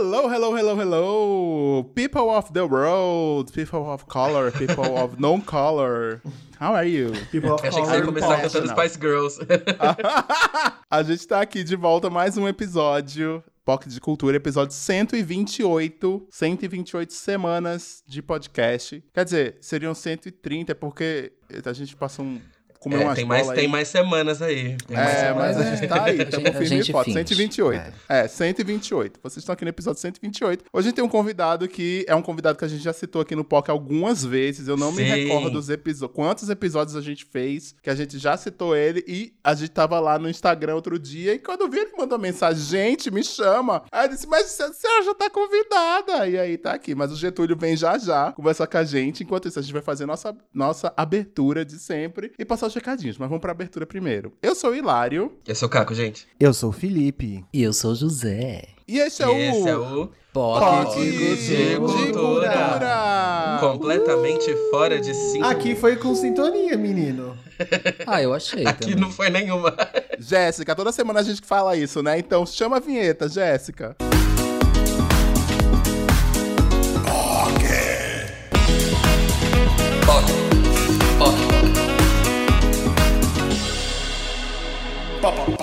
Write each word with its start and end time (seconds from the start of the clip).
Hello, 0.00 0.28
hello, 0.28 0.54
hello, 0.54 0.76
hello, 0.76 1.82
people 1.92 2.30
of 2.30 2.52
the 2.52 2.64
world, 2.64 3.52
people 3.52 3.80
of 3.90 4.06
color, 4.06 4.52
people 4.52 4.96
of 4.96 5.18
non-color. 5.20 6.22
How 6.60 6.72
are 6.72 6.84
you? 6.86 7.10
People 7.32 7.50
of 7.50 7.66
Achei 7.66 7.82
que 7.82 7.88
você 7.88 7.96
ia 7.96 8.00
color. 8.02 8.06
começar 8.06 8.40
cantando. 8.40 8.68
Spice 8.68 8.96
Girls. 8.96 9.40
A 10.88 11.02
gente 11.02 11.26
tá 11.26 11.40
aqui 11.40 11.64
de 11.64 11.74
volta 11.74 12.08
mais 12.08 12.36
um 12.38 12.46
episódio. 12.46 13.42
POC 13.64 13.88
de 13.88 14.00
Cultura, 14.00 14.36
episódio 14.36 14.72
128. 14.72 16.28
128 16.30 17.12
semanas 17.12 18.04
de 18.06 18.22
podcast. 18.22 19.02
Quer 19.12 19.24
dizer, 19.24 19.58
seriam 19.60 19.94
130, 19.94 20.76
porque 20.76 21.32
a 21.64 21.72
gente 21.72 21.96
passou 21.96 22.24
um. 22.24 22.40
Comeu 22.80 23.00
É, 23.00 23.04
umas 23.04 23.16
tem, 23.16 23.24
mais, 23.24 23.42
bolas 23.42 23.56
tem 23.56 23.66
aí. 23.66 23.70
mais 23.72 23.88
semanas 23.88 24.42
aí. 24.42 24.76
Tem 24.86 24.96
mais 24.96 25.08
É, 25.10 25.26
semanas. 25.28 25.56
mas 25.56 25.66
a 25.66 25.74
gente 25.76 25.88
tá 25.88 26.04
aí, 26.04 26.18
estamos 26.20 26.50
firme 26.58 26.78
e 26.80 26.92
forte. 26.92 27.04
finge. 27.06 27.18
128. 27.24 27.92
É. 28.08 28.28
128. 28.28 29.20
Vocês 29.22 29.38
estão 29.42 29.52
aqui 29.52 29.64
no 29.64 29.68
episódio 29.70 30.00
128. 30.00 30.64
Hoje 30.72 30.86
a 30.86 30.88
gente 30.88 30.94
tem 30.96 31.04
um 31.04 31.08
convidado 31.08 31.66
que 31.68 32.04
é 32.08 32.14
um 32.14 32.22
convidado 32.22 32.56
que 32.58 32.64
a 32.64 32.68
gente 32.68 32.82
já 32.82 32.92
citou 32.92 33.20
aqui 33.22 33.34
no 33.34 33.44
POC 33.44 33.70
algumas 33.70 34.24
vezes. 34.24 34.68
Eu 34.68 34.76
não 34.76 34.92
me 34.92 34.98
Sim. 35.04 35.10
recordo 35.10 35.50
dos 35.50 35.68
episódios. 35.68 36.14
Quantos 36.14 36.48
episódios 36.48 36.96
a 36.96 37.00
gente 37.00 37.24
fez 37.24 37.74
que 37.82 37.90
a 37.90 37.94
gente 37.94 38.18
já 38.18 38.36
citou 38.36 38.76
ele 38.76 39.04
e 39.06 39.34
a 39.42 39.54
gente 39.54 39.70
tava 39.70 39.98
lá 40.00 40.18
no 40.18 40.28
Instagram 40.28 40.74
outro 40.74 40.98
dia 40.98 41.34
e 41.34 41.38
quando 41.38 41.62
eu 41.62 41.70
vi 41.70 41.78
ele 41.78 41.92
mandou 41.98 42.18
mensagem, 42.18 42.62
gente, 42.62 43.10
me 43.10 43.22
chama. 43.24 43.82
Aí 43.90 44.06
eu 44.06 44.10
disse, 44.10 44.26
mas 44.26 44.60
a 44.60 44.72
senhora 44.72 45.02
já 45.04 45.14
tá 45.14 45.28
convidada. 45.30 46.28
E 46.28 46.38
aí 46.38 46.56
tá 46.56 46.72
aqui. 46.72 46.94
Mas 46.94 47.10
o 47.12 47.16
Getúlio 47.16 47.56
vem 47.56 47.76
já 47.76 47.98
já 47.98 48.32
conversar 48.32 48.66
com 48.66 48.78
a 48.78 48.84
gente. 48.84 49.22
Enquanto 49.24 49.48
isso, 49.48 49.58
a 49.58 49.62
gente 49.62 49.72
vai 49.72 49.82
fazer 49.82 50.06
nossa, 50.06 50.36
nossa 50.54 50.92
abertura 50.96 51.64
de 51.64 51.78
sempre 51.78 52.32
e 52.38 52.44
passar 52.44 52.67
os 52.68 52.74
recadinhos. 52.74 53.18
Mas 53.18 53.28
vamos 53.28 53.40
pra 53.42 53.50
abertura 53.52 53.86
primeiro. 53.86 54.32
Eu 54.42 54.54
sou 54.54 54.70
o 54.70 54.74
Hilário. 54.76 55.32
Eu 55.46 55.54
sou 55.54 55.66
o 55.68 55.70
Caco, 55.70 55.94
gente. 55.94 56.26
Eu 56.38 56.54
sou 56.54 56.70
o 56.70 56.72
Felipe. 56.72 57.44
E 57.52 57.62
eu 57.62 57.72
sou 57.72 57.92
o 57.92 57.94
José. 57.94 58.64
E 58.86 58.98
esse 58.98 59.22
é 59.22 59.26
E 59.26 59.28
o. 59.28 59.36
esse 59.36 59.68
é 59.68 59.76
o 59.76 60.10
POC 60.32 61.00
de 61.36 61.76
Cultura. 61.76 62.48
Cultura. 62.48 63.58
completamente 63.60 64.54
fora 64.70 65.00
de 65.00 65.12
cinco. 65.14 65.44
Aqui 65.46 65.74
foi 65.74 65.96
com 65.96 66.14
sintonia, 66.14 66.76
menino. 66.76 67.36
Ah, 68.06 68.22
eu 68.22 68.32
achei 68.32 68.64
Aqui 68.64 68.82
também. 68.90 68.96
não 69.00 69.10
foi 69.10 69.28
nenhuma. 69.30 69.74
Jéssica, 70.16 70.76
toda 70.76 70.92
semana 70.92 71.18
a 71.18 71.22
gente 71.24 71.40
fala 71.44 71.76
isso, 71.76 72.00
né? 72.04 72.16
Então 72.16 72.46
chama 72.46 72.76
a 72.76 72.80
vinheta, 72.80 73.28
Jéssica. 73.28 73.96
POC. 73.98 74.27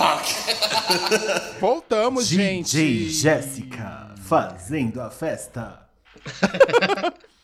Voltamos, 1.60 2.28
DJ 2.30 2.38
gente. 2.38 3.10
Jéssica 3.10 4.14
fazendo 4.28 5.02
a 5.02 5.10
festa. 5.10 5.88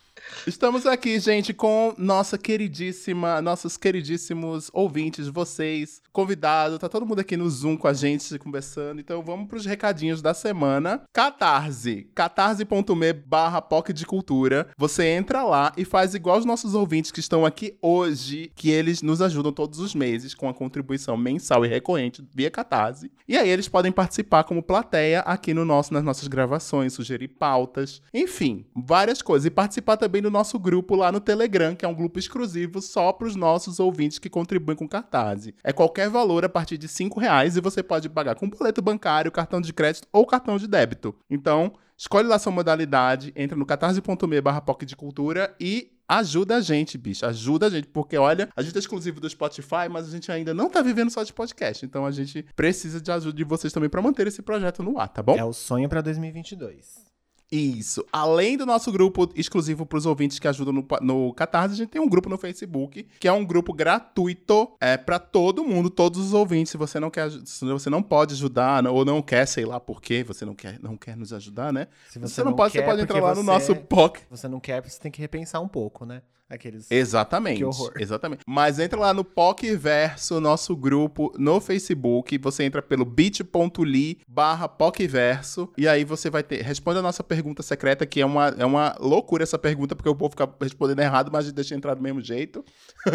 Estamos 0.48 0.88
aqui, 0.88 1.20
gente, 1.20 1.54
com 1.54 1.94
nossa 2.00 2.36
queridíssima, 2.36 3.40
nossos 3.44 3.78
queridíssimos 3.78 4.72
ouvintes, 4.74 5.28
vocês, 5.28 6.02
convidados, 6.12 6.80
tá 6.80 6.90
todo 6.90 7.06
mundo 7.06 7.20
aqui 7.20 7.38
no 7.38 7.48
Zoom 7.48 7.78
com 7.78 7.88
a 7.88 7.94
gente 7.94 8.40
conversando. 8.40 9.00
Então 9.00 9.22
vamos 9.22 9.48
pros 9.48 9.68
recadinhos 9.68 10.20
da 10.20 10.34
semana. 10.34 11.04
Catarse, 11.14 12.10
catarse.me 12.16 13.14
barra 13.14 13.62
POC 13.62 13.94
de 13.94 14.04
Cultura. 14.04 14.68
Você 14.78 15.06
entra 15.10 15.44
lá 15.44 15.72
e 15.78 15.86
faz 15.86 16.16
igual 16.16 16.40
os 16.40 16.46
nossos 16.46 16.74
ouvintes 16.74 17.12
que 17.12 17.20
estão 17.20 17.46
aqui 17.46 17.78
hoje, 17.80 18.52
que 18.56 18.72
eles 18.72 19.04
nos 19.04 19.22
ajudam 19.22 19.54
todos 19.54 19.78
os 19.78 19.94
meses 19.94 20.34
com 20.34 20.50
a 20.50 20.54
contribuição 20.54 21.16
mensal 21.16 21.64
e 21.64 21.70
recorrente 21.70 22.28
via 22.34 22.50
Catarse. 22.50 23.12
E 23.28 23.38
aí 23.38 23.50
eles 23.50 23.68
podem 23.68 23.92
participar 23.92 24.44
como 24.44 24.64
plateia 24.64 25.20
aqui 25.20 25.54
no 25.54 25.66
nosso, 25.66 25.94
nas 25.94 26.04
nossas 26.04 26.28
gravações, 26.28 26.94
sugerir 26.94 27.28
pautas, 27.28 28.02
enfim, 28.12 28.66
várias 28.76 29.22
coisas. 29.22 29.46
E 29.46 29.52
participar 29.52 29.98
também 29.98 30.22
do 30.22 30.31
nosso 30.32 30.58
grupo 30.58 30.96
lá 30.96 31.12
no 31.12 31.20
Telegram, 31.20 31.76
que 31.76 31.86
é 31.86 31.88
um 31.88 31.94
grupo 31.94 32.18
exclusivo 32.18 32.82
só 32.82 33.12
para 33.12 33.28
os 33.28 33.36
nossos 33.36 33.80
ouvintes 33.80 34.18
que 34.18 34.30
contribuem 34.30 34.76
com 34.76 34.88
Catarse. 34.88 35.54
É 35.64 35.72
qualquer 35.72 36.10
valor 36.10 36.44
a 36.46 36.50
partir 36.50 36.78
de 36.78 36.88
5 36.88 37.20
reais 37.20 37.58
e 37.58 37.62
você 37.62 37.84
pode 37.84 38.10
pagar 38.10 38.36
com 38.36 38.50
boleto 38.50 38.82
bancário, 38.82 39.32
cartão 39.32 39.62
de 39.62 39.74
crédito 39.74 40.08
ou 40.12 40.26
cartão 40.26 40.58
de 40.58 40.68
débito. 40.68 41.16
Então, 41.30 41.74
escolhe 41.98 42.28
lá 42.28 42.40
sua 42.40 42.52
modalidade, 42.52 43.32
entra 43.36 43.58
no 43.58 43.66
catarse.me 43.66 44.42
barra 44.42 44.64
de 44.86 44.96
cultura 44.96 45.56
e 45.60 45.92
ajuda 46.08 46.58
a 46.58 46.62
gente, 46.62 46.98
bicho. 46.98 47.26
Ajuda 47.26 47.68
a 47.68 47.70
gente, 47.70 47.88
porque 47.88 48.18
olha, 48.18 48.50
a 48.56 48.62
gente 48.62 48.76
é 48.76 48.80
exclusivo 48.80 49.20
do 49.20 49.30
Spotify, 49.30 49.88
mas 49.90 50.08
a 50.08 50.12
gente 50.12 50.32
ainda 50.32 50.54
não 50.54 50.70
tá 50.70 50.82
vivendo 50.82 51.10
só 51.10 51.24
de 51.24 51.34
podcast. 51.34 51.86
Então 51.86 52.06
a 52.06 52.12
gente 52.12 52.46
precisa 52.56 53.00
de 53.00 53.12
ajuda 53.12 53.38
de 53.38 53.44
vocês 53.44 53.72
também 53.72 53.90
para 53.90 54.02
manter 54.02 54.28
esse 54.28 54.42
projeto 54.42 54.84
no 54.84 55.00
ar, 55.00 55.10
tá 55.10 55.22
bom? 55.24 55.38
É 55.38 55.44
o 55.44 55.54
sonho 55.54 55.88
pra 55.88 56.02
2022. 56.02 57.11
Isso. 57.52 58.06
Além 58.14 58.56
do 58.56 58.66
nosso 58.66 58.90
grupo 58.92 59.30
exclusivo 59.36 59.86
para 59.86 59.98
os 59.98 60.06
ouvintes 60.06 60.40
que 60.40 60.48
ajudam 60.48 60.72
no, 60.74 60.88
no 61.02 61.34
Catarse, 61.34 61.74
a 61.74 61.78
gente 61.78 61.90
tem 61.90 62.02
um 62.02 62.08
grupo 62.08 62.30
no 62.30 62.38
Facebook, 62.38 63.06
que 63.20 63.28
é 63.28 63.32
um 63.34 63.44
grupo 63.44 63.74
gratuito 63.74 64.72
é, 64.80 64.96
para 64.96 65.20
todo 65.20 65.64
mundo, 65.64 65.90
todos 65.90 66.20
os 66.20 66.34
ouvintes. 66.34 66.72
Se 66.72 66.78
você 66.78 66.98
não 67.00 67.10
quer, 67.10 67.30
se 67.30 67.66
você 67.66 67.90
não 67.90 68.02
pode 68.02 68.34
ajudar 68.36 68.86
ou 68.88 69.04
não 69.04 69.22
quer, 69.22 69.46
sei 69.46 69.66
lá 69.66 69.80
por 69.82 70.02
quê, 70.02 70.24
você 70.24 70.46
não 70.46 70.56
quer, 70.56 70.80
não 70.82 70.96
quer 70.96 71.18
nos 71.18 71.34
ajudar, 71.34 71.74
né? 71.74 71.88
Se 72.10 72.20
Você, 72.20 72.42
não, 72.44 72.54
pode, 72.54 72.72
você 72.72 72.80
quer 72.80 72.86
pode 72.86 73.02
entrar 73.02 73.22
lá 73.22 73.30
no 73.36 73.42
você- 73.42 73.44
nosso 73.44 73.76
POC. 73.76 74.22
Você 74.30 74.48
não 74.48 74.60
quer, 74.60 74.82
você 74.82 75.00
tem 75.00 75.12
que 75.12 75.20
repensar 75.20 75.60
um 75.60 75.68
pouco, 75.68 76.06
né? 76.06 76.22
Aqueles. 76.52 76.92
Exatamente. 76.92 77.60
Que 77.60 77.64
horror. 77.64 77.94
Exatamente. 77.98 78.42
Mas 78.46 78.78
entra 78.78 79.00
lá 79.00 79.14
no 79.14 79.24
POC 79.24 79.74
Verso, 79.78 80.42
nosso 80.42 80.76
grupo 80.76 81.34
no 81.40 81.62
Facebook. 81.62 82.38
Você 82.40 82.66
entra 82.66 82.82
pelo 82.82 83.06
bit.ly 83.06 84.20
barra 84.28 84.68
POCverso. 84.68 85.70
E 85.78 85.88
aí 85.88 86.04
você 86.04 86.30
vai 86.30 86.44
ter. 86.44 86.62
Responde 86.62 87.00
a 87.00 87.02
nossa 87.02 87.24
pergunta 87.24 87.64
secreta, 87.64 88.06
que 88.06 88.20
é 88.20 88.26
uma, 88.26 88.50
é 88.58 88.66
uma 88.66 88.98
loucura 89.00 89.44
essa 89.44 89.58
pergunta, 89.58 89.96
porque 89.96 90.10
eu 90.10 90.14
vou 90.14 90.30
ficar 90.30 90.50
respondendo 90.62 91.00
errado, 91.00 91.32
mas 91.32 91.46
a 91.46 91.48
gente 91.48 91.56
deixa 91.56 91.74
entrar 91.74 91.94
do 91.94 92.02
mesmo 92.02 92.20
jeito. 92.20 92.66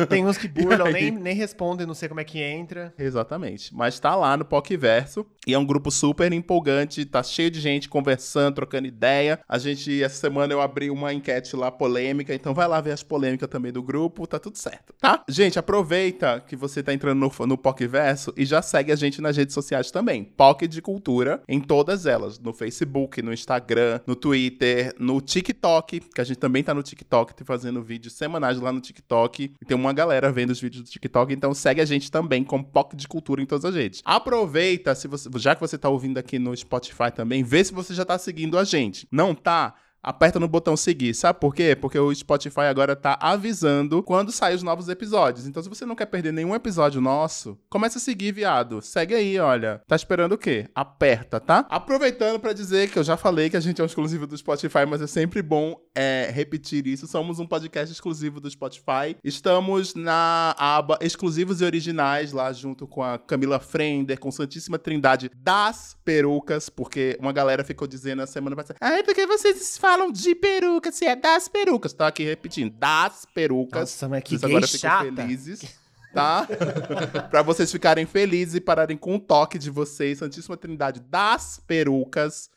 Tem 0.09 0.25
uns 0.25 0.39
que 0.39 0.49
burlam, 0.49 0.87
aí? 0.87 0.95
nem, 0.95 1.11
nem 1.11 1.35
respondem, 1.35 1.87
não 1.87 1.95
sei 1.95 2.09
como 2.09 2.21
é 2.21 2.25
que 2.25 2.41
entra. 2.41 2.95
Exatamente. 2.99 3.75
Mas 3.75 4.01
tá 4.01 4.17
lá 4.17 4.35
no 4.35 4.47
POC 4.47 4.79
Verso. 4.79 5.27
E 5.47 5.53
é 5.53 5.59
um 5.59 5.67
grupo 5.67 5.91
super 5.91 6.33
empolgante. 6.33 7.05
Tá 7.05 7.23
cheio 7.23 7.51
de 7.51 7.61
gente 7.61 7.87
conversando, 7.87 8.55
trocando 8.55 8.89
ideia. 8.89 9.39
A 9.47 9.59
gente, 9.59 10.03
essa 10.03 10.17
semana 10.17 10.55
eu 10.55 10.61
abri 10.63 10.91
uma 10.91 11.13
enquete 11.13 11.55
lá 11.55 11.71
polêmica. 11.71 12.35
Então 12.35 12.55
vai 12.55 12.67
lá 12.67 12.81
ver 12.81 12.93
as 12.93 13.03
polêmicas 13.03 13.26
também 13.49 13.73
do 13.73 13.83
grupo. 13.83 14.27
Tá 14.27 14.39
tudo 14.39 14.57
certo, 14.57 14.95
tá? 15.01 15.25
Gente, 15.29 15.59
aproveita 15.59 16.41
que 16.47 16.55
você 16.55 16.83
tá 16.83 16.93
entrando 16.93 17.19
no, 17.19 17.47
no 17.47 17.59
POC 17.59 17.87
Verso 17.87 18.33
e 18.37 18.45
já 18.45 18.63
segue 18.63 18.93
a 18.93 18.97
gente 18.97 19.21
nas 19.21 19.37
redes 19.37 19.55
sociais 19.55 19.91
também. 19.91 20.25
POC 20.25 20.69
de 20.69 20.81
Cultura, 20.83 21.43
em 21.49 21.61
todas 21.61 22.07
elas. 22.07 22.39
No 22.39 22.53
Facebook, 22.53 23.21
no 23.23 23.33
Instagram, 23.33 24.01
no 24.07 24.15
Twitter, 24.15 24.95
no 24.99 25.21
TikTok, 25.21 26.01
que 26.01 26.21
a 26.21 26.25
gente 26.25 26.39
também 26.39 26.63
tá 26.63 26.75
no 26.75 26.83
TikTok, 26.83 27.35
tá 27.35 27.45
fazendo 27.45 27.83
vídeos 27.83 28.15
semanais 28.15 28.61
lá 28.61 28.73
no 28.73 28.81
TikTok. 28.81 29.55
E 29.61 29.65
tem 29.65 29.77
uma 29.77 29.93
galera 29.93 30.31
vendo 30.31 30.51
os 30.51 30.61
vídeos 30.61 30.85
do 30.85 30.91
TikTok, 30.91 31.33
então 31.33 31.55
segue 31.55 31.81
a 31.81 31.85
gente 31.85 32.11
também 32.11 32.45
com 32.45 32.63
POC 32.63 32.95
de 32.95 33.09
Cultura 33.09 33.43
em 33.43 33.47
todas 33.47 33.65
as 33.65 33.75
redes. 33.75 34.03
Aproveita, 34.05 34.95
se 34.95 35.09
você, 35.09 35.29
já 35.37 35.55
que 35.55 35.61
você 35.61 35.79
tá 35.79 35.89
ouvindo 35.89 36.19
aqui 36.19 36.39
no 36.39 36.57
Spotify 36.57 37.11
também, 37.15 37.43
vê 37.43 37.65
se 37.65 37.73
você 37.73 37.95
já 37.95 38.05
tá 38.05 38.19
seguindo 38.19 38.59
a 38.59 38.65
gente. 38.65 39.09
Não 39.11 39.35
tá? 39.35 39.75
Aperta 40.07 40.39
no 40.39 40.47
botão 40.47 40.77
seguir, 40.77 41.15
sabe 41.15 41.41
por 41.41 41.53
quê? 41.53 41.75
Porque 41.75 41.99
o 41.99 42.15
Spotify 42.15 42.61
agora 42.61 42.95
tá 42.95 43.19
avisando 43.21 44.05
quando 44.05 44.31
saem 44.31 44.55
os 44.55 44.63
novos 44.63 44.89
episódios. 44.89 45.49
Então, 45.49 45.61
se 45.61 45.69
você 45.69 45.85
não 45.85 45.97
quer 45.97 46.07
perder 46.07 46.33
nenhum 46.33 46.55
episódio 46.55 47.01
nosso, 47.01 47.59
começa 47.69 47.99
a 47.99 48.01
seguir, 48.01 48.31
viado. 48.31 48.81
Segue 48.81 49.17
aí, 49.17 49.37
olha. 49.41 49.83
Tá 49.85 49.97
esperando 49.97 50.35
o 50.35 50.39
quê? 50.39 50.69
Aperta, 50.73 51.41
tá? 51.41 51.67
Aproveitando 51.69 52.39
pra 52.39 52.53
dizer 52.53 52.89
que 52.89 53.01
eu 53.01 53.03
já 53.03 53.17
falei 53.17 53.51
que 53.51 53.57
a 53.57 53.61
gente 53.61 53.81
é 53.81 53.83
um 53.83 53.87
exclusivo 53.87 54.29
do 54.29 54.39
Spotify, 54.39 54.87
mas 54.89 55.03
é 55.03 55.09
sempre 55.09 55.43
bom 55.43 55.75
é, 55.93 56.31
repetir 56.33 56.87
isso. 56.87 57.09
Somos 57.09 57.41
um 57.41 57.47
podcast 57.47 57.93
exclusivo 57.93 58.39
do 58.39 58.49
Spotify. 58.49 59.17
Estamos 59.25 59.97
na 59.97 60.55
aba 60.57 60.97
exclusivos 61.01 61.61
e 61.61 61.65
originais 61.65 62.33
lá 62.33 62.53
junto 62.53 62.87
com 62.87 63.03
a 63.03 63.19
Camila 63.19 63.59
Frender, 63.59 64.21
com 64.21 64.31
Santíssima 64.31 64.79
Trindade 64.79 65.33
das 65.35 65.97
perucas, 66.05 66.69
porque 66.69 67.17
uma 67.21 67.33
galera 67.33 67.65
ficou 67.65 67.89
dizendo 67.89 68.19
na 68.19 68.27
semana 68.27 68.55
passada, 68.55 68.79
ai, 68.81 69.03
porque 69.03 69.27
vocês 69.27 69.77
falam 69.77 69.96
de 70.13 70.35
peruca, 70.35 70.93
se 70.93 71.05
é 71.05 71.17
das 71.17 71.49
perucas. 71.49 71.93
Tô 71.93 72.05
aqui 72.05 72.25
repetindo, 72.25 72.73
das 72.73 73.25
perucas. 73.35 73.81
Nossa, 73.81 74.09
mas 74.09 74.23
que 74.23 74.31
Vocês 74.39 74.45
agora 74.45 74.67
ficam 74.67 74.91
chata. 74.91 75.23
felizes. 75.23 75.87
Tá? 76.15 76.49
pra 77.31 77.43
vocês 77.43 77.71
ficarem 77.71 78.07
felizes 78.07 78.55
e 78.55 78.61
pararem 78.61 78.97
com 78.97 79.17
o 79.17 79.19
toque 79.19 79.59
de 79.59 79.69
vocês, 79.71 80.19
Santíssima 80.19 80.57
Trindade 80.57 81.01
das 81.01 81.61
perucas. 81.67 82.49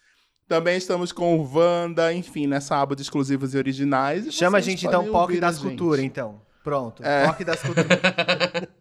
Também 0.47 0.77
estamos 0.77 1.11
com 1.11 1.37
o 1.37 1.55
Wanda, 1.55 2.11
enfim, 2.13 2.47
nessa 2.47 2.75
aba 2.77 2.95
de 2.95 3.01
exclusivos 3.01 3.53
e 3.53 3.57
originais. 3.57 4.25
E 4.25 4.31
Chama 4.31 4.57
a 4.57 4.61
gente 4.61 4.87
então 4.87 5.01
a 5.15 5.27
das 5.39 5.57
gente. 5.57 5.67
culturas, 5.67 6.03
então. 6.03 6.41
Pronto. 6.63 7.03
É. 7.03 7.25
POC 7.27 7.43
das 7.45 7.61
culturas. 7.61 7.89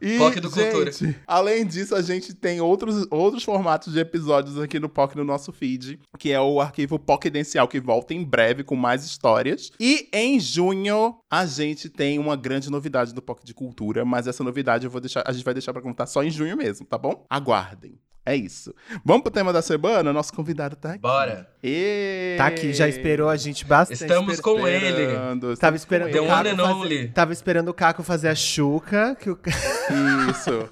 E, 0.00 0.18
POC 0.18 0.40
do 0.40 0.50
Cultura. 0.50 0.92
gente, 0.92 1.16
além 1.26 1.64
disso, 1.64 1.94
a 1.94 2.02
gente 2.02 2.34
tem 2.34 2.60
outros, 2.60 3.06
outros 3.10 3.42
formatos 3.42 3.92
de 3.92 4.00
episódios 4.00 4.58
aqui 4.58 4.78
no 4.78 4.88
POC 4.88 5.16
no 5.16 5.24
nosso 5.24 5.52
feed, 5.52 5.98
que 6.18 6.30
é 6.32 6.40
o 6.40 6.60
arquivo 6.60 6.98
Poquidencial, 6.98 7.66
que 7.66 7.80
volta 7.80 8.12
em 8.12 8.24
breve 8.24 8.62
com 8.62 8.76
mais 8.76 9.04
histórias. 9.04 9.70
E 9.80 10.08
em 10.12 10.38
junho, 10.38 11.16
a 11.32 11.46
gente 11.46 11.88
tem 11.88 12.18
uma 12.18 12.36
grande 12.36 12.70
novidade 12.70 13.14
do 13.14 13.22
POC 13.22 13.42
de 13.42 13.54
Cultura, 13.54 14.04
mas 14.04 14.26
essa 14.26 14.44
novidade 14.44 14.84
eu 14.84 14.90
vou 14.90 15.00
deixar, 15.00 15.24
a 15.26 15.32
gente 15.32 15.42
vai 15.42 15.54
deixar 15.54 15.72
pra 15.72 15.80
contar 15.80 16.04
só 16.04 16.22
em 16.22 16.30
junho 16.30 16.54
mesmo, 16.54 16.84
tá 16.84 16.98
bom? 16.98 17.24
Aguardem. 17.30 17.98
É 18.24 18.36
isso. 18.36 18.74
Vamos 19.02 19.22
pro 19.22 19.32
tema 19.32 19.50
da 19.50 19.62
semana? 19.62 20.12
Nosso 20.12 20.32
convidado 20.32 20.76
tá 20.76 20.90
aqui. 20.90 21.00
Bora. 21.00 21.48
E... 21.64 22.34
Tá 22.36 22.48
aqui, 22.48 22.74
já 22.74 22.86
esperou 22.86 23.30
a 23.30 23.36
gente 23.36 23.64
bastante. 23.64 24.02
Estamos 24.02 24.40
com 24.40 24.68
ele. 24.68 25.06
Esperando, 25.06 25.40
Tava 25.40 25.52
estamos 25.54 25.80
esperando 25.80 26.12
The 26.12 26.20
o 26.20 26.26
Caco 26.26 26.56
fazer... 26.56 27.12
Tava 27.12 27.32
esperando 27.32 27.68
o 27.68 27.74
Caco 27.74 28.02
fazer 28.02 28.28
a 28.28 28.34
chuca, 28.34 29.16
que 29.18 29.30
o... 29.30 29.38
Isso. 30.30 30.68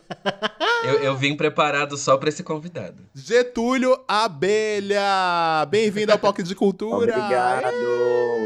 Eu, 0.84 1.02
eu 1.02 1.16
vim 1.16 1.36
preparado 1.36 1.96
só 1.96 2.16
pra 2.16 2.28
esse 2.28 2.42
convidado. 2.42 3.02
Getúlio 3.14 3.98
Abelha! 4.08 5.66
Bem-vindo 5.68 6.12
ao 6.12 6.18
POC 6.18 6.42
de 6.42 6.54
Cultura! 6.54 6.96
Obrigado. 6.96 7.74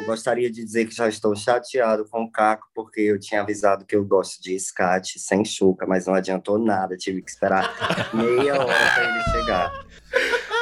Gostaria 0.06 0.50
de 0.50 0.64
dizer 0.64 0.86
que 0.86 0.94
já 0.94 1.08
estou 1.08 1.34
chateado 1.36 2.04
com 2.08 2.24
o 2.24 2.30
Caco, 2.30 2.66
porque 2.74 3.00
eu 3.00 3.18
tinha 3.18 3.42
avisado 3.42 3.84
que 3.84 3.94
eu 3.96 4.04
gosto 4.04 4.42
de 4.42 4.54
escate 4.54 5.18
sem 5.18 5.44
chuca, 5.44 5.86
mas 5.86 6.06
não 6.06 6.14
adiantou 6.14 6.58
nada. 6.58 6.96
Tive 6.96 7.22
que 7.22 7.30
esperar 7.30 7.70
meia 8.12 8.54
hora 8.54 8.66
para 8.66 9.04
ele 9.04 9.22
chegar. 9.32 9.72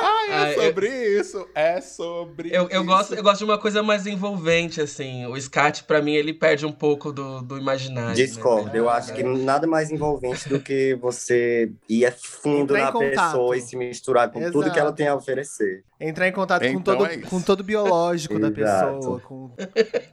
Ai, 0.04 0.28
é 0.30 0.34
Ah, 0.34 0.52
eu- 0.52 0.62
sobre 0.64 1.18
isso! 1.20 1.48
É 1.54 1.80
sobre 1.80 2.48
Eu, 2.48 2.62
eu, 2.68 2.80
isso. 2.80 2.84
gosto, 2.84 3.14
eu 3.14 3.22
gosto 3.22 3.38
de 3.38 3.44
uma 3.44 3.58
coisa 3.58 3.82
mais 3.82 4.06
envolvente, 4.06 4.80
assim. 4.80 5.24
O 5.26 5.36
scat, 5.40 5.84
pra 5.84 6.02
mim, 6.02 6.14
ele 6.14 6.32
perde 6.34 6.66
um 6.66 6.72
pouco 6.72 7.12
do, 7.12 7.40
do 7.42 7.56
imaginário. 7.56 8.14
Discordo. 8.14 8.66
né? 8.72 8.78
Eu 8.78 8.88
acho 8.90 9.12
que 9.14 9.22
nada 9.22 9.66
mais 9.66 9.90
envolvente 9.90 10.48
do 10.48 10.58
que 10.60 10.94
você 10.96 11.70
ir 11.88 12.04
a 12.06 12.12
fundo 12.12 12.74
Entrar 12.74 12.86
na 12.86 12.92
contato. 12.92 13.10
pessoa 13.32 13.56
e 13.56 13.60
se 13.60 13.76
misturar 13.76 14.30
com 14.30 14.40
tudo 14.50 14.64
que 14.70 14.78
ela 14.78 14.88
Exato. 14.88 14.94
tem 14.96 15.06
a 15.08 15.14
oferecer. 15.14 15.84
Entrar 16.00 16.26
em 16.26 16.32
contato 16.32 16.62
com 16.62 16.68
Então 16.68 16.96
todo, 16.96 17.06
é 17.06 17.16
com 17.18 17.40
todo 17.40 17.60
o 17.60 17.64
biológico 17.64 18.38
da 18.38 18.48
Exato. 18.48 18.94
pessoa. 18.96 19.20
Com... 19.20 19.50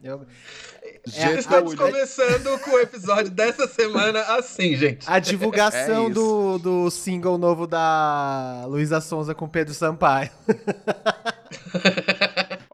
Eu- 0.03 0.21
Estamos 1.06 1.46
Getúlio. 1.46 1.78
começando 1.78 2.60
com 2.60 2.72
o 2.72 2.80
episódio 2.80 3.31
dessa 3.31 3.68
semana 3.68 4.22
assim, 4.38 4.75
gente. 4.75 5.10
A 5.10 5.19
divulgação 5.19 6.07
É 6.07 6.10
do, 6.10 6.57
do 6.57 6.92
single 6.92 7.38
novo 7.38 7.66
da 7.66 8.66
Luísa 8.68 9.00
Sonza 9.01 9.34
com 9.34 9.48
Pedro 9.48 9.74
Sampaio. 9.74 10.30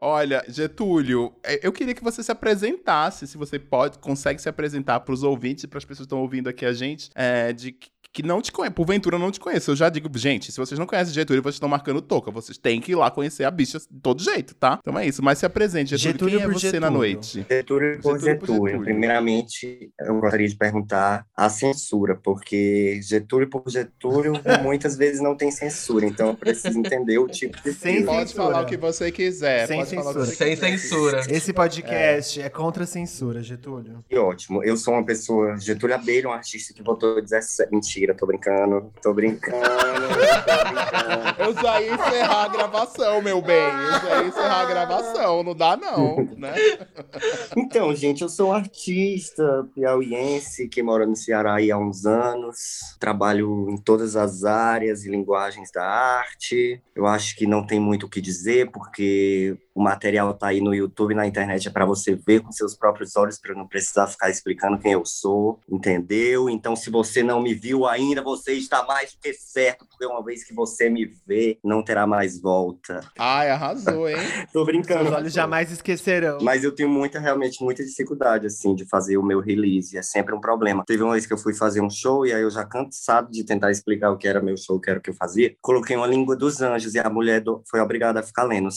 Olha, 0.00 0.44
Getúlio, 0.48 1.32
é, 1.42 1.66
eu 1.66 1.72
queria 1.72 1.94
que 1.94 2.04
você 2.04 2.22
se 2.22 2.30
apresentasse, 2.30 3.26
se 3.26 3.36
você 3.36 3.58
pode, 3.58 3.98
consegue 3.98 4.40
se 4.40 4.48
apresentar 4.48 5.00
para 5.00 5.12
os 5.12 5.22
ouvintes 5.22 5.64
e 5.64 5.66
para 5.66 5.78
as 5.78 5.84
pessoas 5.84 6.06
que 6.06 6.08
estão 6.08 6.20
ouvindo 6.20 6.48
aqui 6.48 6.64
a 6.64 6.72
gente, 6.72 7.10
é, 7.14 7.52
de 7.52 7.72
que 8.16 8.22
não 8.22 8.40
te 8.40 8.50
conhecem, 8.50 8.72
porventura 8.72 9.18
não 9.18 9.30
te 9.30 9.38
conhecem. 9.38 9.70
Eu 9.70 9.76
já 9.76 9.90
digo, 9.90 10.08
gente, 10.16 10.50
se 10.50 10.56
vocês 10.56 10.78
não 10.78 10.86
conhecem 10.86 11.12
Getúlio, 11.12 11.42
vocês 11.42 11.56
estão 11.56 11.68
marcando 11.68 12.00
toca. 12.00 12.30
Vocês 12.30 12.56
têm 12.56 12.80
que 12.80 12.92
ir 12.92 12.94
lá 12.94 13.10
conhecer 13.10 13.44
a 13.44 13.50
bicha 13.50 13.78
de 13.78 14.00
todo 14.00 14.22
jeito, 14.22 14.54
tá? 14.54 14.78
Então 14.80 14.98
é 14.98 15.06
isso. 15.06 15.22
Mas 15.22 15.38
se 15.38 15.44
apresente, 15.44 15.94
Getúlio. 15.98 16.38
Getúlio 16.38 16.38
quem 16.38 16.42
é 16.42 16.50
por 16.50 16.54
você 16.54 16.80
na 16.80 16.86
Getúlio. 16.86 16.98
noite? 16.98 17.46
Getúlio 17.46 18.00
por 18.00 18.18
Getúlio 18.18 18.38
por 18.38 18.46
Getúlio. 18.46 18.66
Getúlio. 18.68 18.84
Primeiramente, 18.84 19.90
eu 20.00 20.18
gostaria 20.18 20.48
de 20.48 20.56
perguntar 20.56 21.26
a 21.36 21.50
censura, 21.50 22.16
porque 22.16 23.00
Getúlio 23.02 23.50
por 23.50 23.68
Getúlio 23.68 24.32
muitas 24.62 24.96
vezes 24.96 25.20
não 25.20 25.36
tem 25.36 25.50
censura, 25.50 26.06
então 26.06 26.28
eu 26.28 26.34
preciso 26.34 26.78
entender 26.78 27.18
o 27.18 27.28
tipo 27.28 27.62
de 27.62 27.74
Sem 27.74 27.96
filme. 27.96 28.06
Pode 28.06 28.30
censura. 28.30 28.46
falar 28.46 28.62
o 28.62 28.66
que 28.66 28.78
você 28.78 29.12
quiser. 29.12 29.66
Sem 29.66 29.84
censura. 29.84 30.24
Sem 30.24 30.54
quiser. 30.54 30.78
censura. 30.78 31.22
Esse 31.28 31.52
podcast 31.52 32.40
é, 32.40 32.48
contra 32.48 32.84
a 32.84 32.86
censura, 32.86 33.42
Getúlio. 33.42 34.02
Que 34.08 34.16
ótimo. 34.16 34.64
Eu 34.64 34.78
sou 34.78 34.94
uma 34.94 35.04
pessoa, 35.04 35.58
Getúlio 35.58 35.94
Abelha, 35.94 36.30
um 36.30 36.32
artista 36.32 36.72
que 36.72 36.82
votou 36.82 37.20
17. 37.20 37.66
Mentira, 37.70 38.05
tô 38.14 38.26
brincando. 38.26 38.92
Tô 39.02 39.12
brincando. 39.12 39.60
tô 39.60 40.64
brincando. 40.68 41.36
Eu 41.38 41.54
já 41.54 41.80
ia 41.80 41.94
encerrar 41.94 42.44
a 42.44 42.48
gravação, 42.48 43.22
meu 43.22 43.40
bem. 43.40 43.56
Eu 43.56 44.00
já 44.00 44.22
ia 44.22 44.28
encerrar 44.28 44.60
a 44.60 44.64
gravação. 44.64 45.42
Não 45.42 45.54
dá, 45.54 45.76
não, 45.76 46.16
né? 46.36 46.54
Então, 47.56 47.94
gente, 47.94 48.22
eu 48.22 48.28
sou 48.28 48.50
um 48.50 48.52
artista 48.52 49.66
piauiense 49.74 50.68
que 50.68 50.82
mora 50.82 51.06
no 51.06 51.16
Ceará 51.16 51.56
aí 51.56 51.70
há 51.70 51.78
uns 51.78 52.04
anos. 52.04 52.96
Trabalho 52.98 53.68
em 53.70 53.76
todas 53.76 54.16
as 54.16 54.44
áreas 54.44 55.04
e 55.04 55.10
linguagens 55.10 55.70
da 55.72 55.84
arte. 55.84 56.82
Eu 56.94 57.06
acho 57.06 57.36
que 57.36 57.46
não 57.46 57.66
tem 57.66 57.80
muito 57.80 58.06
o 58.06 58.08
que 58.08 58.20
dizer, 58.20 58.70
porque 58.70 59.56
o 59.76 59.82
material 59.82 60.32
tá 60.32 60.46
aí 60.48 60.60
no 60.60 60.74
YouTube, 60.74 61.14
na 61.14 61.26
internet, 61.26 61.68
é 61.68 61.70
para 61.70 61.84
você 61.84 62.14
ver 62.14 62.40
com 62.40 62.50
seus 62.50 62.74
próprios 62.74 63.14
olhos, 63.14 63.38
para 63.38 63.54
não 63.54 63.68
precisar 63.68 64.06
ficar 64.06 64.30
explicando 64.30 64.78
quem 64.78 64.92
eu 64.92 65.04
sou, 65.04 65.60
entendeu? 65.70 66.48
Então, 66.48 66.74
se 66.74 66.88
você 66.90 67.22
não 67.22 67.42
me 67.42 67.52
viu 67.54 67.86
ainda, 67.86 68.22
você 68.22 68.52
está 68.54 68.82
mais 68.86 69.12
do 69.12 69.18
que 69.20 69.34
certo, 69.34 69.86
porque 69.86 70.06
uma 70.06 70.24
vez 70.24 70.42
que 70.44 70.54
você 70.54 70.88
me 70.88 71.04
vê, 71.26 71.58
não 71.62 71.82
terá 71.82 72.06
mais 72.06 72.40
volta. 72.40 73.00
Ai, 73.18 73.50
arrasou, 73.50 74.08
hein? 74.08 74.16
Tô 74.52 74.64
brincando. 74.64 75.04
Seus 75.04 75.14
olhos 75.14 75.32
jamais 75.34 75.70
esquecerão. 75.70 76.38
Mas 76.40 76.64
eu 76.64 76.74
tenho 76.74 76.88
muita, 76.88 77.20
realmente, 77.20 77.62
muita 77.62 77.84
dificuldade, 77.84 78.46
assim, 78.46 78.74
de 78.74 78.86
fazer 78.88 79.18
o 79.18 79.22
meu 79.22 79.40
release. 79.40 79.96
É 79.96 80.02
sempre 80.02 80.34
um 80.34 80.40
problema. 80.40 80.84
Teve 80.86 81.02
uma 81.02 81.12
vez 81.12 81.26
que 81.26 81.32
eu 81.34 81.38
fui 81.38 81.52
fazer 81.54 81.82
um 81.82 81.90
show 81.90 82.24
e 82.26 82.32
aí 82.32 82.40
eu 82.42 82.50
já 82.50 82.64
cansado 82.64 83.30
de 83.30 83.44
tentar 83.44 83.70
explicar 83.70 84.10
o 84.10 84.16
que 84.16 84.26
era 84.26 84.40
meu 84.40 84.56
show, 84.56 84.76
o 84.76 84.80
que 84.80 84.88
era 84.88 84.98
o 84.98 85.02
que 85.02 85.10
eu 85.10 85.14
fazia. 85.14 85.54
Coloquei 85.60 85.96
uma 85.96 86.06
língua 86.06 86.34
dos 86.34 86.62
anjos 86.62 86.94
e 86.94 86.98
a 86.98 87.10
mulher 87.10 87.40
do- 87.42 87.62
foi 87.70 87.80
obrigada 87.80 88.20
a 88.20 88.22
ficar 88.22 88.44
lendo 88.44 88.70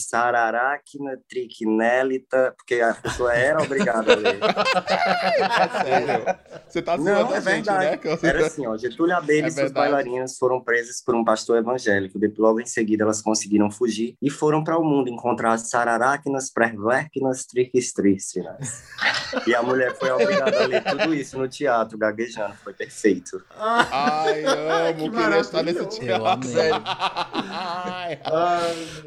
Sararáquina, 0.90 1.18
Triquinélita, 1.28 2.54
porque 2.56 2.80
a 2.80 2.94
pessoa 2.94 3.32
era 3.34 3.62
obrigada 3.62 4.12
a 4.12 4.16
ler. 4.16 4.38
É 4.40 5.84
sério. 5.84 6.24
Você 6.68 6.82
tá 6.82 6.96
zoando 6.96 7.10
Não, 7.10 7.30
a 7.30 7.36
é 7.36 7.40
gente, 7.40 7.44
verdade. 7.44 8.00
né? 8.06 8.18
Era 8.22 8.46
assim, 8.46 8.66
ó, 8.66 8.76
Getúlio 8.76 9.16
Abelha 9.16 9.46
É 9.46 9.48
e 9.48 9.52
suas 9.52 9.72
bailarinas 9.72 10.36
foram 10.38 10.60
presas 10.60 11.02
por 11.04 11.14
um 11.14 11.24
pastor 11.24 11.58
evangélico. 11.58 12.18
Depois, 12.18 12.38
logo 12.38 12.60
em 12.60 12.66
seguida, 12.66 13.04
elas 13.04 13.20
conseguiram 13.22 13.70
fugir 13.70 14.16
e 14.20 14.30
foram 14.30 14.62
para 14.64 14.78
o 14.78 14.84
mundo 14.84 15.08
encontrar 15.10 15.52
as 15.52 15.68
sararáquinas, 15.68 16.50
pervérquinas, 16.50 17.44
triquistrícinas. 17.46 18.82
e 19.46 19.54
a 19.54 19.62
mulher 19.62 19.94
foi 19.96 20.10
obrigada 20.10 20.64
a 20.64 20.66
ler 20.66 20.82
tudo 20.84 21.14
isso 21.14 21.38
no 21.38 21.48
teatro, 21.48 21.98
gaguejando. 21.98 22.54
Foi 22.64 22.72
perfeito. 22.72 23.42
Ai, 23.56 24.44
amo. 24.44 24.98
Que 24.98 25.10
queria 25.10 25.38
estar 25.40 25.62
nesse 25.62 25.86
teatro. 25.86 26.06
Eu 26.24 26.26
amei. 26.26 26.48
Sério. 26.50 26.82
Ai, 26.84 28.18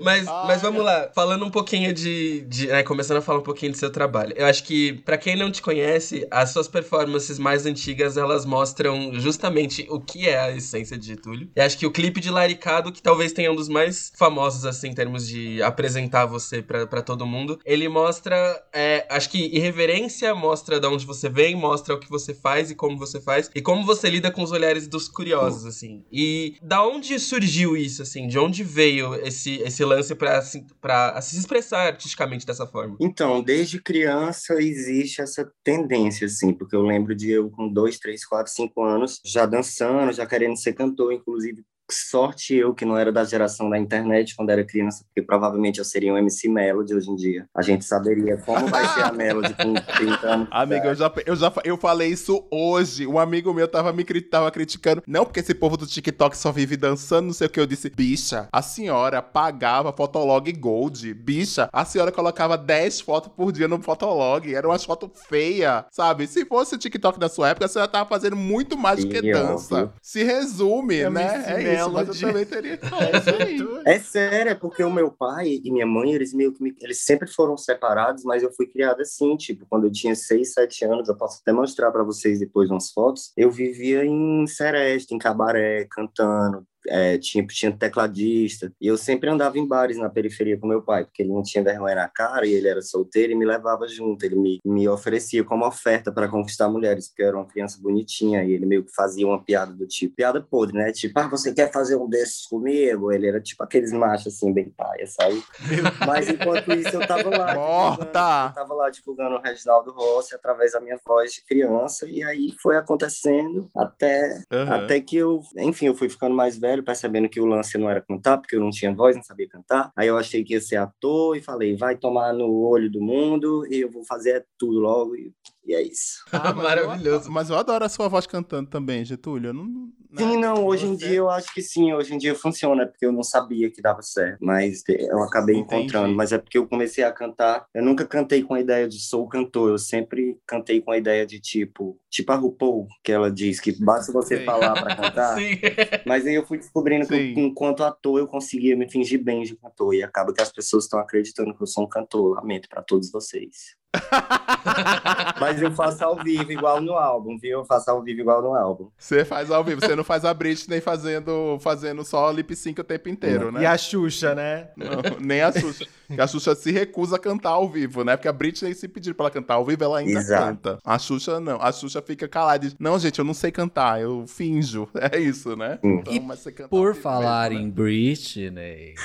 Mas, 0.02 0.28
Ai, 0.28 0.48
mas 0.48 0.62
vamos 0.62 0.84
lá, 0.84 1.10
falando 1.16 1.46
um 1.46 1.52
pouquinho 1.52 1.73
de, 1.94 2.42
de 2.42 2.68
né, 2.68 2.84
começando 2.84 3.18
a 3.18 3.22
falar 3.22 3.40
um 3.40 3.44
pouquinho 3.44 3.72
do 3.72 3.78
seu 3.78 3.90
trabalho. 3.90 4.34
Eu 4.36 4.46
acho 4.46 4.64
que, 4.64 4.94
pra 5.06 5.18
quem 5.18 5.36
não 5.36 5.52
te 5.52 5.62
conhece, 5.62 6.28
as 6.30 6.52
suas 6.52 6.68
performances 6.68 7.40
mais 7.40 7.66
antigas, 7.66 8.16
elas 8.16 8.46
mostram 8.46 9.12
justamente 9.16 9.88
o 9.90 10.00
que 10.00 10.30
é 10.30 10.40
a 10.40 10.56
essência 10.56 10.98
de 10.98 11.08
Getúlio. 11.08 11.50
E 11.56 11.62
acho 11.62 11.78
que 11.78 11.86
o 11.86 11.92
clipe 11.92 12.20
de 12.20 12.30
Laricado, 12.30 12.92
que 12.92 13.02
talvez 13.02 13.34
tenha 13.34 13.52
um 13.52 13.56
dos 13.56 13.68
mais 13.68 14.12
famosos, 14.16 14.66
assim, 14.66 14.90
em 14.90 14.94
termos 14.94 15.28
de 15.28 15.62
apresentar 15.64 16.26
você 16.26 16.62
pra 16.62 17.02
todo 17.02 17.26
mundo, 17.26 17.60
ele 17.66 17.90
mostra, 17.90 18.64
é, 18.72 19.08
acho 19.10 19.30
que 19.30 19.46
irreverência, 19.56 20.36
mostra 20.36 20.80
de 20.80 20.88
onde 20.88 21.06
você 21.06 21.28
vem, 21.28 21.56
mostra 21.56 21.96
o 21.96 22.00
que 22.00 22.10
você 22.10 22.34
faz 22.34 22.70
e 22.70 22.76
como 22.76 22.98
você 22.98 23.20
faz, 23.20 23.50
e 23.56 23.62
como 23.62 23.84
você 23.84 24.10
lida 24.10 24.30
com 24.30 24.44
os 24.44 24.52
olhares 24.52 24.88
dos 24.88 25.08
curiosos, 25.08 25.66
assim. 25.66 26.04
E 26.12 26.56
da 26.62 26.86
onde 26.86 27.18
surgiu 27.20 27.76
isso, 27.76 28.04
assim? 28.04 28.28
De 28.28 28.38
onde 28.38 28.64
veio 28.64 29.16
esse, 29.16 29.56
esse 29.62 29.84
lance 29.84 30.14
pra, 30.14 30.38
assim, 30.38 30.68
pra 30.80 31.20
se 31.22 31.38
expressar 31.38 31.63
artisticamente 31.72 32.46
dessa 32.46 32.66
forma? 32.68 32.98
Então, 33.00 33.42
desde 33.42 33.82
criança 33.82 34.56
existe 34.56 35.22
essa 35.22 35.50
tendência, 35.64 36.26
assim, 36.26 36.54
porque 36.54 36.76
eu 36.76 36.82
lembro 36.82 37.16
de 37.16 37.32
eu 37.32 37.50
com 37.50 37.72
dois, 37.72 38.00
três, 38.00 38.26
quatro, 38.26 38.52
cinco 38.52 38.84
anos, 38.84 39.22
já 39.24 39.46
dançando, 39.46 40.12
já 40.12 40.26
querendo 40.26 40.58
ser 40.58 40.74
cantor, 40.74 41.14
inclusive. 41.14 41.64
Sorte 41.94 42.56
eu 42.56 42.74
que 42.74 42.86
não 42.86 42.98
era 42.98 43.12
da 43.12 43.24
geração 43.24 43.70
da 43.70 43.78
internet 43.78 44.36
quando 44.36 44.50
era 44.50 44.64
criança, 44.64 45.04
porque 45.06 45.22
provavelmente 45.22 45.80
eu 45.80 45.86
seria 45.86 46.14
um 46.14 46.18
MC 46.18 46.50
Melody 46.50 46.94
hoje 46.96 47.10
em 47.10 47.16
dia. 47.16 47.48
A 47.56 47.62
gente 47.62 47.86
saberia 47.86 48.38
como 48.38 48.68
vai 48.68 48.88
ser 48.94 49.04
a 49.04 49.12
Melody 49.14 49.54
com 49.54 49.74
30 49.74 50.28
anos. 50.28 50.48
Amigo, 50.52 50.88
eu 50.88 50.96
já, 50.96 51.12
eu 51.26 51.36
já 51.36 51.54
eu 51.64 51.78
falei 51.78 52.10
isso 52.10 52.46
hoje. 52.52 53.06
Um 53.08 53.20
amigo 53.20 53.54
meu 53.54 53.68
tava 53.68 53.92
me 53.94 54.04
tava 54.22 54.52
criticando. 54.52 55.04
Não, 55.08 55.26
porque 55.26 55.40
esse 55.40 55.54
povo 55.54 55.78
do 55.78 55.88
TikTok 55.88 56.38
só 56.38 56.52
vive 56.52 56.78
dançando, 56.78 57.28
não 57.28 57.34
sei 57.34 57.48
o 57.48 57.50
que. 57.50 57.60
Eu 57.60 57.66
disse, 57.66 57.90
bicha, 57.90 58.48
a 58.52 58.62
senhora 58.62 59.22
pagava 59.22 59.94
Fotolog 59.94 60.52
Gold. 60.54 61.14
Bicha, 61.14 61.70
a 61.72 61.86
senhora 61.86 62.12
colocava 62.12 62.58
10 62.58 63.02
fotos 63.02 63.32
por 63.36 63.52
dia 63.52 63.68
no 63.68 63.82
Fotolog. 63.82 64.54
Era 64.54 64.68
umas 64.68 64.84
fotos 64.84 65.10
feias, 65.28 65.86
sabe? 65.92 66.28
Se 66.28 66.46
fosse 66.46 66.76
o 66.76 66.78
TikTok 66.78 67.20
da 67.20 67.30
sua 67.30 67.50
época, 67.50 67.66
a 67.66 67.70
senhora 67.70 67.90
tava 67.90 68.08
fazendo 68.08 68.36
muito 68.36 68.78
mais 68.78 69.04
do 69.04 69.10
que 69.10 69.22
dança. 69.32 69.92
Se 70.02 70.24
resume, 70.24 70.98
Eu 70.98 71.12
né? 71.12 71.38
me 71.38 71.54
É 71.54 71.76
isso, 71.76 71.83
mas 71.92 72.08
eu 72.08 72.28
também 72.28 72.46
teria. 72.46 72.80
É. 73.86 73.96
É 73.96 74.00
sério, 74.00 74.52
é 74.52 74.56
porque 74.56 74.84
o 74.84 74.92
meu 74.92 75.12
pai 75.12 75.60
e 75.64 75.72
minha 75.72 75.86
mãe, 75.86 76.14
eles 76.14 76.34
meio 76.34 76.54
que 76.54 76.62
me- 76.64 76.76
eles 76.82 77.04
sempre 77.04 77.28
foram 77.30 77.58
separados, 77.58 78.24
mas 78.24 78.42
eu 78.44 78.52
fui 78.54 78.66
criada 78.68 79.02
assim, 79.02 79.36
tipo, 79.36 79.66
quando 79.70 79.86
eu 79.86 79.92
tinha 79.92 80.16
6, 80.16 80.54
7 80.54 80.86
anos, 80.86 81.10
eu 81.10 81.16
posso 81.18 81.40
até 81.42 81.52
mostrar 81.52 81.92
para 81.92 82.04
vocês 82.04 82.40
depois 82.40 82.70
umas 82.70 82.92
fotos, 82.92 83.32
eu 83.36 83.52
vivia 83.52 84.06
em 84.06 84.46
seresta, 84.48 85.14
em 85.14 85.18
cabaré, 85.18 85.86
cantando, 85.92 86.66
é, 86.88 87.18
tinha, 87.18 87.46
tinha 87.48 87.72
tecladista. 87.72 88.72
E 88.80 88.88
eu 88.88 88.98
sempre 88.98 89.30
andava 89.30 89.58
em 89.58 89.68
bares 89.68 89.98
na 89.98 90.10
periferia 90.10 90.58
com 90.58 90.68
meu 90.68 90.82
pai, 90.82 91.06
porque 91.06 91.22
ele 91.22 91.32
não 91.32 91.44
tinha 91.44 91.64
vergonha 91.64 91.96
na 91.96 92.08
cara 92.08 92.46
e 92.46 92.54
ele 92.54 92.68
era 92.68 92.82
solteiro 92.82 93.32
e 93.32 93.36
me 93.36 93.46
levava 93.46 93.88
junto. 93.88 94.24
Ele 94.24 94.36
me, 94.36 94.60
me 94.66 94.88
oferecia 94.88 95.44
como 95.44 95.66
oferta 95.66 96.12
para 96.12 96.28
conquistar 96.28 96.70
mulheres, 96.70 97.08
porque 97.08 97.24
eu 97.24 97.28
era 97.28 97.38
uma 97.38 97.46
criança 97.46 97.80
bonitinha 97.82 98.44
e 98.44 98.52
ele 98.52 98.66
meio 98.66 98.84
que 98.84 98.94
fazia 98.94 99.28
uma 99.28 99.42
piada 99.44 99.74
do 99.74 99.88
tipo, 99.88 100.16
piada 100.16 100.42
podre, 100.42 100.78
né? 100.78 100.92
Tipo, 100.92 101.20
ah, 101.20 101.28
você 101.28 101.54
quer 101.54 101.72
fazer 101.72 101.96
um 101.96 102.08
desses 102.08 102.46
comigo? 102.46 103.12
Ele 103.12 103.28
era 103.28 103.42
tipo 103.42 103.64
aqueles 103.64 103.92
machos 103.92 104.36
assim, 104.36 104.54
bem 104.54 104.70
paia, 104.70 105.06
sabe? 105.08 105.44
Mas 106.06 106.30
enquanto 106.30 106.72
isso 106.74 106.96
eu 106.96 107.08
tava 107.08 107.30
lá. 107.30 107.54
Morta! 107.54 108.48
Eu 108.50 108.54
tava 108.54 108.74
lá 108.74 108.90
divulgando 108.90 109.36
o 109.36 109.42
Reginaldo 109.42 109.92
Rossi 109.92 110.36
através 110.36 110.74
da 110.74 110.80
minha 110.80 111.00
voz 111.06 111.34
de 111.34 111.44
criança, 111.44 112.08
e 112.08 112.24
aí 112.24 112.54
foi 112.62 112.78
acontecendo 112.78 113.70
até 113.76 114.44
Aham. 114.52 114.76
até 114.76 115.00
que 115.00 115.18
eu, 115.18 115.42
enfim, 115.58 115.88
eu 115.88 115.96
fui 115.96 116.10
ficando 116.10 116.36
mais 116.36 116.58
velho, 116.58 116.73
percebendo 116.82 117.30
que 117.30 117.40
o 117.40 117.46
lance 117.46 117.78
não 117.78 117.90
era 117.90 118.02
cantar, 118.02 118.38
porque 118.38 118.56
eu 118.56 118.60
não 118.60 118.70
tinha 118.70 118.96
voz, 118.96 119.16
não 119.16 119.24
sabia 119.24 119.48
cantar. 119.48 119.92
Aí 119.96 120.08
eu 120.08 120.18
achei 120.18 120.44
que 120.44 120.54
ia 120.54 120.62
ser 120.62 120.78
ator 120.78 121.36
e 121.38 121.42
falei, 121.42 121.76
vai 121.76 121.98
tomar 121.98 122.34
no 122.34 122.50
olho 122.62 122.90
do 122.90 123.02
mundo 123.02 123.68
e 123.70 123.82
eu 123.82 123.92
vou 123.92 124.06
fazer 124.06 124.46
tudo 124.58 124.80
logo. 124.80 125.16
E, 125.16 125.34
e 125.66 125.76
é 125.76 125.82
isso. 125.82 126.24
Ah, 126.32 126.54
Maravilhoso. 126.56 127.30
Mas 127.30 127.50
eu 127.50 127.58
adoro 127.58 127.86
a 127.86 127.90
sua 127.90 128.08
voz 128.08 128.26
cantando 128.26 128.70
também, 128.70 129.06
Getúlio. 129.06 129.50
Eu 129.50 129.54
não? 129.54 129.92
Sim, 130.16 130.38
não, 130.38 130.66
hoje 130.66 130.86
em 130.86 130.96
dia 130.96 131.16
eu 131.16 131.30
acho 131.30 131.54
que 131.54 131.62
sim, 131.62 131.94
hoje 131.94 132.14
em 132.14 132.18
dia 132.18 132.36
funciona, 132.36 132.86
porque 132.86 133.06
eu 133.06 133.12
não 133.12 133.24
sabia 133.24 133.72
que 133.72 133.82
dava 133.82 134.02
certo, 134.02 134.38
mas 134.42 134.84
eu 134.88 135.24
acabei 135.24 135.56
Entendi. 135.56 135.76
encontrando. 135.76 136.16
Mas 136.16 136.32
é 136.32 136.38
porque 136.38 136.58
eu 136.58 136.68
comecei 136.68 137.04
a 137.04 137.12
cantar, 137.12 137.66
eu 137.74 137.84
nunca 137.84 138.06
cantei 138.06 138.44
com 138.44 138.54
a 138.54 138.60
ideia 138.60 138.88
de 138.88 139.00
sou 139.00 139.28
cantor, 139.28 139.72
eu 139.72 139.78
sempre 139.78 140.38
cantei 140.46 140.82
com 140.82 140.92
a 140.92 140.98
ideia 140.98 141.26
de 141.26 141.40
tipo, 141.40 142.00
tipo 142.10 142.32
a 142.32 142.36
RuPaul, 142.36 142.88
que 143.04 143.12
ela 143.12 143.32
diz 143.32 143.60
que 143.60 143.72
basta 143.84 144.12
você 144.12 144.38
Sim. 144.38 144.46
falar 144.46 144.76
pra 144.76 144.96
cantar. 144.96 145.38
Sim. 145.38 145.60
Mas 146.06 146.26
aí 146.26 146.36
eu 146.36 146.46
fui 146.46 146.58
descobrindo 146.58 147.08
que, 147.08 147.16
Sim. 147.16 147.34
eu, 147.36 147.46
enquanto 147.46 147.84
ator, 147.84 148.20
eu 148.20 148.28
conseguia 148.28 148.76
me 148.76 148.90
fingir 148.90 149.24
bem 149.24 149.44
de 149.44 149.56
cantor. 149.56 149.94
E 149.94 150.04
acaba 150.04 150.34
que 150.34 150.42
as 150.42 150.52
pessoas 150.52 150.84
estão 150.84 151.00
acreditando 151.00 151.56
que 151.56 151.64
eu 151.64 151.68
sou 151.68 151.86
um 151.86 151.90
cantor. 151.90 152.36
Lamento 152.36 152.70
pra 152.70 152.82
todos 152.82 153.12
vocês. 153.12 153.76
Mas 155.40 155.62
eu 155.62 155.72
faço 155.72 156.04
ao 156.04 156.16
vivo, 156.24 156.52
igual 156.52 156.82
no 156.82 156.94
álbum, 156.94 157.38
viu? 157.38 157.60
Eu 157.60 157.66
faço 157.66 157.92
ao 157.92 158.02
vivo, 158.02 158.22
igual 158.22 158.42
no 158.42 158.54
álbum. 158.56 158.90
Você 158.98 159.26
faz 159.26 159.52
ao 159.52 159.64
vivo, 159.64 159.82
você 159.82 159.96
não 159.96 160.04
faz 160.04 160.26
a 160.26 160.34
Britney 160.34 160.80
fazendo, 160.82 161.58
fazendo 161.60 162.04
só 162.04 162.32
lip 162.32 162.56
sync 162.56 162.80
o 162.80 162.84
tempo 162.84 163.10
inteiro, 163.10 163.52
né? 163.52 163.62
E 163.62 163.66
a 163.66 163.78
Xuxa, 163.78 164.34
né? 164.34 164.70
Não, 164.76 164.88
nem 165.20 165.42
a 165.42 165.52
Xuxa. 165.52 165.86
Porque 166.08 166.22
a 166.22 166.28
Xuxa 166.28 166.56
se 166.56 166.72
recusa 166.72 167.16
a 167.18 167.20
cantar 167.20 167.50
ao 167.52 167.68
vivo, 167.70 168.04
né? 168.04 168.16
Porque 168.16 168.28
a 168.28 168.34
Britney, 168.34 168.74
se 168.74 168.88
pedir 168.88 169.14
pra 169.14 169.26
ela 169.26 169.32
cantar 169.32 169.56
ao 169.56 169.66
vivo, 169.66 169.84
ela 169.84 170.00
ainda 170.00 170.20
Exato. 170.20 170.46
canta. 170.46 170.78
A 170.84 170.98
Xuxa 170.98 171.40
não. 171.40 171.62
A 171.62 171.72
Xuxa 171.72 172.02
fica 172.02 172.28
calada 172.28 172.66
e 172.66 172.70
diz: 172.70 172.78
Não, 172.80 172.98
gente, 173.00 173.20
eu 173.20 173.26
não 173.26 173.34
sei 173.34 173.52
cantar, 173.52 174.02
eu 174.02 174.26
finjo. 174.28 174.88
É 175.14 175.20
isso, 175.20 175.56
né? 175.56 175.80
Hum. 175.84 175.98
Então, 176.00 176.14
E 176.14 176.20
mas 176.20 176.40
você 176.40 176.52
canta 176.52 176.64
ao 176.64 176.70
Por 176.70 176.96
falar 176.96 177.50
mesmo, 177.52 177.62
né? 177.64 177.68
em 177.68 177.72
Britney. 177.72 178.96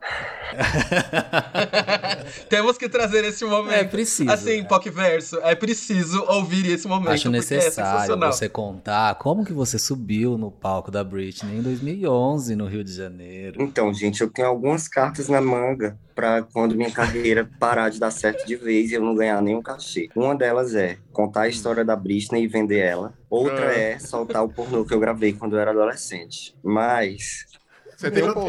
Temos 2.48 2.78
que 2.78 2.88
trazer 2.88 3.24
esse 3.24 3.44
momento. 3.44 3.74
É 3.74 3.84
preciso. 3.84 4.30
Assim, 4.30 4.64
POC 4.64 4.90
Verso, 4.90 5.38
é 5.42 5.54
preciso 5.54 6.24
ouvir 6.28 6.66
esse 6.70 6.86
momento. 6.88 7.10
Acho 7.10 7.24
porque 7.24 7.36
é 7.36 7.40
necessário 7.40 7.72
sensacional. 8.00 8.32
você 8.32 8.48
contar 8.48 9.14
como 9.16 9.44
que 9.44 9.52
você 9.52 9.78
subiu 9.78 10.38
no 10.38 10.50
palco 10.50 10.90
da 10.90 11.04
Britney 11.04 11.58
em 11.58 11.62
2011 11.62 12.56
no 12.56 12.66
Rio 12.66 12.82
de 12.84 12.92
Janeiro. 12.92 13.62
Então, 13.62 13.92
gente, 13.92 14.20
eu 14.20 14.30
tenho 14.30 14.48
algumas 14.48 14.88
cartas 14.88 15.28
na 15.28 15.40
manga 15.40 15.98
para 16.14 16.42
quando 16.42 16.74
minha 16.74 16.90
carreira 16.90 17.48
parar 17.60 17.90
de 17.90 18.00
dar 18.00 18.10
certo 18.10 18.44
de 18.46 18.56
vez 18.56 18.90
e 18.90 18.94
eu 18.94 19.02
não 19.02 19.14
ganhar 19.14 19.40
nenhum 19.42 19.62
cachê. 19.62 20.08
Uma 20.16 20.34
delas 20.34 20.74
é 20.74 20.96
contar 21.12 21.42
a 21.42 21.48
história 21.48 21.84
da 21.84 21.94
Britney 21.94 22.44
e 22.44 22.48
vender 22.48 22.78
ela. 22.78 23.12
Outra 23.30 23.68
Ah. 23.68 23.74
é 23.78 23.98
soltar 23.98 24.42
o 24.42 24.48
pornô 24.48 24.84
que 24.84 24.94
eu 24.94 25.00
gravei 25.00 25.32
quando 25.32 25.54
eu 25.56 25.60
era 25.60 25.70
adolescente. 25.70 26.56
Mas 26.62 27.46
Você 27.96 28.10
tem 28.10 28.24
um 28.24 28.32
porno. 28.32 28.48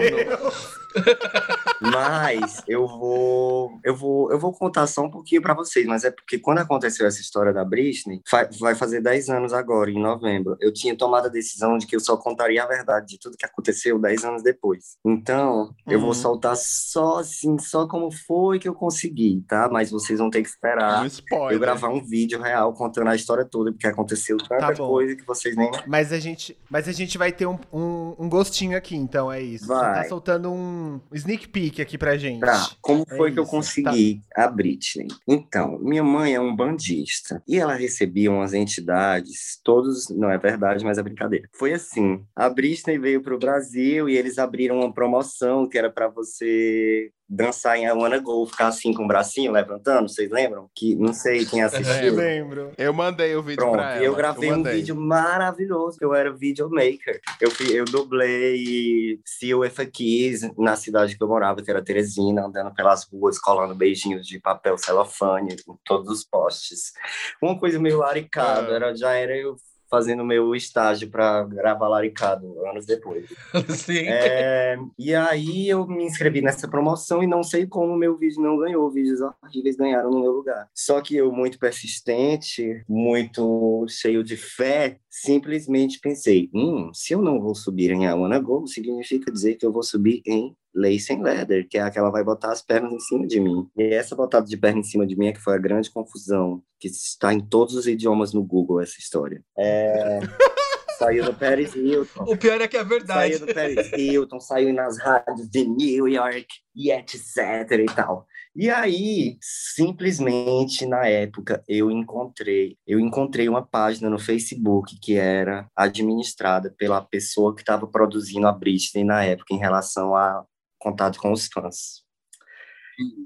Mas 1.82 2.62
eu 2.68 2.88
vou, 2.88 3.80
eu 3.84 3.96
vou, 3.96 4.32
eu 4.32 4.40
vou 4.40 4.52
contar 4.54 4.86
só 4.88 5.02
um 5.04 5.10
pouquinho 5.10 5.42
pra 5.42 5.54
vocês, 5.54 5.86
mas 5.86 6.04
é 6.04 6.12
porque 6.12 6.38
quando 6.38 6.60
aconteceu 6.60 7.08
essa 7.08 7.22
história 7.22 7.54
da 7.54 7.64
Britney, 7.64 8.22
fa- 8.28 8.50
vai 8.60 8.76
fazer 8.76 9.02
10 9.02 9.30
anos 9.30 9.54
agora, 9.54 9.90
em 9.90 10.02
novembro. 10.02 10.58
Eu 10.60 10.74
tinha 10.74 10.96
tomado 10.98 11.28
a 11.28 11.30
decisão 11.30 11.78
de 11.78 11.88
que 11.88 11.96
eu 11.96 12.00
só 12.00 12.18
contaria 12.18 12.64
a 12.64 12.68
verdade 12.68 13.08
de 13.08 13.20
tudo 13.20 13.38
que 13.38 13.46
aconteceu 13.46 13.98
10 14.00 14.26
anos 14.26 14.44
depois. 14.44 14.98
Então, 15.06 15.74
eu 15.88 16.00
vou 16.00 16.10
Uhum. 16.10 16.14
soltar 16.14 16.56
só 16.58 17.20
assim, 17.20 17.58
só 17.60 17.88
como 17.88 18.12
foi 18.12 18.60
que 18.60 18.68
eu 18.68 18.74
consegui, 18.74 19.44
tá? 19.48 19.70
Mas 19.72 19.90
vocês 19.92 20.20
vão 20.20 20.30
ter 20.30 20.42
que 20.42 20.50
esperar 20.50 21.04
Um 21.04 21.06
spoiler. 21.06 21.54
eu 21.54 21.60
gravar 21.60 21.90
um 21.90 22.04
vídeo 22.04 22.42
real 22.42 22.74
contando 22.74 23.08
a 23.10 23.16
história 23.16 23.46
toda, 23.46 23.72
porque 23.72 23.88
aconteceu 23.88 24.38
tanta 24.38 24.60
Tá 24.70 24.76
coisa 24.76 25.16
que 25.16 25.26
vocês 25.26 25.56
nem 25.56 25.70
Mas 25.88 26.12
a 26.12 26.20
gente, 26.20 26.58
mas 26.70 26.88
a 26.88 26.92
gente 26.92 27.18
vai 27.18 27.32
ter 27.32 27.46
um, 27.46 27.58
um, 27.72 28.16
um 28.20 28.30
gostinho 28.30 28.78
aqui, 28.78 28.96
então 28.96 29.32
é 29.32 29.42
isso. 29.42 29.66
Você 29.66 29.74
Vai. 29.74 30.04
tá 30.04 30.10
soltando 30.10 30.52
um 30.52 30.79
sneak 31.14 31.48
peek 31.50 31.82
aqui 31.82 31.98
pra 31.98 32.18
gente. 32.18 32.42
Tá, 32.42 32.70
como 32.82 33.06
É 33.10 33.16
foi 33.16 33.32
que 33.32 33.40
eu 33.40 33.44
isso, 33.44 33.52
consegui 33.52 34.22
a 34.36 34.48
Britney? 34.48 35.08
Então, 35.28 35.80
minha 35.80 36.04
mãe 36.04 36.34
é 36.34 36.42
um 36.42 36.56
bandista 36.56 37.42
e 37.48 37.58
ela 37.58 37.74
recebia 37.74 38.32
umas 38.32 38.54
entidades, 38.54 39.60
todos, 39.64 40.10
não 40.10 40.30
é 40.30 40.38
verdade, 40.38 40.84
mas 40.84 40.98
é 40.98 41.04
brincadeira. 41.04 41.50
Foi 41.54 41.74
assim, 41.74 42.24
a 42.36 42.50
Britney 42.50 42.98
veio 42.98 43.22
pro 43.22 43.40
Brasil 43.40 44.10
e 44.10 44.18
eles 44.18 44.38
abriram 44.38 44.80
uma 44.80 44.94
promoção 44.94 45.68
que 45.68 45.78
era 45.78 45.90
para 45.90 46.08
você 46.08 47.12
dançar 47.30 47.78
em 47.78 47.86
I 47.86 47.92
Wanna 47.92 48.18
Go, 48.18 48.46
ficar 48.48 48.68
assim 48.70 48.92
com 48.94 49.04
o 49.06 49.08
bracinho 49.08 49.52
levantando, 49.52 50.10
vocês 50.10 50.30
lembram? 50.32 50.70
Que 50.76 50.96
não 50.96 51.14
sei 51.14 51.46
quem 51.46 51.60
Eu 51.60 51.68
assistiu. 51.68 52.16
lembro. 52.16 52.72
Eu 52.78 52.92
mandei 52.94 53.36
o 53.36 53.44
vídeo 53.44 53.58
Pronto, 53.58 53.74
pra 53.74 53.96
ela. 53.96 54.04
eu 54.04 54.16
gravei 54.16 54.52
um 54.52 54.58
mandei. 54.58 54.74
vídeo 54.76 54.96
maravilhoso. 54.96 55.98
Eu 56.02 56.14
era 56.16 56.32
videomaker. 56.34 57.20
Eu, 57.40 57.52
eu 57.72 57.86
dublei 57.86 59.20
Seal 59.26 59.60
with 59.60 59.74
a 59.78 59.86
Kiss 59.86 60.52
na 60.58 60.76
cidade 60.76 61.18
que 61.18 61.24
eu 61.24 61.28
morava, 61.28 61.62
que 61.62 61.70
era 61.70 61.84
Teresina, 61.84 62.46
andando 62.46 62.74
pelas 62.74 63.04
ruas, 63.12 63.38
colando 63.40 63.76
beijinhos 63.76 64.26
de 64.26 64.40
papel 64.40 64.78
celofane 64.78 65.54
em 65.54 65.78
todos 65.86 66.10
os 66.10 66.24
postes. 66.26 66.94
Uma 67.42 67.58
coisa 67.60 67.80
meio 67.80 67.98
laricado, 68.00 68.72
Ah. 68.72 68.76
era, 68.76 68.96
já 68.96 69.14
era 69.14 69.36
eu 69.38 69.56
fazendo 69.90 70.24
meu 70.24 70.56
estágio 70.56 71.10
para 71.10 71.44
gravar 71.44 71.88
laricado 71.88 72.66
anos 72.68 72.86
depois. 72.86 73.26
Sim. 73.70 74.08
É, 74.08 74.78
e 74.98 75.14
aí 75.16 75.68
eu 75.68 75.88
me 75.88 76.04
inscrevi 76.04 76.42
nessa 76.42 76.68
promoção 76.68 77.24
e 77.24 77.28
não 77.28 77.44
sei 77.44 77.66
como 77.66 77.96
meu 77.96 78.18
vídeo 78.18 78.42
não 78.42 78.58
ganhou. 78.58 78.90
Vídeos 78.90 79.20
horríveis 79.22 79.76
ganharam 79.76 80.12
no 80.12 80.22
meu 80.22 80.32
lugar. 80.32 80.70
Só 80.74 81.02
que 81.02 81.16
eu, 81.16 81.32
muito 81.32 81.58
persistente, 81.60 82.84
muito 82.88 83.86
cheio 83.88 84.24
de 84.24 84.38
fé, 84.38 85.00
simplesmente 85.10 86.00
pensei: 86.00 86.50
hum, 86.54 86.92
se 86.94 87.14
eu 87.14 87.22
não 87.22 87.42
vou 87.42 87.56
subir 87.56 87.92
em 87.92 88.06
I 88.06 88.14
Wanna 88.14 88.40
Go, 88.40 88.68
significa 88.68 89.32
dizer 89.32 89.56
que 89.56 89.66
eu 89.66 89.72
vou 89.72 89.84
subir 89.84 90.22
em 90.26 90.56
Lace 90.80 91.14
and 91.14 91.22
Leather, 91.22 91.68
que 91.70 91.78
é 91.78 91.82
a 91.82 91.92
que 91.92 92.00
ela 92.00 92.10
vai 92.10 92.24
botar 92.24 92.52
as 92.52 92.62
pernas 92.62 92.94
em 92.94 93.00
cima 93.00 93.28
de 93.28 93.40
mim. 93.40 93.68
E 93.78 93.94
essa 93.94 94.16
botada 94.16 94.46
de 94.46 94.58
perna 94.58 94.80
em 94.80 94.84
cima 94.84 95.06
de 95.06 95.18
mim 95.18 95.28
é 95.28 95.34
que 95.34 95.42
foi 95.42 95.56
a 95.56 95.60
grande 95.60 95.90
confusão, 95.92 96.62
que 96.80 96.88
está 96.88 97.34
em 97.34 97.40
todos 97.40 97.76
os 97.76 97.88
idiomas 97.88 98.34
no 98.34 98.44
Google, 98.44 98.82
essa 98.82 99.00
história. 99.00 99.44
É... 99.58 100.20
Saiu 100.98 101.24
do 101.24 101.34
Paris 101.34 101.74
Hilton. 101.74 102.24
O 102.24 102.36
pior 102.36 102.60
é 102.60 102.68
que 102.68 102.76
é 102.76 102.84
verdade. 102.84 103.38
Saiu 103.38 103.48
do 103.48 103.54
Paris 103.54 103.92
Hilton, 103.94 104.40
saiu 104.42 104.74
nas 104.74 105.00
rádios 105.00 105.50
de 105.50 105.66
New 105.66 106.10
York 106.10 106.48
e 106.76 106.92
etc 106.92 107.26
e 107.72 107.86
tal. 107.86 108.28
E 108.54 108.70
aí, 108.70 109.38
simplesmente 109.42 110.86
na 110.86 111.08
época, 111.08 111.64
eu 111.70 111.90
encontrei, 111.90 112.76
eu 112.86 113.00
encontrei 113.00 113.48
uma 113.48 113.66
página 113.66 114.10
no 114.10 114.20
Facebook 114.20 115.00
que 115.02 115.16
era 115.16 115.68
administrada 115.74 116.74
pela 116.78 117.00
pessoa 117.00 117.56
que 117.56 117.62
estava 117.62 117.88
produzindo 117.88 118.48
a 118.48 118.52
Britney 118.52 119.06
na 119.06 119.24
época 119.24 119.54
em 119.54 119.60
relação 119.60 120.14
a 120.14 120.44
contato 120.80 121.20
com 121.20 121.32
os 121.32 121.48
fãs. 121.48 122.08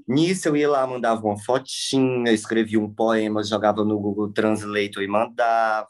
Nisso 0.06 0.48
eu 0.48 0.56
ia 0.56 0.68
lá, 0.68 0.86
mandava 0.86 1.26
uma 1.26 1.38
fotinha, 1.38 2.30
escrevia 2.32 2.78
um 2.78 2.92
poema, 2.92 3.42
jogava 3.42 3.84
no 3.84 3.98
Google 3.98 4.32
Translator 4.32 5.02
e 5.02 5.08
mandava. 5.08 5.88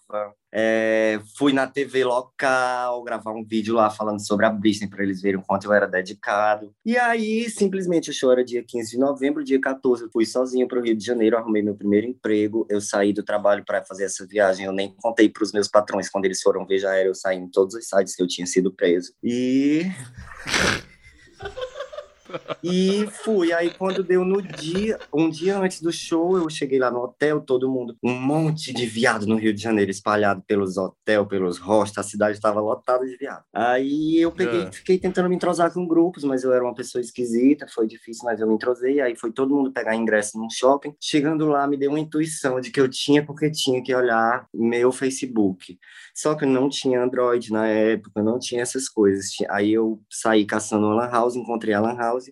É, 0.57 1.21
fui 1.37 1.53
na 1.53 1.67
TV 1.67 2.05
local 2.05 3.03
gravar 3.03 3.33
um 3.33 3.45
vídeo 3.45 3.75
lá 3.75 3.91
falando 3.91 4.25
sobre 4.25 4.47
a 4.47 4.51
Britney 4.51 4.89
para 4.89 5.03
eles 5.03 5.21
verem 5.21 5.41
o 5.41 5.43
quanto 5.43 5.67
eu 5.67 5.73
era 5.73 5.87
dedicado. 5.87 6.73
E 6.85 6.97
aí, 6.97 7.51
simplesmente, 7.51 8.09
o 8.09 8.13
show 8.13 8.31
era 8.31 8.45
dia 8.45 8.65
15 8.67 8.93
de 8.93 8.99
novembro, 8.99 9.45
dia 9.45 9.61
14, 9.61 10.05
eu 10.05 10.11
fui 10.11 10.25
sozinho 10.25 10.69
para 10.69 10.79
o 10.79 10.83
Rio 10.83 10.97
de 10.97 11.05
Janeiro, 11.05 11.37
arrumei 11.37 11.61
meu 11.61 11.75
primeiro 11.75 12.07
emprego. 12.07 12.67
Eu 12.71 12.81
saí 12.81 13.13
do 13.13 13.25
trabalho 13.25 13.65
para 13.67 13.85
fazer 13.85 14.05
essa 14.05 14.25
viagem. 14.27 14.65
Eu 14.65 14.73
nem 14.73 14.95
contei 14.95 15.29
para 15.29 15.43
os 15.43 15.53
meus 15.53 15.69
patrões 15.69 16.09
quando 16.09 16.25
eles 16.25 16.41
foram 16.41 16.65
ver, 16.65 16.79
já 16.79 16.95
era 16.95 17.09
eu 17.09 17.15
saí 17.15 17.37
em 17.37 17.51
todos 17.51 17.75
os 17.75 17.87
sites 17.87 18.15
que 18.15 18.23
eu 18.23 18.29
tinha 18.29 18.47
sido 18.47 18.73
preso. 18.73 19.13
E 19.23 19.91
E 22.63 23.07
fui. 23.23 23.53
Aí 23.53 23.71
quando 23.71 24.03
deu 24.03 24.25
no 24.25 24.41
dia, 24.43 24.99
um 25.13 25.29
dia 25.29 25.59
antes 25.59 25.81
do 25.81 25.93
show, 25.93 26.37
eu 26.37 26.49
cheguei 26.49 26.79
lá 26.79 26.91
no 26.91 27.01
hotel, 27.01 27.41
todo 27.41 27.71
mundo, 27.71 27.97
um 28.03 28.13
monte 28.15 28.73
de 28.73 28.87
viado 28.87 29.27
no 29.27 29.37
Rio 29.37 29.53
de 29.55 29.61
Janeiro, 29.63 29.91
espalhado 29.91 30.43
pelos 30.47 30.77
hotéis, 30.77 31.27
pelos 31.29 31.59
hostels, 31.59 32.07
a 32.07 32.09
cidade 32.09 32.37
estava 32.37 32.61
lotada 32.61 33.05
de 33.07 33.17
viado. 33.17 33.45
Aí 33.53 34.17
eu 34.19 34.33
peguei, 34.33 34.63
É. 34.63 34.73
fiquei 34.73 34.99
tentando 34.99 35.29
me 35.29 35.37
entrosar 35.37 35.73
com 35.73 35.87
grupos, 35.87 36.25
mas 36.25 36.43
eu 36.45 36.53
era 36.53 36.65
uma 36.65 36.75
pessoa 36.75 37.01
esquisita, 37.01 37.67
foi 37.69 37.87
difícil, 37.87 38.25
mas 38.25 38.41
eu 38.41 38.47
me 38.49 38.55
entrosei. 38.55 39.01
Aí 39.01 39.15
foi 39.17 39.31
todo 39.33 39.55
mundo 39.55 39.73
pegar 39.73 39.95
ingresso 39.95 40.39
num 40.39 40.49
shopping. 40.51 40.95
Chegando 41.01 41.47
lá, 41.47 41.67
me 41.67 41.77
deu 41.77 41.91
uma 41.91 42.01
intuição 42.01 42.61
de 42.61 42.71
que 42.71 42.81
eu 42.81 42.89
tinha, 42.89 43.25
porque 43.25 43.51
tinha 43.51 43.83
que 43.83 43.95
olhar 43.95 44.47
meu 44.55 44.91
Facebook. 44.91 45.79
Só 46.15 46.35
que 46.35 46.45
eu 46.45 46.49
não 46.49 46.69
tinha 46.69 47.03
Android 47.03 47.53
na 47.53 47.67
época, 47.67 48.23
não 48.23 48.39
tinha 48.39 48.63
essas 48.63 48.89
coisas. 48.89 49.31
Aí 49.51 49.73
eu 49.73 50.01
saí 50.11 50.45
caçando 50.45 50.87
uma 50.87 50.95
Lan 50.95 51.11
House, 51.11 51.37
encontrei 51.37 51.75
a 51.75 51.81
Lan 51.81 51.97
House, 51.97 52.24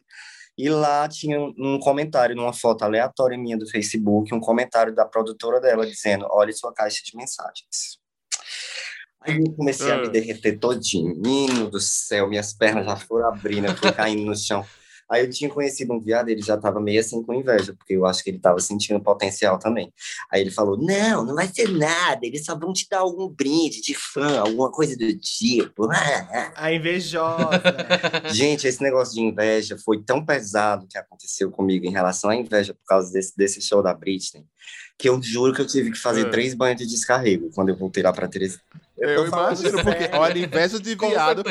e 0.57 0.69
lá 0.69 1.09
tinha 1.09 1.41
um- 1.41 1.79
comentário 1.79 2.37
numa 2.37 2.53
foto 2.53 2.83
aleatória 2.83 3.39
minha 3.39 3.57
do 3.57 3.67
Facebook, 3.69 4.35
um 4.35 4.41
comentário 4.41 4.95
da 4.95 5.05
produtora 5.05 5.61
dela 5.61 5.87
dizendo: 5.87 6.27
olha 6.31 6.53
sua 6.53 6.73
caixa 6.73 7.03
de 7.05 7.17
mensagens. 7.17 7.99
Aí 9.21 9.37
eu 9.39 9.53
comecei 9.55 9.91
a 9.91 9.99
me 9.99 10.09
Ah. 10.09 10.11
derreter 10.11 10.59
todinho. 10.59 11.15
Menino 11.17 11.71
do 11.71 11.79
céu, 11.81 12.29
minhas 12.29 12.53
pernas 12.53 12.85
já 12.85 12.97
foram 12.97 13.29
abrindo, 13.29 13.67
eu 13.69 13.77
fui 13.77 13.93
caindo 13.93 14.25
no 14.25 14.37
chão. 14.37 14.67
Aí 15.11 15.25
eu 15.25 15.31
tinha 15.31 15.51
conhecido 15.51 15.93
um 15.93 16.01
viado, 16.01 16.29
ele 16.29 16.43
já 16.43 16.55
estava 16.55 16.81
meio 16.81 17.01
assim 17.01 17.23
com 17.23 17.35
inveja, 17.35 17.75
porque 17.75 17.95
eu 17.95 18.07
acho 18.07 18.23
que 18.23 18.31
ele 18.31 18.39
estava 18.39 18.59
sentindo 18.61 19.01
potencial 19.01 19.59
também. 19.59 19.93
Aí 20.31 20.41
ele 20.41 20.51
falou: 20.51 20.77
Não, 20.77 21.25
não 21.25 21.35
vai 21.35 21.49
ser 21.49 21.69
nada, 21.71 22.21
eles 22.23 22.45
só 22.45 22.59
vão 22.59 22.73
te 22.73 22.87
dar 22.89 23.01
algum 23.01 23.29
brinde 23.29 23.81
de 23.81 23.95
fã, 23.95 24.41
alguma 24.41 24.71
coisa 24.71 24.97
do 24.97 25.19
tipo. 25.19 25.89
A 26.57 26.73
invejosa. 26.73 27.63
Gente, 28.33 28.67
esse 28.67 28.83
negócio 28.83 29.15
de 29.15 29.21
inveja 29.21 29.77
foi 29.85 30.03
tão 30.03 30.25
pesado 30.25 30.87
que 30.89 30.99
aconteceu 30.99 31.51
comigo 31.51 31.87
em 31.87 31.93
relação 31.93 32.31
à 32.31 32.37
inveja 32.37 32.75
por 32.75 32.85
causa 32.87 33.13
desse, 33.13 33.37
desse 33.37 33.61
show 33.61 33.83
da 33.83 33.95
Britney, 33.95 34.45
que 34.99 35.09
eu 35.09 35.21
juro 35.23 35.55
que 35.55 35.61
eu 35.61 35.67
tive 35.67 35.91
que 35.91 35.99
fazer 35.99 36.31
três 36.31 36.55
banhos 36.55 36.79
de 36.79 36.87
descarrego 36.87 37.51
quando 37.55 37.69
eu 37.69 37.77
voltei 37.77 38.03
lá 38.03 38.13
pra 38.13 38.29
Teresina. 38.29 38.63
Eu 38.99 39.27
falando 39.31 39.59
imagino, 39.59 39.83
porque, 39.83 40.03
sério. 40.05 40.19
olha, 40.21 40.39
inveja 40.39 40.79
de 40.79 40.95
viado. 40.95 41.43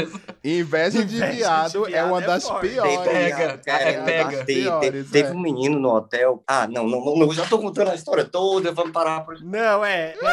Inveja 0.43 1.03
de 1.03 1.15
Inveja 1.15 1.31
de 1.31 1.37
viado 1.37 1.87
é 1.93 2.03
uma 2.03 2.21
é 2.21 2.25
das 2.27 2.47
forte. 2.47 2.69
piores. 2.69 2.97
Pega, 2.99 3.57
cara, 3.57 3.83
é 3.83 4.01
pega. 4.03 4.45
Te- 4.45 4.53
Piores, 4.53 5.09
teve 5.11 5.29
é. 5.29 5.31
um 5.31 5.39
menino 5.39 5.79
no 5.79 5.89
hotel. 5.89 6.43
Ah, 6.47 6.67
não, 6.67 6.87
não, 6.87 7.03
não, 7.03 7.27
eu 7.27 7.33
já 7.33 7.45
tô 7.45 7.57
contando 7.59 7.89
a 7.89 7.95
história 7.95 8.23
toda, 8.23 8.71
vamos 8.71 8.91
parar 8.91 9.21
por 9.21 9.41
Não, 9.41 9.83
é. 9.83 10.13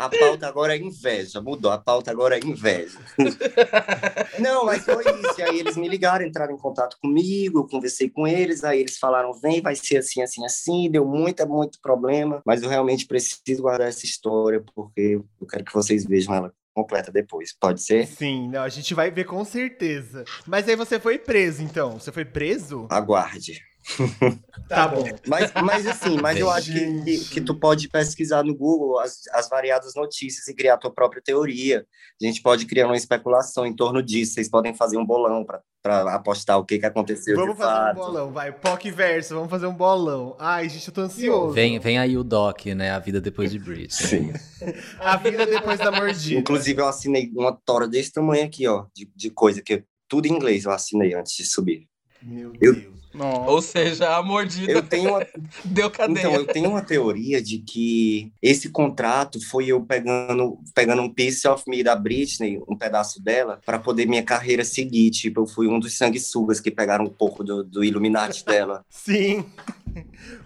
A 0.06 0.10
pauta 0.10 0.48
agora 0.48 0.76
é 0.76 0.80
inveja, 0.80 1.42
mudou. 1.42 1.72
A 1.72 1.78
pauta 1.78 2.12
agora 2.12 2.38
é 2.38 2.40
inveja. 2.44 3.00
Não, 4.40 4.66
mas 4.66 4.84
foi 4.84 5.04
isso. 5.04 5.40
E 5.40 5.44
aí 5.44 5.60
eles 5.60 5.78
me 5.78 5.88
ligaram, 5.88 6.26
entraram 6.26 6.54
em 6.54 6.58
contato 6.58 6.98
comigo, 7.02 7.60
eu 7.60 7.68
conversei 7.68 8.10
com 8.10 8.28
eles, 8.28 8.64
aí 8.64 8.80
eles 8.80 8.98
falaram: 8.98 9.34
vem, 9.34 9.62
vai 9.62 9.76
ser 9.76 9.98
assim, 9.98 10.22
assim, 10.22 10.44
assim. 10.46 10.92
Deu 10.92 11.06
muita, 11.06 11.46
muito 11.46 11.80
problema, 11.82 12.42
mas 12.46 12.64
eu 12.64 12.70
realmente 12.70 13.06
preciso 13.06 13.62
guardar 13.62 13.88
essa 13.88 14.06
história, 14.06 14.64
porque 14.76 15.22
eu 15.40 15.48
quero 15.48 15.64
que 15.64 15.74
vocês 15.74 16.06
vejam 16.06 16.34
ela 16.34 16.54
completa 16.74 17.12
depois. 17.12 17.56
Pode 17.58 17.82
ser? 17.82 18.08
Sim, 18.08 18.50
não, 18.50 18.64
a 18.64 18.70
gente 18.70 18.94
vai 18.94 19.12
ver 19.12 19.26
com 19.26 19.46
certeza. 19.46 20.26
Mas 20.46 20.68
aí 20.68 20.76
você 20.76 21.00
foi 21.00 21.18
preso, 21.18 21.62
então. 21.64 22.00
Você 22.00 22.12
foi 22.12 22.26
preso? 22.26 22.88
Aguarde. 22.90 23.62
Tá 24.70 24.88
bom. 24.88 25.04
Mas, 25.28 25.52
mas 25.62 25.86
assim, 25.86 26.18
mas 26.22 26.40
eu 26.40 26.50
acho 26.50 26.72
que, 26.72 27.04
que, 27.04 27.26
que 27.26 27.42
tu 27.42 27.54
pode 27.54 27.90
pesquisar 27.90 28.44
no 28.44 28.56
Google 28.56 28.98
as, 29.00 29.20
as 29.34 29.48
variadas 29.50 29.94
notícias 29.94 30.48
e 30.48 30.56
criar 30.56 30.76
a 30.76 30.78
tua 30.78 30.92
própria 30.92 31.22
teoria. 31.22 31.86
A 32.22 32.26
gente 32.26 32.42
pode 32.42 32.66
criar 32.66 32.88
uma 32.88 32.96
especulação 32.96 33.66
em 33.66 33.76
torno 33.76 34.02
disso. 34.02 34.34
Vocês 34.34 34.50
podem 34.50 34.74
fazer 34.74 34.98
um 34.98 35.06
bolão 35.06 35.46
para 35.46 36.14
apostar 36.16 36.58
o 36.58 36.66
que, 36.66 36.80
que 36.80 36.86
aconteceu 36.86 37.36
Vamos 37.36 37.56
de 37.56 37.62
fazer 37.62 37.74
um 37.74 37.86
fato. 37.86 37.96
bolão, 37.98 38.32
vai. 38.32 38.52
POC 38.54 38.90
verso, 38.92 39.36
vamos 39.36 39.50
fazer 39.50 39.68
um 39.68 39.74
bolão. 39.76 40.36
Ai, 40.40 40.70
gente, 40.70 40.88
eu 40.88 40.94
tô 40.94 41.02
ansioso. 41.02 41.54
Vem, 41.54 41.78
vem 41.78 42.00
aí 42.00 42.18
o 42.18 42.24
Doc, 42.24 42.66
né? 42.68 42.92
A 42.92 43.00
vida 43.00 43.20
depois 43.20 43.52
de 43.52 43.60
Britney. 43.60 43.90
Sim. 43.90 44.34
A 45.00 45.18
vida 45.18 45.46
depois 45.46 45.78
da 45.78 45.92
mordida. 45.92 46.40
Inclusive, 46.40 46.82
eu 46.82 46.88
assinei 46.88 47.30
uma 47.36 47.52
tora 47.66 47.88
desse 47.88 48.12
tamanho 48.14 48.46
aqui, 48.46 48.66
ó, 48.66 48.86
de, 48.96 49.12
de 49.14 49.30
coisa 49.30 49.62
que 49.62 49.74
eu- 49.74 49.84
tudo 50.08 50.26
em 50.26 50.32
inglês 50.32 50.64
eu 50.64 50.72
assinei 50.72 51.14
antes 51.14 51.34
de 51.36 51.46
subir. 51.46 51.88
Meu 52.22 52.54
Eu- 52.62 52.74
Deus. 52.76 53.03
Nossa. 53.14 53.52
Ou 53.52 53.62
seja, 53.62 54.18
a 54.18 54.24
mordida 54.24 54.72
Eu 54.72 54.82
tenho 54.82 55.10
uma, 55.12 55.26
deu 55.64 55.90
cadeia. 55.92 56.20
Então, 56.20 56.34
eu 56.34 56.46
tenho 56.48 56.70
uma 56.70 56.82
teoria 56.82 57.42
de 57.42 57.60
que 57.60 58.32
esse 58.42 58.70
contrato 58.70 59.40
foi 59.50 59.68
eu 59.68 59.82
pegando, 59.82 60.58
pegando 60.74 61.02
um 61.02 61.14
piece 61.14 61.48
of 61.48 61.64
me 61.68 61.84
da 61.84 61.96
Britney, 61.96 62.60
um 62.68 62.78
pedaço 62.78 63.22
dela, 63.24 63.60
para 63.66 63.78
poder 63.80 64.08
minha 64.08 64.24
carreira 64.24 64.64
seguir. 64.66 65.12
Tipo, 65.12 65.42
eu 65.42 65.48
fui 65.48 65.68
um 65.68 65.80
dos 65.80 65.96
sanguessugas 65.98 66.60
que 66.60 66.72
pegaram 66.72 67.06
um 67.06 67.10
pouco 67.10 67.44
do, 67.44 67.64
do 67.64 67.84
Illuminati 67.84 68.44
dela. 68.46 68.84
Sim. 68.90 69.46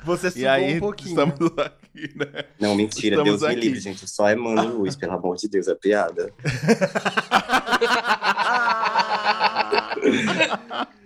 Você 0.03 0.27
E 0.27 0.31
sugou 0.31 0.49
aí, 0.49 0.75
um 0.75 0.79
pouquinho. 0.79 1.09
estamos 1.09 1.35
aqui, 1.57 2.11
né? 2.17 2.43
Não, 2.59 2.75
mentira, 2.75 3.15
Estamos 3.15 3.39
Deus 3.39 3.49
me 3.49 3.55
aqui. 3.57 3.65
livre, 3.65 3.79
gente. 3.79 4.01
Eu 4.01 4.07
só 4.09 4.29
emano 4.29 4.79
luz, 4.79 4.95
pelo 4.97 5.13
amor 5.13 5.37
de 5.37 5.47
Deus, 5.47 5.69
é 5.69 5.75
piada. 5.75 6.33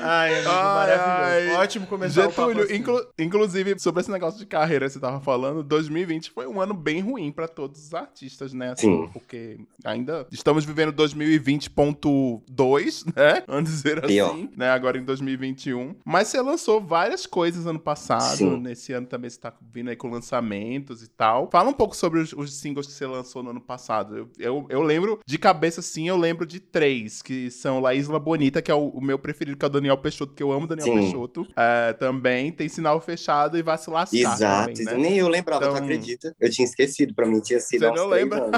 Ai, 0.00 0.34
amigo, 0.34 0.48
Ai, 0.50 0.88
maravilhoso. 0.88 1.56
ai. 1.56 1.62
Ótimo 1.62 1.86
começar 1.86 2.22
Getúlio, 2.28 2.64
assim. 2.64 2.76
inclu- 2.76 3.06
inclusive, 3.18 3.78
sobre 3.78 4.00
esse 4.02 4.10
negócio 4.10 4.38
de 4.38 4.46
carreira 4.46 4.86
que 4.86 4.92
você 4.92 5.00
tava 5.00 5.20
falando, 5.20 5.62
2020 5.62 6.30
foi 6.30 6.46
um 6.46 6.60
ano 6.60 6.74
bem 6.74 7.00
ruim 7.00 7.32
pra 7.32 7.48
todos 7.48 7.86
os 7.86 7.94
artistas, 7.94 8.52
né? 8.52 8.72
Assim, 8.72 8.86
Sim. 9.04 9.10
Porque 9.12 9.58
ainda 9.84 10.26
estamos 10.30 10.64
vivendo 10.64 10.92
2020.2, 10.92 13.04
né? 13.14 13.42
Dizer 13.62 14.00
Pior. 14.06 14.30
assim, 14.30 14.50
né? 14.56 14.70
Agora 14.70 14.98
em 14.98 15.04
2021. 15.04 15.94
Mas 16.04 16.28
você 16.28 16.40
lançou 16.40 16.80
várias 16.80 17.26
coisas 17.26 17.66
ano 17.66 17.80
passado. 17.80 18.36
Sim. 18.36 18.60
Nesse 18.60 18.92
ano 18.92 19.06
também 19.06 19.28
você 19.30 19.38
tá 19.40 19.52
vindo 19.72 19.90
aí 19.90 19.96
com 19.96 20.08
lançamentos 20.10 21.02
e 21.02 21.08
tal. 21.08 21.48
Fala 21.50 21.70
um 21.70 21.74
pouco 21.74 21.96
sobre 21.96 22.20
os, 22.20 22.32
os 22.32 22.54
singles 22.54 22.86
que 22.86 22.92
você 22.92 23.06
lançou 23.06 23.42
no 23.42 23.50
ano 23.50 23.60
passado. 23.60 24.16
Eu, 24.16 24.28
eu, 24.38 24.66
eu 24.68 24.82
lembro, 24.82 25.18
de 25.26 25.38
cabeça 25.38 25.80
assim, 25.80 26.08
eu 26.08 26.16
lembro 26.16 26.46
de 26.46 26.60
três, 26.60 27.22
que 27.22 27.50
são 27.50 27.80
La 27.80 27.94
Isla 27.94 28.18
Bonita, 28.18 28.60
que 28.62 28.70
é 28.70 28.74
o, 28.74 28.88
o 28.88 29.00
meu 29.00 29.18
preferido, 29.18 29.45
que 29.54 29.64
é 29.64 29.68
o 29.68 29.70
Daniel 29.70 29.98
Peixoto, 29.98 30.32
que 30.32 30.42
eu 30.42 30.50
amo 30.50 30.64
o 30.64 30.66
Daniel 30.66 30.86
Sim. 30.86 30.94
Peixoto. 30.94 31.46
É, 31.54 31.92
também 31.92 32.50
tem 32.50 32.68
Sinal 32.68 33.00
Fechado 33.00 33.58
e 33.58 33.62
Vai 33.62 33.76
Se 33.76 33.90
Lascar 33.90 34.16
Exato. 34.16 34.72
também, 34.72 34.84
né? 34.86 34.94
Nem 34.96 35.18
eu 35.18 35.28
lembrava, 35.28 35.66
tu 35.66 35.70
Então- 35.72 35.84
acredita? 35.84 36.34
Eu 36.40 36.50
tinha 36.50 36.64
esquecido, 36.66 37.14
pra 37.14 37.26
mim 37.26 37.38
tinha 37.40 37.60
sido 37.60 37.86
Você 37.86 37.90
não 37.94 38.06
lembra? 38.08 38.50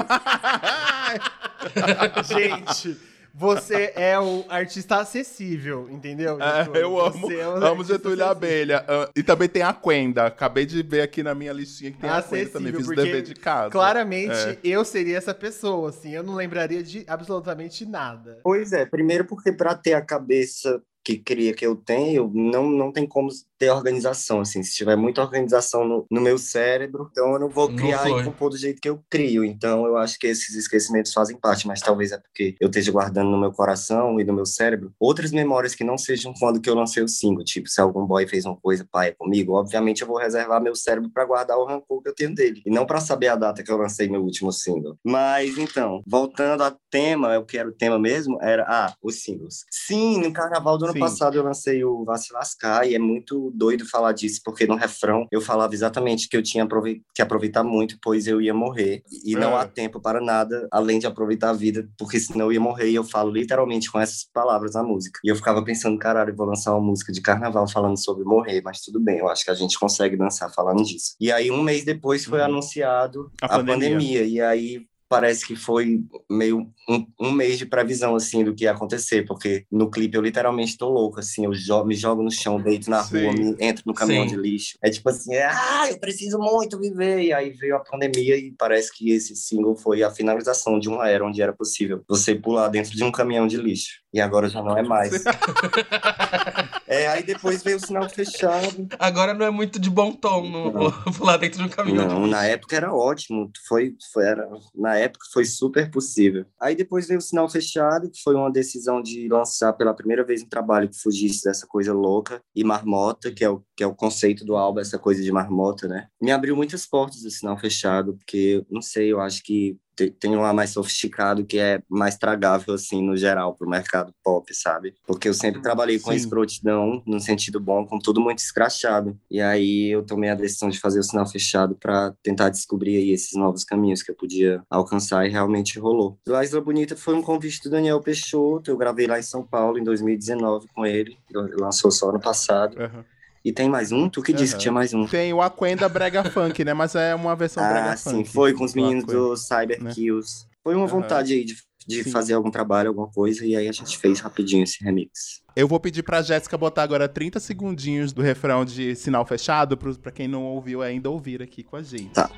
Gente, 2.23 2.97
você 3.39 3.93
é 3.95 4.19
o 4.19 4.43
artista 4.49 4.97
acessível, 4.97 5.87
entendeu? 5.89 6.37
É, 6.41 6.65
Getúlio? 6.65 6.81
eu 6.81 6.99
amo, 6.99 7.27
Você 7.27 7.39
é 7.39 7.47
o 7.47 7.51
amo 7.65 7.83
Getúlio 7.83 8.25
acessível. 8.25 8.27
Abelha. 8.29 8.85
Ah, 8.87 9.09
e 9.15 9.23
também 9.23 9.47
tem 9.47 9.61
a 9.61 9.73
Quenda. 9.73 10.25
Acabei 10.25 10.65
de 10.65 10.83
ver 10.83 11.01
aqui 11.01 11.23
na 11.23 11.33
minha 11.33 11.53
listinha 11.53 11.91
que 11.91 11.97
tem 11.97 12.09
a 12.09 12.21
Quenda 12.21 12.49
também. 12.49 12.71
Acessível, 12.73 12.79
Fiz 12.95 12.95
dever 13.05 13.21
de 13.21 13.33
casa. 13.35 13.69
Claramente, 13.71 14.33
É. 14.33 14.57
eu 14.63 14.83
seria 14.83 15.17
essa 15.17 15.33
pessoa, 15.33 15.89
assim. 15.89 16.11
Eu 16.13 16.23
não 16.23 16.35
lembraria 16.35 16.83
de 16.83 17.05
absolutamente 17.07 17.85
nada. 17.85 18.39
Pois 18.43 18.73
é, 18.73 18.85
primeiro 18.85 19.23
porque 19.25 19.51
para 19.53 19.73
ter 19.73 19.93
a 19.93 20.01
cabeça 20.01 20.81
que 21.03 21.17
cria 21.17 21.53
que 21.53 21.65
eu 21.65 21.75
tenho, 21.75 22.29
não, 22.33 22.69
não 22.69 22.91
tem 22.91 23.07
como 23.07 23.29
ter 23.59 23.69
organização, 23.69 24.39
assim, 24.39 24.63
se 24.63 24.73
tiver 24.73 24.95
muita 24.95 25.21
organização 25.21 25.85
no, 25.85 26.05
no 26.09 26.21
meu 26.21 26.37
cérebro, 26.37 27.09
então 27.11 27.33
eu 27.33 27.39
não 27.39 27.49
vou 27.49 27.69
Não 27.69 27.75
criar 27.75 27.99
flui. 27.99 28.21
e 28.21 28.23
compor 28.23 28.49
do 28.49 28.57
jeito 28.57 28.81
que 28.81 28.89
eu 28.89 29.03
crio, 29.09 29.43
então 29.43 29.85
eu 29.85 29.97
acho 29.97 30.17
que 30.17 30.27
esses 30.27 30.55
esquecimentos 30.55 31.13
fazem 31.13 31.37
parte, 31.37 31.67
mas 31.67 31.81
talvez 31.81 32.11
é 32.13 32.17
porque 32.17 32.55
eu 32.59 32.67
esteja 32.67 32.91
guardando 32.91 33.29
no 33.29 33.39
meu 33.39 33.51
coração 33.51 34.19
e 34.19 34.23
no 34.23 34.33
meu 34.33 34.45
cérebro 34.45 34.93
outras 34.99 35.31
memórias 35.31 35.75
que 35.75 35.83
não 35.83 35.97
sejam 35.97 36.33
quando 36.39 36.61
que 36.61 36.69
eu 36.69 36.75
lancei 36.75 37.03
o 37.03 37.07
single, 37.07 37.43
tipo, 37.43 37.67
se 37.67 37.81
algum 37.81 38.05
boy 38.05 38.25
fez 38.27 38.45
uma 38.45 38.55
coisa 38.55 38.87
paia 38.89 39.13
comigo, 39.17 39.53
obviamente 39.53 40.01
eu 40.01 40.07
vou 40.07 40.17
reservar 40.17 40.61
meu 40.61 40.75
cérebro 40.75 41.09
para 41.13 41.25
guardar 41.25 41.57
o 41.57 41.65
rancor 41.65 42.01
que 42.01 42.09
eu 42.09 42.15
tenho 42.15 42.33
dele, 42.33 42.61
e 42.65 42.69
não 42.71 42.85
para 42.85 43.01
saber 43.01 43.27
a 43.27 43.35
data 43.35 43.61
que 43.61 43.71
eu 43.71 43.77
lancei 43.77 44.07
meu 44.07 44.23
último 44.23 44.53
single. 44.53 44.97
Mas, 45.03 45.57
então, 45.57 46.01
voltando 46.07 46.63
ao 46.63 46.71
tema, 46.89 47.33
eu 47.33 47.43
quero 47.45 47.69
o 47.69 47.73
tema 47.73 47.99
mesmo, 47.99 48.37
era, 48.41 48.63
ah, 48.67 48.93
os 49.03 49.21
singles. 49.21 49.65
Sim, 49.69 50.21
no 50.21 50.31
carnaval 50.31 50.77
do 50.77 50.85
ano 50.85 50.93
Sim. 50.93 50.99
passado 50.99 51.35
eu 51.37 51.43
lancei 51.43 51.83
o 51.83 52.05
Vá 52.05 52.17
Se 52.17 52.31
Lascar, 52.31 52.87
e 52.87 52.95
é 52.95 52.99
muito 52.99 53.48
doido 53.53 53.85
falar 53.85 54.11
disso, 54.13 54.41
porque 54.43 54.65
no 54.65 54.75
refrão 54.75 55.25
eu 55.31 55.41
falava 55.41 55.73
exatamente 55.73 56.27
que 56.29 56.35
eu 56.37 56.43
tinha 56.43 56.67
que 57.15 57.21
aproveitar 57.21 57.63
muito, 57.63 57.97
pois 58.01 58.27
eu 58.27 58.41
ia 58.41 58.53
morrer, 58.53 59.01
e 59.25 59.35
não 59.35 59.51
É. 59.57 59.61
há 59.61 59.67
tempo 59.67 59.99
para 60.01 60.21
nada, 60.21 60.67
além 60.71 60.99
de 60.99 61.07
aproveitar 61.07 61.49
a 61.49 61.53
vida, 61.53 61.87
porque 61.97 62.19
senão 62.19 62.45
eu 62.47 62.53
ia 62.53 62.59
morrer, 62.59 62.89
e 62.89 62.95
eu 62.95 63.03
falo 63.03 63.31
literalmente 63.31 63.91
com 63.91 63.99
essas 63.99 64.23
palavras 64.33 64.73
na 64.73 64.83
música. 64.83 65.19
E 65.23 65.29
eu 65.29 65.35
ficava 65.35 65.63
pensando, 65.63 65.97
caralho, 65.99 66.31
eu 66.31 66.35
vou 66.35 66.45
lançar 66.45 66.73
uma 66.73 66.81
música 66.85 67.11
de 67.11 67.21
carnaval 67.21 67.67
falando 67.67 67.97
sobre 67.97 68.23
morrer, 68.23 68.61
mas 68.63 68.81
tudo 68.81 68.99
bem, 68.99 69.19
eu 69.19 69.27
acho 69.29 69.43
que 69.45 69.51
a 69.51 69.55
gente 69.55 69.77
consegue 69.79 70.15
dançar 70.17 70.51
falando 70.53 70.83
disso. 70.83 71.15
E 71.19 71.31
aí, 71.31 71.51
um 71.51 71.61
mês 71.61 71.83
depois, 71.83 72.25
foi 72.25 72.39
Uhum. 72.39 72.45
anunciado 72.45 73.31
A 73.41 73.45
a, 73.45 73.49
pandemia. 73.49 73.89
pandemia. 73.89 74.23
e 74.23 74.41
aí 74.41 74.81
parece 75.09 75.45
que 75.45 75.55
foi 75.55 76.03
meio 76.29 76.71
um, 76.87 77.05
um, 77.19 77.31
mês 77.31 77.57
de 77.57 77.65
previsão, 77.65 78.15
assim, 78.15 78.43
do 78.43 78.53
que 78.53 78.65
ia 78.65 78.71
acontecer, 78.71 79.25
porque 79.25 79.65
no 79.71 79.89
clipe 79.89 80.15
eu 80.15 80.21
literalmente 80.21 80.77
tô 80.77 80.87
louco, 80.87 81.19
assim, 81.19 81.45
eu 81.45 81.53
jo 81.53 81.83
me 81.83 81.95
jogo 81.95 82.21
no 82.21 82.31
chão, 82.31 82.61
deito 82.61 82.89
na 82.89 83.03
Sim. 83.03 83.23
rua, 83.23 83.33
me, 83.33 83.55
entro 83.59 83.83
no 83.85 83.93
caminhão 83.93 84.29
Sim. 84.29 84.35
de 84.35 84.41
lixo. 84.41 84.77
É 84.83 84.89
tipo 84.89 85.09
assim, 85.09 85.33
é, 85.33 85.45
ah, 85.45 85.87
eu 85.89 85.99
preciso 85.99 86.37
muito 86.37 86.79
viver. 86.79 87.23
E 87.23 87.33
aí 87.33 87.49
veio 87.51 87.75
a 87.75 87.79
pandemia 87.79 88.37
e 88.37 88.51
parece 88.51 88.95
que 88.95 89.11
esse 89.11 89.35
single 89.35 89.75
foi 89.75 90.03
a 90.03 90.11
finalização 90.11 90.79
de 90.79 90.87
uma 90.87 91.09
era 91.09 91.25
onde 91.25 91.41
era 91.41 91.53
possível 91.53 92.03
você 92.07 92.35
pular 92.35 92.67
dentro 92.67 92.91
de 92.91 93.03
um 93.03 93.11
caminhão 93.11 93.47
de 93.47 93.57
lixo. 93.57 94.01
E 94.11 94.19
agora 94.19 94.49
já 94.49 94.61
não 94.61 94.75
é 94.75 94.81
mais. 94.81 95.11
é, 96.87 97.07
aí 97.07 97.23
depois 97.23 97.61
veio 97.61 97.77
o 97.77 97.79
sinal 97.79 98.09
fechado. 98.09 98.87
Agora 98.97 99.35
não 99.35 99.45
é 99.45 99.51
muito 99.51 99.79
de 99.79 99.89
bom 99.89 100.11
tom 100.11 100.49
no, 100.49 100.91
pular 101.13 101.37
dentro 101.37 101.59
de 101.59 101.65
um 101.65 101.69
caminhão. 101.69 102.07
Não, 102.07 102.27
na 102.27 102.43
época 102.45 102.75
era 102.75 102.91
ótimo. 102.91 103.51
Foi, 103.67 103.95
foi, 104.11 104.25
era, 104.25 104.49
na 104.73 104.97
época 104.97 105.25
foi 105.31 105.45
super 105.45 105.91
possível. 105.91 106.45
Aí 106.59 106.75
depois 106.75 107.07
veio 107.07 107.19
o 107.19 107.21
sinal 107.21 107.47
fechado, 107.47 108.09
que 108.09 108.21
foi 108.23 108.33
uma 108.33 108.51
decisão 108.51 109.01
de 109.01 109.27
lançar 109.29 109.73
pela 109.73 109.93
primeira 109.93 110.25
vez 110.25 110.41
um 110.41 110.49
trabalho 110.49 110.89
que 110.89 110.99
fugisse 110.99 111.43
dessa 111.43 111.67
coisa 111.67 111.93
louca 111.93 112.41
e 112.55 112.63
marmota, 112.63 113.31
que 113.31 113.43
é 113.43 113.49
o, 113.49 113.63
que 113.79 113.83
é 113.83 113.87
o 113.87 113.95
conceito 113.95 114.43
do 114.43 114.57
álbum, 114.57 114.81
essa 114.81 114.99
coisa 114.99 115.23
de 115.23 115.31
marmota, 115.31 115.87
né? 115.87 116.09
Me 116.21 116.33
abriu 116.33 116.53
muitas 116.53 116.85
portas 116.85 117.23
o 117.23 117.31
sinal 117.31 117.57
fechado, 117.57 118.13
porque, 118.13 118.61
não 118.69 118.81
sei, 118.81 119.13
eu 119.13 119.21
acho 119.21 119.41
que 119.41 119.77
tem 120.19 120.35
um 120.35 120.41
lá 120.41 120.51
mais 120.51 120.71
sofisticado 120.71 121.45
que 121.45 121.57
é 121.57 121.81
mais 121.89 122.17
tragável, 122.17 122.73
assim, 122.73 123.01
no 123.01 123.15
geral, 123.15 123.55
pro 123.55 123.69
mercado 123.69 124.13
pop, 124.21 124.53
sabe? 124.53 124.95
Porque 125.07 125.29
eu 125.29 125.33
sempre 125.33 125.61
trabalhei 125.61 125.97
com 125.97 126.11
escrotidão, 126.11 127.01
no 127.05 127.21
sentido 127.21 127.57
bom, 127.57 127.85
com 127.85 127.97
tudo 127.97 128.19
muito 128.19 128.39
escrachado. 128.39 129.17
E 129.31 129.39
aí 129.39 129.89
eu 129.89 130.05
tomei 130.05 130.29
a 130.29 130.35
decisão 130.35 130.67
de 130.67 130.77
fazer 130.77 130.99
o 130.99 131.03
sinal 131.03 131.25
fechado 131.25 131.75
para 131.75 132.13
tentar 132.21 132.49
descobrir 132.49 132.97
aí 132.97 133.11
esses 133.11 133.37
novos 133.37 133.63
caminhos 133.63 134.03
que 134.03 134.11
eu 134.11 134.15
podia 134.15 134.61
alcançar 134.69 135.25
e 135.25 135.29
realmente 135.29 135.79
rolou. 135.79 136.19
A 136.29 136.43
Isla 136.43 136.59
Bonita 136.59 136.97
foi 136.97 137.15
um 137.15 137.21
convite 137.21 137.63
do 137.63 137.69
Daniel 137.69 138.01
Peixoto, 138.01 138.71
eu 138.71 138.77
gravei 138.77 139.07
lá 139.07 139.17
em 139.17 139.23
São 139.23 139.41
Paulo 139.41 139.77
em 139.77 139.83
2019 139.85 140.67
com 140.75 140.85
ele, 140.85 141.17
lançou 141.57 141.91
só 141.91 142.09
ano 142.09 142.19
passado. 142.19 142.77
Uhum. 142.77 143.03
E 143.43 143.53
tem 143.53 143.69
mais 143.69 143.91
um? 143.91 144.09
Tu 144.09 144.21
que 144.21 144.33
disse 144.33 144.53
que 144.55 144.61
tinha 144.61 144.71
mais 144.71 144.93
um? 144.93 145.05
Tem 145.07 145.33
o 145.33 145.41
Aquenda 145.41 145.87
Brega 145.87 146.23
Funk, 146.25 146.63
né? 146.65 146.73
Mas 146.73 146.93
é 146.95 147.15
uma 147.15 147.35
versão 147.35 147.63
ah, 147.65 147.69
Brega 147.69 147.97
sim, 147.97 148.09
Funk. 148.09 148.27
sim, 148.27 148.33
foi 148.33 148.53
com 148.53 148.65
os 148.65 148.73
meninos 148.73 149.05
do 149.05 149.35
Cyber 149.37 149.81
né? 149.81 149.93
Kills. 149.93 150.45
Foi 150.61 150.75
uma 150.75 150.87
vontade 150.87 151.33
aí 151.33 151.45
de, 151.45 151.55
de 151.87 152.03
fazer 152.03 152.33
algum 152.33 152.51
trabalho, 152.51 152.89
alguma 152.89 153.07
coisa, 153.07 153.45
e 153.45 153.55
aí 153.55 153.67
a 153.67 153.71
gente 153.71 153.97
fez 153.97 154.19
rapidinho 154.19 154.63
esse 154.63 154.83
remix. 154.83 155.41
Eu 155.55 155.67
vou 155.67 155.79
pedir 155.79 156.03
pra 156.03 156.21
Jéssica 156.21 156.57
botar 156.57 156.83
agora 156.83 157.07
30 157.07 157.39
segundinhos 157.39 158.11
do 158.11 158.21
refrão 158.21 158.65
de 158.65 158.93
Sinal 158.95 159.25
Fechado, 159.25 159.77
pro, 159.77 159.97
pra 159.97 160.11
quem 160.11 160.27
não 160.27 160.43
ouviu 160.43 160.81
ainda 160.81 161.09
ouvir 161.09 161.41
aqui 161.41 161.63
com 161.63 161.77
a 161.77 161.81
gente. 161.81 162.11
Tá. 162.11 162.29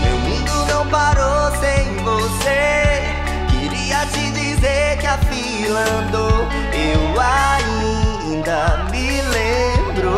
Meu 0.00 0.18
mundo 0.20 0.52
não 0.68 0.88
parou 0.88 1.50
sem 1.58 1.96
você. 2.04 3.02
Queria 3.50 4.06
te 4.06 4.30
dizer 4.30 4.98
que 5.00 5.06
a 5.06 5.18
fila 5.18 5.80
andou. 5.80 6.46
Eu 6.72 7.20
ainda 7.20 8.05
ainda 8.36 8.84
me 8.90 9.22
lembro. 9.32 10.16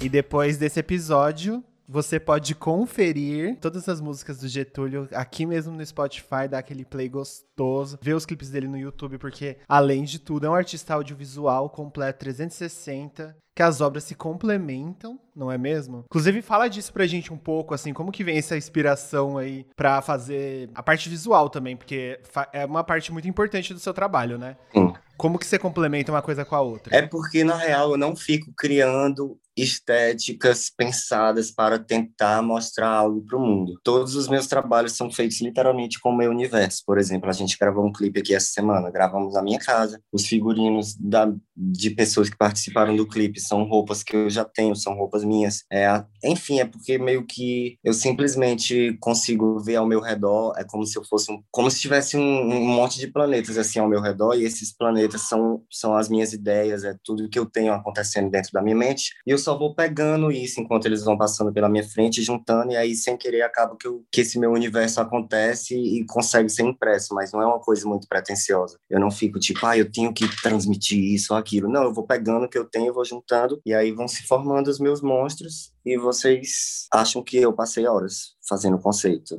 E 0.00 0.08
depois 0.08 0.56
desse 0.56 0.80
episódio, 0.80 1.62
você 1.86 2.18
pode 2.18 2.54
conferir 2.54 3.58
todas 3.60 3.88
as 3.88 4.00
músicas 4.00 4.38
do 4.38 4.48
Getúlio 4.48 5.08
aqui 5.12 5.44
mesmo 5.44 5.76
no 5.76 5.84
Spotify, 5.84 6.48
dar 6.48 6.58
aquele 6.58 6.84
play 6.84 7.08
gostoso, 7.08 7.98
ver 8.00 8.14
os 8.14 8.24
clipes 8.24 8.48
dele 8.48 8.68
no 8.68 8.78
YouTube, 8.78 9.18
porque, 9.18 9.58
além 9.68 10.04
de 10.04 10.18
tudo, 10.18 10.46
é 10.46 10.50
um 10.50 10.54
artista 10.54 10.94
audiovisual 10.94 11.68
completo 11.68 12.20
360 12.20 13.36
que 13.54 13.62
as 13.62 13.82
obras 13.82 14.04
se 14.04 14.14
complementam, 14.14 15.20
não 15.36 15.52
é 15.52 15.58
mesmo? 15.58 16.04
Inclusive, 16.06 16.40
fala 16.40 16.68
disso 16.68 16.92
pra 16.92 17.06
gente 17.06 17.30
um 17.30 17.36
pouco, 17.36 17.74
assim, 17.74 17.92
como 17.92 18.10
que 18.10 18.24
vem 18.24 18.38
essa 18.38 18.56
inspiração 18.56 19.36
aí 19.36 19.66
pra 19.76 20.00
fazer 20.00 20.70
a 20.74 20.82
parte 20.82 21.10
visual 21.10 21.50
também, 21.50 21.76
porque 21.76 22.18
é 22.54 22.64
uma 22.64 22.82
parte 22.82 23.12
muito 23.12 23.28
importante 23.28 23.74
do 23.74 23.80
seu 23.80 23.92
trabalho, 23.92 24.38
né? 24.38 24.56
Sim. 24.72 24.94
Como 25.20 25.38
que 25.38 25.44
você 25.44 25.58
complementa 25.58 26.10
uma 26.10 26.22
coisa 26.22 26.46
com 26.46 26.54
a 26.54 26.62
outra? 26.62 26.96
É 26.96 27.02
porque, 27.02 27.44
na 27.44 27.54
real, 27.54 27.90
eu 27.90 27.98
não 27.98 28.16
fico 28.16 28.54
criando 28.56 29.38
estéticas 29.56 30.70
pensadas 30.74 31.50
para 31.50 31.78
tentar 31.78 32.42
mostrar 32.42 32.88
algo 32.88 33.24
para 33.26 33.36
o 33.36 33.40
mundo. 33.40 33.78
Todos 33.82 34.14
os 34.14 34.28
meus 34.28 34.46
trabalhos 34.46 34.92
são 34.92 35.10
feitos 35.10 35.40
literalmente 35.40 36.00
com 36.00 36.10
o 36.10 36.16
meu 36.16 36.30
universo. 36.30 36.82
Por 36.86 36.98
exemplo, 36.98 37.28
a 37.28 37.32
gente 37.32 37.56
gravou 37.58 37.84
um 37.84 37.92
clipe 37.92 38.20
aqui 38.20 38.34
essa 38.34 38.52
semana, 38.52 38.90
gravamos 38.90 39.34
na 39.34 39.42
minha 39.42 39.58
casa. 39.58 40.00
Os 40.12 40.26
figurinos 40.26 40.94
da, 40.96 41.32
de 41.56 41.90
pessoas 41.90 42.30
que 42.30 42.36
participaram 42.36 42.96
do 42.96 43.06
clipe 43.06 43.40
são 43.40 43.64
roupas 43.64 44.02
que 44.02 44.16
eu 44.16 44.30
já 44.30 44.44
tenho, 44.44 44.74
são 44.74 44.94
roupas 44.94 45.24
minhas. 45.24 45.64
É, 45.72 45.86
enfim, 46.24 46.60
é 46.60 46.64
porque 46.64 46.98
meio 46.98 47.24
que 47.26 47.78
eu 47.84 47.92
simplesmente 47.92 48.96
consigo 49.00 49.58
ver 49.60 49.76
ao 49.76 49.86
meu 49.86 50.00
redor, 50.00 50.54
é 50.56 50.64
como 50.64 50.86
se 50.86 50.98
eu 50.98 51.04
fosse 51.04 51.30
um, 51.30 51.42
como 51.50 51.70
se 51.70 51.80
tivesse 51.80 52.16
um, 52.16 52.20
um 52.20 52.66
monte 52.66 52.98
de 52.98 53.06
planetas 53.06 53.58
assim 53.58 53.78
ao 53.78 53.88
meu 53.88 54.00
redor 54.00 54.34
e 54.34 54.44
esses 54.44 54.74
planetas 54.76 55.22
são 55.22 55.62
são 55.70 55.94
as 55.94 56.08
minhas 56.08 56.32
ideias, 56.32 56.84
é 56.84 56.94
tudo 57.04 57.28
que 57.28 57.38
eu 57.38 57.46
tenho 57.46 57.72
acontecendo 57.72 58.30
dentro 58.30 58.50
da 58.52 58.62
minha 58.62 58.76
mente. 58.76 59.12
E 59.26 59.30
eu 59.30 59.38
só 59.40 59.58
vou 59.58 59.74
pegando 59.74 60.30
isso 60.30 60.60
enquanto 60.60 60.86
eles 60.86 61.02
vão 61.02 61.16
passando 61.16 61.52
pela 61.52 61.68
minha 61.68 61.84
frente, 61.84 62.22
juntando 62.22 62.72
e 62.72 62.76
aí 62.76 62.94
sem 62.94 63.16
querer 63.16 63.42
acaba 63.42 63.76
que, 63.76 63.86
eu, 63.86 64.04
que 64.10 64.20
esse 64.20 64.38
meu 64.38 64.52
universo 64.52 65.00
acontece 65.00 65.74
e 65.74 66.04
consegue 66.06 66.48
ser 66.48 66.62
impresso, 66.62 67.14
mas 67.14 67.32
não 67.32 67.42
é 67.42 67.46
uma 67.46 67.58
coisa 67.58 67.88
muito 67.88 68.06
pretensiosa. 68.06 68.78
Eu 68.88 69.00
não 69.00 69.10
fico 69.10 69.38
tipo, 69.38 69.64
ah, 69.66 69.76
eu 69.76 69.90
tenho 69.90 70.12
que 70.12 70.28
transmitir 70.42 70.98
isso 70.98 71.32
ou 71.32 71.38
aquilo. 71.38 71.68
Não, 71.68 71.84
eu 71.84 71.92
vou 71.92 72.06
pegando 72.06 72.44
o 72.44 72.48
que 72.48 72.58
eu 72.58 72.64
tenho, 72.64 72.94
vou 72.94 73.04
juntando 73.04 73.60
e 73.64 73.74
aí 73.74 73.92
vão 73.92 74.06
se 74.06 74.22
formando 74.22 74.68
os 74.68 74.78
meus 74.78 75.00
monstros 75.00 75.72
e 75.84 75.96
vocês 75.96 76.86
acham 76.92 77.22
que 77.22 77.36
eu 77.36 77.52
passei 77.52 77.86
horas 77.86 78.34
fazendo 78.48 78.78
conceito. 78.78 79.36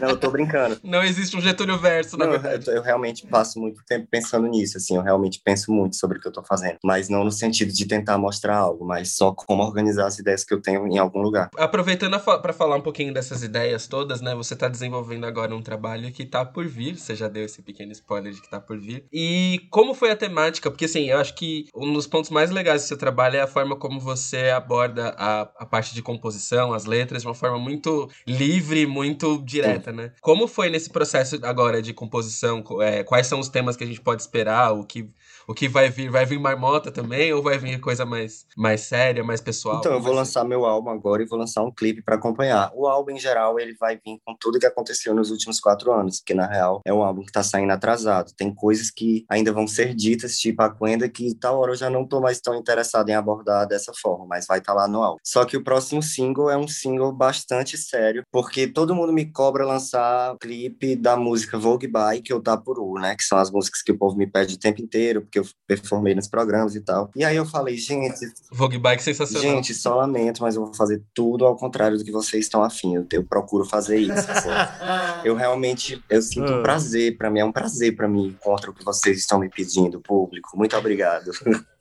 Não, 0.00 0.10
eu 0.10 0.16
tô 0.16 0.30
brincando. 0.30 0.78
Não 0.82 1.02
existe 1.02 1.36
um 1.36 1.40
Getúlio 1.40 1.78
verso, 1.78 2.16
na 2.16 2.26
não, 2.26 2.32
verdade. 2.32 2.68
Eu, 2.68 2.74
eu, 2.74 2.82
realmente 2.82 3.26
passo 3.26 3.58
muito 3.58 3.82
tempo 3.86 4.06
pensando 4.10 4.46
nisso, 4.48 4.76
assim, 4.76 4.96
eu 4.96 5.02
realmente 5.02 5.40
penso 5.44 5.72
muito 5.72 5.96
sobre 5.96 6.18
o 6.18 6.20
que 6.20 6.28
eu 6.28 6.32
tô 6.32 6.42
fazendo. 6.42 6.78
Mas 6.84 7.08
não 7.08 7.24
no 7.24 7.30
sentido 7.30 7.72
de 7.72 7.86
tentar 7.86 8.18
mostrar 8.18 8.56
algo, 8.56 8.84
mas 8.84 9.16
só 9.16 9.32
como 9.32 9.62
organizar 9.62 10.06
as 10.06 10.18
ideias 10.18 10.44
que 10.44 10.52
eu 10.52 10.60
tenho 10.60 10.86
em 10.86 10.98
algum 10.98 11.20
lugar. 11.20 11.50
Aproveitando 11.56 12.18
para 12.20 12.52
falar 12.52 12.76
um 12.76 12.80
pouquinho 12.80 13.12
dessas 13.14 13.42
ideias 13.42 13.86
todas, 13.86 14.20
né? 14.20 14.34
Você 14.34 14.56
tá 14.56 14.68
desenvolvendo 14.68 15.24
agora 15.26 15.54
um 15.54 15.62
trabalho 15.62 16.10
que 16.12 16.24
tá 16.24 16.44
por 16.44 16.66
vir, 16.66 16.98
você 16.98 17.14
já 17.14 17.28
deu 17.28 17.44
esse 17.44 17.62
pequeno 17.62 17.92
spoiler 17.92 18.32
de 18.32 18.40
que 18.40 18.50
tá 18.50 18.60
por 18.60 18.78
vir. 18.78 19.04
E 19.12 19.66
como 19.70 19.94
foi 19.94 20.10
a 20.10 20.16
temática? 20.16 20.70
Porque, 20.70 20.84
assim, 20.84 21.10
eu 21.10 21.18
acho 21.18 21.34
que 21.34 21.66
um 21.74 21.92
dos 21.92 22.06
pontos 22.06 22.30
mais 22.30 22.50
legais 22.50 22.82
do 22.82 22.88
seu 22.88 22.96
trabalho 22.96 23.36
é 23.36 23.40
a 23.40 23.46
forma 23.46 23.76
como 23.76 24.00
você 24.00 24.50
aborda 24.50 25.14
a, 25.16 25.42
a 25.58 25.66
parte 25.66 25.94
de 25.94 26.02
composição, 26.02 26.72
as 26.72 26.84
letras, 26.84 27.22
de 27.22 27.28
uma 27.28 27.34
forma 27.34 27.58
muito 27.58 28.08
livre, 28.26 28.49
muito 28.86 29.40
direta, 29.44 29.92
né? 29.92 30.12
Como 30.20 30.48
foi 30.48 30.70
nesse 30.70 30.90
processo 30.90 31.38
agora 31.42 31.80
de 31.82 31.92
composição? 31.92 32.64
É, 32.80 33.04
quais 33.04 33.26
são 33.26 33.38
os 33.38 33.48
temas 33.48 33.76
que 33.76 33.84
a 33.84 33.86
gente 33.86 34.00
pode 34.00 34.22
esperar? 34.22 34.72
O 34.72 34.84
que 34.84 35.08
o 35.46 35.54
que 35.54 35.68
vai 35.68 35.90
vir? 35.90 36.10
Vai 36.10 36.26
vir 36.26 36.38
marmota 36.38 36.90
também 36.90 37.32
ou 37.32 37.42
vai 37.42 37.58
vir 37.58 37.80
coisa 37.80 38.04
mais, 38.04 38.46
mais 38.56 38.82
séria, 38.82 39.22
mais 39.22 39.40
pessoal? 39.40 39.78
Então, 39.78 39.92
eu 39.92 40.00
vou 40.00 40.12
lançar 40.12 40.44
meu 40.44 40.64
álbum 40.64 40.90
agora 40.90 41.22
e 41.22 41.26
vou 41.26 41.38
lançar 41.38 41.62
um 41.62 41.70
clipe 41.70 42.02
para 42.02 42.16
acompanhar. 42.16 42.70
O 42.74 42.86
álbum, 42.86 43.12
em 43.12 43.18
geral, 43.18 43.58
ele 43.58 43.74
vai 43.78 43.96
vir 43.96 44.18
com 44.24 44.34
tudo 44.38 44.58
que 44.58 44.66
aconteceu 44.66 45.14
nos 45.14 45.30
últimos 45.30 45.60
quatro 45.60 45.92
anos, 45.92 46.18
porque, 46.18 46.34
na 46.34 46.46
real, 46.46 46.80
é 46.84 46.92
um 46.92 47.02
álbum 47.02 47.24
que 47.24 47.32
tá 47.32 47.42
saindo 47.42 47.72
atrasado. 47.72 48.32
Tem 48.36 48.54
coisas 48.54 48.90
que 48.90 49.24
ainda 49.28 49.52
vão 49.52 49.66
ser 49.66 49.94
ditas, 49.94 50.36
tipo 50.36 50.62
a 50.62 50.70
Quenda, 50.74 51.08
que 51.08 51.34
tal 51.34 51.58
hora 51.58 51.72
eu 51.72 51.76
já 51.76 51.90
não 51.90 52.06
tô 52.06 52.20
mais 52.20 52.40
tão 52.40 52.54
interessado 52.54 53.08
em 53.08 53.14
abordar 53.14 53.66
dessa 53.66 53.92
forma, 54.00 54.26
mas 54.26 54.46
vai 54.46 54.58
estar 54.58 54.72
tá 54.72 54.80
lá 54.80 54.88
no 54.88 55.02
álbum. 55.02 55.18
Só 55.24 55.44
que 55.44 55.56
o 55.56 55.64
próximo 55.64 56.02
single 56.02 56.50
é 56.50 56.56
um 56.56 56.68
single 56.68 57.12
bastante 57.12 57.76
sério, 57.76 58.22
porque 58.30 58.66
todo 58.66 58.94
mundo 58.94 59.12
me 59.12 59.26
cobra 59.26 59.64
lançar 59.64 60.36
clipe 60.38 60.96
da 60.96 61.16
música 61.16 61.58
Vogue 61.58 61.86
By, 61.86 62.22
que 62.22 62.32
eu 62.32 62.40
dá 62.40 62.56
por 62.56 62.78
U, 62.78 62.94
né? 62.98 63.14
Que 63.16 63.24
são 63.24 63.38
as 63.38 63.50
músicas 63.50 63.82
que 63.82 63.92
o 63.92 63.98
povo 63.98 64.16
me 64.16 64.26
pede 64.26 64.54
o 64.54 64.58
tempo 64.58 64.80
inteiro, 64.80 65.26
porque 65.30 65.38
eu 65.38 65.46
performei 65.66 66.14
nos 66.14 66.26
programas 66.26 66.74
e 66.74 66.80
tal. 66.80 67.10
E 67.14 67.24
aí 67.24 67.36
eu 67.36 67.46
falei, 67.46 67.76
gente. 67.76 68.26
Vogue 68.50 68.78
Bike 68.78 69.02
sensacional. 69.02 69.42
Gente, 69.42 69.72
só 69.72 69.94
lamento, 69.94 70.42
mas 70.42 70.56
eu 70.56 70.64
vou 70.64 70.74
fazer 70.74 71.02
tudo 71.14 71.46
ao 71.46 71.56
contrário 71.56 71.96
do 71.96 72.04
que 72.04 72.10
vocês 72.10 72.46
estão 72.46 72.64
afim. 72.64 72.96
Eu, 72.96 73.06
eu 73.12 73.24
procuro 73.24 73.64
fazer 73.64 73.98
isso. 73.98 74.30
Assim. 74.30 74.48
eu 75.24 75.36
realmente 75.36 76.02
eu 76.10 76.20
sinto 76.20 76.52
um 76.52 76.60
ah. 76.60 76.62
prazer, 76.62 77.16
para 77.16 77.30
mim 77.30 77.38
é 77.38 77.44
um 77.44 77.52
prazer 77.52 77.94
para 77.94 78.08
mim 78.08 78.26
encontrar 78.26 78.70
o 78.70 78.74
que 78.74 78.84
vocês 78.84 79.18
estão 79.18 79.38
me 79.38 79.48
pedindo, 79.48 80.00
público. 80.00 80.56
Muito 80.56 80.76
obrigado. 80.76 81.30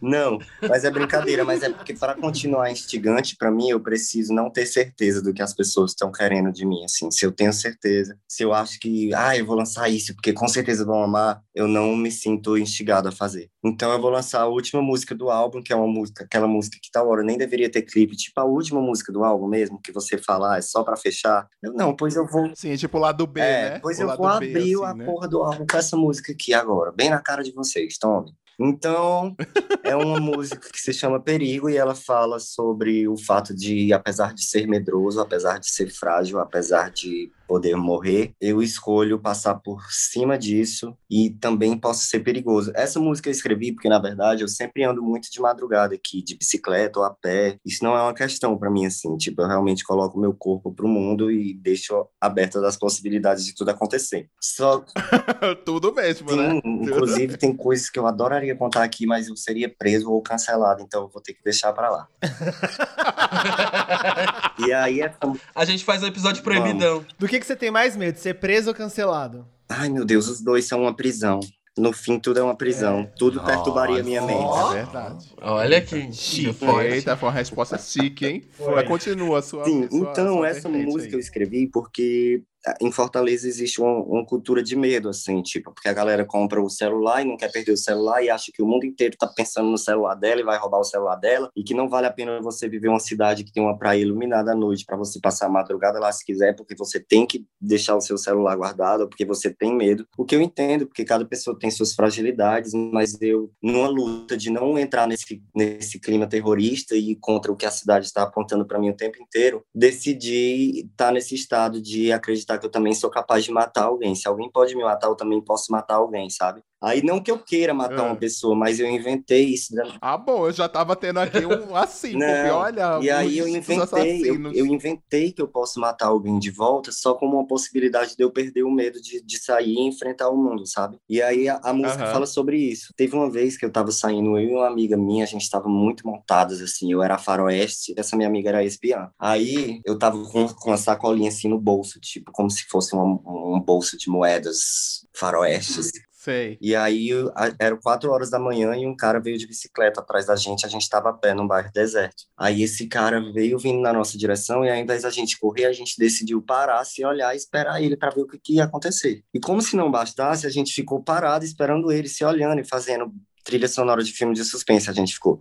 Não, 0.00 0.38
mas 0.68 0.84
é 0.84 0.90
brincadeira, 0.90 1.44
mas 1.44 1.62
é 1.62 1.70
porque 1.70 1.94
para 1.94 2.14
continuar 2.14 2.70
instigante 2.70 3.36
para 3.36 3.50
mim 3.50 3.70
eu 3.70 3.80
preciso 3.80 4.32
não 4.32 4.50
ter 4.50 4.66
certeza 4.66 5.22
do 5.22 5.32
que 5.32 5.42
as 5.42 5.54
pessoas 5.54 5.92
estão 5.92 6.12
querendo 6.12 6.52
de 6.52 6.64
mim, 6.66 6.84
assim. 6.84 7.10
Se 7.10 7.24
eu 7.24 7.32
tenho 7.32 7.52
certeza, 7.52 8.16
se 8.28 8.42
eu 8.42 8.52
acho 8.52 8.78
que, 8.78 9.12
ah, 9.14 9.36
eu 9.36 9.44
vou 9.44 9.56
lançar 9.56 9.88
isso 9.88 10.14
porque 10.14 10.32
com 10.32 10.46
certeza 10.46 10.84
vão 10.84 11.02
amar, 11.02 11.42
eu 11.54 11.66
não 11.66 11.96
me 11.96 12.10
sinto 12.10 12.56
instigado 12.56 13.08
a 13.08 13.12
fazer. 13.12 13.48
Então 13.64 13.92
eu 13.92 14.00
vou 14.00 14.10
lançar 14.10 14.42
a 14.42 14.46
última 14.46 14.80
música 14.80 15.14
do 15.14 15.30
álbum, 15.30 15.62
que 15.62 15.72
é 15.72 15.76
uma 15.76 15.86
música, 15.86 16.24
aquela 16.24 16.46
música 16.46 16.78
que 16.80 16.90
tal 16.90 17.08
hora 17.08 17.22
nem 17.22 17.36
deveria 17.36 17.70
ter 17.70 17.82
clipe, 17.82 18.16
tipo 18.16 18.40
a 18.40 18.44
última 18.44 18.80
música 18.80 19.12
do 19.12 19.24
álbum 19.24 19.48
mesmo, 19.48 19.80
que 19.82 19.92
você 19.92 20.16
falar 20.16 20.50
ah, 20.50 20.58
é 20.58 20.62
só 20.62 20.82
para 20.82 20.96
fechar. 20.96 21.48
Eu 21.62 21.72
não, 21.72 21.94
pois 21.94 22.16
eu 22.16 22.26
vou 22.26 22.50
Sim, 22.54 22.74
tipo 22.76 22.98
o 22.98 23.00
lado 23.00 23.26
B, 23.26 23.40
é, 23.40 23.70
né? 23.70 23.78
Pois 23.80 23.98
o 23.98 24.02
eu 24.02 24.16
vou 24.16 24.26
abrir 24.26 24.52
B, 24.52 24.58
assim, 24.60 24.84
a 24.84 24.94
né? 24.94 25.04
porra 25.04 25.28
do 25.28 25.42
álbum 25.42 25.64
com 25.64 25.76
essa 25.76 25.96
música 25.96 26.32
aqui 26.32 26.52
agora, 26.52 26.92
bem 26.92 27.08
na 27.08 27.20
cara 27.20 27.42
de 27.42 27.52
vocês, 27.52 27.96
tome. 27.98 28.32
Então, 28.60 29.34
é 29.82 29.96
uma 29.96 30.20
música 30.20 30.68
que 30.70 30.78
se 30.78 30.92
chama 30.92 31.18
Perigo 31.18 31.70
e 31.70 31.76
ela 31.76 31.94
fala 31.94 32.38
sobre 32.38 33.08
o 33.08 33.16
fato 33.16 33.54
de, 33.54 33.90
apesar 33.92 34.34
de 34.34 34.44
ser 34.44 34.68
medroso, 34.68 35.18
apesar 35.18 35.58
de 35.58 35.70
ser 35.70 35.90
frágil, 35.90 36.38
apesar 36.38 36.90
de 36.90 37.32
poder 37.50 37.74
morrer, 37.74 38.32
eu 38.40 38.62
escolho 38.62 39.18
passar 39.18 39.56
por 39.56 39.82
cima 39.90 40.38
disso 40.38 40.96
e 41.10 41.30
também 41.30 41.76
posso 41.76 42.04
ser 42.04 42.20
perigoso. 42.20 42.70
Essa 42.76 43.00
música 43.00 43.28
eu 43.28 43.32
escrevi 43.32 43.72
porque, 43.72 43.88
na 43.88 43.98
verdade, 43.98 44.44
eu 44.44 44.48
sempre 44.48 44.84
ando 44.84 45.02
muito 45.02 45.28
de 45.28 45.40
madrugada 45.40 45.92
aqui, 45.92 46.22
de 46.22 46.36
bicicleta 46.36 47.00
ou 47.00 47.04
a 47.04 47.10
pé. 47.10 47.56
Isso 47.66 47.82
não 47.82 47.96
é 47.96 48.02
uma 48.02 48.14
questão 48.14 48.56
para 48.56 48.70
mim, 48.70 48.86
assim. 48.86 49.16
Tipo, 49.16 49.42
eu 49.42 49.48
realmente 49.48 49.82
coloco 49.82 50.16
o 50.16 50.20
meu 50.20 50.32
corpo 50.32 50.72
pro 50.72 50.86
mundo 50.86 51.28
e 51.28 51.52
deixo 51.52 52.06
abertas 52.20 52.62
as 52.62 52.76
possibilidades 52.76 53.44
de 53.44 53.52
tudo 53.52 53.70
acontecer. 53.70 54.28
Só. 54.40 54.84
Tudo 55.64 55.92
mesmo, 55.92 56.28
tem, 56.28 56.36
né? 56.36 56.60
Inclusive, 56.64 57.36
tem 57.36 57.54
coisas 57.54 57.90
que 57.90 57.98
eu 57.98 58.06
adoraria 58.06 58.54
contar 58.54 58.84
aqui, 58.84 59.06
mas 59.06 59.26
eu 59.26 59.36
seria 59.36 59.68
preso 59.68 60.10
ou 60.10 60.22
cancelado, 60.22 60.82
então 60.82 61.02
eu 61.02 61.08
vou 61.08 61.20
ter 61.20 61.34
que 61.34 61.42
deixar 61.42 61.72
para 61.72 61.90
lá. 61.90 62.08
e 64.66 64.72
aí 64.72 65.00
é. 65.00 65.12
A 65.54 65.64
gente 65.64 65.84
faz 65.84 66.02
um 66.02 66.06
episódio 66.06 66.42
proibidão. 66.42 67.04
Do 67.18 67.26
que, 67.26 67.39
que 67.40 67.46
você 67.46 67.56
tem 67.56 67.70
mais 67.70 67.96
medo? 67.96 68.18
Ser 68.18 68.34
preso 68.34 68.68
ou 68.68 68.74
cancelado? 68.74 69.46
Ai, 69.68 69.88
meu 69.88 70.04
Deus, 70.04 70.28
os 70.28 70.40
dois 70.40 70.64
são 70.66 70.82
uma 70.82 70.94
prisão. 70.94 71.40
No 71.78 71.92
fim, 71.92 72.18
tudo 72.18 72.40
é 72.40 72.42
uma 72.42 72.56
prisão. 72.56 73.08
Tudo 73.16 73.40
perturbaria 73.42 74.02
minha 74.02 74.20
mente. 74.20 74.42
É 74.70 74.74
verdade. 74.74 75.30
Olha 75.40 75.80
que 75.80 76.12
chique. 76.12 76.52
forte. 76.52 76.88
Eita, 76.88 77.16
foi 77.16 77.28
uma 77.28 77.34
resposta 77.34 77.78
chique, 77.78 78.26
hein? 78.26 78.44
Mas 78.58 78.86
continua 78.88 79.38
a 79.38 79.42
sua. 79.42 79.64
Sim, 79.64 79.88
sua- 79.88 80.10
então 80.10 80.34
sua 80.38 80.48
essa 80.48 80.68
música 80.68 81.06
aí. 81.06 81.12
eu 81.14 81.18
escrevi 81.20 81.68
porque 81.68 82.42
em 82.80 82.92
Fortaleza 82.92 83.48
existe 83.48 83.80
uma, 83.80 83.92
uma 84.04 84.24
cultura 84.24 84.62
de 84.62 84.76
medo, 84.76 85.08
assim, 85.08 85.42
tipo, 85.42 85.72
porque 85.72 85.88
a 85.88 85.92
galera 85.92 86.24
compra 86.24 86.60
o 86.60 86.68
celular 86.68 87.22
e 87.22 87.24
não 87.24 87.36
quer 87.36 87.50
perder 87.50 87.72
o 87.72 87.76
celular 87.76 88.22
e 88.22 88.30
acha 88.30 88.52
que 88.52 88.62
o 88.62 88.66
mundo 88.66 88.84
inteiro 88.84 89.16
tá 89.18 89.26
pensando 89.26 89.70
no 89.70 89.78
celular 89.78 90.14
dela 90.14 90.40
e 90.40 90.44
vai 90.44 90.58
roubar 90.58 90.78
o 90.78 90.84
celular 90.84 91.16
dela 91.16 91.50
e 91.56 91.62
que 91.62 91.74
não 91.74 91.88
vale 91.88 92.06
a 92.06 92.12
pena 92.12 92.40
você 92.42 92.68
viver 92.68 92.88
uma 92.88 93.00
cidade 93.00 93.44
que 93.44 93.52
tem 93.52 93.62
uma 93.62 93.78
praia 93.78 94.00
iluminada 94.00 94.52
à 94.52 94.54
noite 94.54 94.84
para 94.84 94.96
você 94.96 95.18
passar 95.20 95.46
a 95.46 95.50
madrugada 95.50 95.98
lá 95.98 96.12
se 96.12 96.24
quiser, 96.24 96.54
porque 96.54 96.74
você 96.76 97.00
tem 97.00 97.26
que 97.26 97.46
deixar 97.60 97.96
o 97.96 98.00
seu 98.00 98.18
celular 98.18 98.56
guardado, 98.56 99.08
porque 99.08 99.24
você 99.24 99.50
tem 99.50 99.74
medo. 99.74 100.06
O 100.18 100.24
que 100.24 100.34
eu 100.34 100.42
entendo, 100.42 100.86
porque 100.86 101.04
cada 101.04 101.24
pessoa 101.24 101.58
tem 101.58 101.70
suas 101.70 101.94
fragilidades, 101.94 102.72
mas 102.74 103.20
eu, 103.20 103.50
numa 103.62 103.88
luta 103.88 104.36
de 104.36 104.50
não 104.50 104.78
entrar 104.78 105.06
nesse, 105.06 105.42
nesse 105.54 105.98
clima 105.98 106.26
terrorista 106.26 106.94
e 106.94 107.16
contra 107.16 107.50
o 107.50 107.56
que 107.56 107.66
a 107.66 107.70
cidade 107.70 108.06
está 108.06 108.22
apontando 108.22 108.66
para 108.66 108.78
mim 108.78 108.90
o 108.90 108.96
tempo 108.96 109.20
inteiro, 109.22 109.62
decidi 109.74 110.86
estar 110.90 111.12
nesse 111.12 111.34
estado 111.34 111.80
de 111.80 112.12
acreditar 112.12 112.49
que 112.58 112.66
eu 112.66 112.70
também 112.70 112.94
sou 112.94 113.10
capaz 113.10 113.44
de 113.44 113.50
matar 113.52 113.84
alguém. 113.84 114.14
Se 114.14 114.26
alguém 114.28 114.50
pode 114.50 114.74
me 114.74 114.82
matar, 114.82 115.08
eu 115.08 115.14
também 115.16 115.40
posso 115.40 115.70
matar 115.72 115.96
alguém, 115.96 116.28
sabe? 116.30 116.62
Aí 116.82 117.02
não 117.04 117.20
que 117.20 117.30
eu 117.30 117.38
queira 117.38 117.74
matar 117.74 117.98
É. 118.04 118.06
uma 118.06 118.16
pessoa, 118.16 118.54
mas 118.54 118.80
eu 118.80 118.88
inventei 118.88 119.44
isso. 119.44 119.74
da- 119.74 119.98
Ah, 120.00 120.16
bom, 120.16 120.46
eu 120.46 120.52
já 120.52 120.66
tava 120.66 120.96
tendo 120.96 121.20
aqui 121.20 121.44
um 121.44 121.76
assim, 121.76 122.12
porque 122.12 122.48
olha. 122.50 122.98
E 123.02 123.10
aí 123.10 123.36
eu 123.36 123.46
inventei, 123.46 124.22
eu, 124.30 124.52
eu 124.52 124.66
inventei 124.66 125.30
que 125.32 125.42
eu 125.42 125.48
posso 125.48 125.78
matar 125.78 126.06
alguém 126.06 126.38
de 126.38 126.50
volta 126.50 126.90
só 126.90 127.12
como 127.14 127.36
uma 127.36 127.46
possibilidade 127.46 128.16
de 128.16 128.24
eu 128.24 128.30
perder 128.30 128.62
o 128.62 128.70
medo 128.70 128.98
de, 129.00 129.22
de 129.22 129.38
sair 129.38 129.74
e 129.74 129.80
enfrentar 129.86 130.30
o 130.30 130.36
mundo, 130.36 130.66
sabe? 130.66 130.96
E 131.08 131.20
aí 131.20 131.50
a, 131.50 131.60
a 131.62 131.72
música 131.74 132.04
Aham. 132.04 132.12
fala 132.12 132.26
sobre 132.26 132.56
isso. 132.56 132.94
Teve 132.96 133.14
uma 133.14 133.30
vez 133.30 133.58
que 133.58 133.64
eu 133.66 133.70
tava 133.70 133.90
saindo, 133.92 134.38
eu 134.38 134.48
e 134.48 134.52
uma 134.54 134.66
amiga 134.66 134.96
minha, 134.96 135.24
a 135.24 135.26
gente 135.26 135.48
tava 135.50 135.68
muito 135.68 136.06
montadas, 136.06 136.62
assim, 136.62 136.90
eu 136.90 137.02
era 137.02 137.18
faroeste, 137.18 137.92
essa 137.96 138.16
minha 138.16 138.28
amiga 138.28 138.48
era 138.48 138.64
espiã. 138.64 139.10
Aí 139.18 139.82
eu 139.84 139.98
tava 139.98 140.16
com, 140.30 140.48
com 140.48 140.70
uma 140.70 140.78
sacolinha 140.78 141.28
assim 141.28 141.48
no 141.48 141.58
bolso, 141.60 142.00
tipo, 142.00 142.32
como 142.40 142.50
se 142.50 142.64
fosse 142.64 142.96
um, 142.96 143.20
um 143.26 143.60
bolso 143.60 143.98
de 143.98 144.08
moedas 144.08 145.06
faroestes. 145.14 145.90
Sei. 146.10 146.56
E 146.60 146.74
aí 146.74 147.10
a- 147.34 147.52
eram 147.58 147.78
quatro 147.78 148.10
horas 148.10 148.30
da 148.30 148.38
manhã 148.38 148.74
e 148.74 148.86
um 148.86 148.96
cara 148.96 149.20
veio 149.20 149.36
de 149.36 149.46
bicicleta 149.46 150.00
atrás 150.00 150.24
da 150.26 150.36
gente. 150.36 150.64
A 150.64 150.68
gente 150.70 150.82
estava 150.82 151.10
a 151.10 151.12
pé 151.12 151.34
num 151.34 151.46
bairro 151.46 151.70
deserto. 151.72 152.24
Aí 152.38 152.62
esse 152.62 152.86
cara 152.86 153.20
veio 153.32 153.58
vindo 153.58 153.80
na 153.80 153.92
nossa 153.92 154.16
direção 154.16 154.64
e 154.64 154.70
ao 154.70 154.76
invés 154.76 155.02
da 155.02 155.10
gente 155.10 155.38
correr, 155.38 155.66
a 155.66 155.72
gente 155.72 155.98
decidiu 155.98 156.40
parar, 156.42 156.82
se 156.84 157.04
olhar 157.04 157.34
e 157.34 157.36
esperar 157.36 157.82
ele 157.82 157.96
para 157.96 158.10
ver 158.10 158.22
o 158.22 158.26
que, 158.26 158.38
que 158.38 158.54
ia 158.54 158.64
acontecer. 158.64 159.22
E 159.34 159.40
como 159.40 159.60
se 159.60 159.76
não 159.76 159.90
bastasse, 159.90 160.46
a 160.46 160.50
gente 160.50 160.72
ficou 160.72 161.02
parado 161.02 161.44
esperando 161.44 161.92
ele, 161.92 162.08
se 162.08 162.24
olhando 162.24 162.60
e 162.60 162.64
fazendo 162.64 163.12
trilha 163.42 163.68
sonora 163.68 164.02
de 164.04 164.12
filme 164.12 164.34
de 164.34 164.44
suspense. 164.44 164.88
A 164.90 164.92
gente 164.92 165.14
ficou 165.14 165.40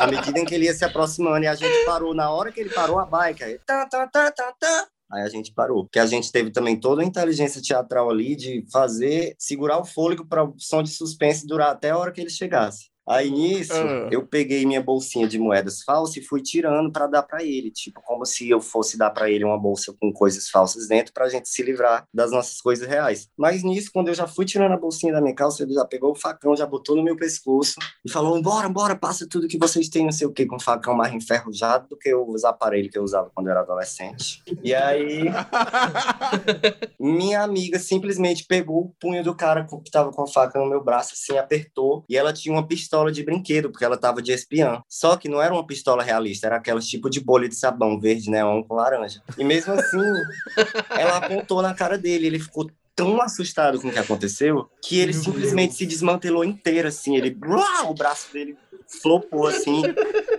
à 0.00 0.06
medida 0.06 0.38
em 0.38 0.44
que 0.44 0.54
ele 0.54 0.64
ia 0.64 0.74
se 0.74 0.84
aproximando 0.84 1.44
e 1.44 1.46
a 1.46 1.54
gente 1.54 1.84
parou, 1.84 2.14
na 2.14 2.30
hora 2.30 2.50
que 2.50 2.60
ele 2.60 2.70
parou 2.70 2.98
a 2.98 3.04
bike, 3.04 3.44
aí, 3.44 3.58
tá, 3.66 3.86
tá, 3.86 4.06
tá, 4.06 4.30
tá, 4.30 4.54
tá, 4.58 4.88
Aí 5.12 5.22
a 5.22 5.28
gente 5.28 5.52
parou. 5.52 5.84
Porque 5.84 5.98
a 5.98 6.06
gente 6.06 6.30
teve 6.30 6.50
também 6.50 6.78
toda 6.78 7.02
a 7.02 7.04
inteligência 7.04 7.60
teatral 7.60 8.10
ali 8.10 8.36
de 8.36 8.64
fazer, 8.72 9.34
segurar 9.38 9.78
o 9.78 9.84
fôlego 9.84 10.24
para 10.26 10.44
o 10.44 10.54
som 10.58 10.82
de 10.82 10.90
suspense 10.90 11.46
durar 11.46 11.70
até 11.70 11.90
a 11.90 11.98
hora 11.98 12.12
que 12.12 12.20
ele 12.20 12.30
chegasse. 12.30 12.89
Aí 13.08 13.30
nisso, 13.30 13.72
Ah. 13.74 14.08
eu 14.10 14.24
peguei 14.26 14.64
minha 14.64 14.80
bolsinha 14.82 15.26
de 15.26 15.38
moedas 15.38 15.82
falsas 15.82 16.16
e 16.16 16.22
fui 16.22 16.40
tirando 16.42 16.92
para 16.92 17.06
dar 17.06 17.22
para 17.22 17.42
ele, 17.42 17.70
tipo, 17.70 18.00
como 18.02 18.24
se 18.24 18.48
eu 18.48 18.60
fosse 18.60 18.96
dar 18.96 19.10
para 19.10 19.28
ele 19.30 19.44
uma 19.44 19.58
bolsa 19.58 19.92
com 20.00 20.12
coisas 20.12 20.48
falsas 20.48 20.86
dentro 20.86 21.12
para 21.12 21.24
a 21.24 21.28
gente 21.28 21.48
se 21.48 21.62
livrar 21.62 22.04
das 22.14 22.30
nossas 22.30 22.60
coisas 22.60 22.86
reais. 22.86 23.28
Mas 23.36 23.62
nisso, 23.64 23.90
quando 23.92 24.08
eu 24.08 24.14
já 24.14 24.26
fui 24.28 24.44
tirando 24.44 24.72
a 24.72 24.76
bolsinha 24.76 25.12
da 25.12 25.20
minha 25.20 25.34
calça, 25.34 25.62
ele 25.64 25.72
já 25.74 25.84
pegou 25.84 26.12
o 26.12 26.14
facão, 26.14 26.54
já 26.54 26.66
botou 26.66 26.94
no 26.94 27.02
meu 27.02 27.16
pescoço 27.16 27.74
e 28.04 28.10
falou: 28.10 28.40
bora, 28.40 28.68
bora, 28.68 28.94
passa 28.94 29.26
tudo 29.28 29.48
que 29.48 29.58
vocês 29.58 29.88
têm, 29.88 30.04
não 30.04 30.12
sei 30.12 30.26
o 30.26 30.32
que, 30.32 30.46
com 30.46 30.60
facão 30.60 30.94
mais 30.94 31.12
enferrujado 31.12 31.88
do 31.88 31.96
que 31.96 32.14
os 32.14 32.44
aparelhos 32.44 32.92
que 32.92 32.98
eu 32.98 33.02
usava 33.02 33.30
quando 33.34 33.46
eu 33.48 33.52
era 33.52 33.60
adolescente. 33.60 34.42
E 34.62 34.72
aí, 34.74 35.24
minha 36.98 37.42
amiga 37.42 37.78
simplesmente 37.78 38.44
pegou 38.46 38.80
o 38.82 38.94
punho 39.00 39.24
do 39.24 39.34
cara 39.34 39.66
que 39.66 39.90
tava 39.90 40.12
com 40.12 40.22
a 40.22 40.26
faca 40.26 40.58
no 40.58 40.66
meu 40.68 40.82
braço, 40.82 41.14
assim, 41.14 41.38
apertou, 41.38 42.04
e 42.08 42.16
ela 42.16 42.32
tinha 42.32 42.54
uma 42.54 42.66
pistola 42.66 42.89
de 43.12 43.22
brinquedo, 43.22 43.70
porque 43.70 43.84
ela 43.84 43.96
tava 43.96 44.20
de 44.20 44.32
espiã. 44.32 44.82
Só 44.88 45.16
que 45.16 45.28
não 45.28 45.40
era 45.40 45.52
uma 45.54 45.66
pistola 45.66 46.02
realista, 46.02 46.46
era 46.46 46.56
aquelas 46.56 46.86
tipo 46.86 47.08
de 47.08 47.20
bolha 47.20 47.48
de 47.48 47.54
sabão, 47.54 48.00
verde 48.00 48.30
neon 48.30 48.62
com 48.62 48.74
laranja. 48.74 49.22
E 49.38 49.44
mesmo 49.44 49.72
assim, 49.72 49.98
ela 50.90 51.18
apontou 51.18 51.62
na 51.62 51.74
cara 51.74 51.96
dele, 51.96 52.26
ele 52.26 52.38
ficou 52.38 52.70
tão 52.94 53.22
assustado 53.22 53.80
com 53.80 53.88
o 53.88 53.92
que 53.92 53.98
aconteceu, 53.98 54.68
que 54.82 54.98
ele 54.98 55.14
simplesmente 55.14 55.74
se 55.74 55.86
desmantelou 55.86 56.44
inteiro, 56.44 56.88
assim, 56.88 57.16
ele... 57.16 57.34
Uau! 57.46 57.92
O 57.92 57.94
braço 57.94 58.32
dele 58.32 58.56
flopou, 59.00 59.46
assim, 59.46 59.82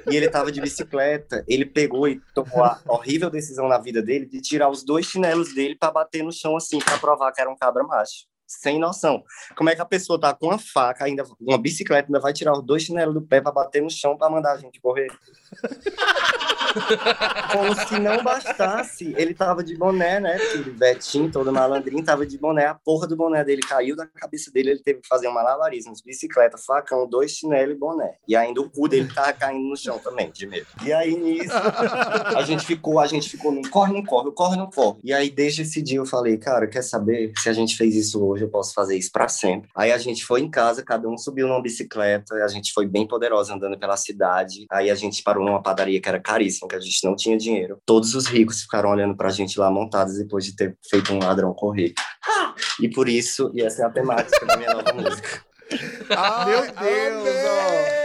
e 0.10 0.16
ele 0.16 0.30
tava 0.30 0.52
de 0.52 0.62
bicicleta, 0.62 1.44
ele 1.48 1.66
pegou 1.66 2.08
e 2.08 2.22
tomou 2.36 2.64
a 2.64 2.80
horrível 2.88 3.30
decisão 3.30 3.68
na 3.68 3.78
vida 3.78 4.02
dele 4.02 4.26
de 4.26 4.42
tirar 4.42 4.70
os 4.70 4.84
dois 4.84 5.06
chinelos 5.06 5.56
dele 5.56 5.76
para 5.76 5.92
bater 5.92 6.24
no 6.24 6.32
chão 6.32 6.56
assim, 6.58 6.80
para 6.80 6.98
provar 6.98 7.32
que 7.32 7.42
era 7.42 7.50
um 7.50 7.56
cabra 7.56 7.84
macho. 7.84 8.26
Sem 8.60 8.78
noção. 8.78 9.24
Como 9.56 9.70
é 9.70 9.76
que 9.76 9.82
a 9.82 9.86
pessoa 9.86 10.20
tá 10.20 10.34
com 10.34 10.48
uma 10.48 10.60
faca, 10.60 11.06
ainda 11.06 11.24
uma 11.40 11.58
bicicleta, 11.58 12.10
ainda 12.10 12.20
vai 12.20 12.34
tirar 12.34 12.52
os 12.52 12.64
dois 12.64 12.84
chinelos 12.84 13.14
do 13.14 13.22
pé 13.22 13.40
para 13.40 13.52
bater 13.52 13.82
no 13.82 13.90
chão 13.90 14.18
para 14.18 14.30
mandar 14.30 14.52
a 14.52 14.58
gente 14.58 14.80
correr? 14.82 15.08
Como 17.52 17.76
se 17.88 18.00
não 18.00 18.24
bastasse, 18.24 19.14
ele 19.18 19.34
tava 19.34 19.64
de 19.64 19.76
boné, 19.76 20.20
né? 20.20 20.38
Filho, 20.38 20.74
Betinho, 20.74 21.32
todo 21.32 21.52
malandrinho, 21.52 22.04
tava 22.04 22.26
de 22.26 22.38
boné. 22.38 22.66
A 22.66 22.76
porra 22.76 23.08
do 23.08 23.16
boné 23.16 23.44
dele 23.44 23.62
caiu 23.62 23.96
da 23.96 24.06
cabeça 24.08 24.52
dele, 24.52 24.72
ele 24.72 24.82
teve 24.82 25.02
que 25.02 25.08
fazer 25.08 25.28
um 25.28 25.34
malabarismo. 25.34 25.94
de 25.94 26.04
Bicicleta, 26.04 26.58
facão, 26.58 27.08
dois 27.08 27.32
chinelos 27.32 27.76
e 27.76 27.80
boné. 27.80 28.14
E 28.28 28.36
ainda 28.36 28.62
o 28.62 28.70
cu 28.70 28.88
dele 28.88 29.10
tava 29.14 29.34
caindo 29.34 29.68
no 29.68 29.76
chão 29.76 30.00
também, 30.00 30.32
de 30.32 30.48
medo. 30.48 30.68
E 30.86 30.94
aí 30.94 31.16
nisso, 31.16 31.54
a 32.36 32.44
gente 32.44 32.66
ficou, 32.66 33.00
a 33.00 33.08
gente 33.08 33.30
ficou 33.30 33.52
no 33.52 33.68
corre, 33.70 33.94
não 33.94 34.04
corre, 34.04 34.32
corre, 34.32 34.58
não 34.58 34.70
corre. 34.70 35.00
E 35.04 35.14
aí, 35.14 35.30
desde 35.30 35.62
esse 35.64 35.82
dia, 35.82 35.98
eu 35.98 36.06
falei, 36.06 36.38
cara, 36.38 36.68
quer 36.68 36.82
saber? 36.82 37.32
Se 37.38 37.50
a 37.50 37.54
gente 37.54 37.76
fez 37.76 37.96
isso 37.96 38.24
hoje, 38.24 38.44
eu 38.44 38.50
posso 38.50 38.74
fazer 38.74 38.98
isso 38.98 39.12
pra 39.12 39.28
sempre. 39.28 39.70
Aí 39.76 39.92
a 39.92 39.98
gente 39.98 40.26
foi 40.26 40.42
em 40.42 40.50
casa, 40.50 40.84
cada 40.84 41.08
um 41.08 41.18
subiu 41.18 41.48
numa 41.48 41.62
bicicleta, 41.62 42.36
a 42.36 42.48
gente 42.48 42.74
foi 42.74 42.88
bem 42.88 43.08
poderosa 43.08 43.54
andando 43.54 43.78
pela 43.78 43.98
cidade. 43.98 44.66
Aí 44.70 44.90
a 44.90 44.96
gente 44.96 45.24
parou 45.24 45.46
numa 45.46 45.62
padaria 45.62 46.02
que 46.02 46.10
era 46.10 46.20
caríssima, 46.20 46.61
que 46.68 46.76
a 46.76 46.80
gente 46.80 47.04
não 47.04 47.16
tinha 47.16 47.38
dinheiro. 47.38 47.80
Todos 47.86 48.16
os 48.16 48.26
ricos 48.26 48.62
ficaram 48.62 48.90
olhando 48.90 49.16
pra 49.16 49.30
gente 49.30 49.60
lá 49.60 49.70
montados 49.72 50.18
depois 50.18 50.46
de 50.46 50.56
ter 50.56 50.78
feito 50.90 51.14
um 51.14 51.20
ladrão 51.20 51.54
correr. 51.54 51.94
E 52.80 52.90
por 52.90 53.08
isso, 53.08 53.52
e 53.54 53.62
essa 53.62 53.84
é 53.84 53.86
a 53.86 53.90
temática 53.90 54.46
da 54.46 54.58
minha 54.58 54.74
nova 54.74 54.94
música. 54.94 55.46
Ai, 56.10 56.46
Meu 56.46 56.62
Deus, 56.62 56.76
amei! 56.76 58.01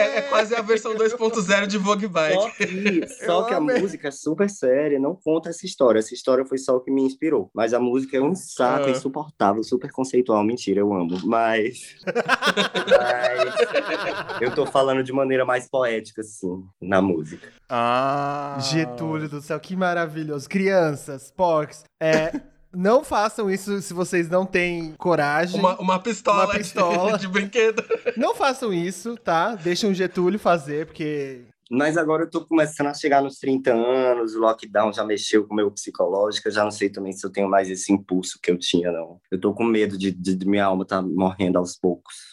É, 0.00 0.18
é 0.18 0.22
quase 0.22 0.54
a 0.54 0.62
versão 0.62 0.92
2.0 0.94 1.66
de 1.66 1.78
Vogue 1.78 2.06
Só 2.06 2.12
Bike. 2.12 2.56
que, 2.56 3.06
só 3.24 3.42
que 3.44 3.52
a 3.54 3.60
música 3.60 4.08
é 4.08 4.10
super 4.10 4.48
séria, 4.50 4.98
não 4.98 5.14
conta 5.14 5.50
essa 5.50 5.64
história. 5.66 5.98
Essa 5.98 6.14
história 6.14 6.44
foi 6.44 6.58
só 6.58 6.76
o 6.76 6.80
que 6.80 6.90
me 6.90 7.02
inspirou. 7.02 7.50
Mas 7.54 7.74
a 7.74 7.80
música 7.80 8.16
é 8.16 8.20
um 8.20 8.34
saco 8.34 8.86
Ah. 8.86 8.90
insuportável, 8.90 9.62
super 9.62 9.90
conceitual. 9.92 10.42
Mentira, 10.44 10.80
eu 10.80 10.92
amo. 10.92 11.18
Mas. 11.24 11.96
mas 12.04 14.40
eu 14.40 14.54
tô 14.54 14.66
falando 14.66 15.02
de 15.02 15.12
maneira 15.12 15.44
mais 15.44 15.68
poética, 15.68 16.20
assim, 16.22 16.64
na 16.80 17.00
música. 17.02 17.48
Ah. 17.68 18.56
Getúlio 18.60 19.28
do 19.28 19.40
céu, 19.40 19.58
que 19.60 19.76
maravilhoso. 19.76 20.48
Crianças, 20.48 21.32
porcs, 21.36 21.84
é, 22.00 22.32
não 22.72 23.04
façam 23.04 23.50
isso 23.50 23.80
se 23.82 23.92
vocês 23.92 24.28
não 24.28 24.46
têm 24.46 24.94
coragem. 24.96 25.58
Uma, 25.58 25.78
uma 25.80 25.98
pistola, 25.98 26.44
Uma 26.44 26.54
pistola. 26.54 27.12
De, 27.18 27.20
de 27.26 27.28
brinquedo. 27.28 27.82
Não 28.16 28.34
façam 28.34 28.72
isso, 28.72 29.16
tá? 29.16 29.54
Deixem 29.54 29.90
o 29.90 29.94
Getúlio 29.94 30.38
fazer, 30.38 30.86
porque 30.86 31.42
Mas 31.70 31.96
agora 31.96 32.24
eu 32.24 32.30
tô 32.30 32.44
começando 32.44 32.88
a 32.88 32.94
chegar 32.94 33.22
nos 33.22 33.38
30 33.38 33.72
anos, 33.72 34.34
o 34.34 34.40
lockdown 34.40 34.92
já 34.92 35.04
mexeu 35.04 35.46
com 35.46 35.54
o 35.54 35.56
meu 35.56 35.70
psicológico, 35.70 36.48
eu 36.48 36.52
já 36.52 36.64
não 36.64 36.70
sei 36.70 36.90
também 36.90 37.12
se 37.12 37.26
eu 37.26 37.30
tenho 37.30 37.48
mais 37.48 37.68
esse 37.68 37.92
impulso 37.92 38.38
que 38.42 38.50
eu 38.50 38.58
tinha, 38.58 38.92
não. 38.92 39.20
Eu 39.30 39.40
tô 39.40 39.52
com 39.52 39.64
medo 39.64 39.98
de, 39.98 40.10
de, 40.10 40.34
de 40.34 40.46
minha 40.46 40.64
alma 40.64 40.84
tá 40.84 41.02
morrendo 41.02 41.58
aos 41.58 41.76
poucos. 41.76 42.29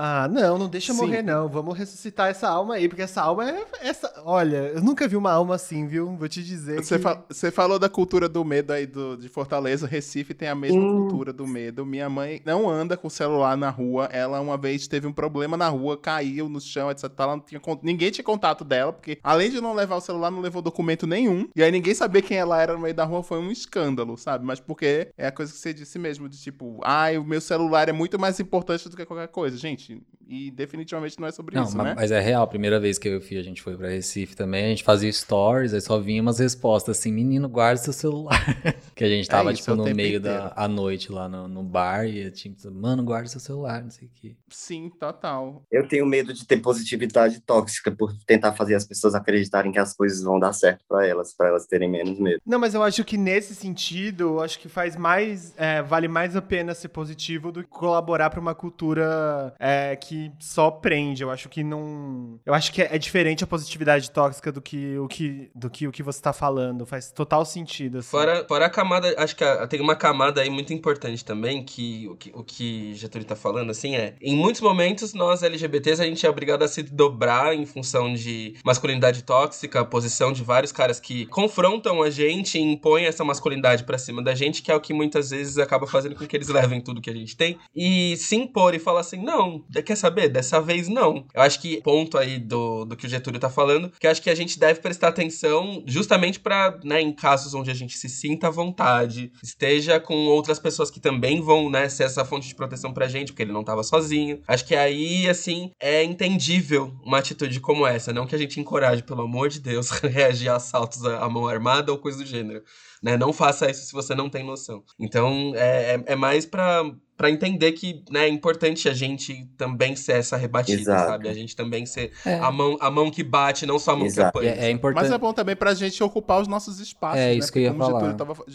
Ah, 0.00 0.28
não, 0.28 0.56
não 0.56 0.68
deixa 0.68 0.92
Sim. 0.92 1.00
morrer, 1.00 1.22
não. 1.22 1.48
Vamos 1.48 1.76
ressuscitar 1.76 2.28
essa 2.28 2.48
alma 2.48 2.74
aí, 2.74 2.88
porque 2.88 3.02
essa 3.02 3.20
alma 3.20 3.50
é. 3.50 3.64
Essa... 3.80 4.22
Olha, 4.24 4.68
eu 4.74 4.80
nunca 4.80 5.08
vi 5.08 5.16
uma 5.16 5.32
alma 5.32 5.56
assim, 5.56 5.88
viu? 5.88 6.14
Vou 6.16 6.28
te 6.28 6.40
dizer. 6.44 6.76
Você, 6.80 6.96
que... 6.98 7.02
fa- 7.02 7.24
você 7.28 7.50
falou 7.50 7.80
da 7.80 7.88
cultura 7.88 8.28
do 8.28 8.44
medo 8.44 8.72
aí 8.72 8.86
do, 8.86 9.16
de 9.16 9.28
Fortaleza. 9.28 9.88
Recife 9.88 10.34
tem 10.34 10.46
a 10.48 10.54
mesma 10.54 10.78
Hum. 10.80 11.00
cultura 11.08 11.32
do 11.32 11.44
medo. 11.48 11.84
Minha 11.84 12.08
mãe 12.08 12.40
não 12.44 12.70
anda 12.70 12.96
com 12.96 13.08
o 13.08 13.10
celular 13.10 13.56
na 13.56 13.70
rua. 13.70 14.08
Ela 14.12 14.40
uma 14.40 14.56
vez 14.56 14.86
teve 14.86 15.04
um 15.08 15.12
problema 15.12 15.56
na 15.56 15.68
rua, 15.68 15.96
caiu 15.96 16.48
no 16.48 16.60
chão, 16.60 16.88
etc. 16.92 17.10
Ela 17.18 17.32
não 17.36 17.40
tinha, 17.40 17.60
ninguém 17.82 18.12
tinha 18.12 18.24
contato 18.24 18.64
dela, 18.64 18.92
porque 18.92 19.18
além 19.20 19.50
de 19.50 19.60
não 19.60 19.74
levar 19.74 19.96
o 19.96 20.00
celular, 20.00 20.30
não 20.30 20.40
levou 20.40 20.62
documento 20.62 21.08
nenhum. 21.08 21.48
E 21.56 21.62
aí 21.62 21.72
ninguém 21.72 21.92
sabia 21.94 22.22
quem 22.22 22.36
ela 22.36 22.62
era 22.62 22.74
no 22.74 22.78
meio 22.78 22.94
da 22.94 23.04
rua. 23.04 23.24
Foi 23.24 23.40
um 23.40 23.50
escândalo, 23.50 24.16
sabe? 24.16 24.44
Mas 24.44 24.60
porque 24.60 25.08
é 25.18 25.26
a 25.26 25.32
coisa 25.32 25.52
que 25.52 25.58
você 25.58 25.74
disse 25.74 25.98
mesmo, 25.98 26.28
de 26.28 26.38
tipo, 26.40 26.78
ai, 26.84 27.18
o 27.18 27.24
meu 27.24 27.40
celular 27.40 27.88
é 27.88 27.92
muito 27.92 28.16
mais 28.16 28.38
importante 28.38 28.88
do 28.88 28.96
que 28.96 29.04
qualquer 29.04 29.26
coisa. 29.28 29.56
Gente, 29.56 29.87
e 30.26 30.50
definitivamente 30.50 31.18
não 31.18 31.26
é 31.26 31.30
sobre 31.32 31.54
Não, 31.56 31.64
isso, 31.64 31.76
ma- 31.76 31.84
né? 31.84 31.94
mas 31.96 32.10
é 32.10 32.20
real. 32.20 32.42
A 32.42 32.46
primeira 32.46 32.78
vez 32.78 32.98
que 32.98 33.08
eu 33.08 33.14
e 33.14 33.16
o 33.16 33.20
Fih, 33.20 33.38
a 33.38 33.42
gente 33.42 33.62
foi 33.62 33.76
pra 33.76 33.88
Recife 33.88 34.36
também, 34.36 34.66
a 34.66 34.68
gente 34.68 34.84
fazia 34.84 35.10
stories, 35.12 35.72
aí 35.72 35.80
só 35.80 35.98
vinha 35.98 36.20
umas 36.20 36.38
respostas 36.38 36.98
assim, 36.98 37.10
menino, 37.12 37.48
guarda 37.48 37.80
seu 37.80 37.92
celular. 37.92 38.38
que 38.94 39.04
a 39.04 39.08
gente 39.08 39.28
tava, 39.28 39.50
É 39.50 39.52
isso, 39.54 39.62
tipo, 39.62 39.72
é 39.72 39.76
no 39.76 39.84
meio 39.96 40.18
inteiro. 40.18 40.22
da 40.22 40.52
à 40.54 40.68
noite 40.68 41.10
lá 41.10 41.28
no, 41.28 41.48
no 41.48 41.62
bar 41.62 42.04
e 42.06 42.24
eu 42.26 42.30
tinha 42.32 42.50
que 42.52 42.58
dizer, 42.58 42.70
mano, 42.70 43.02
guarda 43.02 43.28
seu 43.28 43.40
celular, 43.40 43.82
não 43.82 43.90
sei 43.90 44.08
o 44.08 44.10
quê. 44.14 44.36
Sim, 44.50 44.90
total. 45.00 45.62
Eu 45.70 45.88
tenho 45.88 46.04
medo 46.04 46.34
de 46.34 46.46
ter 46.46 46.58
positividade 46.58 47.40
tóxica 47.40 47.90
por 47.90 48.12
tentar 48.26 48.52
fazer 48.52 48.74
as 48.74 48.84
pessoas 48.84 49.14
acreditarem 49.14 49.72
que 49.72 49.78
as 49.78 49.94
coisas 49.94 50.22
vão 50.22 50.38
dar 50.38 50.52
certo 50.52 50.84
pra 50.88 51.06
elas, 51.06 51.32
pra 51.34 51.48
elas 51.48 51.66
terem 51.66 51.88
menos 51.90 52.18
medo. 52.18 52.40
Não, 52.44 52.58
mas 52.58 52.74
eu 52.74 52.82
acho 52.82 53.02
que 53.04 53.16
nesse 53.16 53.54
sentido, 53.54 54.24
eu 54.24 54.40
acho 54.42 54.58
que 54.58 54.68
faz 54.68 54.94
mais. 54.96 55.54
é, 55.56 55.80
vale 55.82 56.06
mais 56.08 56.36
a 56.36 56.42
pena 56.42 56.74
ser 56.74 56.88
positivo 56.88 57.50
do 57.50 57.62
que 57.62 57.68
colaborar 57.70 58.28
pra 58.30 58.40
uma 58.40 58.54
cultura 58.54 59.54
é, 59.58 59.77
que 59.96 60.30
só 60.38 60.70
prende. 60.70 61.22
Eu 61.22 61.30
acho 61.30 61.48
que 61.48 61.62
não. 61.64 62.38
Eu 62.44 62.54
acho 62.54 62.72
que 62.72 62.82
é, 62.82 62.88
é 62.94 62.98
diferente 62.98 63.44
a 63.44 63.46
positividade 63.46 64.10
tóxica 64.10 64.50
do 64.52 64.60
que 64.60 64.98
o 64.98 65.08
que, 65.08 65.50
do 65.54 65.68
que, 65.70 65.86
o 65.86 65.92
que 65.92 66.02
você 66.02 66.20
tá 66.20 66.32
falando. 66.32 66.86
Faz 66.86 67.10
total 67.10 67.44
sentido. 67.44 67.98
Assim. 67.98 68.10
Fora, 68.10 68.44
fora 68.46 68.66
a 68.66 68.70
camada, 68.70 69.14
acho 69.18 69.34
que 69.36 69.44
a- 69.44 69.66
tem 69.66 69.80
uma 69.80 69.96
camada 69.96 70.40
aí 70.40 70.50
muito 70.50 70.72
importante 70.72 71.24
também, 71.24 71.64
que 71.64 72.08
o 72.08 72.16
que, 72.16 72.30
o 72.34 72.42
que 72.44 72.94
Getúlio 72.94 73.26
tá 73.26 73.36
falando, 73.36 73.70
assim, 73.70 73.96
é... 73.96 74.14
Em 74.20 74.36
muitos 74.36 74.60
momentos, 74.60 75.14
nós 75.14 75.42
LGBTs, 75.42 76.00
a 76.02 76.04
gente 76.06 76.24
é 76.24 76.30
obrigado 76.30 76.62
a 76.62 76.68
se 76.68 76.82
dobrar 76.82 77.54
em 77.54 77.66
função 77.66 78.12
de 78.12 78.54
masculinidade 78.64 79.22
tóxica, 79.22 79.84
posição 79.84 80.32
de 80.32 80.42
vários 80.42 80.72
caras 80.72 80.98
que 81.00 81.26
confrontam 81.26 82.02
a 82.02 82.10
gente 82.10 82.58
e 82.58 82.60
impõem 82.62 83.04
essa 83.06 83.24
masculinidade 83.24 83.84
pra 83.84 83.98
cima 83.98 84.22
da 84.22 84.34
gente, 84.34 84.62
que 84.62 84.70
é 84.70 84.74
o 84.74 84.80
que 84.80 84.92
muitas 84.92 85.30
vezes 85.30 85.58
acaba 85.58 85.86
fazendo 85.86 86.14
com 86.14 86.26
que 86.26 86.36
eles 86.36 86.48
levem 86.48 86.80
tudo 86.80 87.00
que 87.00 87.10
a 87.10 87.14
gente 87.14 87.36
tem. 87.36 87.58
E 87.74 88.16
se 88.16 88.36
impor 88.36 88.74
e 88.74 88.78
falar 88.78 89.00
assim, 89.00 89.22
não, 89.22 89.64
quer 89.84 89.96
saber? 89.96 90.28
Dessa 90.28 90.60
vez 90.60 90.88
não. 90.88 91.26
Eu 91.34 91.42
acho 91.42 91.60
que 91.60 91.80
ponto 91.82 92.16
aí 92.18 92.38
do, 92.38 92.84
do 92.84 92.96
que 92.96 93.06
o 93.06 93.08
Getúlio 93.08 93.40
tá 93.40 93.50
falando, 93.50 93.90
que 93.98 94.06
acho 94.06 94.22
que 94.22 94.30
a 94.30 94.34
gente 94.34 94.58
deve 94.58 94.80
prestar 94.80 95.08
atenção 95.08 95.82
justamente 95.86 96.38
pra, 96.38 96.78
né, 96.84 97.00
em 97.00 97.12
casos 97.12 97.54
onde 97.54 97.70
a 97.70 97.74
gente 97.74 97.96
se 97.96 98.08
sinta 98.08 98.48
à 98.48 98.50
vontade, 98.50 99.32
esteja 99.42 99.98
com 99.98 100.14
outras 100.26 100.58
pessoas 100.58 100.90
que 100.90 101.00
também 101.00 101.40
vão, 101.40 101.70
né, 101.70 101.88
ser 101.88 102.04
essa 102.04 102.24
fonte 102.24 102.48
de 102.48 102.54
proteção 102.54 102.92
pra 102.92 103.08
gente, 103.08 103.32
porque 103.32 103.42
ele 103.42 103.52
não 103.52 103.64
tava 103.64 103.82
sozinho. 103.82 104.40
Acho 104.46 104.64
que 104.64 104.74
aí, 104.74 105.28
assim, 105.28 105.70
é 105.80 106.02
entendível 106.02 106.94
uma 107.04 107.18
atitude 107.18 107.60
como 107.60 107.86
essa, 107.86 108.12
não 108.12 108.26
que 108.26 108.34
a 108.34 108.38
gente 108.38 108.60
encoraje, 108.60 109.02
pelo 109.02 109.22
amor 109.22 109.48
de 109.48 109.60
Deus, 109.60 109.90
reagir 110.02 110.48
a 110.48 110.56
assaltos 110.56 111.04
à 111.04 111.28
mão 111.28 111.48
armada 111.48 111.90
ou 111.90 111.98
coisa 111.98 112.18
do 112.18 112.26
gênero. 112.26 112.62
Né? 113.02 113.16
Não 113.16 113.32
faça 113.32 113.70
isso 113.70 113.82
se 113.86 113.92
você 113.92 114.14
não 114.14 114.28
tem 114.28 114.44
noção. 114.44 114.82
Então, 114.98 115.52
é, 115.54 115.94
é, 115.94 116.02
é 116.06 116.16
mais 116.16 116.44
pra, 116.44 116.84
pra 117.16 117.30
entender 117.30 117.72
que 117.72 118.02
né, 118.10 118.24
é 118.24 118.28
importante 118.28 118.88
a 118.88 118.92
gente 118.94 119.46
também 119.56 119.94
ser 119.94 120.12
essa 120.18 120.36
rebatida, 120.36 120.80
Exato. 120.80 121.10
sabe? 121.10 121.28
A 121.28 121.34
gente 121.34 121.54
também 121.54 121.86
ser 121.86 122.12
É, 122.26 122.34
a 122.38 122.50
mão, 122.50 122.76
a 122.80 122.90
mão 122.90 123.10
que 123.10 123.22
bate, 123.22 123.66
não 123.66 123.78
só 123.78 123.92
a 123.92 123.96
mão 123.96 124.06
Exato. 124.06 124.38
que 124.38 124.46
apanha. 124.46 124.60
é, 124.62 124.66
é 124.66 124.70
importante. 124.70 125.02
Mas 125.04 125.12
é 125.12 125.18
bom 125.18 125.32
também 125.32 125.54
pra 125.56 125.74
gente 125.74 126.02
ocupar 126.02 126.40
os 126.40 126.48
nossos 126.48 126.80
espaços. 126.80 127.18
É, 127.18 127.26
né? 127.26 127.34
isso 127.34 127.52
que 127.52 127.58
eu 127.58 127.62
ia 127.62 127.70
Porque 127.72 127.80
como 127.84 127.98
falar. 128.00 128.10
Getúlio 128.12 128.34
tava, 128.36 128.50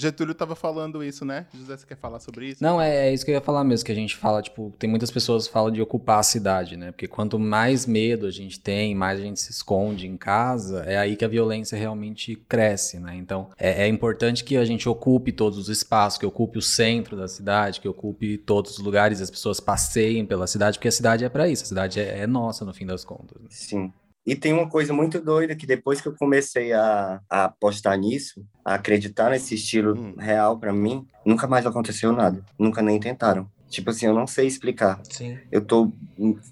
Getúlio 0.00 0.34
tava 0.34 0.54
falando 0.56 1.02
isso, 1.04 1.24
né? 1.24 1.46
José, 1.54 1.76
você 1.76 1.86
quer 1.86 1.96
falar 1.96 2.20
sobre 2.20 2.48
isso? 2.48 2.62
Não, 2.62 2.80
é, 2.80 3.08
é 3.08 3.14
isso 3.14 3.24
que 3.24 3.30
eu 3.30 3.34
ia 3.34 3.40
falar 3.40 3.62
mesmo, 3.64 3.84
que 3.84 3.92
a 3.92 3.94
gente 3.94 4.16
fala, 4.16 4.42
tipo, 4.42 4.72
tem 4.78 4.88
muitas 4.88 5.10
pessoas 5.10 5.46
que 5.46 5.52
falam 5.52 5.70
de 5.70 5.82
ocupar 5.82 6.18
a 6.18 6.22
cidade, 6.22 6.76
né? 6.76 6.90
Porque 6.92 7.06
quanto 7.06 7.38
mais 7.38 7.86
medo 7.86 8.26
a 8.26 8.30
gente 8.30 8.58
tem, 8.58 8.94
mais 8.94 9.20
a 9.20 9.22
gente 9.22 9.40
se 9.40 9.50
esconde 9.50 10.06
em 10.06 10.16
casa, 10.16 10.82
é 10.84 10.96
aí 10.98 11.16
que 11.16 11.24
a 11.24 11.28
violência 11.28 11.76
realmente 11.76 12.36
cresce, 12.48 12.98
né? 12.98 13.14
Então, 13.16 13.50
é, 13.58 13.84
é 13.84 13.88
importante 13.88 14.44
que 14.44 14.56
a 14.56 14.64
gente 14.64 14.88
ocupe 14.88 15.32
todos 15.32 15.58
os 15.58 15.68
espaços, 15.68 16.18
que 16.18 16.26
ocupe 16.26 16.58
o 16.58 16.62
centro 16.62 17.16
da 17.16 17.28
cidade, 17.28 17.80
que 17.80 17.88
ocupe 17.88 18.38
todos 18.38 18.72
os 18.72 18.78
lugares, 18.78 19.20
as 19.20 19.30
pessoas 19.30 19.60
passeiem 19.60 20.24
pela 20.24 20.46
cidade, 20.46 20.78
porque 20.78 20.88
a 20.88 20.92
cidade 20.92 21.24
é 21.24 21.28
pra 21.28 21.48
isso, 21.48 21.64
a 21.64 21.66
cidade 21.66 22.00
é, 22.00 22.20
é 22.20 22.26
nossa, 22.26 22.64
no 22.64 22.72
fim 22.72 22.86
das 22.86 23.04
contas. 23.04 23.40
né? 23.40 23.48
Sim. 23.50 23.92
E 24.30 24.36
tem 24.36 24.52
uma 24.52 24.68
coisa 24.68 24.92
muito 24.92 25.20
doida 25.20 25.56
que 25.56 25.66
depois 25.66 26.00
que 26.00 26.06
eu 26.06 26.14
comecei 26.16 26.72
a, 26.72 27.20
a 27.28 27.44
apostar 27.46 27.98
nisso, 27.98 28.46
a 28.64 28.74
acreditar 28.74 29.28
nesse 29.28 29.56
estilo 29.56 29.98
Hum. 29.98 30.14
real 30.16 30.56
pra 30.56 30.72
mim, 30.72 31.04
nunca 31.26 31.48
mais 31.48 31.66
aconteceu 31.66 32.12
nada. 32.12 32.40
Nunca 32.56 32.80
nem 32.80 33.00
tentaram. 33.00 33.50
Tipo 33.70 33.90
assim, 33.90 34.06
eu 34.06 34.14
não 34.14 34.26
sei 34.26 34.46
explicar. 34.46 35.00
Sim. 35.08 35.38
Eu 35.50 35.64
tô, 35.64 35.92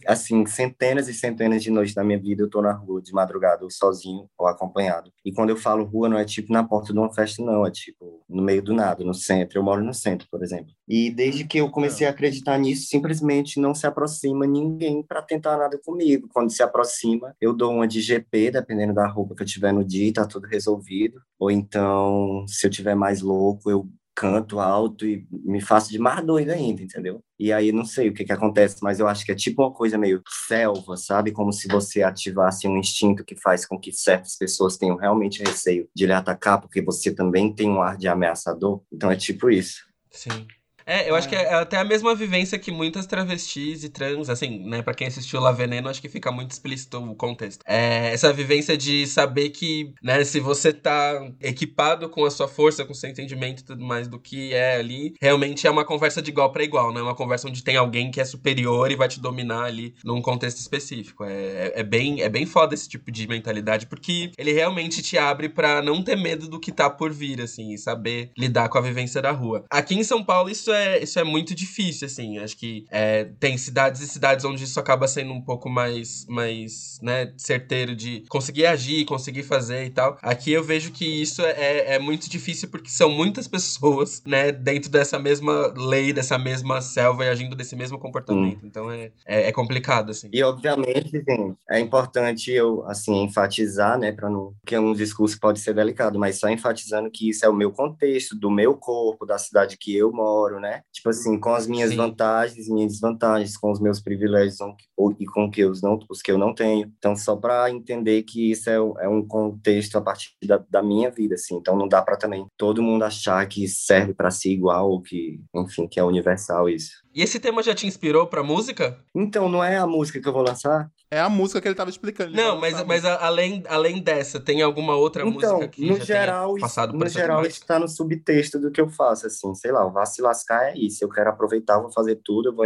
assim, 0.06 0.46
centenas 0.46 1.08
e 1.08 1.14
centenas 1.14 1.62
de 1.62 1.70
noites 1.70 1.94
da 1.94 2.04
minha 2.04 2.18
vida, 2.18 2.42
eu 2.42 2.48
tô 2.48 2.62
na 2.62 2.72
rua 2.72 3.02
de 3.02 3.12
madrugada, 3.12 3.64
ou 3.64 3.70
sozinho 3.70 4.28
ou 4.38 4.46
acompanhado. 4.46 5.12
E 5.24 5.32
quando 5.32 5.50
eu 5.50 5.56
falo 5.56 5.84
rua, 5.84 6.08
não 6.08 6.18
é 6.18 6.24
tipo 6.24 6.52
na 6.52 6.62
porta 6.62 6.92
de 6.92 6.98
uma 6.98 7.12
festa, 7.12 7.42
não. 7.42 7.66
É 7.66 7.70
tipo 7.70 8.24
no 8.28 8.42
meio 8.42 8.62
do 8.62 8.72
nada, 8.72 9.04
no 9.04 9.14
centro. 9.14 9.58
Eu 9.58 9.62
moro 9.62 9.82
no 9.82 9.92
centro, 9.92 10.28
por 10.30 10.42
exemplo. 10.42 10.72
E 10.86 11.10
desde 11.10 11.44
que 11.44 11.58
eu 11.58 11.70
comecei 11.70 12.06
a 12.06 12.10
acreditar 12.10 12.56
nisso, 12.58 12.86
simplesmente 12.86 13.60
não 13.60 13.74
se 13.74 13.86
aproxima 13.86 14.46
ninguém 14.46 15.02
para 15.02 15.20
tentar 15.20 15.56
nada 15.56 15.78
comigo. 15.84 16.28
Quando 16.32 16.52
se 16.52 16.62
aproxima, 16.62 17.34
eu 17.40 17.52
dou 17.52 17.72
uma 17.72 17.88
de 17.88 18.00
GP, 18.00 18.52
dependendo 18.52 18.94
da 18.94 19.06
roupa 19.06 19.34
que 19.34 19.42
eu 19.42 19.46
tiver 19.46 19.72
no 19.72 19.84
dia, 19.84 20.08
e 20.08 20.12
tá 20.12 20.26
tudo 20.26 20.46
resolvido. 20.46 21.20
Ou 21.38 21.50
então, 21.50 22.44
se 22.46 22.66
eu 22.66 22.70
tiver 22.70 22.94
mais 22.94 23.20
louco, 23.20 23.70
eu 23.70 23.88
canto 24.18 24.58
alto 24.58 25.06
e 25.06 25.24
me 25.30 25.60
faço 25.60 25.92
de 25.92 25.98
mais 25.98 26.26
doido 26.26 26.50
ainda, 26.50 26.82
entendeu? 26.82 27.22
E 27.38 27.52
aí 27.52 27.70
não 27.70 27.84
sei 27.84 28.08
o 28.08 28.12
que 28.12 28.24
que 28.24 28.32
acontece, 28.32 28.78
mas 28.82 28.98
eu 28.98 29.06
acho 29.06 29.24
que 29.24 29.30
é 29.30 29.34
tipo 29.34 29.62
uma 29.62 29.72
coisa 29.72 29.96
meio 29.96 30.20
selva, 30.28 30.96
sabe? 30.96 31.30
Como 31.30 31.52
se 31.52 31.68
você 31.68 32.02
ativasse 32.02 32.66
um 32.66 32.76
instinto 32.76 33.24
que 33.24 33.36
faz 33.36 33.64
com 33.64 33.78
que 33.78 33.92
certas 33.92 34.36
pessoas 34.36 34.76
tenham 34.76 34.96
realmente 34.96 35.40
receio 35.44 35.88
de 35.94 36.04
lhe 36.04 36.12
atacar, 36.12 36.60
porque 36.60 36.82
você 36.82 37.14
também 37.14 37.54
tem 37.54 37.70
um 37.70 37.80
ar 37.80 37.96
de 37.96 38.08
ameaçador. 38.08 38.82
Então 38.92 39.08
é 39.08 39.14
tipo 39.14 39.48
isso. 39.50 39.86
Sim. 40.10 40.48
É, 40.88 41.10
eu 41.10 41.14
acho 41.14 41.28
que 41.28 41.36
é 41.36 41.52
até 41.52 41.76
a 41.76 41.84
mesma 41.84 42.14
vivência 42.14 42.58
que 42.58 42.72
muitas 42.72 43.06
travestis 43.06 43.84
e 43.84 43.90
trans, 43.90 44.30
assim, 44.30 44.66
né, 44.66 44.80
pra 44.80 44.94
quem 44.94 45.06
assistiu 45.06 45.38
La 45.38 45.52
Veneno, 45.52 45.90
acho 45.90 46.00
que 46.00 46.08
fica 46.08 46.32
muito 46.32 46.52
explícito 46.52 46.96
o 46.98 47.14
contexto. 47.14 47.62
É 47.66 48.10
essa 48.10 48.32
vivência 48.32 48.74
de 48.74 49.06
saber 49.06 49.50
que, 49.50 49.92
né, 50.02 50.24
se 50.24 50.40
você 50.40 50.72
tá 50.72 51.30
equipado 51.42 52.08
com 52.08 52.24
a 52.24 52.30
sua 52.30 52.48
força, 52.48 52.86
com 52.86 52.92
o 52.92 52.94
seu 52.94 53.10
entendimento 53.10 53.60
e 53.60 53.64
tudo 53.64 53.84
mais 53.84 54.08
do 54.08 54.18
que 54.18 54.54
é 54.54 54.76
ali, 54.76 55.12
realmente 55.20 55.66
é 55.66 55.70
uma 55.70 55.84
conversa 55.84 56.22
de 56.22 56.30
igual 56.30 56.50
pra 56.52 56.64
igual, 56.64 56.90
né? 56.90 57.02
Uma 57.02 57.14
conversa 57.14 57.48
onde 57.48 57.62
tem 57.62 57.76
alguém 57.76 58.10
que 58.10 58.20
é 58.20 58.24
superior 58.24 58.90
e 58.90 58.96
vai 58.96 59.08
te 59.08 59.20
dominar 59.20 59.64
ali 59.64 59.94
num 60.02 60.22
contexto 60.22 60.56
específico. 60.56 61.22
É, 61.22 61.72
é, 61.74 61.82
bem, 61.82 62.22
é 62.22 62.30
bem 62.30 62.46
foda 62.46 62.72
esse 62.72 62.88
tipo 62.88 63.12
de 63.12 63.26
mentalidade, 63.28 63.86
porque 63.86 64.30
ele 64.38 64.52
realmente 64.52 65.02
te 65.02 65.18
abre 65.18 65.50
pra 65.50 65.82
não 65.82 66.02
ter 66.02 66.16
medo 66.16 66.48
do 66.48 66.58
que 66.58 66.72
tá 66.72 66.88
por 66.88 67.12
vir, 67.12 67.42
assim, 67.42 67.74
e 67.74 67.78
saber 67.78 68.30
lidar 68.38 68.70
com 68.70 68.78
a 68.78 68.80
vivência 68.80 69.20
da 69.20 69.32
rua. 69.32 69.64
Aqui 69.68 69.94
em 69.94 70.02
São 70.02 70.24
Paulo, 70.24 70.48
isso 70.48 70.72
é, 70.72 70.77
isso 71.02 71.18
é 71.18 71.24
muito 71.24 71.54
difícil, 71.54 72.06
assim. 72.06 72.38
Acho 72.38 72.56
que 72.56 72.86
é, 72.90 73.24
tem 73.38 73.56
cidades 73.56 74.00
e 74.00 74.08
cidades 74.08 74.44
onde 74.44 74.64
isso 74.64 74.78
acaba 74.78 75.06
sendo 75.08 75.32
um 75.32 75.40
pouco 75.40 75.68
mais, 75.68 76.26
mais, 76.28 76.98
né, 77.02 77.32
certeiro 77.36 77.94
de 77.94 78.24
conseguir 78.28 78.66
agir, 78.66 79.04
conseguir 79.04 79.42
fazer 79.42 79.84
e 79.84 79.90
tal. 79.90 80.18
Aqui 80.22 80.52
eu 80.52 80.62
vejo 80.62 80.92
que 80.92 81.04
isso 81.04 81.42
é, 81.42 81.94
é 81.94 81.98
muito 81.98 82.28
difícil 82.28 82.68
porque 82.68 82.90
são 82.90 83.10
muitas 83.10 83.48
pessoas, 83.48 84.22
né, 84.26 84.52
dentro 84.52 84.90
dessa 84.90 85.18
mesma 85.18 85.72
lei, 85.76 86.12
dessa 86.12 86.38
mesma 86.38 86.80
selva 86.80 87.24
e 87.24 87.28
agindo 87.28 87.56
desse 87.56 87.76
mesmo 87.76 87.98
comportamento. 87.98 88.64
Então 88.64 88.90
é, 88.90 89.10
é, 89.26 89.48
é 89.48 89.52
complicado, 89.52 90.10
assim. 90.10 90.28
E 90.32 90.42
obviamente, 90.42 91.10
gente, 91.10 91.56
é 91.70 91.80
importante 91.80 92.50
eu 92.50 92.84
assim 92.86 93.22
enfatizar, 93.22 93.98
né, 93.98 94.12
para 94.12 94.28
não 94.28 94.52
que 94.66 94.78
um 94.78 94.92
discurso 94.92 95.38
pode 95.40 95.60
ser 95.60 95.74
delicado, 95.74 96.18
mas 96.18 96.38
só 96.38 96.48
enfatizando 96.48 97.10
que 97.10 97.30
isso 97.30 97.44
é 97.44 97.48
o 97.48 97.54
meu 97.54 97.70
contexto, 97.72 98.36
do 98.36 98.50
meu 98.50 98.74
corpo, 98.74 99.26
da 99.26 99.38
cidade 99.38 99.76
que 99.76 99.96
eu 99.96 100.12
moro, 100.12 100.60
né? 100.60 100.67
Tipo 100.92 101.10
assim, 101.10 101.38
com 101.38 101.54
as 101.54 101.66
minhas 101.66 101.90
Sim. 101.90 101.96
vantagens, 101.96 102.68
minhas 102.68 102.92
desvantagens, 102.92 103.56
com 103.56 103.70
os 103.70 103.80
meus 103.80 104.00
privilégios 104.00 104.58
ou- 104.96 105.14
e 105.18 105.26
com 105.26 105.50
que 105.50 105.64
os 105.64 105.80
não 105.82 105.98
os 106.08 106.20
que 106.20 106.30
eu 106.30 106.38
não 106.38 106.54
tenho. 106.54 106.92
Então, 106.98 107.14
só 107.16 107.36
para 107.36 107.70
entender 107.70 108.22
que 108.22 108.50
isso 108.50 108.68
é, 108.68 108.74
é 108.76 109.08
um 109.08 109.26
contexto 109.26 109.96
a 109.96 110.00
partir 110.02 110.30
da, 110.44 110.62
da 110.68 110.82
minha 110.82 111.10
vida, 111.10 111.34
assim. 111.34 111.56
Então, 111.56 111.76
não 111.76 111.88
dá 111.88 112.02
para 112.02 112.16
também 112.16 112.46
todo 112.56 112.82
mundo 112.82 113.04
achar 113.04 113.46
que 113.48 113.66
serve 113.68 114.12
para 114.14 114.30
si 114.30 114.50
igual 114.52 114.90
ou 114.90 115.00
que, 115.02 115.40
enfim, 115.54 115.86
que 115.88 115.98
é 116.00 116.04
universal 116.04 116.68
isso. 116.68 116.90
E 117.18 117.22
esse 117.22 117.40
tema 117.40 117.64
já 117.64 117.74
te 117.74 117.84
inspirou 117.84 118.28
pra 118.28 118.44
música? 118.44 118.96
Então, 119.12 119.48
não 119.48 119.64
é 119.64 119.76
a 119.76 119.84
música 119.88 120.20
que 120.20 120.28
eu 120.28 120.32
vou 120.32 120.40
lançar? 120.40 120.88
É 121.10 121.18
a 121.18 121.28
música 121.28 121.60
que 121.60 121.66
ele 121.66 121.74
tava 121.74 121.90
explicando. 121.90 122.30
ele 122.30 122.40
Não, 122.40 122.56
mas, 122.60 122.80
mas 122.84 123.04
a- 123.04 123.26
além, 123.26 123.64
além 123.66 124.00
dessa, 124.00 124.38
tem 124.38 124.62
alguma 124.62 124.94
outra 124.94 125.26
Então, 125.26 125.54
música 125.54 125.66
que 125.66 125.84
no 125.84 125.96
já 125.96 126.04
geral, 126.04 126.50
tenha 126.54 126.60
passado 126.60 126.92
por 126.92 127.00
no 127.00 127.08
geral 127.08 127.44
isso 127.44 127.66
tá 127.66 127.76
no 127.76 127.88
subtexto 127.88 128.60
do 128.60 128.70
que 128.70 128.80
eu 128.80 128.88
faço, 128.88 129.26
assim, 129.26 129.52
sei 129.56 129.72
lá, 129.72 129.84
o 129.84 129.90
vá 129.90 130.06
se 130.06 130.22
lascar 130.22 130.66
é 130.70 130.78
isso, 130.78 131.02
eu 131.02 131.08
quero 131.08 131.28
aproveitar, 131.30 131.74
eu 131.78 131.82
vou 131.82 131.90
fazer 131.92 132.20
tudo, 132.22 132.50
eu 132.50 132.54
vou... 132.54 132.64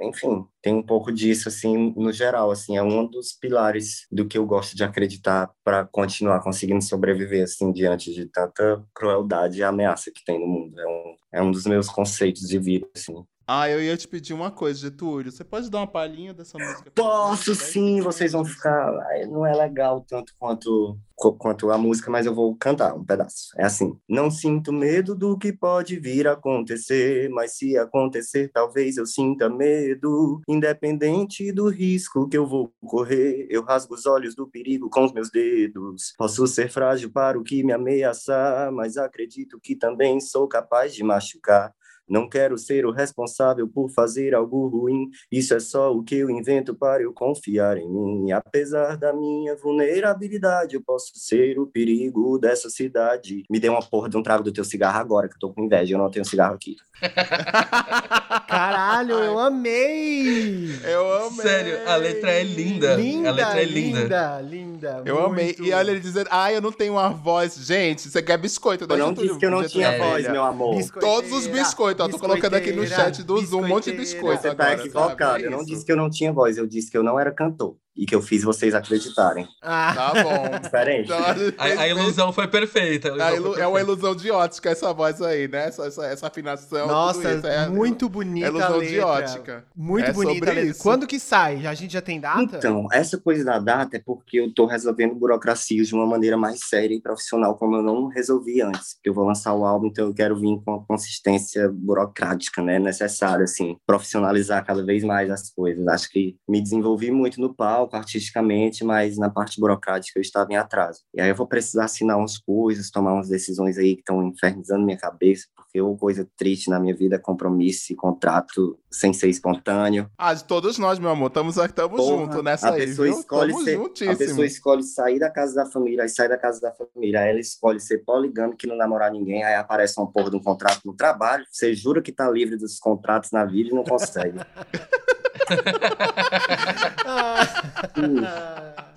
Enfim, 0.00 0.44
tem 0.60 0.74
um 0.74 0.82
pouco 0.82 1.12
disso, 1.12 1.48
assim, 1.48 1.94
no 1.96 2.10
geral, 2.10 2.50
assim, 2.50 2.76
é 2.76 2.82
um 2.82 3.06
dos 3.06 3.32
pilares 3.32 4.06
do 4.10 4.26
que 4.26 4.36
eu 4.36 4.44
gosto 4.44 4.74
de 4.74 4.82
acreditar 4.82 5.48
para 5.62 5.84
continuar 5.84 6.40
conseguindo 6.40 6.82
sobreviver, 6.82 7.44
assim, 7.44 7.70
diante 7.70 8.12
de 8.12 8.26
tanta 8.26 8.82
crueldade 8.92 9.58
e 9.58 9.62
ameaça 9.62 10.10
que 10.10 10.24
tem 10.24 10.40
no 10.40 10.46
mundo. 10.48 10.80
É 10.80 10.86
um, 10.88 11.14
é 11.34 11.42
um 11.42 11.52
dos 11.52 11.66
meus 11.66 11.88
conceitos 11.88 12.48
de 12.48 12.58
vida, 12.58 12.88
assim. 12.96 13.22
Ah, 13.54 13.68
eu 13.68 13.82
ia 13.82 13.94
te 13.98 14.08
pedir 14.08 14.32
uma 14.32 14.50
coisa, 14.50 14.80
Getúlio. 14.80 15.30
Você 15.30 15.44
pode 15.44 15.68
dar 15.70 15.80
uma 15.80 15.86
palhinha 15.86 16.32
dessa 16.32 16.56
música? 16.56 16.90
Posso 16.94 17.54
sim, 17.54 18.00
vocês 18.00 18.32
vão 18.32 18.46
ficar. 18.46 18.90
Não 19.28 19.44
é 19.44 19.54
legal 19.54 20.02
tanto 20.08 20.32
quanto, 20.38 20.98
quanto 21.38 21.70
a 21.70 21.76
música, 21.76 22.10
mas 22.10 22.24
eu 22.24 22.34
vou 22.34 22.56
cantar 22.56 22.94
um 22.94 23.04
pedaço. 23.04 23.50
É 23.58 23.64
assim. 23.64 23.94
Não 24.08 24.30
sinto 24.30 24.72
medo 24.72 25.14
do 25.14 25.36
que 25.36 25.52
pode 25.52 26.00
vir 26.00 26.26
a 26.26 26.32
acontecer, 26.32 27.28
mas 27.28 27.58
se 27.58 27.76
acontecer, 27.76 28.50
talvez 28.50 28.96
eu 28.96 29.04
sinta 29.04 29.50
medo. 29.50 30.40
Independente 30.48 31.52
do 31.52 31.68
risco 31.68 32.26
que 32.30 32.38
eu 32.38 32.46
vou 32.46 32.72
correr, 32.80 33.46
eu 33.50 33.62
rasgo 33.62 33.92
os 33.92 34.06
olhos 34.06 34.34
do 34.34 34.48
perigo 34.48 34.88
com 34.88 35.04
os 35.04 35.12
meus 35.12 35.30
dedos. 35.30 36.14
Posso 36.16 36.46
ser 36.46 36.70
frágil 36.70 37.12
para 37.12 37.38
o 37.38 37.44
que 37.44 37.62
me 37.62 37.74
ameaçar, 37.74 38.72
mas 38.72 38.96
acredito 38.96 39.60
que 39.62 39.76
também 39.76 40.20
sou 40.20 40.48
capaz 40.48 40.94
de 40.94 41.04
machucar. 41.04 41.74
Não 42.08 42.28
quero 42.28 42.58
ser 42.58 42.84
o 42.84 42.90
responsável 42.90 43.66
por 43.68 43.90
fazer 43.90 44.34
algo 44.34 44.66
ruim. 44.68 45.08
Isso 45.30 45.54
é 45.54 45.60
só 45.60 45.92
o 45.92 46.02
que 46.02 46.16
eu 46.16 46.30
invento 46.30 46.74
para 46.74 47.02
eu 47.02 47.12
confiar 47.12 47.76
em 47.76 47.88
mim. 47.88 48.32
Apesar 48.32 48.96
da 48.96 49.12
minha 49.12 49.56
vulnerabilidade, 49.56 50.74
eu 50.74 50.82
posso 50.82 51.12
ser 51.14 51.58
o 51.58 51.66
perigo 51.66 52.38
dessa 52.38 52.68
cidade. 52.68 53.44
Me 53.50 53.58
dê 53.58 53.68
uma 53.68 53.82
porra 53.82 54.08
de 54.08 54.16
um 54.16 54.22
trago 54.22 54.42
do 54.42 54.52
teu 54.52 54.64
cigarro 54.64 54.98
agora, 54.98 55.28
que 55.28 55.34
eu 55.34 55.40
tô 55.40 55.52
com 55.52 55.64
inveja. 55.64 55.94
Eu 55.94 55.98
não 55.98 56.10
tenho 56.10 56.24
cigarro 56.24 56.54
aqui. 56.54 56.76
Caralho, 58.48 59.14
eu 59.14 59.38
amei! 59.38 60.78
Eu 60.84 61.12
amei. 61.24 61.42
Sério, 61.42 61.88
a 61.88 61.96
letra 61.96 62.30
é 62.30 62.44
linda. 62.44 62.94
Linda, 62.94 63.28
a 63.28 63.32
letra 63.32 63.62
é 63.62 63.64
linda. 63.64 64.00
linda, 64.00 64.40
linda. 64.42 65.02
Eu 65.04 65.24
amei. 65.24 65.46
muito. 65.46 65.64
E 65.64 65.72
olha 65.72 65.90
ele 65.90 66.00
dizendo, 66.00 66.28
ah, 66.30 66.52
eu 66.52 66.60
não 66.60 66.72
tenho 66.72 66.94
uma 66.94 67.10
voz. 67.10 67.54
Gente, 67.54 68.08
você 68.08 68.22
quer 68.22 68.36
biscoito, 68.36 68.86
Eu 68.88 68.98
não 68.98 69.12
disse 69.12 69.38
que 69.38 69.46
eu 69.46 69.50
não 69.50 69.66
tinha 69.66 69.96
voz, 69.98 70.28
meu 70.28 70.42
amor. 70.42 70.76
Todos 71.00 71.32
os 71.32 71.46
biscoitos, 71.46 71.91
ó. 72.00 72.08
Tô 72.08 72.18
colocando 72.18 72.54
aqui 72.54 72.72
no 72.72 72.86
chat 72.86 73.22
do 73.22 73.38
Zoom 73.44 73.62
um 73.62 73.68
monte 73.68 73.90
de 73.90 73.96
biscoito 73.96 74.42
Você 74.42 74.54
tá 74.54 74.64
agora, 74.64 74.80
equivocado. 74.80 75.32
sabe? 75.32 75.44
Eu 75.44 75.50
não 75.50 75.64
disse 75.64 75.84
que 75.84 75.92
eu 75.92 75.96
não 75.96 76.08
tinha 76.08 76.32
voz, 76.32 76.56
eu 76.56 76.66
disse 76.66 76.90
que 76.90 76.96
eu 76.96 77.02
não 77.02 77.18
era 77.18 77.32
cantor. 77.32 77.76
E 77.94 78.06
que 78.06 78.14
eu 78.14 78.22
fiz 78.22 78.42
vocês 78.42 78.74
acreditarem. 78.74 79.46
Ah, 79.60 79.92
Tá 79.94 80.22
bom. 80.22 80.58
Diferente. 80.62 81.04
Então, 81.12 81.18
A, 81.58 81.64
a 81.82 81.88
ilusão 81.88 82.32
foi 82.32 82.48
perfeita. 82.48 83.08
a 83.08 83.10
ilusão 83.10 83.26
a 83.26 83.28
foi 83.30 83.36
ilu- 83.36 83.46
é 83.46 83.50
perfeita. 83.50 83.68
uma 83.68 83.80
ilusão 83.80 84.16
de 84.16 84.30
ótica 84.30 84.70
essa 84.70 84.92
voz 84.94 85.20
aí, 85.20 85.46
né? 85.46 85.66
Essa, 85.68 85.84
essa, 85.86 86.06
essa 86.06 86.26
afinação. 86.26 86.86
nossa. 86.86 87.28
É, 87.28 87.68
muito 87.68 88.08
bonita 88.08 88.46
é 88.46 88.48
a 88.48 88.50
ilusão 88.50 88.76
letra. 88.78 88.88
de 88.94 89.00
ótica. 89.00 89.64
Muito 89.76 90.06
É 90.08 90.12
bonita. 90.12 90.52
Quando 90.82 91.06
que 91.06 91.20
sai? 91.20 91.66
A 91.66 91.74
gente 91.74 91.92
já 91.92 92.00
tem 92.00 92.18
data? 92.18 92.56
Então, 92.56 92.86
essa 92.90 93.18
coisa 93.18 93.44
da 93.44 93.58
data 93.58 93.96
é 93.98 94.00
porque 94.04 94.40
eu 94.40 94.52
tô 94.54 94.64
resolvendo 94.64 95.14
burocracias 95.14 95.88
de 95.88 95.94
uma 95.94 96.06
maneira 96.06 96.36
mais 96.38 96.60
séria 96.68 96.94
e 96.94 97.00
profissional, 97.00 97.56
como 97.56 97.76
eu 97.76 97.82
não 97.82 98.08
resolvi 98.08 98.62
antes. 98.62 98.94
Porque 98.94 99.10
eu 99.10 99.14
vou 99.14 99.26
lançar 99.26 99.52
o 99.54 99.66
álbum, 99.66 99.88
então 99.88 100.06
eu 100.06 100.14
quero 100.14 100.34
vir 100.40 100.58
com 100.64 100.74
a 100.76 100.84
consistência 100.86 101.68
burocrática, 101.70 102.62
né? 102.62 102.78
Necessária, 102.78 103.44
assim, 103.44 103.76
profissionalizar 103.86 104.64
cada 104.64 104.82
vez 104.82 105.04
mais 105.04 105.30
as 105.30 105.50
coisas. 105.50 105.86
Acho 105.88 106.08
que 106.10 106.36
me 106.48 106.60
desenvolvi 106.62 107.10
muito 107.10 107.38
no 107.40 107.54
palco, 107.54 107.81
artisticamente, 107.92 108.84
mas 108.84 109.18
na 109.18 109.30
parte 109.30 109.60
burocrática 109.60 110.18
eu 110.18 110.22
estava 110.22 110.52
em 110.52 110.56
atraso. 110.56 111.00
E 111.14 111.20
aí 111.20 111.28
eu 111.28 111.34
vou 111.34 111.46
precisar 111.46 111.84
assinar 111.84 112.18
umas 112.18 112.38
coisas, 112.38 112.90
tomar 112.90 113.14
umas 113.14 113.28
decisões 113.28 113.78
aí 113.78 113.94
que 113.94 114.00
estão 114.00 114.26
infernizando 114.26 114.84
minha 114.84 114.98
cabeça, 114.98 115.46
porque 115.54 115.80
ou 115.80 115.96
coisa 115.96 116.28
triste 116.36 116.70
na 116.70 116.78
minha 116.78 116.94
vida 116.94 117.16
é 117.16 117.18
compromisso 117.18 117.92
e 117.92 117.96
contrato 117.96 118.78
sem 118.90 119.12
ser 119.12 119.28
espontâneo. 119.28 120.10
Ah, 120.18 120.34
de 120.34 120.44
todos 120.44 120.78
nós, 120.78 120.98
meu 120.98 121.10
amor. 121.10 121.28
Estamos 121.28 121.56
estamos 121.56 122.06
juntos 122.06 122.42
nessa 122.42 122.68
a 122.68 122.74
aí, 122.74 122.86
pessoa 122.86 123.08
viu? 123.08 123.18
escolhe 123.18 123.54
ser, 123.54 124.08
a 124.08 124.16
pessoa 124.16 124.46
escolhe 124.46 124.82
sair 124.82 125.18
da 125.18 125.30
casa 125.30 125.54
da 125.54 125.66
família, 125.66 126.02
aí 126.02 126.08
sai 126.08 126.28
da 126.28 126.38
casa 126.38 126.60
da 126.60 126.72
família, 126.72 127.20
aí 127.20 127.30
ela 127.30 127.40
escolhe 127.40 127.80
ser 127.80 127.98
poligâmica 127.98 128.66
e 128.66 128.68
não 128.68 128.76
namorar 128.76 129.10
ninguém, 129.10 129.42
aí 129.42 129.54
aparece 129.54 129.98
uma 129.98 130.10
porra 130.10 130.30
de 130.30 130.36
um 130.36 130.42
contrato 130.42 130.80
no 130.84 130.94
trabalho, 130.94 131.44
você 131.50 131.74
jura 131.74 132.02
que 132.02 132.12
tá 132.12 132.30
livre 132.30 132.56
dos 132.56 132.78
contratos 132.78 133.30
na 133.30 133.44
vida 133.44 133.70
e 133.70 133.74
não 133.74 133.84
consegue. 133.84 134.38
Hum, 134.38 134.42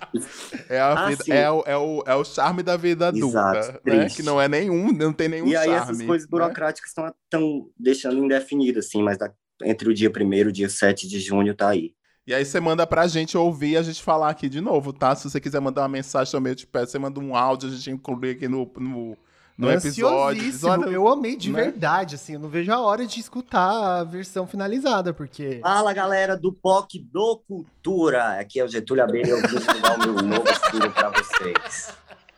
É, 0.68 0.80
a 0.80 0.92
Ah, 0.94 1.08
vida, 1.10 1.24
sim. 1.24 1.32
é, 1.32 1.50
o, 1.50 1.62
é, 1.66 1.76
o, 1.76 2.02
é 2.06 2.14
o 2.14 2.24
charme 2.24 2.62
da 2.62 2.76
vida 2.76 3.08
adulta, 3.08 3.58
Exato, 3.58 3.80
né? 3.84 4.08
Que 4.08 4.22
não 4.22 4.40
é 4.40 4.48
nenhum, 4.48 4.92
não 4.92 5.12
tem 5.12 5.28
nenhum 5.28 5.48
e 5.48 5.56
aí 5.56 5.66
charme. 5.66 5.92
essas 5.92 6.02
coisas 6.02 6.26
né? 6.26 6.30
burocráticas 6.30 6.90
estão 6.90 7.14
tão 7.28 7.70
deixando 7.78 8.24
indefinido, 8.24 8.78
assim, 8.78 9.02
mas 9.02 9.18
entre 9.62 9.88
o 9.88 9.94
dia 9.94 10.10
1 10.10 10.32
e 10.34 10.42
o 10.46 10.52
dia 10.52 10.68
7 10.68 11.06
de 11.08 11.20
junho 11.20 11.54
tá 11.54 11.68
aí. 11.68 11.94
E 12.26 12.34
aí 12.34 12.44
você 12.44 12.58
manda 12.58 12.86
pra 12.86 13.06
gente 13.06 13.36
ouvir 13.36 13.72
e 13.72 13.76
a 13.76 13.82
gente 13.82 14.02
falar 14.02 14.30
aqui 14.30 14.48
de 14.48 14.60
novo, 14.60 14.92
tá? 14.92 15.14
Se 15.14 15.30
você 15.30 15.40
quiser 15.40 15.60
mandar 15.60 15.82
uma 15.82 15.88
mensagem 15.88 16.32
também, 16.32 16.50
eu 16.52 16.56
te 16.56 16.66
peço, 16.66 16.92
você 16.92 16.98
manda 16.98 17.20
um 17.20 17.36
áudio, 17.36 17.68
a 17.68 17.72
gente 17.72 17.90
inclui 17.90 18.30
aqui 18.30 18.48
no, 18.48 18.70
no, 18.78 19.16
no 19.56 19.70
episódio. 19.70 20.42
Olha, 20.64 20.90
Eu 20.90 21.08
amei 21.08 21.36
de 21.36 21.50
né? 21.50 21.62
verdade, 21.62 22.14
assim. 22.14 22.34
Eu 22.34 22.40
não 22.40 22.48
vejo 22.48 22.70
a 22.72 22.80
hora 22.80 23.06
de 23.06 23.20
escutar 23.20 24.00
a 24.00 24.04
versão 24.04 24.46
finalizada, 24.46 25.14
porque... 25.14 25.60
Fala, 25.62 25.92
galera 25.92 26.36
do 26.36 26.52
POC 26.52 26.98
do 26.98 27.38
Cultura. 27.46 28.38
Aqui 28.38 28.60
é 28.60 28.64
o 28.64 28.68
Getúlio 28.68 29.02
Abelha 29.02 29.28
e 29.28 29.30
eu 29.30 29.40
vim 29.40 29.58
divulgar 29.58 29.98
o 29.98 30.00
meu 30.00 30.22
novo 30.22 30.50
estilo 30.50 30.90
pra 30.90 31.10
vocês. 31.10 31.92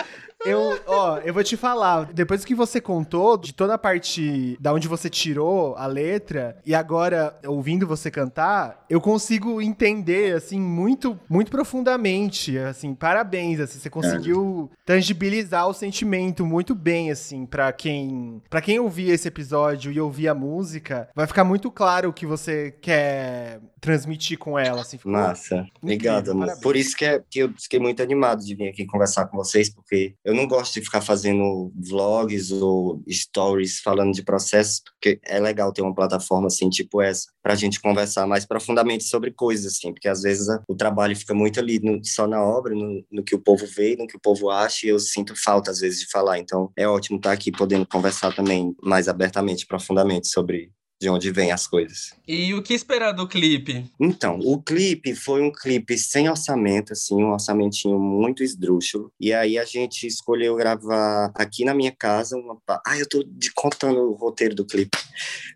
Eu, 0.45 0.79
ó, 0.87 1.17
eu 1.19 1.33
vou 1.33 1.43
te 1.43 1.55
falar, 1.55 2.11
depois 2.13 2.43
que 2.43 2.55
você 2.55 2.81
contou 2.81 3.37
de 3.37 3.53
toda 3.53 3.75
a 3.75 3.77
parte 3.77 4.57
da 4.59 4.73
onde 4.73 4.87
você 4.87 5.09
tirou 5.09 5.75
a 5.75 5.85
letra 5.85 6.57
e 6.65 6.73
agora 6.73 7.37
ouvindo 7.45 7.85
você 7.85 8.09
cantar, 8.09 8.85
eu 8.89 8.99
consigo 8.99 9.61
entender 9.61 10.35
assim 10.35 10.59
muito, 10.59 11.19
muito 11.29 11.51
profundamente, 11.51 12.57
assim, 12.57 12.93
parabéns, 12.93 13.59
assim, 13.59 13.79
você 13.79 13.89
conseguiu 13.89 14.71
tangibilizar 14.85 15.67
o 15.67 15.73
sentimento 15.73 16.45
muito 16.45 16.73
bem, 16.73 17.11
assim, 17.11 17.45
para 17.45 17.71
quem, 17.71 18.41
para 18.49 18.61
quem 18.61 18.79
ouvir 18.79 19.09
esse 19.09 19.27
episódio 19.27 19.91
e 19.91 19.99
ouvir 19.99 20.27
a 20.27 20.35
música, 20.35 21.09
vai 21.15 21.27
ficar 21.27 21.43
muito 21.43 21.69
claro 21.69 22.09
o 22.09 22.13
que 22.13 22.25
você 22.25 22.71
quer 22.81 23.59
transmitir 23.79 24.37
com 24.37 24.57
ela, 24.57 24.81
assim, 24.81 24.97
ficou 24.97 25.11
Massa. 25.11 25.65
Obrigado. 25.81 26.31
Por 26.61 26.75
isso 26.75 26.95
que, 26.95 27.03
é, 27.03 27.21
que 27.29 27.39
eu 27.39 27.53
fiquei 27.57 27.79
muito 27.79 28.01
animado 28.01 28.43
de 28.43 28.53
vir 28.53 28.69
aqui 28.69 28.85
conversar 28.85 29.25
com 29.25 29.37
vocês, 29.37 29.69
porque 29.69 30.13
eu 30.23 30.30
não 30.33 30.47
gosto 30.47 30.73
de 30.73 30.81
ficar 30.81 31.01
fazendo 31.01 31.71
vlogs 31.75 32.51
ou 32.51 33.03
stories 33.09 33.79
falando 33.79 34.13
de 34.13 34.23
processos, 34.23 34.81
porque 34.93 35.19
é 35.25 35.39
legal 35.39 35.71
ter 35.73 35.81
uma 35.81 35.93
plataforma 35.95 36.47
assim, 36.47 36.69
tipo 36.69 37.01
essa, 37.01 37.27
pra 37.41 37.55
gente 37.55 37.79
conversar 37.81 38.27
mais 38.27 38.45
profundamente 38.45 39.03
sobre 39.05 39.31
coisas, 39.31 39.73
assim, 39.73 39.91
porque 39.93 40.07
às 40.07 40.21
vezes 40.21 40.47
a- 40.49 40.61
o 40.67 40.75
trabalho 40.75 41.15
fica 41.15 41.33
muito 41.33 41.59
ali 41.59 41.79
no- 41.79 42.03
só 42.03 42.27
na 42.27 42.43
obra, 42.43 42.73
no, 42.75 43.03
no 43.11 43.23
que 43.23 43.35
o 43.35 43.39
povo 43.41 43.65
vê, 43.65 43.95
no 43.95 44.07
que 44.07 44.17
o 44.17 44.19
povo 44.21 44.49
acha, 44.49 44.85
e 44.85 44.89
eu 44.89 44.99
sinto 44.99 45.33
falta 45.35 45.71
às 45.71 45.79
vezes 45.79 45.99
de 46.01 46.09
falar. 46.11 46.39
Então 46.39 46.71
é 46.77 46.87
ótimo 46.87 47.17
estar 47.17 47.31
aqui 47.31 47.51
podendo 47.51 47.85
conversar 47.87 48.33
também 48.35 48.73
mais 48.83 49.07
abertamente, 49.07 49.65
profundamente 49.65 50.27
sobre 50.27 50.71
de 51.01 51.09
onde 51.09 51.31
vêm 51.31 51.51
as 51.51 51.65
coisas. 51.65 52.13
E 52.27 52.53
o 52.53 52.61
que 52.61 52.75
esperar 52.75 53.11
do 53.11 53.27
clipe? 53.27 53.91
Então, 53.99 54.37
o 54.43 54.61
clipe 54.61 55.15
foi 55.15 55.41
um 55.41 55.51
clipe 55.51 55.97
sem 55.97 56.29
orçamento, 56.29 56.93
assim, 56.93 57.15
um 57.23 57.31
orçamentinho 57.31 57.97
muito 57.97 58.43
esdrúxulo. 58.43 59.11
E 59.19 59.33
aí 59.33 59.57
a 59.57 59.65
gente 59.65 60.05
escolheu 60.05 60.55
gravar 60.55 61.31
aqui 61.33 61.65
na 61.65 61.73
minha 61.73 61.91
casa 61.91 62.37
uma. 62.37 62.55
Ah, 62.85 62.99
eu 62.99 63.09
tô 63.09 63.23
de- 63.23 63.51
contando 63.51 63.99
o 63.99 64.13
roteiro 64.13 64.53
do 64.53 64.63
clipe. 64.63 64.95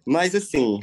Mas 0.04 0.34
assim, 0.34 0.80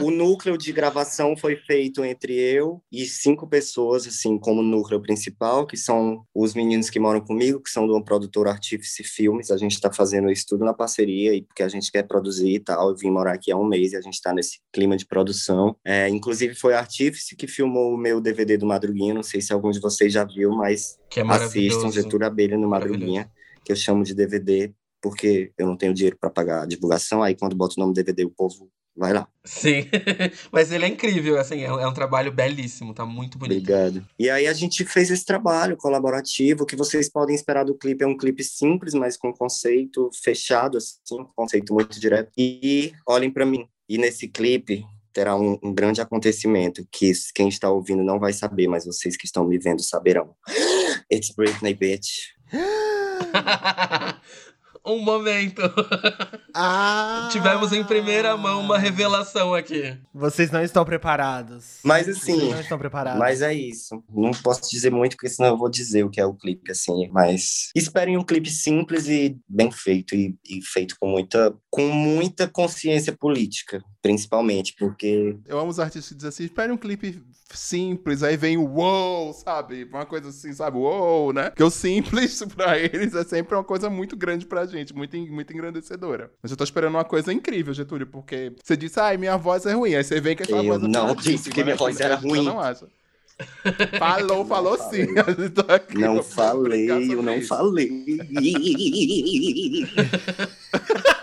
o, 0.00 0.06
o 0.06 0.10
núcleo 0.10 0.56
de 0.56 0.72
gravação 0.72 1.36
foi 1.36 1.56
feito 1.56 2.02
entre 2.04 2.32
eu 2.32 2.80
e 2.90 3.04
cinco 3.04 3.46
pessoas, 3.46 4.06
assim, 4.06 4.38
como 4.38 4.62
núcleo 4.62 5.00
principal, 5.00 5.66
que 5.66 5.76
são 5.76 6.24
os 6.34 6.54
meninos 6.54 6.88
que 6.88 6.98
moram 6.98 7.20
comigo, 7.20 7.60
que 7.60 7.70
são 7.70 7.86
de 7.86 7.92
uma 7.92 8.02
produtora 8.04 8.50
Artífice 8.50 9.04
Filmes. 9.04 9.50
A 9.50 9.58
gente 9.58 9.72
está 9.72 9.92
fazendo 9.92 10.30
isso 10.30 10.46
tudo 10.48 10.64
na 10.64 10.72
parceria, 10.72 11.34
e 11.34 11.42
porque 11.42 11.62
a 11.62 11.68
gente 11.68 11.92
quer 11.92 12.04
produzir 12.04 12.54
e 12.54 12.60
tal. 12.60 12.88
Eu 12.88 12.96
vim 12.96 13.10
morar 13.10 13.34
aqui 13.34 13.52
há 13.52 13.56
um 13.56 13.73
mês 13.74 13.92
e 13.92 13.96
a 13.96 14.00
gente 14.00 14.14
está 14.14 14.32
nesse 14.32 14.60
clima 14.72 14.96
de 14.96 15.06
produção. 15.06 15.76
É, 15.84 16.08
inclusive, 16.08 16.54
foi 16.54 16.74
a 16.74 16.78
Artífice 16.78 17.36
que 17.36 17.46
filmou 17.46 17.94
o 17.94 17.98
meu 17.98 18.20
DVD 18.20 18.56
do 18.56 18.66
Madruguinha. 18.66 19.14
Não 19.14 19.22
sei 19.22 19.40
se 19.40 19.52
algum 19.52 19.70
de 19.70 19.80
vocês 19.80 20.12
já 20.12 20.24
viu, 20.24 20.50
mas 20.50 20.98
Que 21.10 21.20
é 21.20 21.22
assistam. 21.24 21.90
Getúlio 21.90 22.26
Abelha 22.26 22.56
no 22.56 22.68
Madruguinha, 22.68 23.30
que 23.64 23.72
eu 23.72 23.76
chamo 23.76 24.04
de 24.04 24.14
DVD, 24.14 24.72
porque 25.00 25.52
eu 25.58 25.66
não 25.66 25.76
tenho 25.76 25.92
dinheiro 25.94 26.16
para 26.18 26.30
pagar 26.30 26.62
a 26.62 26.66
divulgação. 26.66 27.22
Aí, 27.22 27.34
quando 27.34 27.56
boto 27.56 27.74
o 27.76 27.80
nome 27.80 27.94
DVD, 27.94 28.24
o 28.24 28.30
povo 28.30 28.70
vai 28.96 29.12
lá. 29.12 29.28
Sim, 29.44 29.86
mas 30.52 30.72
ele 30.72 30.84
é 30.84 30.88
incrível, 30.88 31.38
assim, 31.38 31.62
é 31.62 31.72
um, 31.72 31.80
é 31.80 31.86
um 31.86 31.92
trabalho 31.92 32.32
belíssimo, 32.32 32.94
tá 32.94 33.04
muito 33.04 33.36
bonito. 33.36 33.58
Obrigado. 33.58 34.06
E 34.18 34.30
aí 34.30 34.46
a 34.46 34.52
gente 34.52 34.84
fez 34.84 35.10
esse 35.10 35.24
trabalho 35.24 35.76
colaborativo, 35.76 36.64
que 36.64 36.76
vocês 36.76 37.10
podem 37.10 37.34
esperar 37.34 37.64
do 37.64 37.74
clipe 37.74 38.04
é 38.04 38.06
um 38.06 38.16
clipe 38.16 38.42
simples, 38.42 38.94
mas 38.94 39.16
com 39.16 39.32
conceito 39.32 40.10
fechado, 40.22 40.78
assim, 40.78 40.96
um 41.12 41.26
conceito 41.36 41.74
muito 41.74 42.00
direto. 42.00 42.30
E 42.38 42.92
olhem 43.06 43.30
para 43.30 43.44
mim, 43.44 43.68
E 43.88 43.98
nesse 43.98 44.28
clipe 44.28 44.84
terá 45.12 45.36
um, 45.36 45.58
um 45.62 45.72
grande 45.72 46.00
acontecimento 46.00 46.86
que 46.90 47.12
quem 47.34 47.48
está 47.48 47.70
ouvindo 47.70 48.02
não 48.02 48.18
vai 48.18 48.32
saber, 48.32 48.66
mas 48.66 48.84
vocês 48.84 49.16
que 49.16 49.26
estão 49.26 49.44
me 49.44 49.58
vendo 49.58 49.82
saberão. 49.82 50.34
It's 51.12 51.30
Britney, 51.30 51.74
bitch. 51.74 52.32
um 54.84 54.98
momento. 54.98 55.62
Ah! 56.56 57.28
Tivemos 57.32 57.72
em 57.72 57.82
primeira 57.82 58.36
mão 58.36 58.60
uma 58.60 58.78
revelação 58.78 59.52
aqui. 59.54 59.98
Vocês 60.14 60.52
não 60.52 60.62
estão 60.62 60.84
preparados. 60.84 61.80
Mas 61.82 62.06
Vocês 62.06 62.18
assim, 62.22 62.50
não 62.52 62.60
estão 62.60 62.78
preparados. 62.78 63.18
Mas 63.18 63.42
é 63.42 63.52
isso. 63.52 64.04
Não 64.08 64.30
posso 64.30 64.70
dizer 64.70 64.92
muito, 64.92 65.16
porque 65.16 65.28
senão 65.28 65.48
eu 65.48 65.58
vou 65.58 65.68
dizer 65.68 66.04
o 66.04 66.10
que 66.10 66.20
é 66.20 66.24
o 66.24 66.32
clipe, 66.32 66.70
assim. 66.70 67.08
Mas 67.10 67.70
esperem 67.74 68.16
um 68.16 68.22
clipe 68.22 68.48
simples 68.48 69.08
e 69.08 69.36
bem 69.48 69.72
feito, 69.72 70.14
e, 70.14 70.38
e 70.48 70.62
feito 70.62 70.94
com 71.00 71.08
muita, 71.08 71.52
com 71.68 71.88
muita 71.88 72.46
consciência 72.46 73.12
política, 73.12 73.82
principalmente, 74.00 74.76
porque 74.78 75.36
Eu 75.48 75.58
amo 75.58 75.70
os 75.70 75.80
artistas 75.80 76.10
que 76.10 76.14
dizem 76.14 76.28
assim, 76.28 76.44
espere 76.44 76.70
um 76.70 76.76
clipe 76.76 77.20
simples, 77.52 78.22
aí 78.22 78.36
vem 78.36 78.56
o 78.56 78.66
wow, 78.66 79.32
sabe? 79.32 79.84
Uma 79.84 80.06
coisa 80.06 80.28
assim, 80.28 80.52
sabe? 80.52 80.76
Wow, 80.76 81.32
né? 81.32 81.50
Porque 81.50 81.64
o 81.64 81.70
simples 81.70 82.42
pra 82.54 82.78
eles 82.78 83.14
é 83.14 83.24
sempre 83.24 83.54
uma 83.54 83.64
coisa 83.64 83.88
muito 83.90 84.16
grande 84.16 84.46
pra 84.46 84.66
gente, 84.66 84.73
muito, 84.94 85.16
en- 85.16 85.30
muito 85.30 85.52
engrandecedora. 85.52 86.30
Mas 86.42 86.50
eu 86.50 86.56
tô 86.56 86.64
esperando 86.64 86.94
uma 86.94 87.04
coisa 87.04 87.32
incrível, 87.32 87.72
Getúlio, 87.74 88.06
porque 88.06 88.52
você 88.62 88.76
disse, 88.76 88.98
ai, 89.00 89.16
minha 89.16 89.36
voz 89.36 89.64
é 89.66 89.72
ruim. 89.72 89.94
Aí 89.94 90.04
você 90.04 90.20
vem 90.20 90.36
com 90.36 90.42
essa 90.42 90.52
Eu 90.52 90.64
voz 90.64 90.82
não 90.82 91.10
afinadíssima, 91.10 91.14
disse 91.14 91.50
que 91.50 91.62
minha 91.62 91.74
né? 91.74 91.76
voz 91.76 92.00
era 92.00 92.16
gente 92.16 92.28
ruim. 92.28 92.44
Não 92.44 92.60
acha. 92.60 92.86
Falou, 93.98 94.46
falou 94.46 94.78
sim. 94.78 95.06
A 95.18 95.30
gente 95.32 95.50
tá 95.50 95.74
aqui 95.74 95.98
não 95.98 96.22
falei, 96.22 96.88
eu 96.90 97.20
não 97.22 97.36
isso. 97.38 97.48
falei. 97.48 97.90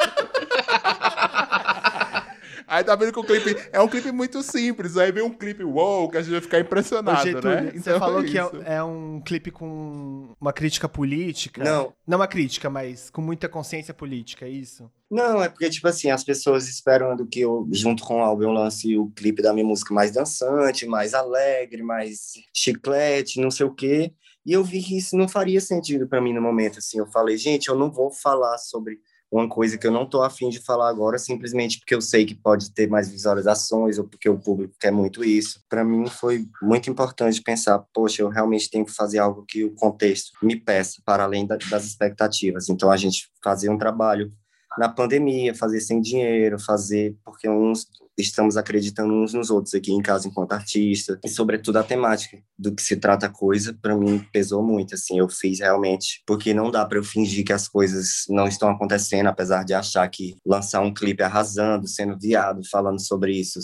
Aí 2.72 2.86
tá 2.86 2.96
vendo 2.96 3.12
que 3.12 3.20
o 3.20 3.24
clipe 3.26 3.54
é 3.74 3.82
um 3.82 3.88
clipe 3.90 4.14
muito 4.14 4.42
simples. 4.42 4.96
Aí 4.96 5.12
vem 5.12 5.22
um 5.22 5.34
clipe 5.34 5.62
wow, 5.62 6.10
que 6.10 6.16
a 6.16 6.22
gente 6.22 6.32
vai 6.32 6.40
ficar 6.40 6.58
Ô, 6.58 6.62
impressionado, 6.62 7.22
Getúlio, 7.22 7.64
né? 7.64 7.72
você 7.76 8.00
falou 8.00 8.24
que 8.24 8.30
isso. 8.30 8.64
é, 8.66 8.76
é 8.76 8.84
um 8.84 9.20
clipe 9.20 9.52
com 9.52 10.34
uma 10.40 10.54
crítica 10.54 10.88
política. 10.88 11.62
Não. 11.62 11.94
Não 12.08 12.18
uma 12.18 12.28
crítica, 12.28 12.70
mas 12.70 13.10
com 13.10 13.22
muita 13.22 13.50
consciência 13.50 13.94
política, 13.94 14.46
é 14.46 14.50
isso? 14.50 14.90
Não, 15.10 15.44
é 15.44 15.50
porque, 15.50 15.70
tipo 15.70 15.86
assim, 15.86 16.12
as 16.12 16.24
pessoas 16.24 16.70
esperando 16.70 17.28
que 17.28 17.42
eu, 17.42 17.68
junto 17.74 18.06
com 18.06 18.20
o 18.22 18.24
álbum, 18.24 18.44
eu 18.44 18.52
lance 18.52 18.98
o 18.98 19.10
clipe 19.10 19.42
da 19.42 19.52
minha 19.52 19.66
música 19.66 19.94
mais 19.94 20.12
dançante, 20.12 20.86
mais 20.86 21.14
alegre, 21.14 21.84
mais 21.84 22.36
chiclete, 22.54 23.42
não 23.42 23.52
sei 23.52 23.66
o 23.66 23.76
quê. 23.76 24.14
E 24.46 24.54
eu 24.54 24.64
vi 24.64 24.82
que 24.82 24.98
isso 24.98 25.18
não 25.18 25.28
faria 25.28 25.60
sentido 25.60 26.08
para 26.08 26.22
mim 26.22 26.34
no 26.34 26.42
momento, 26.42 26.80
assim. 26.80 27.00
Eu 27.00 27.08
falei, 27.08 27.36
gente, 27.38 27.68
eu 27.68 27.76
não 27.76 27.92
vou 27.92 28.10
falar 28.10 28.58
sobre 28.58 28.98
uma 29.32 29.48
coisa 29.48 29.78
que 29.78 29.88
eu 29.88 29.92
não 29.92 30.06
tô 30.06 30.22
afim 30.22 30.50
de 30.50 30.60
falar 30.60 30.90
agora, 30.90 31.18
simplesmente 31.18 31.80
porque 31.80 31.96
eu 31.96 32.02
sei 32.02 32.26
que 32.26 32.36
pode 32.36 32.72
ter 32.74 32.88
mais 32.90 33.10
visualizações 33.10 33.98
ou 33.98 34.06
porque 34.08 34.28
o 34.30 34.38
público 34.38 34.76
quer 34.80 34.92
muito 34.92 35.24
isso. 35.24 35.62
Para 35.70 35.84
mim 35.86 36.08
foi 36.08 36.46
muito 36.62 36.90
importante 36.90 37.42
pensar, 37.42 37.80
poxa, 37.94 38.22
eu 38.22 38.30
realmente 38.30 38.70
tenho 38.70 38.86
que 38.86 38.92
fazer 38.94 39.20
algo 39.20 39.46
que 39.48 39.64
o 39.64 39.74
contexto 39.74 40.32
me 40.44 40.56
peça, 40.60 41.02
para 41.06 41.24
além 41.24 41.48
da- 41.48 41.58
das 41.70 41.86
expectativas. 41.86 42.70
Então 42.70 42.92
a 42.92 42.98
gente 42.98 43.30
fazer 43.44 43.70
um 43.70 43.78
trabalho 43.78 44.32
na 44.78 44.90
pandemia, 44.90 45.54
fazer 45.56 45.82
sem 45.82 46.02
dinheiro, 46.02 46.60
fazer 46.60 47.16
porque 47.24 47.50
uns 47.50 47.88
estamos 48.18 48.58
acreditando 48.58 49.14
uns 49.14 49.34
nos 49.34 49.50
outros 49.50 49.74
aqui 49.74 49.92
em 49.92 50.02
casa 50.02 50.28
enquanto 50.28 50.52
artista 50.52 51.20
e 51.24 51.30
sobretudo 51.30 51.78
a 51.78 51.84
temática 51.84 52.38
do 52.58 52.74
que 52.74 52.82
se 52.82 52.98
trata 52.98 53.26
a 53.26 53.30
coisa 53.30 53.74
para 53.82 53.96
mim 53.98 54.24
pesou 54.32 54.62
muito 54.62 54.96
assim 54.96 55.18
eu 55.18 55.30
fiz 55.30 55.60
realmente 55.60 56.22
porque 56.28 56.54
não 56.54 56.70
dá 56.70 56.86
para 56.86 56.98
eu 56.98 57.04
fingir 57.04 57.46
que 57.46 57.54
as 57.54 57.68
coisas 57.68 58.26
não 58.30 58.48
estão 58.48 58.70
acontecendo 58.70 59.28
apesar 59.28 59.64
de 59.64 59.74
achar 59.74 60.08
que 60.10 60.36
lançar 60.46 60.82
um 60.82 60.94
clipe 60.94 61.24
arrasando 61.24 61.88
sendo 61.88 62.18
viado 62.20 62.62
falando 62.70 63.00
sobre 63.00 63.32
isso 63.32 63.60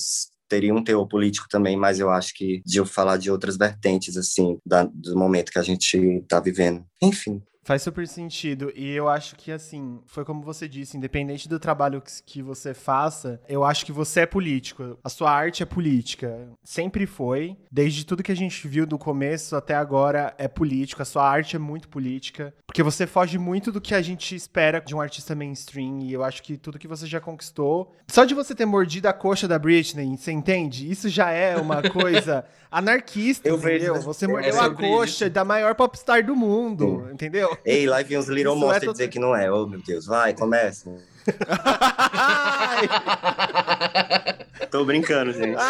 teria 0.49 0.73
um 0.73 0.83
teor 0.83 1.05
político 1.07 1.47
também, 1.49 1.75
mas 1.75 1.99
eu 1.99 2.09
acho 2.09 2.33
que 2.33 2.61
de 2.65 2.77
eu 2.77 2.85
falar 2.85 3.17
de 3.17 3.29
outras 3.29 3.57
vertentes, 3.57 4.15
assim, 4.15 4.57
da- 4.65 4.89
do 4.93 5.17
momento 5.17 5.51
que 5.51 5.59
a 5.59 5.63
gente 5.63 5.97
está 5.97 6.39
vivendo. 6.39 6.85
Enfim, 7.01 7.41
Faz 7.67 7.81
super 7.81 8.07
sentido. 8.07 8.71
E 8.73 8.93
eu 8.93 9.09
acho 9.09 9.35
que, 9.35 9.51
assim, 9.51 9.99
foi 10.05 10.23
como 10.23 10.41
você 10.41 10.69
disse, 10.69 10.95
independente 10.95 11.49
do 11.49 11.59
trabalho 11.59 12.01
que, 12.25 12.41
você 12.41 12.73
faça, 12.73 13.41
eu 13.49 13.61
acho 13.61 13.85
que 13.85 13.91
você 13.91 14.21
é 14.21 14.25
político. 14.25 14.97
A 15.03 15.09
sua 15.09 15.29
arte 15.29 15.61
é 15.63 15.65
política. 15.65 16.47
Sempre 16.63 17.05
foi. 17.05 17.57
Desde 17.69 18.05
tudo 18.05 18.23
que 18.23 18.31
a 18.31 18.35
gente 18.35 18.65
viu 18.69 18.85
do 18.85 18.97
começo 18.97 19.53
até 19.53 19.75
agora 19.75 20.33
é 20.37 20.47
político. 20.47 21.01
A 21.01 21.05
sua 21.05 21.29
arte 21.29 21.57
é 21.57 21.59
muito 21.59 21.89
política. 21.89 22.53
Porque 22.65 22.81
você 22.81 23.05
foge 23.05 23.37
muito 23.37 23.69
do 23.69 23.81
que 23.81 23.93
a 23.93 24.01
gente 24.01 24.33
espera 24.33 24.79
de 24.79 24.95
um 24.95 25.01
artista 25.01 25.35
mainstream. 25.35 25.99
E 26.03 26.13
eu 26.13 26.23
acho 26.23 26.41
que 26.43 26.55
tudo 26.55 26.79
que 26.79 26.87
você 26.87 27.05
já 27.05 27.19
conquistou. 27.19 27.93
Só 28.07 28.23
de 28.23 28.33
você 28.33 28.55
ter 28.55 28.65
mordido 28.65 29.09
a 29.09 29.13
coxa 29.13 29.45
da 29.45 29.59
Britney, 29.59 30.15
você 30.15 30.31
entende? 30.31 30.89
Isso 30.89 31.09
já 31.09 31.31
é 31.31 31.57
uma 31.57 31.81
coisa 31.91 32.45
anarquista, 32.71 33.47
Eu 33.47 33.57
vejo, 33.57 33.75
entendeu? 33.75 33.93
né? 33.95 33.99
Você 34.01 34.25
É 34.25 34.27
mordeu 34.27 34.59
a 34.59 34.63
sobre 34.63 34.87
coxa 34.87 35.29
da 35.29 35.43
maior 35.43 35.75
popstar 35.75 36.25
do 36.25 36.35
mundo, 36.35 37.09
entendeu? 37.11 37.56
Ei, 37.65 37.85
lá 37.85 38.01
vem 38.01 38.17
os 38.17 38.27
Little 38.27 38.53
Isso 38.55 38.63
é 38.63 38.65
Monsters 38.65 38.85
todo- 38.85 38.93
dizer 38.93 39.09
que 39.09 39.19
não 39.19 39.35
é. 39.35 39.51
Oh, 39.51 39.67
meu 39.67 39.81
Deus, 39.81 40.05
vai, 40.05 40.33
começa. 40.33 40.89
Tô 44.71 44.85
brincando, 44.85 45.33
gente. 45.33 45.57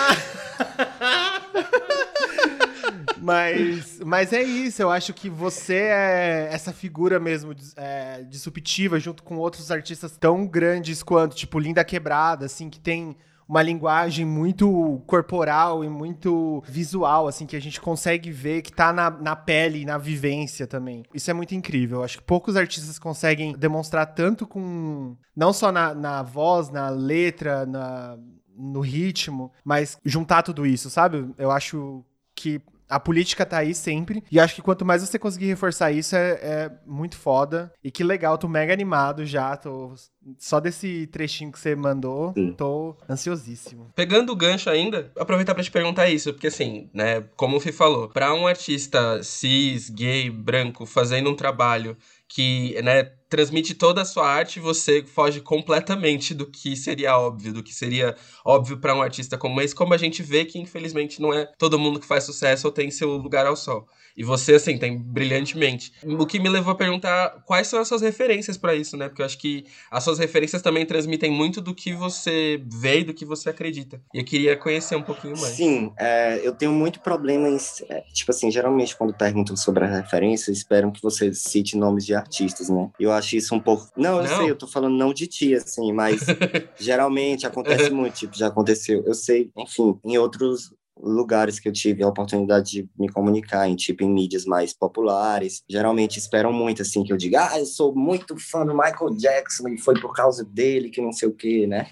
mas, 3.20 4.00
mas 4.06 4.32
é 4.34 4.42
isso, 4.42 4.82
eu 4.82 4.90
acho 4.92 5.14
que 5.14 5.30
você 5.30 5.76
é 5.76 6.50
essa 6.52 6.72
figura 6.72 7.20
mesmo 7.20 7.54
é, 7.76 8.24
disruptiva 8.24 9.00
junto 9.00 9.24
com 9.24 9.38
outros 9.38 9.72
artistas 9.72 10.16
tão 10.18 10.46
grandes 10.48 11.04
quanto, 11.04 11.36
tipo, 11.36 11.60
Linda 11.60 11.84
Quebrada, 11.84 12.46
assim, 12.46 12.70
que 12.70 12.80
tem 12.80 13.16
uma 13.48 13.62
linguagem 13.62 14.26
muito 14.26 15.02
corporal 15.08 15.84
e 15.84 15.89
muito 15.89 16.62
visual, 16.68 17.28
assim, 17.28 17.45
que 17.45 17.56
a 17.56 17.62
gente 17.62 17.80
consegue 17.80 18.30
ver 18.30 18.62
que 18.62 18.72
tá 18.72 18.91
na, 18.91 19.10
na 19.10 19.36
pele 19.36 19.86
na 19.86 19.98
vivência 19.98 20.68
também. 20.68 21.04
Isso 21.14 21.32
é 21.32 21.34
muito 21.34 21.56
incrível. 21.56 22.04
Acho 22.04 22.18
que 22.18 22.24
poucos 22.24 22.56
artistas 22.56 23.00
conseguem 23.00 23.54
demonstrar 23.58 24.06
tanto 24.08 24.45
com. 24.45 25.16
Não 25.36 25.54
só 25.54 25.72
na, 25.72 25.93
na 25.93 26.22
voz, 26.24 26.70
na 26.70 26.89
letra, 26.89 27.66
na, 27.66 28.18
no 28.58 28.82
ritmo, 28.82 29.52
mas 29.64 29.98
juntar 30.04 30.43
tudo 30.43 30.66
isso, 30.66 30.89
sabe? 30.89 31.30
Eu 31.38 31.52
acho 31.52 32.04
que 32.36 32.62
a 32.89 33.00
política 33.00 33.45
tá 33.45 33.58
aí 33.58 33.74
sempre. 33.74 34.24
E 34.32 34.39
acho 34.39 34.56
que 34.56 34.62
quanto 34.62 34.86
mais 34.86 35.02
você 35.02 35.20
conseguir 35.20 35.48
reforçar 35.48 35.91
isso, 35.91 36.16
é, 36.16 36.32
é 36.41 36.72
muito 36.86 37.18
foda. 37.18 37.72
E 37.84 37.91
que 37.91 38.04
legal, 38.04 38.38
tô 38.38 38.48
mega 38.48 38.74
animado 38.74 39.26
já. 39.26 39.56
Tô, 39.58 39.93
só 40.38 40.59
desse 40.59 41.07
trechinho 41.07 41.51
que 41.51 41.59
você 41.59 41.75
mandou, 41.75 42.34
Sim. 42.34 42.53
tô 42.53 42.95
ansiosíssimo. 43.09 43.91
Pegando 43.95 44.32
o 44.32 44.36
gancho 44.36 44.69
ainda, 44.69 45.11
aproveitar 45.17 45.53
pra 45.53 45.63
te 45.63 45.71
perguntar 45.71 46.09
isso, 46.09 46.34
porque 46.34 46.47
assim, 46.47 46.89
né, 46.93 47.21
como 47.36 47.57
o 47.57 47.59
Fih 47.59 47.71
falou, 47.71 48.09
pra 48.09 48.34
um 48.34 48.47
artista 48.47 49.21
cis, 49.23 49.89
gay, 49.89 50.30
branco, 50.30 50.86
fazendo 50.86 51.30
um 51.30 51.36
trabalho 51.36 51.97
que, 52.28 52.80
né, 52.82 53.11
transmite 53.30 53.73
toda 53.73 54.01
a 54.01 54.05
sua 54.05 54.28
arte, 54.28 54.59
você 54.59 55.03
foge 55.03 55.41
completamente 55.41 56.34
do 56.34 56.45
que 56.45 56.75
seria 56.75 57.17
óbvio, 57.17 57.53
do 57.53 57.63
que 57.63 57.73
seria 57.73 58.15
óbvio 58.43 58.78
pra 58.78 58.95
um 58.95 59.01
artista 59.01 59.38
como 59.38 59.61
esse, 59.61 59.75
como 59.75 59.93
a 59.93 59.97
gente 59.97 60.23
vê 60.23 60.45
que 60.45 60.59
infelizmente 60.59 61.21
não 61.21 61.34
é 61.34 61.45
todo 61.57 61.80
mundo 61.80 61.99
que 61.99 62.05
faz 62.05 62.23
sucesso 62.23 62.67
ou 62.67 62.73
tem 62.73 62.89
seu 62.91 63.17
lugar 63.17 63.45
ao 63.45 63.55
sol. 63.55 63.88
E 64.15 64.23
você, 64.23 64.55
assim, 64.55 64.80
tem 64.80 64.97
brilhantemente. 64.97 65.93
O 66.03 66.25
que 66.25 66.39
me 66.39 66.49
levou 66.49 66.71
a 66.73 66.75
perguntar 66.75 67.43
quais 67.45 67.67
são 67.67 67.80
as 67.80 67.88
suas 67.88 68.01
referências 68.01 68.57
pra 68.57 68.73
isso, 68.73 68.97
né? 68.97 69.07
Porque 69.07 69.21
eu 69.21 69.25
acho 69.28 69.38
que 69.38 69.65
as 69.91 70.03
suas 70.03 70.16
referências 70.20 70.61
também 70.61 70.86
transmitem 70.86 71.32
muito 71.32 71.61
do 71.61 71.74
que 71.74 71.93
você 71.93 72.61
vê 72.65 72.99
e 72.99 73.03
do 73.03 73.13
que 73.13 73.26
você 73.26 73.49
acredita. 73.49 74.01
E 74.13 74.20
eu 74.20 74.26
queria 74.26 74.55
conhecer 74.55 74.95
um 74.95 75.01
pouquinho 75.01 75.38
mais. 75.38 75.55
Sim, 75.55 75.91
é, 75.97 76.39
eu 76.43 76.53
tenho 76.53 76.72
muito 76.72 76.99
problema 76.99 77.47
em. 77.49 77.57
é, 77.89 78.01
Tipo 78.13 78.32
assim, 78.32 78.49
geralmente 78.51 78.95
quando 78.95 79.13
perguntam 79.13 79.55
sobre 79.55 79.84
a 79.84 79.88
referência, 79.88 80.51
esperam 80.51 80.91
que 80.91 81.01
você 81.01 81.34
cite 81.34 81.78
nomes 81.78 82.05
de 82.05 82.13
artistas, 82.13 82.70
né? 82.70 82.89
Eu 82.99 83.11
acho 83.11 83.36
isso 83.36 83.53
um 83.55 83.59
pouco. 83.59 83.88
Não, 83.95 84.18
eu 84.18 84.24
Não. 84.28 84.38
sei, 84.38 84.49
eu 84.49 84.55
tô 84.55 84.68
falando 84.68 84.95
não 84.97 85.13
de 85.13 85.28
ti, 85.28 85.53
assim, 85.55 85.91
mas 85.93 86.22
geralmente 86.80 87.45
acontece 87.45 87.89
muito, 87.89 88.13
tipo, 88.15 88.38
já 88.38 88.47
aconteceu. 88.47 89.03
Eu 89.05 89.13
sei, 89.13 89.51
enfim, 89.57 89.99
em 90.05 90.18
outros 90.18 90.74
lugares 91.02 91.60
que 91.60 91.68
eu 91.68 91.74
tive 91.74 92.04
a 92.04 92.08
oportunidade 92.08 92.72
de 92.72 92.89
me 92.98 93.10
comunicar, 93.10 93.68
em 93.68 93.76
tipo 93.76 94.04
em 94.04 94.10
mídias 94.10 94.45
mais 94.45 94.74
populares, 94.74 95.64
geralmente 95.70 96.18
esperam 96.18 96.52
muito 96.52 96.82
assim 96.82 97.04
que 97.04 97.12
eu 97.14 97.18
diga, 97.18 97.50
ah, 97.52 97.60
eu 97.60 97.66
sou 97.66 97.93
muito 97.95 98.36
fã 98.38 98.66
do 98.66 98.74
Michael 98.74 99.16
Jackson 99.18 99.70
e 99.70 99.78
foi 99.78 100.00
por 100.00 100.14
causa 100.14 100.43
dele 100.43 100.89
que 100.89 101.02
não 101.02 101.12
sei 101.12 101.28
o 101.30 101.34
quê, 101.34 101.66
né? 101.68 101.89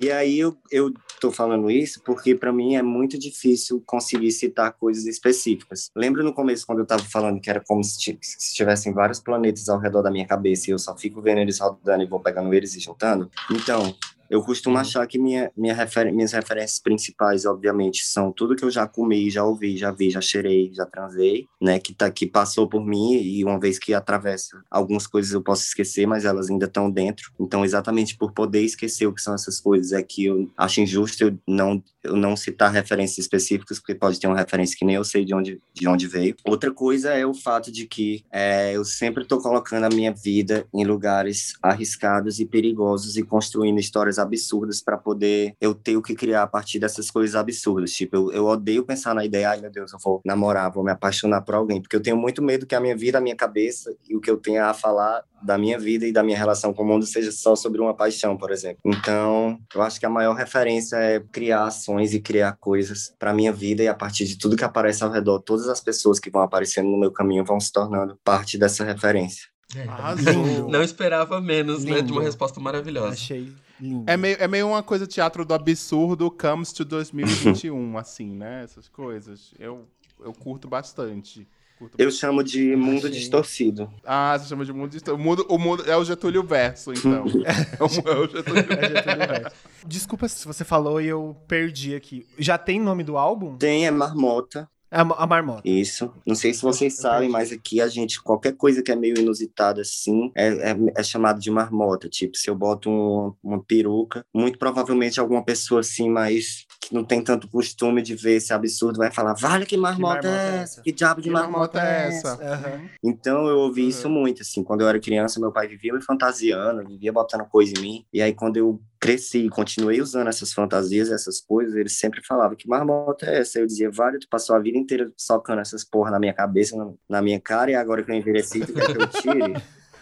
E 0.00 0.10
aí 0.10 0.38
eu, 0.38 0.56
eu 0.70 0.90
tô 1.20 1.30
falando 1.30 1.70
isso 1.70 2.00
porque 2.02 2.34
para 2.34 2.50
mim 2.50 2.74
é 2.74 2.82
muito 2.82 3.18
difícil 3.18 3.82
conseguir 3.84 4.32
citar 4.32 4.72
coisas 4.72 5.04
específicas. 5.04 5.90
Lembra 5.94 6.22
no 6.22 6.32
começo 6.32 6.66
quando 6.66 6.78
eu 6.78 6.86
tava 6.86 7.02
falando 7.04 7.38
que 7.38 7.50
era 7.50 7.62
como 7.66 7.84
se, 7.84 7.98
ti- 7.98 8.18
se 8.22 8.54
tivessem 8.54 8.94
vários 8.94 9.20
planetas 9.20 9.68
ao 9.68 9.78
redor 9.78 10.00
da 10.00 10.10
minha 10.10 10.26
cabeça 10.26 10.70
e 10.70 10.72
eu 10.72 10.78
só 10.78 10.96
fico 10.96 11.20
vendo 11.20 11.40
eles 11.42 11.58
rodando 11.58 12.02
e 12.02 12.06
vou 12.06 12.18
pegando 12.18 12.54
eles 12.54 12.74
e 12.74 12.80
juntando? 12.80 13.30
Então, 13.50 13.94
Eu 14.30 14.42
costumo 14.42 14.78
achar 14.78 15.04
que 15.08 15.18
minha, 15.18 15.50
minha 15.56 15.74
refer 15.74 16.12
minhas 16.12 16.32
referências 16.32 16.78
principais, 16.78 17.44
obviamente, 17.44 18.06
são 18.06 18.30
tudo 18.30 18.54
que 18.54 18.64
eu 18.64 18.70
já 18.70 18.86
comi, 18.86 19.28
já 19.28 19.42
ouvi, 19.44 19.76
já 19.76 19.90
vi, 19.90 20.08
já 20.08 20.20
cheirei, 20.20 20.72
já 20.72 20.86
transei, 20.86 21.48
né? 21.60 21.80
Que, 21.80 21.92
tá, 21.92 22.08
que 22.08 22.26
passou 22.26 22.68
por 22.68 22.86
mim 22.86 23.20
e 23.20 23.44
uma 23.44 23.58
vez 23.58 23.76
que 23.76 23.92
atravessa 23.92 24.62
algumas 24.70 25.08
coisas 25.08 25.32
eu 25.32 25.42
posso 25.42 25.64
esquecer, 25.64 26.06
mas 26.06 26.24
elas 26.24 26.48
ainda 26.48 26.66
estão 26.66 26.88
dentro. 26.88 27.32
Então, 27.40 27.64
exatamente 27.64 28.16
por 28.16 28.32
poder 28.32 28.62
esquecer 28.62 29.06
o 29.06 29.12
que 29.12 29.20
são 29.20 29.34
essas 29.34 29.58
coisas, 29.58 29.90
é 29.90 30.00
que 30.00 30.26
eu 30.26 30.48
acho 30.56 30.80
injusto 30.80 31.24
eu 31.24 31.36
não, 31.48 31.82
eu 32.04 32.14
não 32.14 32.36
citar 32.36 32.70
referências 32.70 33.18
específicas, 33.18 33.80
porque 33.80 33.96
pode 33.96 34.20
ter 34.20 34.28
uma 34.28 34.36
referência 34.36 34.76
que 34.78 34.84
nem 34.84 34.94
eu 34.94 35.04
sei 35.04 35.24
de 35.24 35.34
onde, 35.34 35.60
de 35.74 35.88
onde 35.88 36.06
veio. 36.06 36.36
Outra 36.44 36.70
coisa 36.72 37.10
é 37.10 37.26
o 37.26 37.34
fato 37.34 37.72
de 37.72 37.84
que 37.84 38.24
é, 38.30 38.76
eu 38.76 38.84
sempre 38.84 39.24
estou 39.24 39.40
colocando 39.40 39.84
a 39.84 39.88
minha 39.88 40.12
vida 40.12 40.64
em 40.72 40.84
lugares 40.84 41.54
arriscados 41.60 42.38
e 42.38 42.46
perigosos 42.46 43.16
e 43.16 43.24
construindo 43.24 43.80
histórias 43.80 44.19
absurdas 44.20 44.80
para 44.80 44.96
poder 44.96 45.54
eu 45.60 45.74
ter 45.74 45.96
o 45.96 46.02
que 46.02 46.14
criar 46.14 46.42
a 46.42 46.46
partir 46.46 46.78
dessas 46.78 47.10
coisas 47.10 47.34
absurdas. 47.34 47.92
Tipo, 47.92 48.16
eu, 48.16 48.32
eu 48.32 48.46
odeio 48.46 48.84
pensar 48.84 49.14
na 49.14 49.24
ideia, 49.24 49.50
ai 49.50 49.60
meu 49.60 49.70
Deus, 49.70 49.92
eu 49.92 49.98
vou 49.98 50.20
namorar, 50.24 50.70
vou 50.70 50.84
me 50.84 50.92
apaixonar 50.92 51.40
por 51.42 51.54
alguém, 51.54 51.80
porque 51.80 51.96
eu 51.96 52.02
tenho 52.02 52.16
muito 52.16 52.42
medo 52.42 52.66
que 52.66 52.74
a 52.74 52.80
minha 52.80 52.96
vida, 52.96 53.18
a 53.18 53.20
minha 53.20 53.36
cabeça 53.36 53.94
e 54.08 54.16
o 54.16 54.20
que 54.20 54.30
eu 54.30 54.36
tenha 54.36 54.66
a 54.66 54.74
falar 54.74 55.24
da 55.42 55.56
minha 55.56 55.78
vida 55.78 56.06
e 56.06 56.12
da 56.12 56.22
minha 56.22 56.36
relação 56.36 56.72
com 56.72 56.82
o 56.82 56.86
mundo 56.86 57.06
seja 57.06 57.32
só 57.32 57.56
sobre 57.56 57.80
uma 57.80 57.94
paixão, 57.94 58.36
por 58.36 58.50
exemplo. 58.50 58.80
Então, 58.84 59.58
eu 59.74 59.82
acho 59.82 59.98
que 59.98 60.06
a 60.06 60.10
maior 60.10 60.34
referência 60.34 60.96
é 60.96 61.20
criar 61.20 61.64
ações 61.64 62.12
e 62.12 62.20
criar 62.20 62.56
coisas 62.60 63.14
para 63.18 63.32
minha 63.32 63.52
vida 63.52 63.82
e 63.82 63.88
a 63.88 63.94
partir 63.94 64.26
de 64.26 64.36
tudo 64.38 64.56
que 64.56 64.64
aparece 64.64 65.02
ao 65.02 65.10
redor, 65.10 65.40
todas 65.40 65.68
as 65.68 65.80
pessoas 65.80 66.18
que 66.18 66.30
vão 66.30 66.42
aparecendo 66.42 66.88
no 66.88 66.98
meu 66.98 67.10
caminho 67.10 67.44
vão 67.44 67.58
se 67.58 67.72
tornando 67.72 68.18
parte 68.22 68.58
dessa 68.58 68.84
referência. 68.84 69.48
É, 69.76 69.82
Arrasou. 69.82 70.68
Não 70.68 70.82
esperava 70.82 71.40
menos, 71.40 71.84
né? 71.84 71.92
De 71.92 72.00
Lindo. 72.00 72.12
uma 72.14 72.22
resposta 72.22 72.60
maravilhosa. 72.60 73.12
Achei 73.12 73.52
lindo. 73.80 74.04
É 74.10 74.16
meio, 74.16 74.36
é 74.38 74.48
meio 74.48 74.68
uma 74.68 74.82
coisa 74.82 75.06
teatro 75.06 75.44
do 75.44 75.54
absurdo 75.54 76.30
comes 76.30 76.72
to 76.72 76.84
2021, 76.84 77.96
assim, 77.98 78.34
né? 78.34 78.62
Essas 78.64 78.88
coisas. 78.88 79.52
Eu, 79.58 79.86
eu 80.20 80.32
curto 80.32 80.68
bastante. 80.68 81.46
Curto 81.78 81.94
Eu 81.98 82.10
chamo 82.10 82.44
de 82.44 82.76
mundo 82.76 83.06
Achei. 83.06 83.10
distorcido. 83.10 83.90
Ah, 84.04 84.36
você 84.38 84.48
chama 84.48 84.64
de 84.64 84.72
mundo 84.72 84.90
distorcido. 84.90 85.20
O 85.20 85.24
mundo, 85.24 85.46
o 85.48 85.58
mundo 85.58 85.90
é 85.90 85.96
o 85.96 86.04
Getúlio 86.04 86.42
Verso, 86.42 86.92
então. 86.92 87.24
é, 87.44 87.82
o, 87.82 88.08
é 88.08 88.18
o 88.18 88.28
Getúlio 88.28 88.72
É 88.72 88.88
Getúlio 88.88 89.18
Vargas. 89.26 89.52
Desculpa 89.86 90.28
se 90.28 90.46
você 90.46 90.62
falou 90.62 91.00
e 91.00 91.06
eu 91.06 91.36
perdi 91.48 91.94
aqui. 91.94 92.26
Já 92.38 92.58
tem 92.58 92.78
nome 92.78 93.02
do 93.02 93.16
álbum? 93.16 93.56
Tem 93.56 93.86
é 93.86 93.90
marmota, 93.90 94.68
A, 94.90 95.02
a 95.02 95.26
Marmota. 95.26 95.62
Isso. 95.64 96.12
Não 96.26 96.34
sei 96.34 96.52
se 96.52 96.62
vocês 96.62 96.94
sabem, 96.94 97.28
mas 97.28 97.52
aqui 97.52 97.80
a 97.80 97.86
gente, 97.88 98.20
qualquer 98.22 98.56
coisa 98.56 98.82
que 98.82 98.90
é 98.90 98.96
meio 98.96 99.16
inusitada 99.18 99.82
assim, 99.82 100.32
é, 100.34 100.48
é, 100.72 100.76
é 100.96 101.02
chamado 101.02 101.38
de 101.38 101.50
marmota. 101.50 102.08
Tipo, 102.08 102.36
se 102.36 102.50
eu 102.50 102.54
boto 102.56 102.90
um- 102.90 103.32
uma 103.42 103.62
peruca, 103.62 104.24
muito 104.34 104.58
provavelmente 104.58 105.20
alguma 105.20 105.44
pessoa 105.44 105.80
assim, 105.80 106.10
mais 106.10 106.66
que 106.80 106.92
não 106.94 107.04
tem 107.04 107.22
tanto 107.22 107.46
costume 107.48 108.02
de 108.02 108.14
ver 108.16 108.36
esse 108.36 108.52
absurdo, 108.52 108.98
vai 108.98 109.12
falar: 109.12 109.34
Vale, 109.34 109.64
que 109.64 109.76
marmota, 109.76 110.14
marmota 110.14 110.28
é 110.28 110.32
é 110.32 110.54
essa? 110.54 110.62
essa? 110.62 110.82
Que 110.82 110.92
diabo 110.92 111.20
de 111.20 111.28
Que 111.28 111.32
marmota, 111.32 111.78
é 111.80 112.08
essa? 112.08 112.32
Aham. 112.42 112.80
Então 113.04 113.46
eu 113.46 113.58
ouvi 113.58 113.86
isso 113.86 114.08
muito, 114.10 114.42
assim. 114.42 114.64
Quando 114.64 114.80
eu 114.80 114.88
era 114.88 114.98
criança, 114.98 115.38
meu 115.38 115.52
pai 115.52 115.68
vivia 115.68 115.92
me 115.92 116.02
fantasiando, 116.02 116.86
vivia 116.88 117.12
botando 117.12 117.44
coisa 117.48 117.72
em 117.78 117.80
mim. 117.80 118.04
E 118.12 118.20
aí, 118.20 118.34
quando 118.34 118.56
eu 118.56 118.80
cresci 119.00 119.46
e 119.46 119.48
continuei 119.48 120.00
usando 120.00 120.28
essas 120.28 120.52
fantasias, 120.52 121.10
essas 121.10 121.40
coisas, 121.40 121.74
ele 121.74 121.88
sempre 121.88 122.22
falava 122.22 122.54
que 122.54 122.68
marmota 122.68 123.26
é 123.26 123.40
essa. 123.40 123.58
Eu 123.58 123.66
dizia, 123.66 123.90
vale, 123.90 124.18
tu 124.18 124.28
passou 124.28 124.54
a 124.54 124.58
vida 124.58 124.76
inteira 124.76 125.10
socando 125.16 125.62
essas 125.62 125.82
porra 125.82 126.10
na 126.10 126.20
minha 126.20 126.34
cabeça, 126.34 126.76
na, 126.76 126.92
na 127.08 127.22
minha 127.22 127.40
cara, 127.40 127.70
e 127.70 127.74
agora 127.74 128.04
que 128.04 128.10
eu 128.10 128.14
envelheci, 128.14 128.60
tu 128.60 128.74
quer 128.74 128.94
que 128.94 129.02
eu 129.02 129.06
tire? 129.06 129.54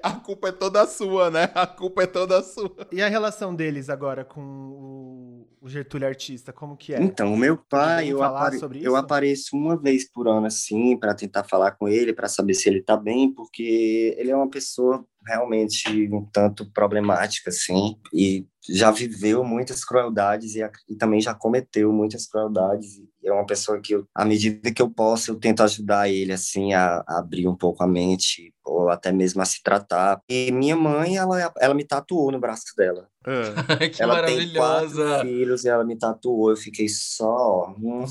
A 0.01 0.11
culpa 0.11 0.49
é 0.49 0.51
toda 0.51 0.85
sua, 0.85 1.29
né? 1.29 1.49
A 1.53 1.67
culpa 1.67 2.03
é 2.03 2.07
toda 2.07 2.41
sua. 2.41 2.87
E 2.91 3.01
a 3.01 3.07
relação 3.07 3.55
deles 3.55 3.89
agora 3.89 4.23
com 4.23 4.41
o, 4.41 5.42
o 5.63 5.69
Getúlio 5.69 6.05
artista, 6.05 6.51
como 6.51 6.75
que 6.75 6.93
é? 6.93 7.01
Então, 7.01 7.33
o 7.33 7.37
meu 7.37 7.57
pai, 7.57 8.09
eu, 8.09 8.21
apare- 8.21 8.59
eu 8.81 8.97
apareço 8.97 9.55
uma 9.55 9.77
vez 9.79 10.11
por 10.11 10.27
ano, 10.27 10.45
assim, 10.45 10.97
para 10.97 11.15
tentar 11.15 11.45
falar 11.45 11.71
com 11.71 11.87
ele, 11.87 12.11
para 12.11 12.27
saber 12.27 12.53
se 12.53 12.67
ele 12.67 12.83
tá 12.83 12.97
bem, 12.97 13.33
porque 13.33 14.13
ele 14.17 14.29
é 14.29 14.35
uma 14.35 14.49
pessoa 14.49 15.05
realmente 15.25 15.89
um 16.11 16.25
tanto 16.25 16.69
problemática, 16.73 17.49
assim, 17.49 17.97
e 18.13 18.45
já 18.69 18.91
viveu 18.91 19.41
muitas 19.45 19.85
crueldades 19.85 20.55
e, 20.55 20.61
a- 20.61 20.71
e 20.89 20.95
também 20.97 21.21
já 21.21 21.33
cometeu 21.33 21.93
muitas 21.93 22.27
crueldades. 22.27 22.97
E 23.21 23.29
é 23.29 23.31
uma 23.31 23.45
pessoa 23.45 23.79
que, 23.79 23.95
eu, 23.95 24.05
à 24.13 24.25
medida 24.25 24.69
que 24.73 24.81
eu 24.81 24.89
posso, 24.89 25.31
eu 25.31 25.39
tento 25.39 25.63
ajudar 25.63 26.09
ele, 26.09 26.33
assim, 26.33 26.73
a, 26.73 27.01
a 27.07 27.19
abrir 27.19 27.47
um 27.47 27.55
pouco 27.55 27.81
a 27.83 27.87
mente, 27.87 28.53
ou 28.65 28.89
até 28.89 29.13
mesmo 29.13 29.41
a 29.41 29.45
se 29.45 29.63
tratar. 29.63 30.19
E 30.29 30.51
minha 30.51 30.75
mãe, 30.75 31.15
ela, 31.15 31.53
ela 31.57 31.73
me 31.73 31.85
tatuou 31.85 32.29
no 32.33 32.39
braço 32.39 32.75
dela. 32.75 33.07
Ah. 33.25 33.77
Que 33.89 34.01
Ela 34.03 34.23
tem 34.23 34.53
quatro 34.53 34.97
maravilhosa. 34.97 35.21
filhos 35.21 35.63
e 35.63 35.69
ela 35.69 35.83
me 35.83 35.95
tatuou. 35.95 36.49
Eu 36.51 36.57
fiquei 36.57 36.87
só. 36.89 37.73
Uhum. 37.81 38.05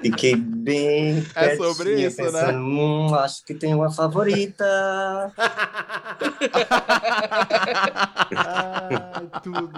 Fiquei 0.00 0.36
bem. 0.36 1.24
É 1.34 1.56
sobre 1.56 1.94
isso, 2.00 2.20
né? 2.22 2.26
pensando, 2.30 2.58
Hum, 2.58 3.14
acho 3.14 3.44
que 3.44 3.54
tem 3.54 3.74
uma 3.74 3.90
favorita. 3.90 4.64
Ai, 8.36 9.28
tudo. 9.42 9.70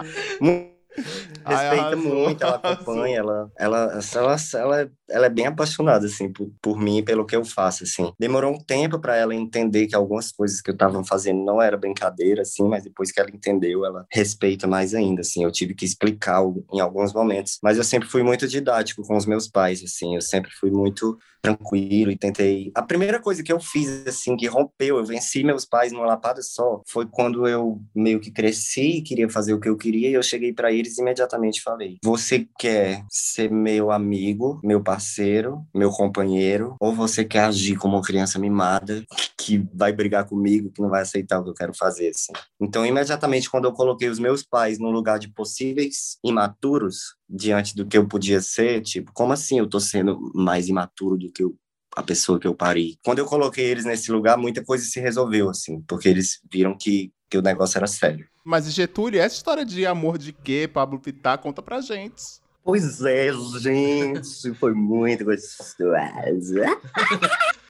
Respeita 1.45 1.95
muito, 1.95 2.43
ela 2.43 2.55
acompanha, 2.55 3.17
ela, 3.17 3.51
ela, 3.57 3.99
ela, 4.15 4.35
ela, 4.53 4.91
ela 5.09 5.25
é 5.25 5.29
bem 5.29 5.47
apaixonada, 5.47 6.05
assim, 6.05 6.31
por, 6.31 6.51
por 6.61 6.79
mim 6.79 6.97
e 6.97 7.03
pelo 7.03 7.25
que 7.25 7.35
eu 7.35 7.43
faço, 7.43 7.83
assim. 7.83 8.11
Demorou 8.19 8.53
um 8.53 8.59
tempo 8.59 8.99
para 8.99 9.15
ela 9.15 9.33
entender 9.33 9.87
que 9.87 9.95
algumas 9.95 10.31
coisas 10.31 10.61
que 10.61 10.69
eu 10.69 10.77
tava 10.77 11.03
fazendo 11.03 11.43
não 11.43 11.61
era 11.61 11.77
brincadeira, 11.77 12.41
assim, 12.41 12.67
mas 12.67 12.83
depois 12.83 13.11
que 13.11 13.19
ela 13.19 13.29
entendeu, 13.29 13.85
ela 13.85 14.05
respeita 14.11 14.67
mais 14.67 14.93
ainda, 14.93 15.21
assim. 15.21 15.43
Eu 15.43 15.51
tive 15.51 15.73
que 15.73 15.85
explicar 15.85 16.41
em 16.71 16.79
alguns 16.79 17.13
momentos, 17.13 17.59
mas 17.63 17.77
eu 17.77 17.83
sempre 17.83 18.07
fui 18.07 18.23
muito 18.23 18.47
didático 18.47 19.01
com 19.03 19.15
os 19.15 19.25
meus 19.25 19.47
pais, 19.47 19.83
assim. 19.83 20.15
Eu 20.15 20.21
sempre 20.21 20.51
fui 20.51 20.69
muito 20.69 21.17
tranquilo 21.41 22.11
e 22.11 22.17
tentei. 22.17 22.71
A 22.75 22.81
primeira 22.81 23.19
coisa 23.19 23.43
que 23.43 23.51
eu 23.51 23.59
fiz, 23.59 24.07
assim, 24.07 24.35
que 24.35 24.47
rompeu, 24.47 24.97
eu 24.97 25.05
venci 25.05 25.43
meus 25.43 25.65
pais 25.65 25.91
numa 25.91 26.05
lapada 26.05 26.41
só, 26.41 26.81
foi 26.87 27.05
quando 27.05 27.47
eu 27.47 27.81
meio 27.95 28.19
que 28.19 28.31
cresci 28.31 29.01
queria 29.01 29.29
fazer 29.29 29.53
o 29.53 29.59
que 29.59 29.69
eu 29.69 29.77
queria, 29.77 30.09
e 30.09 30.13
eu 30.13 30.23
cheguei 30.23 30.53
para 30.53 30.71
eles 30.71 30.97
e 30.97 31.01
imediatamente 31.01 31.61
falei: 31.61 31.97
Você 32.03 32.47
quer 32.57 33.03
ser 33.09 33.51
meu 33.51 33.91
amigo, 33.91 34.59
meu 34.63 34.81
parceiro, 34.81 35.65
meu 35.73 35.91
companheiro, 35.91 36.75
ou 36.79 36.93
você 36.93 37.23
quer 37.23 37.45
agir 37.45 37.75
como 37.75 37.95
uma 37.95 38.03
criança 38.03 38.39
mimada 38.39 39.03
que 39.37 39.65
vai 39.73 39.91
brigar 39.91 40.25
comigo, 40.25 40.71
que 40.71 40.81
não 40.81 40.89
vai 40.89 41.01
aceitar 41.01 41.39
o 41.39 41.43
que 41.43 41.49
eu 41.49 41.55
quero 41.55 41.73
fazer, 41.73 42.09
assim? 42.09 42.33
Então, 42.59 42.85
imediatamente, 42.85 43.49
quando 43.49 43.65
eu 43.65 43.73
coloquei 43.73 44.09
os 44.09 44.19
meus 44.19 44.43
pais 44.43 44.79
no 44.79 44.91
lugar 44.91 45.17
de 45.19 45.29
possíveis 45.29 46.17
imaturos, 46.23 47.15
diante 47.29 47.75
do 47.75 47.85
que 47.85 47.97
eu 47.97 48.07
podia 48.07 48.41
ser, 48.41 48.81
tipo, 48.81 49.11
como 49.13 49.31
assim 49.33 49.59
eu 49.59 49.67
tô 49.67 49.79
sendo 49.79 50.19
mais 50.33 50.67
imaturo 50.67 51.17
do 51.17 51.31
que 51.31 51.43
eu, 51.43 51.55
a 51.95 52.01
pessoa 52.01 52.39
que 52.39 52.47
eu 52.47 52.55
pari? 52.55 52.97
Quando 53.03 53.19
eu 53.19 53.25
coloquei 53.25 53.65
eles 53.65 53.85
nesse 53.85 54.11
lugar, 54.11 54.37
muita 54.37 54.63
coisa 54.63 54.83
se 54.83 54.99
resolveu, 54.99 55.49
assim, 55.49 55.81
porque 55.87 56.09
eles 56.09 56.39
viram 56.51 56.75
que, 56.75 57.11
que 57.29 57.37
o 57.37 57.41
negócio 57.41 57.77
era 57.77 57.87
sério. 57.87 58.27
Mas 58.43 58.71
Getúlio, 58.73 59.21
essa 59.21 59.35
história 59.35 59.65
de 59.65 59.85
amor 59.85 60.17
de 60.17 60.33
quê, 60.33 60.67
Pablo 60.71 60.99
Vittar, 61.03 61.37
conta 61.37 61.61
pra 61.61 61.81
gente. 61.81 62.23
Pois 62.63 63.01
é, 63.03 63.29
gente, 63.59 64.53
foi 64.55 64.73
muito 64.73 65.25
gostoso. 65.25 65.85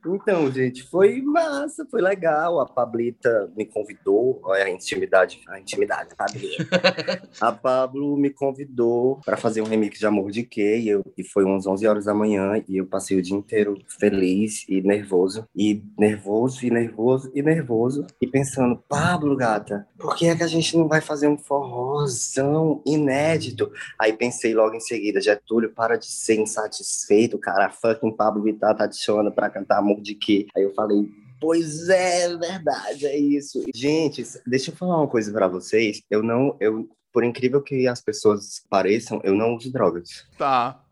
Então, 0.06 0.50
gente, 0.50 0.82
foi 0.82 1.20
massa, 1.20 1.86
foi 1.90 2.00
legal. 2.00 2.60
A 2.60 2.66
Pablita 2.66 3.52
me 3.56 3.66
convidou, 3.66 4.40
olha 4.42 4.64
a 4.64 4.70
intimidade, 4.70 5.40
a 5.48 5.60
intimidade, 5.60 6.14
Pablita. 6.16 6.60
A 7.40 7.52
Pablo 7.52 8.16
me 8.16 8.30
convidou 8.30 9.20
para 9.24 9.36
fazer 9.36 9.60
um 9.60 9.66
remix 9.66 9.98
de 9.98 10.06
Amor 10.06 10.30
de 10.30 10.42
Quê, 10.42 10.78
e, 10.78 10.88
eu, 10.88 11.04
e 11.16 11.24
foi 11.24 11.44
umas 11.44 11.66
11 11.66 11.86
horas 11.86 12.04
da 12.04 12.14
manhã, 12.14 12.62
e 12.68 12.76
eu 12.76 12.86
passei 12.86 13.18
o 13.18 13.22
dia 13.22 13.36
inteiro 13.36 13.78
feliz 13.88 14.64
e 14.68 14.80
nervoso, 14.80 15.46
e 15.54 15.82
nervoso, 15.98 16.64
e 16.64 16.70
nervoso, 16.70 17.30
e 17.34 17.42
nervoso, 17.42 18.06
e 18.20 18.26
pensando, 18.26 18.82
Pablo, 18.88 19.36
gata, 19.36 19.86
por 19.98 20.16
que 20.16 20.26
é 20.26 20.36
que 20.36 20.42
a 20.42 20.46
gente 20.46 20.76
não 20.76 20.88
vai 20.88 21.00
fazer 21.00 21.28
um 21.28 21.38
forrozão 21.38 22.82
inédito? 22.86 23.70
Aí 23.98 24.12
pensei 24.12 24.54
logo 24.54 24.74
em 24.74 24.80
seguida, 24.80 25.20
Getúlio, 25.20 25.72
para 25.72 25.96
de 25.96 26.06
ser 26.06 26.36
insatisfeito, 26.36 27.38
cara, 27.38 27.70
fucking 27.70 28.14
Pablo 28.14 28.42
Vittar 28.42 28.76
tá 28.76 28.88
te 28.88 28.96
chamando 28.96 29.32
pra 29.32 29.50
cantar 29.50 29.82
Amor 29.90 30.00
de 30.02 30.14
Quê? 30.14 30.46
Aí 30.56 30.62
eu 30.62 30.72
falei, 30.74 31.08
Pois 31.40 31.88
é, 31.88 32.36
verdade, 32.36 33.06
é 33.06 33.18
isso. 33.18 33.64
Gente, 33.74 34.22
deixa 34.46 34.70
eu 34.70 34.76
falar 34.76 34.98
uma 34.98 35.08
coisa 35.08 35.32
pra 35.32 35.48
vocês. 35.48 36.02
Eu 36.10 36.22
não, 36.22 36.54
eu, 36.60 36.86
por 37.12 37.24
incrível 37.24 37.62
que 37.62 37.88
as 37.88 38.00
pessoas 38.02 38.62
pareçam, 38.68 39.20
eu 39.24 39.34
não 39.34 39.56
uso 39.56 39.72
drogas. 39.72 40.26
Tá. 40.36 40.84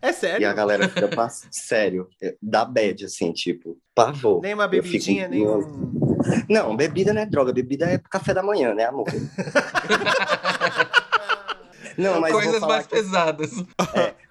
É 0.00 0.10
E 0.10 0.12
sério? 0.12 0.48
a 0.48 0.52
galera 0.52 0.88
fica 0.88 1.08
passando, 1.08 1.48
sério, 1.54 2.08
é, 2.22 2.36
dá 2.40 2.64
bad, 2.64 3.04
assim, 3.06 3.32
tipo, 3.32 3.76
pavor. 3.94 4.40
Nem 4.42 4.54
uma 4.54 4.64
Eu 4.64 4.70
fico- 4.70 4.82
bebidinha, 4.84 5.26
nem 5.26 5.44
um... 5.48 5.58
Não, 6.48 6.76
bebida 6.76 7.12
não 7.14 7.22
é 7.22 7.26
droga, 7.26 7.52
bebida 7.52 7.86
é 7.86 7.98
café 7.98 8.32
da 8.34 8.42
manhã, 8.42 8.74
né, 8.74 8.84
amor? 8.84 9.06
não, 11.96 12.20
mas 12.20 12.32
vou 12.32 12.42
Coisas 12.42 12.60
falar 12.60 12.74
mais 12.74 12.86
que- 12.86 12.94
pesadas. 12.94 13.50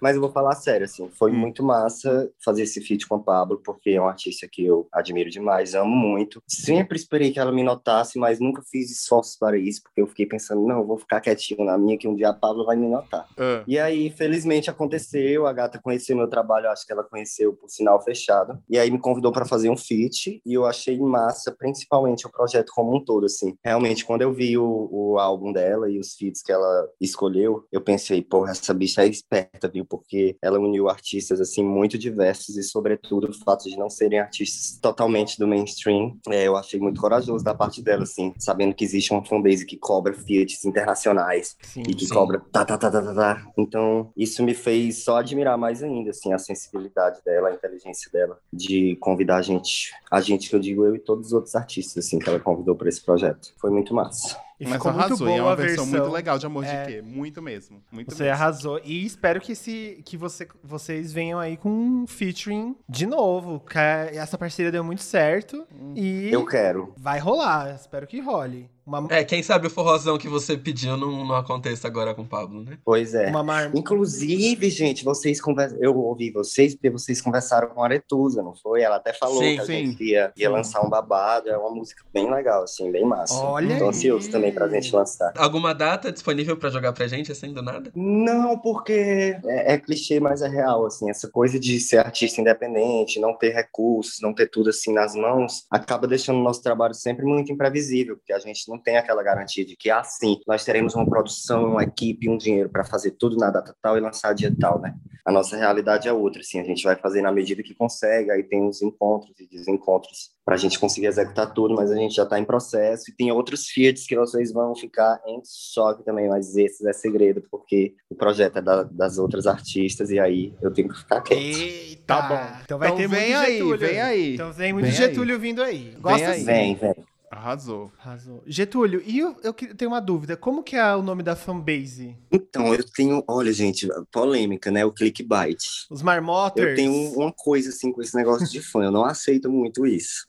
Mas 0.00 0.14
eu 0.14 0.20
vou 0.20 0.30
falar 0.30 0.54
sério, 0.54 0.84
assim, 0.84 1.08
foi 1.10 1.30
Hum. 1.32 1.36
muito 1.36 1.62
massa 1.62 2.30
fazer 2.44 2.62
esse 2.62 2.80
feat 2.80 3.06
com 3.06 3.16
a 3.16 3.18
Pablo, 3.18 3.60
porque 3.64 3.90
é 3.90 4.00
um 4.00 4.06
artista 4.08 4.48
que 4.50 4.64
eu 4.64 4.86
admiro 4.92 5.30
demais, 5.30 5.74
amo 5.74 5.94
muito. 5.94 6.42
Sempre 6.46 6.96
esperei 6.98 7.30
que 7.32 7.38
ela 7.40 7.52
me 7.52 7.62
notasse, 7.62 8.18
mas 8.18 8.40
nunca 8.40 8.62
fiz 8.70 8.90
esforços 8.90 9.36
para 9.36 9.58
isso, 9.58 9.82
porque 9.82 10.00
eu 10.00 10.06
fiquei 10.06 10.26
pensando, 10.26 10.66
não, 10.66 10.86
vou 10.86 10.98
ficar 10.98 11.20
quietinho 11.20 11.64
na 11.64 11.76
minha, 11.76 11.98
que 11.98 12.08
um 12.08 12.14
dia 12.14 12.28
a 12.30 12.32
Pablo 12.34 12.64
vai 12.64 12.76
me 12.76 12.88
notar. 12.88 13.26
Ah, 13.38 13.62
E 13.66 13.78
aí, 13.78 14.10
felizmente, 14.10 14.70
aconteceu. 14.70 15.46
A 15.46 15.52
gata 15.52 15.80
conheceu 15.80 16.16
meu 16.16 16.28
trabalho, 16.28 16.68
acho 16.70 16.86
que 16.86 16.92
ela 16.92 17.04
conheceu 17.04 17.52
por 17.54 17.68
sinal 17.68 18.02
fechado. 18.02 18.58
E 18.68 18.78
aí 18.78 18.90
me 18.90 18.98
convidou 18.98 19.32
para 19.32 19.44
fazer 19.44 19.70
um 19.70 19.76
feat 19.76 20.40
e 20.44 20.54
eu 20.54 20.64
achei 20.66 20.98
massa, 20.98 21.54
principalmente 21.56 22.26
o 22.26 22.30
projeto 22.30 22.70
como 22.74 22.96
um 22.96 23.04
todo, 23.04 23.26
assim. 23.26 23.54
Realmente, 23.64 24.04
quando 24.04 24.22
eu 24.22 24.32
vi 24.32 24.56
o, 24.58 24.88
o 24.90 25.18
álbum 25.18 25.52
dela 25.52 25.90
e 25.90 25.98
os 25.98 26.14
feats 26.14 26.42
que 26.42 26.52
ela 26.52 26.88
escolheu, 27.00 27.64
eu 27.72 27.80
pensei, 27.80 28.22
porra, 28.22 28.50
essa 28.52 28.72
bicha 28.74 29.02
é 29.02 29.08
esperta, 29.08 29.68
viu? 29.68 29.84
Porque 29.88 30.36
ela 30.42 30.58
uniu 30.58 30.88
artistas, 30.88 31.40
assim, 31.40 31.64
muito 31.64 31.96
diversos 31.96 32.56
e, 32.56 32.62
sobretudo, 32.62 33.30
o 33.30 33.32
fato 33.32 33.68
de 33.68 33.76
não 33.76 33.88
serem 33.88 34.20
artistas 34.20 34.78
totalmente 34.80 35.38
do 35.38 35.46
mainstream. 35.46 36.18
É, 36.28 36.46
eu 36.46 36.56
achei 36.56 36.78
muito 36.78 37.00
corajoso 37.00 37.44
da 37.44 37.54
parte 37.54 37.82
dela, 37.82 38.02
assim, 38.02 38.32
sabendo 38.38 38.74
que 38.74 38.84
existe 38.84 39.12
uma 39.12 39.24
fanbase 39.24 39.66
que 39.66 39.76
cobra 39.76 40.12
feats 40.12 40.64
internacionais 40.64 41.56
Sim. 41.62 41.82
e 41.82 41.94
que 41.94 42.06
Sim. 42.06 42.14
cobra 42.14 42.40
tá, 42.52 42.64
tá, 42.64 42.76
tá, 42.76 42.90
tá, 42.90 43.02
tá, 43.02 43.14
tá. 43.14 43.46
Então, 43.56 44.12
isso 44.16 44.42
me 44.42 44.54
fez 44.54 45.04
só 45.04 45.18
admirar 45.18 45.56
mais 45.56 45.82
ainda, 45.82 46.10
assim, 46.10 46.32
a 46.32 46.38
sensibilidade 46.38 47.20
dela, 47.24 47.48
a 47.48 47.54
inteligência 47.54 48.10
dela, 48.12 48.38
de 48.52 48.96
convidar 48.96 49.36
a 49.36 49.42
gente, 49.42 49.92
a 50.10 50.20
gente 50.20 50.48
que 50.48 50.56
eu 50.56 50.60
digo 50.60 50.84
eu 50.84 50.96
e 50.96 50.98
todos 50.98 51.28
os 51.28 51.32
outros 51.32 51.54
artistas, 51.54 52.06
assim, 52.06 52.18
que 52.18 52.28
ela 52.28 52.40
convidou 52.40 52.74
para 52.74 52.88
esse 52.88 53.04
projeto. 53.04 53.52
Foi 53.58 53.70
muito 53.70 53.94
massa. 53.94 54.47
E 54.60 54.64
mas 54.64 54.72
ficou 54.74 54.92
muito 54.92 55.04
arrasou, 55.06 55.26
e 55.26 55.30
boa 55.30 55.38
é 55.38 55.42
uma 55.42 55.52
a 55.52 55.54
versão, 55.54 55.84
versão. 55.84 56.00
muito 56.00 56.12
legal 56.14 56.38
de 56.38 56.46
Amor 56.46 56.64
É. 56.64 56.82
de 56.84 56.92
Quê. 56.92 57.02
Muito 57.02 57.40
mesmo. 57.40 57.80
Muito 57.92 58.12
Você 58.14 58.24
mesmo. 58.24 58.34
arrasou. 58.34 58.80
E 58.84 59.04
espero 59.06 59.40
que, 59.40 59.52
esse, 59.52 60.02
que 60.04 60.16
você, 60.16 60.48
vocês 60.64 61.12
venham 61.12 61.38
aí 61.38 61.56
com 61.56 61.70
um 61.70 62.06
featuring 62.08 62.74
de 62.88 63.06
novo. 63.06 63.62
É- 63.74 64.16
essa 64.16 64.36
parceria 64.36 64.72
deu 64.72 64.82
muito 64.82 65.02
certo. 65.02 65.64
E 65.94 66.28
Eu 66.32 66.44
quero. 66.44 66.92
vai 66.96 67.18
rolar. 67.20 67.72
Espero 67.74 68.06
que 68.06 68.20
role. 68.20 68.68
Uma, 68.88 69.06
É, 69.10 69.22
quem 69.22 69.42
sabe 69.42 69.66
o 69.66 69.70
forrozão 69.70 70.16
que 70.16 70.28
você 70.28 70.56
pediu 70.56 70.96
não, 70.96 71.26
não 71.26 71.36
aconteça 71.36 71.86
agora 71.86 72.14
com 72.14 72.22
o 72.22 72.26
Pablo, 72.26 72.62
né? 72.64 72.78
Pois 72.82 73.14
é. 73.14 73.28
uma 73.28 73.42
mar... 73.42 73.70
Inclusive, 73.74 74.70
gente, 74.70 75.04
vocês 75.04 75.40
conversam. 75.40 75.78
Eu 75.78 75.94
ouvi 75.96 76.30
vocês 76.30 76.74
porque 76.74 76.88
vocês 76.88 77.20
conversaram 77.20 77.68
com 77.68 77.82
a 77.82 77.84
Aretusa, 77.84 78.42
não 78.42 78.54
foi? 78.54 78.80
Ela 78.80 78.96
até 78.96 79.12
falou 79.12 79.42
Sim, 79.42 79.56
que 79.56 79.60
a 79.60 79.64
sim. 79.66 79.86
gente 79.86 80.04
ia, 80.04 80.32
ia 80.34 80.50
lançar 80.50 80.80
um 80.80 80.88
babado. 80.88 81.50
É 81.50 81.56
uma 81.58 81.70
música 81.70 82.02
bem 82.12 82.30
legal, 82.30 82.62
assim, 82.62 82.90
bem 82.90 83.04
massa. 83.04 83.34
Olha 83.34 83.76
Tô 83.76 83.84
aí. 83.84 83.90
ansioso 83.90 84.30
também 84.30 84.52
pra 84.52 84.66
gente 84.68 84.94
lançar. 84.94 85.32
Alguma 85.36 85.74
data 85.74 86.10
disponível 86.10 86.56
pra 86.56 86.70
jogar 86.70 86.94
pra 86.94 87.06
gente, 87.06 87.30
assim, 87.30 87.52
do 87.52 87.60
nada? 87.60 87.92
Não, 87.94 88.58
porque 88.58 89.36
é, 89.44 89.74
é 89.74 89.78
clichê, 89.78 90.18
mas 90.18 90.40
é 90.40 90.48
real, 90.48 90.86
assim, 90.86 91.10
essa 91.10 91.28
coisa 91.28 91.60
de 91.60 91.78
ser 91.78 91.98
artista 91.98 92.40
independente, 92.40 93.20
não 93.20 93.36
ter 93.36 93.50
recursos, 93.50 94.20
não 94.22 94.32
ter 94.32 94.48
tudo 94.48 94.70
assim 94.70 94.92
nas 94.92 95.14
mãos, 95.14 95.66
acaba 95.70 96.06
deixando 96.06 96.38
o 96.38 96.42
nosso 96.42 96.62
trabalho 96.62 96.94
sempre 96.94 97.24
muito 97.24 97.52
imprevisível, 97.52 98.16
porque 98.16 98.32
a 98.32 98.38
gente 98.38 98.68
não 98.68 98.77
tem 98.78 98.96
aquela 98.96 99.22
garantia 99.22 99.64
de 99.64 99.76
que, 99.76 99.90
assim, 99.90 100.38
nós 100.46 100.64
teremos 100.64 100.94
uma 100.94 101.04
produção, 101.08 101.72
uma 101.72 101.82
equipe, 101.84 102.28
um 102.28 102.36
dinheiro 102.36 102.68
para 102.70 102.84
fazer 102.84 103.12
tudo 103.12 103.36
na 103.36 103.50
data 103.50 103.74
tal 103.82 103.96
e 103.96 104.00
lançar 104.00 104.32
dia 104.34 104.54
tal, 104.58 104.80
né? 104.80 104.94
A 105.26 105.32
nossa 105.32 105.56
realidade 105.56 106.08
é 106.08 106.12
outra, 106.12 106.40
assim, 106.40 106.58
a 106.58 106.64
gente 106.64 106.82
vai 106.82 106.96
fazer 106.96 107.20
na 107.20 107.30
medida 107.30 107.62
que 107.62 107.74
consegue, 107.74 108.30
aí 108.30 108.42
tem 108.42 108.66
os 108.66 108.80
encontros 108.80 109.38
e 109.38 109.46
desencontros 109.46 110.30
para 110.42 110.54
a 110.54 110.58
gente 110.58 110.78
conseguir 110.78 111.06
executar 111.08 111.52
tudo, 111.52 111.74
mas 111.74 111.90
a 111.90 111.94
gente 111.96 112.14
já 112.14 112.22
está 112.22 112.38
em 112.38 112.44
processo 112.46 113.10
e 113.10 113.14
tem 113.14 113.30
outros 113.30 113.66
fiats 113.66 114.06
que 114.06 114.16
vocês 114.16 114.50
vão 114.50 114.74
ficar 114.74 115.20
em 115.26 115.42
choque 115.74 116.02
também, 116.02 116.26
mas 116.28 116.56
esses 116.56 116.80
é 116.86 116.92
segredo, 116.94 117.42
porque 117.50 117.94
o 118.08 118.14
projeto 118.14 118.56
é 118.56 118.62
da- 118.62 118.84
das 118.84 119.18
outras 119.18 119.46
artistas 119.46 120.08
e 120.10 120.18
aí 120.18 120.54
eu 120.62 120.72
tenho 120.72 120.88
que 120.88 120.96
ficar 120.98 121.20
quieto. 121.20 121.38
Eita! 121.38 122.04
Tá 122.06 122.22
bom. 122.22 122.60
Então 122.64 122.78
vai 122.78 122.88
Então 122.88 122.96
ter 122.98 123.08
vem 123.08 123.20
muito 123.28 123.36
aí, 123.44 123.52
Getúlio. 123.58 123.78
vem 123.78 124.00
aí. 124.00 124.34
Então 124.34 124.54
tem 124.54 124.72
muito 124.72 124.84
Vem 124.86 124.92
Getúlio 124.94 125.38
vindo 125.38 125.62
aí. 125.62 125.94
Gosta 126.00 126.30
aí. 126.30 126.38
sim. 126.38 126.44
Vem, 126.46 126.74
vem. 126.76 126.94
Arrasou. 127.30 127.92
Arrasou. 127.98 128.42
Getúlio, 128.46 129.02
e 129.04 129.18
eu, 129.18 129.36
eu 129.42 129.52
tenho 129.52 129.90
uma 129.90 130.00
dúvida. 130.00 130.36
Como 130.36 130.62
que 130.62 130.76
é 130.76 130.94
o 130.94 131.02
nome 131.02 131.22
da 131.22 131.36
fanbase? 131.36 132.16
Então, 132.32 132.74
eu 132.74 132.84
tenho, 132.92 133.22
olha, 133.28 133.52
gente, 133.52 133.86
polêmica, 134.10 134.70
né? 134.70 134.84
O 134.84 134.92
clickbait. 134.92 135.58
Os 135.90 136.02
Marmoters? 136.02 136.70
Eu 136.70 136.74
tenho 136.76 136.92
um, 136.92 137.12
uma 137.16 137.32
coisa 137.32 137.68
assim 137.68 137.92
com 137.92 138.00
esse 138.00 138.16
negócio 138.16 138.48
de 138.48 138.60
fã, 138.60 138.84
eu 138.84 138.92
não 138.92 139.04
aceito 139.04 139.50
muito 139.50 139.86
isso. 139.86 140.26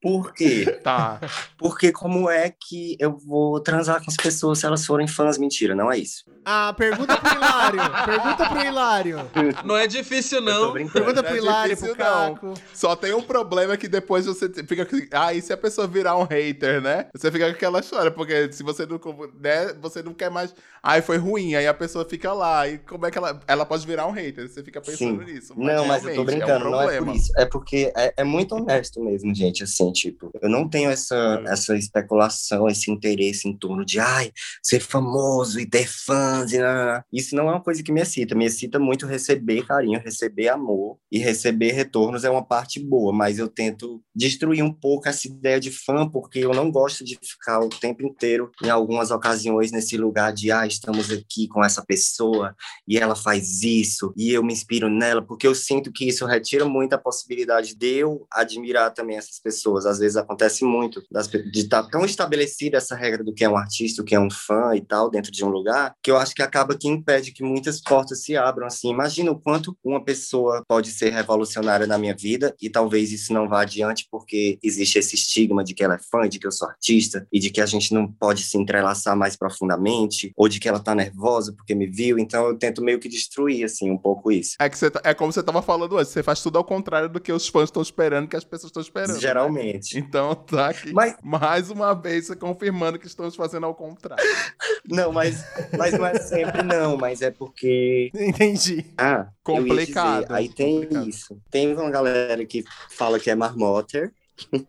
Por 0.00 0.32
quê? 0.32 0.80
Tá. 0.82 1.20
Porque 1.58 1.90
como 1.90 2.30
é 2.30 2.50
que 2.50 2.96
eu 3.00 3.16
vou 3.16 3.60
transar 3.60 4.02
com 4.04 4.10
as 4.10 4.16
pessoas 4.16 4.58
se 4.58 4.66
elas 4.66 4.84
forem 4.84 5.08
fãs? 5.08 5.38
Mentira, 5.38 5.74
não 5.74 5.90
é 5.90 5.98
isso. 5.98 6.24
Ah, 6.44 6.72
pergunta 6.76 7.16
pro 7.16 7.34
Hilário. 7.34 7.80
pergunta 8.04 8.48
pro 8.48 8.60
Hilário. 8.64 9.30
Não 9.64 9.76
é 9.76 9.86
difícil, 9.86 10.40
não. 10.40 10.72
brincando. 10.72 10.92
Pergunta 10.92 11.22
Não 11.22 11.28
pro 11.28 11.34
é 11.34 11.38
Hilário, 11.38 11.74
difícil, 11.74 11.96
pro 11.96 12.04
não. 12.04 12.34
Caco. 12.34 12.54
Só 12.72 12.94
tem 12.94 13.12
um 13.14 13.22
problema 13.22 13.76
que 13.76 13.88
depois 13.88 14.26
você 14.26 14.48
fica. 14.48 14.86
Ah, 15.10 15.34
e 15.34 15.42
se 15.42 15.52
a 15.52 15.56
pessoa 15.56 15.88
virar 15.88 16.16
um 16.16 16.24
hater, 16.24 16.80
né? 16.80 17.06
Você 17.14 17.32
fica 17.32 17.46
com 17.46 17.52
aquela 17.52 17.80
história, 17.80 18.10
porque 18.10 18.52
se 18.52 18.62
você 18.62 18.86
não. 18.86 19.00
Né, 19.40 19.74
você 19.80 20.02
não 20.02 20.14
quer 20.14 20.30
mais. 20.30 20.54
Ai, 20.82 21.02
foi 21.02 21.16
ruim. 21.16 21.56
Aí 21.56 21.66
a 21.66 21.74
pessoa 21.74 22.04
fica 22.04 22.32
lá. 22.32 22.68
E 22.68 22.78
como 22.78 23.06
é 23.06 23.10
que 23.10 23.18
ela. 23.18 23.40
Ela 23.48 23.66
pode 23.66 23.84
virar 23.84 24.06
um 24.06 24.12
hater. 24.12 24.48
Você 24.48 24.62
fica 24.62 24.80
pensando 24.80 25.26
Sim. 25.26 25.32
nisso. 25.32 25.52
Não, 25.56 25.84
mas 25.86 26.04
eu 26.04 26.14
tô 26.14 26.22
brincando, 26.24 26.66
um 26.68 26.70
não 26.70 26.88
é 26.88 26.98
por 27.00 27.14
isso. 27.14 27.32
É 27.36 27.44
porque 27.44 27.92
é, 27.96 28.14
é 28.18 28.24
muito 28.24 28.54
honesto 28.54 29.02
mesmo, 29.02 29.34
gente, 29.34 29.64
assim, 29.64 29.85
tipo, 29.92 30.30
eu 30.40 30.48
não 30.48 30.68
tenho 30.68 30.90
essa, 30.90 31.42
É. 31.46 31.52
essa 31.52 31.76
especulação, 31.76 32.68
esse 32.68 32.90
interesse 32.90 33.48
em 33.48 33.56
torno 33.56 33.84
de, 33.84 33.98
ai, 33.98 34.30
ser 34.62 34.80
famoso 34.80 35.58
e 35.60 35.66
ter 35.66 35.88
fãs 35.88 36.52
e 36.52 36.58
nananã. 36.58 37.02
Isso 37.12 37.34
não 37.34 37.48
é 37.48 37.52
uma 37.52 37.62
coisa 37.62 37.82
que 37.82 37.92
me 37.92 38.00
excita, 38.00 38.34
me 38.34 38.44
excita 38.44 38.78
muito 38.78 39.06
receber 39.06 39.66
carinho, 39.66 40.00
receber 40.00 40.48
amor 40.48 40.98
e 41.10 41.18
receber 41.18 41.72
retornos 41.72 42.24
é 42.24 42.30
uma 42.30 42.44
parte 42.44 42.80
boa, 42.80 43.12
mas 43.12 43.38
eu 43.38 43.48
tento 43.48 44.02
destruir 44.14 44.62
um 44.62 44.72
pouco 44.72 45.08
essa 45.08 45.26
ideia 45.28 45.60
de 45.60 45.70
fã, 45.70 46.08
porque 46.08 46.38
eu 46.40 46.52
não 46.52 46.70
gosto 46.70 47.04
de 47.04 47.18
ficar 47.22 47.60
o 47.60 47.68
tempo 47.68 48.04
inteiro, 48.04 48.50
em 48.62 48.70
algumas 48.70 49.10
ocasiões, 49.10 49.70
nesse 49.72 49.96
lugar 49.96 50.32
de, 50.32 50.50
ah, 50.50 50.66
estamos 50.66 51.10
aqui 51.10 51.48
com 51.48 51.64
essa 51.64 51.84
pessoa, 51.84 52.54
e 52.86 52.96
ela 52.98 53.14
faz 53.14 53.62
isso, 53.62 54.12
e 54.16 54.32
eu 54.32 54.42
me 54.42 54.52
inspiro 54.52 54.88
nela, 54.88 55.22
porque 55.22 55.46
eu 55.46 55.54
sinto 55.54 55.92
que 55.92 56.06
isso 56.06 56.24
retira 56.26 56.64
muito 56.64 56.94
a 56.94 56.98
possibilidade 56.98 57.74
de 57.74 57.86
eu 57.86 58.26
admirar 58.30 58.92
também 58.92 59.16
essas 59.16 59.38
pessoas. 59.40 59.75
Às 59.84 59.98
vezes 59.98 60.16
acontece 60.16 60.64
muito 60.64 61.02
das 61.10 61.26
de 61.28 61.50
estar 61.60 61.82
tão 61.84 62.04
estabelecida 62.04 62.78
essa 62.78 62.94
regra 62.94 63.22
do 63.24 63.34
que 63.34 63.44
é 63.44 63.48
um 63.48 63.56
artista, 63.56 64.00
o 64.00 64.04
que 64.04 64.14
é 64.14 64.20
um 64.20 64.30
fã 64.30 64.74
e 64.74 64.80
tal, 64.80 65.10
dentro 65.10 65.30
de 65.32 65.44
um 65.44 65.48
lugar, 65.48 65.92
que 66.02 66.10
eu 66.10 66.16
acho 66.16 66.34
que 66.34 66.42
acaba 66.42 66.76
que 66.78 66.88
impede 66.88 67.32
que 67.32 67.42
muitas 67.42 67.80
portas 67.80 68.22
se 68.22 68.36
abram 68.36 68.66
assim. 68.66 68.90
Imagina 68.90 69.30
o 69.32 69.38
quanto 69.38 69.76
uma 69.84 70.02
pessoa 70.02 70.62
pode 70.68 70.90
ser 70.90 71.10
revolucionária 71.12 71.86
na 71.86 71.98
minha 71.98 72.14
vida 72.16 72.54
e 72.62 72.70
talvez 72.70 73.12
isso 73.12 73.32
não 73.32 73.48
vá 73.48 73.62
adiante 73.62 74.06
porque 74.10 74.58
existe 74.62 74.98
esse 74.98 75.14
estigma 75.16 75.64
de 75.64 75.74
que 75.74 75.82
ela 75.82 75.94
é 75.96 75.98
fã, 75.98 76.28
de 76.28 76.38
que 76.38 76.46
eu 76.46 76.52
sou 76.52 76.68
artista 76.68 77.26
e 77.32 77.38
de 77.40 77.50
que 77.50 77.60
a 77.60 77.66
gente 77.66 77.92
não 77.92 78.06
pode 78.10 78.42
se 78.44 78.56
entrelaçar 78.56 79.16
mais 79.16 79.36
profundamente 79.36 80.32
ou 80.36 80.48
de 80.48 80.60
que 80.60 80.68
ela 80.68 80.78
tá 80.80 80.94
nervosa 80.94 81.52
porque 81.52 81.74
me 81.74 81.86
viu. 81.86 82.18
Então 82.18 82.46
eu 82.46 82.56
tento 82.58 82.82
meio 82.82 82.98
que 82.98 83.08
destruir 83.08 83.64
assim 83.64 83.90
um 83.90 83.98
pouco 83.98 84.30
isso. 84.30 84.54
É, 84.60 84.68
que 84.68 84.78
você 84.78 84.90
tá- 84.90 85.00
é 85.04 85.12
como 85.14 85.32
você 85.32 85.42
tava 85.42 85.60
falando 85.62 85.96
antes, 85.98 86.12
você 86.12 86.22
faz 86.22 86.40
tudo 86.42 86.58
ao 86.58 86.64
contrário 86.64 87.08
do 87.08 87.20
que 87.20 87.32
os 87.32 87.48
fãs 87.48 87.64
estão 87.64 87.82
esperando, 87.82 88.28
que 88.28 88.36
as 88.36 88.44
pessoas 88.44 88.70
estão 88.70 88.82
esperando. 88.82 89.14
né? 89.46 89.56
Geralmente. 89.66 89.98
Então 89.98 90.34
tá 90.34 90.68
aqui 90.70 90.92
Mas 90.92 91.16
mais 91.22 91.70
uma 91.70 91.94
vez 91.94 92.26
você 92.26 92.36
confirmando 92.36 92.98
que 92.98 93.06
estamos 93.06 93.34
fazendo 93.34 93.66
ao 93.66 93.74
contrário. 93.74 94.24
não, 94.88 95.12
mas, 95.12 95.44
mas 95.76 95.92
não 95.94 96.06
é 96.06 96.18
sempre 96.18 96.62
não, 96.62 96.96
mas 96.96 97.22
é 97.22 97.30
porque 97.30 98.10
Entendi. 98.14 98.86
ah, 98.96 99.28
eu 99.54 99.66
ia 99.66 99.76
Complicado, 99.76 100.22
dizer, 100.22 100.32
aí 100.34 100.48
tem 100.48 100.74
complicado. 100.74 101.08
isso. 101.08 101.42
Tem 101.50 101.72
uma 101.74 101.90
galera 101.90 102.44
que 102.46 102.64
fala 102.90 103.18
que 103.18 103.30
é 103.30 103.34
marmotter, 103.34 104.12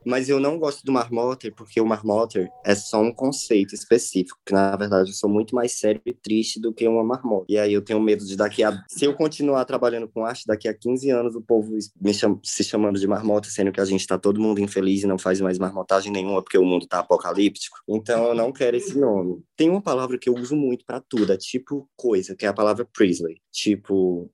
mas 0.05 0.29
eu 0.29 0.39
não 0.39 0.57
gosto 0.57 0.85
do 0.85 0.91
marmotter 0.91 1.53
porque 1.55 1.79
o 1.81 1.85
marmotter 1.85 2.49
é 2.65 2.75
só 2.75 3.01
um 3.01 3.11
conceito 3.13 3.73
específico, 3.73 4.39
que 4.45 4.53
na 4.53 4.75
verdade 4.75 5.09
eu 5.09 5.13
sou 5.13 5.29
muito 5.29 5.55
mais 5.55 5.73
sério 5.73 6.01
e 6.05 6.13
triste 6.13 6.59
do 6.59 6.73
que 6.73 6.87
uma 6.87 7.03
marmota. 7.03 7.45
E 7.49 7.57
aí 7.57 7.73
eu 7.73 7.81
tenho 7.81 7.99
medo 7.99 8.25
de 8.25 8.35
daqui 8.35 8.63
a 8.63 8.83
se 8.87 9.05
eu 9.05 9.13
continuar 9.13 9.65
trabalhando 9.65 10.07
com 10.07 10.25
arte, 10.25 10.45
daqui 10.47 10.67
a 10.67 10.73
15 10.73 11.09
anos 11.09 11.35
o 11.35 11.41
povo 11.41 11.73
me 11.99 12.13
cham... 12.13 12.39
se 12.43 12.63
chamando 12.63 12.99
de 12.99 13.07
marmota, 13.07 13.49
sendo 13.49 13.71
que 13.71 13.81
a 13.81 13.85
gente 13.85 14.05
tá 14.05 14.17
todo 14.17 14.41
mundo 14.41 14.59
infeliz 14.59 15.03
e 15.03 15.07
não 15.07 15.17
faz 15.17 15.41
mais 15.41 15.57
marmotagem 15.57 16.11
nenhuma 16.11 16.41
porque 16.41 16.57
o 16.57 16.65
mundo 16.65 16.87
tá 16.87 16.99
apocalíptico. 16.99 17.77
Então 17.87 18.27
eu 18.27 18.35
não 18.35 18.51
quero 18.51 18.77
esse 18.77 18.97
nome. 18.97 19.41
Tem 19.55 19.69
uma 19.69 19.81
palavra 19.81 20.17
que 20.17 20.29
eu 20.29 20.35
uso 20.35 20.55
muito 20.55 20.85
para 20.85 21.01
tudo, 21.01 21.33
é 21.33 21.37
tipo 21.37 21.89
coisa, 21.95 22.35
que 22.35 22.45
é 22.45 22.49
a 22.49 22.53
palavra 22.53 22.85
Priestley. 22.85 23.41
Tipo, 23.57 24.29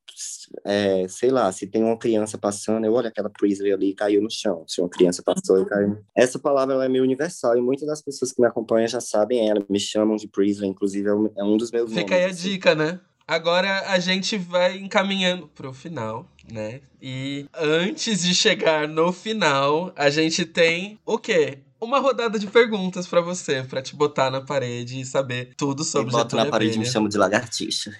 é, 0.65 1.07
sei 1.07 1.31
lá, 1.31 1.49
se 1.49 1.65
tem 1.65 1.81
uma 1.81 1.97
criança 1.97 2.37
passando, 2.37 2.83
eu 2.83 2.91
olho 2.91 3.07
aquela 3.07 3.29
Priestley 3.29 3.71
ali 3.71 3.91
e 3.91 3.95
caiu 3.95 4.21
no 4.21 4.29
chão. 4.29 4.65
Se 4.67 4.81
uma 4.81 4.89
criança 4.89 5.23
passou 5.23 5.61
e 5.61 5.65
caiu. 5.65 5.97
Essa 6.13 6.37
palavra 6.37 6.75
ela 6.75 6.83
é 6.83 6.89
meio 6.89 7.05
universal 7.05 7.57
e 7.57 7.61
muitas 7.61 7.87
das 7.87 8.01
pessoas 8.01 8.33
que 8.33 8.41
me 8.41 8.47
acompanham 8.49 8.85
já 8.85 8.99
sabem 8.99 9.47
ela, 9.49 9.65
me 9.69 9.79
chamam 9.79 10.17
de 10.17 10.27
Priestley, 10.27 10.69
inclusive 10.69 11.07
é 11.07 11.13
um, 11.13 11.27
é 11.37 11.57
dos 11.57 11.71
meus 11.71 11.89
Fica 11.89 12.01
nomes. 12.01 12.11
aí 12.11 12.23
a 12.25 12.27
assim. 12.27 12.49
dica, 12.49 12.75
né? 12.75 12.99
Agora 13.25 13.83
a 13.87 13.97
gente 13.97 14.37
vai 14.37 14.77
encaminhando 14.77 15.47
pro 15.47 15.71
final, 15.71 16.29
né? 16.51 16.81
E 17.01 17.45
antes 17.57 18.23
de 18.23 18.35
chegar 18.35 18.89
no 18.89 19.13
final, 19.13 19.93
a 19.95 20.09
gente 20.09 20.43
tem 20.43 20.99
o 21.05 21.17
quê? 21.17 21.59
Uma 21.79 21.99
rodada 21.99 22.37
de 22.37 22.47
perguntas 22.47 23.07
pra 23.07 23.21
você, 23.21 23.63
pra 23.63 23.81
te 23.81 23.95
botar 23.95 24.29
na 24.29 24.41
parede 24.41 24.99
e 24.99 25.05
saber 25.05 25.53
tudo 25.55 25.79
Me 25.79 25.85
sobre 25.85 26.11
boto 26.11 26.23
Getúlio 26.23 26.45
na 26.45 26.51
parede 26.51 26.75
e 26.75 26.79
me 26.79 26.85
chamo 26.85 27.07
de 27.07 27.17
lagartixa. 27.17 27.93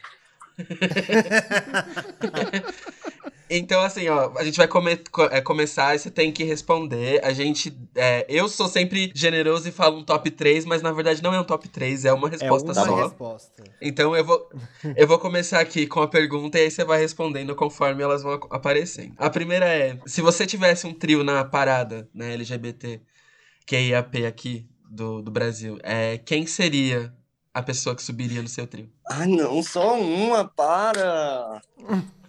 Então, 3.50 3.82
assim, 3.82 4.08
ó, 4.08 4.32
a 4.38 4.44
gente 4.44 4.58
vai 4.58 4.68
come 4.68 4.96
co- 5.12 5.26
é, 5.26 5.42
começar 5.42 5.94
e 5.96 6.00
você 6.00 6.10
tem 6.10 6.32
que 6.32 6.44
responder. 6.44 7.24
A 7.24 7.34
gente. 7.34 7.78
é, 7.94 8.26
eu 8.28 8.48
sou 8.48 8.68
sempre 8.68 9.12
generoso 9.14 9.68
e 9.68 9.72
falo 9.72 10.00
um 10.00 10.04
top 10.04 10.32
3, 10.32 10.66
mas 10.66 10.82
na 10.82 10.92
verdade 10.92 11.22
não 11.22 11.34
é 11.34 11.40
um 11.40 11.44
top 11.44 11.68
3, 11.68 12.06
é 12.06 12.14
uma 12.14 12.30
É 12.30 12.32
resposta 12.32 12.72
uma 12.72 12.86
só. 12.86 13.04
resposta. 13.04 13.64
Então 13.82 14.16
eu 14.16 14.24
vou, 14.26 14.50
eu 14.96 15.08
vou 15.08 15.20
começar 15.20 15.60
aqui 15.60 15.86
com 15.86 16.02
a 16.02 16.08
pergunta 16.08 16.58
e 16.58 16.64
aí 16.64 16.72
você 16.72 16.84
vai 16.84 17.00
respondendo 17.00 17.56
conforme 17.56 18.02
elas 18.02 18.24
vão 18.24 18.40
aparecendo. 18.50 19.14
A 19.18 19.30
primeira 19.30 19.66
é: 19.68 20.00
se 20.06 20.22
você 20.22 20.48
tivesse 20.48 20.88
um 20.88 20.94
trio 20.94 21.24
na 21.24 21.44
parada, 21.44 22.10
né, 22.14 22.34
LGBT, 22.34 23.02
QIAP 23.68 24.26
aqui 24.26 24.68
do, 24.90 25.22
do 25.22 25.30
Brasil, 25.30 25.78
é, 25.84 26.18
quem 26.18 26.48
seria 26.48 27.14
a 27.54 27.62
pessoa 27.62 27.96
que 27.96 28.02
subiria 28.02 28.42
no 28.42 28.48
seu 28.48 28.66
trio? 28.66 28.90
Ah, 29.06 29.28
não, 29.28 29.62
só 29.62 30.00
uma, 30.00 30.46
para! 30.46 31.62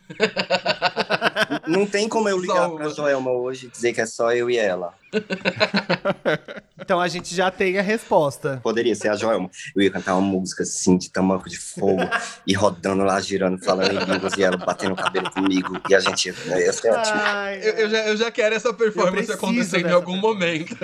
Não 1.66 1.86
tem 1.86 2.08
como 2.08 2.28
eu 2.28 2.38
ligar 2.38 2.68
Só 2.68 2.76
pra. 2.76 2.88
Joelma 2.88 3.30
hoje 3.30 3.66
e 3.66 3.70
dizer 3.70 3.92
que 3.92 4.00
é 4.00 4.06
só 4.06 4.32
eu 4.32 4.50
e 4.50 4.56
ela. 4.56 4.94
Então 6.84 7.00
a 7.00 7.08
gente 7.08 7.34
já 7.34 7.50
tem 7.50 7.78
a 7.78 7.82
resposta. 7.82 8.60
Poderia 8.62 8.94
ser 8.94 9.08
a 9.08 9.16
Joelma. 9.16 9.48
Eu 9.74 9.82
ia 9.82 9.90
cantar 9.90 10.16
uma 10.16 10.20
música 10.20 10.64
assim, 10.64 10.98
de 10.98 11.10
tamanco 11.10 11.48
de 11.48 11.56
fogo, 11.56 12.02
e 12.46 12.52
rodando 12.52 13.04
lá, 13.04 13.18
girando, 13.20 13.58
falando 13.64 13.92
em 13.92 14.12
línguas, 14.12 14.36
e 14.36 14.42
ela 14.42 14.56
batendo 14.58 14.92
o 14.92 14.96
cabelo 14.96 15.30
comigo, 15.30 15.80
e 15.88 15.94
a 15.94 16.00
gente 16.00 16.26
ia 16.26 16.72
ser 16.72 16.90
ótimo. 16.90 17.20
Ai, 17.22 17.58
Eu, 17.62 17.72
eu 17.74 17.90
já, 17.90 17.98
eu 18.08 18.16
já 18.16 18.30
quero 18.30 18.54
essa 18.54 18.74
performance 18.74 19.32
acontecendo 19.32 19.88
em 19.88 19.92
algum 19.92 20.16
momento. 20.16 20.76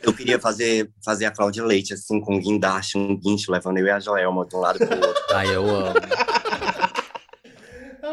Eu 0.00 0.12
queria 0.12 0.38
fazer, 0.38 0.90
fazer 1.04 1.24
a 1.24 1.32
Cláudia 1.32 1.64
Leite, 1.64 1.94
assim, 1.94 2.20
com 2.20 2.36
um 2.36 2.40
guindaste, 2.40 2.96
um 2.96 3.18
guincho, 3.18 3.50
levando 3.50 3.78
eu 3.78 3.86
e 3.86 3.90
a 3.90 3.98
Joelma 3.98 4.46
de 4.46 4.54
um 4.54 4.60
lado 4.60 4.78
pro 4.78 4.96
outro. 4.96 5.24
Ai, 5.30 5.52
eu 5.52 5.68
amo. 5.68 5.94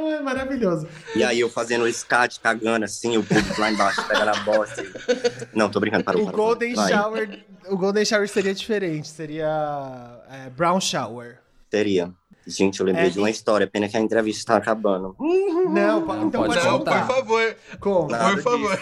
É 0.07 0.21
maravilhoso. 0.21 0.87
E 1.15 1.23
aí 1.23 1.39
eu 1.39 1.49
fazendo 1.49 1.83
o 1.85 1.87
scat, 1.93 2.39
cagando, 2.39 2.85
assim, 2.85 3.17
o 3.17 3.23
público 3.23 3.59
lá 3.59 3.71
embaixo, 3.71 4.05
pegando 4.07 4.29
a 4.29 4.35
bosta. 4.41 4.81
e- 4.81 5.47
Não, 5.57 5.69
tô 5.69 5.79
brincando, 5.79 6.03
parou, 6.03 6.21
O 6.21 6.25
parou, 6.25 6.37
Golden. 6.47 6.75
Shower. 6.75 7.45
O 7.67 7.77
Golden 7.77 8.05
Shower 8.05 8.27
seria 8.29 8.53
diferente. 8.53 9.07
Seria 9.07 10.21
é, 10.31 10.49
Brown 10.49 10.79
Shower. 10.79 11.39
Teria. 11.69 12.11
Gente, 12.47 12.79
eu 12.79 12.85
lembrei 12.85 13.07
É, 13.07 13.09
de 13.09 13.17
uma 13.17 13.29
história, 13.31 13.65
pena 13.65 13.89
que 13.89 13.97
a 13.97 13.99
entrevista 13.99 14.53
tá 14.53 14.57
acabando. 14.59 15.15
Não, 15.19 15.97
então 16.27 16.43
pode 16.43 16.53
pode 16.53 16.63
Não, 16.63 16.77
contar. 16.77 17.07
por 17.07 17.15
favor, 17.15 17.55
Conta. 17.79 18.17
Por 18.33 18.41
favor. 18.43 18.79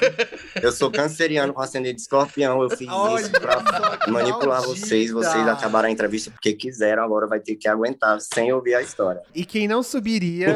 Eu 0.62 0.72
sou 0.72 0.92
canceriano 0.92 1.54
com 1.54 1.62
ascendente 1.62 1.96
de 1.96 2.02
escorpião, 2.02 2.62
eu 2.62 2.70
fiz 2.70 2.88
Olha 2.90 3.22
isso 3.22 3.32
pra 3.32 3.62
manipular 4.08 4.62
maldita. 4.62 4.86
vocês, 4.86 5.12
vocês 5.12 5.48
acabaram 5.48 5.88
a 5.88 5.92
entrevista 5.92 6.30
porque 6.32 6.54
quiseram, 6.54 7.04
agora 7.04 7.26
vai 7.28 7.40
ter 7.40 7.56
que 7.56 7.68
aguentar 7.68 8.20
sem 8.22 8.52
ouvir 8.54 8.76
a 8.76 8.82
história. 8.82 9.22
E 9.34 9.46
quem 9.46 9.68
não 9.68 9.82
subiria 9.82 10.56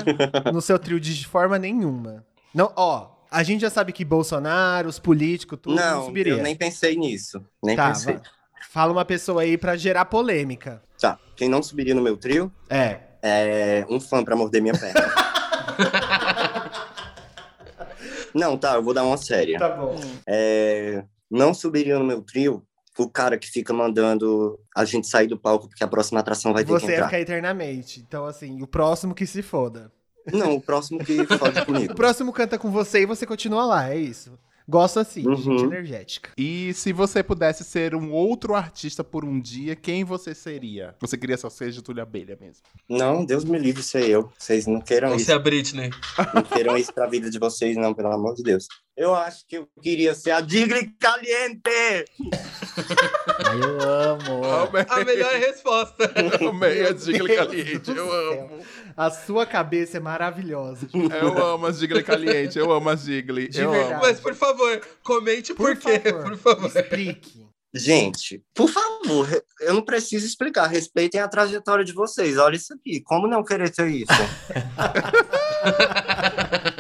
no 0.54 0.62
seu 0.62 0.78
trio 0.78 1.00
de 1.00 1.26
forma 1.28 1.58
nenhuma. 1.58 2.24
Não, 2.54 2.72
ó, 2.76 3.10
a 3.32 3.44
gente 3.44 3.62
já 3.62 3.70
sabe 3.70 3.92
que 3.92 4.06
Bolsonaro, 4.06 4.88
os 4.88 5.00
políticos, 5.00 5.60
tudo 5.62 5.76
não, 5.76 5.98
não, 6.00 6.06
subiria. 6.06 6.34
eu 6.34 6.44
nem 6.44 6.56
pensei 6.56 6.96
nisso, 6.96 7.44
nem 7.64 7.76
tá, 7.76 7.90
pensei. 7.90 8.14
va- 8.16 8.22
fala 8.70 8.92
uma 8.92 9.06
pessoa 9.06 9.42
aí 9.42 9.58
pra 9.58 9.76
gerar 9.76 10.06
polêmica. 10.06 10.82
Tá, 11.00 11.18
quem 11.36 11.48
não 11.50 11.62
subiria 11.62 11.94
no 11.96 12.02
meu 12.02 12.18
trio 12.18 12.52
É. 12.70 12.98
é 13.22 13.86
um 13.90 14.00
fã 14.00 14.24
pra 14.24 14.36
morder 14.36 14.62
minha 14.62 14.74
perna. 14.78 15.02
não, 18.34 18.58
tá, 18.58 18.76
eu 18.76 18.84
vou 18.84 18.94
dar 18.94 19.04
uma 19.04 19.18
séria. 19.18 19.58
Tá 19.60 19.70
bom. 19.70 19.96
É, 20.28 21.04
não 21.30 21.54
subiria 21.54 21.98
no 22.00 22.06
meu 22.06 22.22
trio 22.22 22.64
o 22.98 23.08
cara 23.10 23.38
que 23.38 23.48
fica 23.48 23.72
mandando 23.74 24.60
a 24.76 24.84
gente 24.84 25.08
sair 25.08 25.28
do 25.28 25.38
palco 25.38 25.68
porque 25.68 25.84
a 25.84 25.88
próxima 25.88 26.20
atração 26.20 26.52
vai 26.52 26.64
ter 26.66 26.72
Você 26.72 26.86
que 26.88 26.92
ia 26.92 26.96
entrar. 26.96 27.06
ficar 27.10 27.20
eternamente. 27.22 28.00
Então, 28.00 28.26
assim, 28.26 28.62
o 28.64 28.68
próximo 28.68 29.14
que 29.14 29.26
se 29.28 29.42
foda. 29.44 29.92
Não, 30.34 30.56
o 30.56 30.62
próximo 30.62 31.00
que 31.06 31.24
fode 31.38 31.60
O 31.62 31.66
comigo. 31.66 31.96
próximo 31.96 32.34
canta 32.34 32.58
com 32.58 32.72
você 32.72 33.02
e 33.02 33.06
você 33.06 33.26
continua 33.26 33.66
lá, 33.66 33.90
é 33.92 33.98
isso. 33.98 34.38
Gosto 34.70 35.00
assim, 35.00 35.22
de 35.22 35.28
Uhum. 35.30 35.36
gente 35.38 35.64
energética. 35.64 36.32
E 36.38 36.74
se 36.74 36.92
você 36.92 37.24
pudesse 37.24 37.64
ser 37.64 37.96
um 37.96 38.12
outro 38.12 38.54
artista 38.54 39.02
por 39.04 39.24
um 39.24 39.40
dia, 39.40 39.76
quem 39.76 40.04
você 40.04 40.36
seria? 40.36 40.94
Você 41.00 41.18
queria 41.18 41.38
só 41.38 41.50
ser 41.50 41.72
Getúlio 41.72 42.04
Abelha 42.04 42.38
mesmo? 42.40 42.64
Não, 42.90 43.24
Deus 43.24 43.46
me 43.46 43.58
livre 43.58 43.82
ser 43.82 44.10
eu. 44.10 44.30
Vocês 44.38 44.68
não 44.68 44.82
queiram 44.82 45.08
Vamos 45.10 45.22
isso. 45.22 45.32
ser 45.32 45.38
a 45.38 45.40
Britney. 45.40 45.90
Não 46.34 46.44
queiram 46.44 46.78
isso 46.78 46.94
pra 46.94 47.08
vida 47.08 47.30
de 47.30 47.40
vocês, 47.40 47.78
não, 47.78 47.94
pelo 47.94 48.12
amor 48.12 48.36
de 48.36 48.44
Deus. 48.44 48.68
Eu 48.98 49.14
acho 49.16 49.48
que 49.48 49.58
eu 49.58 49.70
queria 49.82 50.14
ser 50.16 50.32
a 50.32 50.42
Digli 50.42 50.92
Caliente! 51.00 51.62
Ai, 53.48 53.60
eu 53.64 53.82
amo. 53.82 54.42
A 54.90 55.06
melhor 55.06 55.34
resposta. 55.36 56.12
Amei 56.50 56.86
a 56.88 56.92
Digli 56.92 57.28
Deus 57.28 57.38
Caliente, 57.38 57.92
eu 57.92 58.12
amo. 58.12 58.60
A 58.96 59.10
sua 59.12 59.46
cabeça 59.46 59.98
é 59.98 60.00
maravilhosa. 60.00 60.88
Eu 60.94 61.38
amo 61.46 61.66
as 61.68 61.80
Digli 61.80 62.04
Caliente, 62.04 62.58
eu 62.60 62.72
amo 62.72 62.90
as 62.90 63.04
Digli. 63.04 63.48
De 63.48 63.62
eu 63.62 63.72
verdade. 63.72 63.94
amo. 63.94 64.02
Mas, 64.02 64.20
por 64.20 64.34
favor, 64.34 64.82
comente 65.04 65.54
por, 65.54 65.78
quê, 65.78 66.00
favor, 66.00 66.24
por 66.24 66.38
favor. 66.38 66.68
Explique. 66.68 67.46
Gente, 67.74 68.42
por 68.56 68.70
favor, 68.70 69.28
eu 69.62 69.74
não 69.74 69.82
preciso 69.84 70.26
explicar. 70.26 70.68
Respeitem 70.68 71.22
a 71.22 71.28
trajetória 71.28 71.86
de 71.86 71.94
vocês. 71.94 72.38
Olha 72.38 72.56
isso 72.56 72.74
aqui. 72.74 73.02
Como 73.02 73.28
não 73.28 73.44
querer 73.44 73.74
ser 73.74 73.88
isso? 73.88 74.08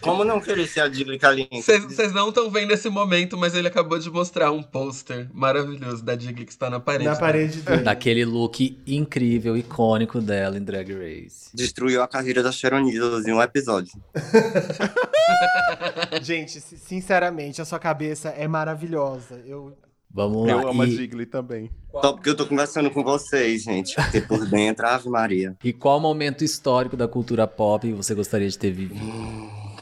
Como 0.00 0.24
não 0.24 0.40
querer 0.40 0.66
ser 0.66 0.80
a 0.80 0.88
Digli 0.88 1.18
Caliente? 1.18 1.62
Vocês 1.62 2.12
não 2.12 2.28
estão 2.28 2.50
vendo 2.50 2.72
esse 2.72 2.88
momento, 2.88 3.36
mas 3.36 3.54
ele 3.54 3.68
acabou 3.68 3.98
de 3.98 4.10
mostrar 4.10 4.50
um 4.52 4.62
pôster 4.62 5.28
maravilhoso 5.32 6.04
da 6.04 6.14
Digli 6.14 6.44
que 6.44 6.52
está 6.52 6.68
na 6.70 6.80
parede. 6.80 7.04
Na 7.04 7.16
parede 7.16 7.60
dele. 7.62 7.82
Daquele 7.84 8.24
look 8.24 8.78
incrível, 8.86 9.56
icônico 9.56 10.20
dela 10.20 10.56
em 10.58 10.62
Drag 10.62 10.92
Race. 10.92 11.50
Destruiu 11.54 12.02
a 12.02 12.08
carreira 12.08 12.42
da 12.42 12.52
Sharon 12.52 12.80
Needles 12.80 13.26
em 13.26 13.32
um 13.32 13.42
episódio. 13.42 13.92
Gente, 16.22 16.60
si- 16.60 16.78
sinceramente, 16.78 17.60
a 17.60 17.64
sua 17.64 17.78
cabeça 17.78 18.30
é 18.30 18.46
maravilhosa. 18.48 19.40
Eu 19.46 19.76
Vamos 20.12 20.44
lá. 20.44 20.52
Eu 20.54 20.68
amo 20.68 20.82
a 20.82 20.88
E, 20.88 20.96
Digli 20.96 21.24
também. 21.24 21.70
Só 21.92 22.12
porque 22.12 22.30
eu 22.30 22.34
tô 22.36 22.44
conversando 22.44 22.90
com 22.90 23.04
vocês, 23.04 23.62
gente. 23.62 23.94
Porque 23.94 24.20
por 24.20 24.44
dentro, 24.44 24.84
Ave 24.84 25.08
Maria. 25.08 25.56
e 25.62 25.72
qual 25.72 26.00
momento 26.00 26.42
histórico 26.42 26.96
da 26.96 27.06
cultura 27.06 27.46
pop 27.46 27.92
você 27.92 28.12
gostaria 28.12 28.48
de 28.48 28.58
ter 28.58 28.72
vivido? 28.72 29.00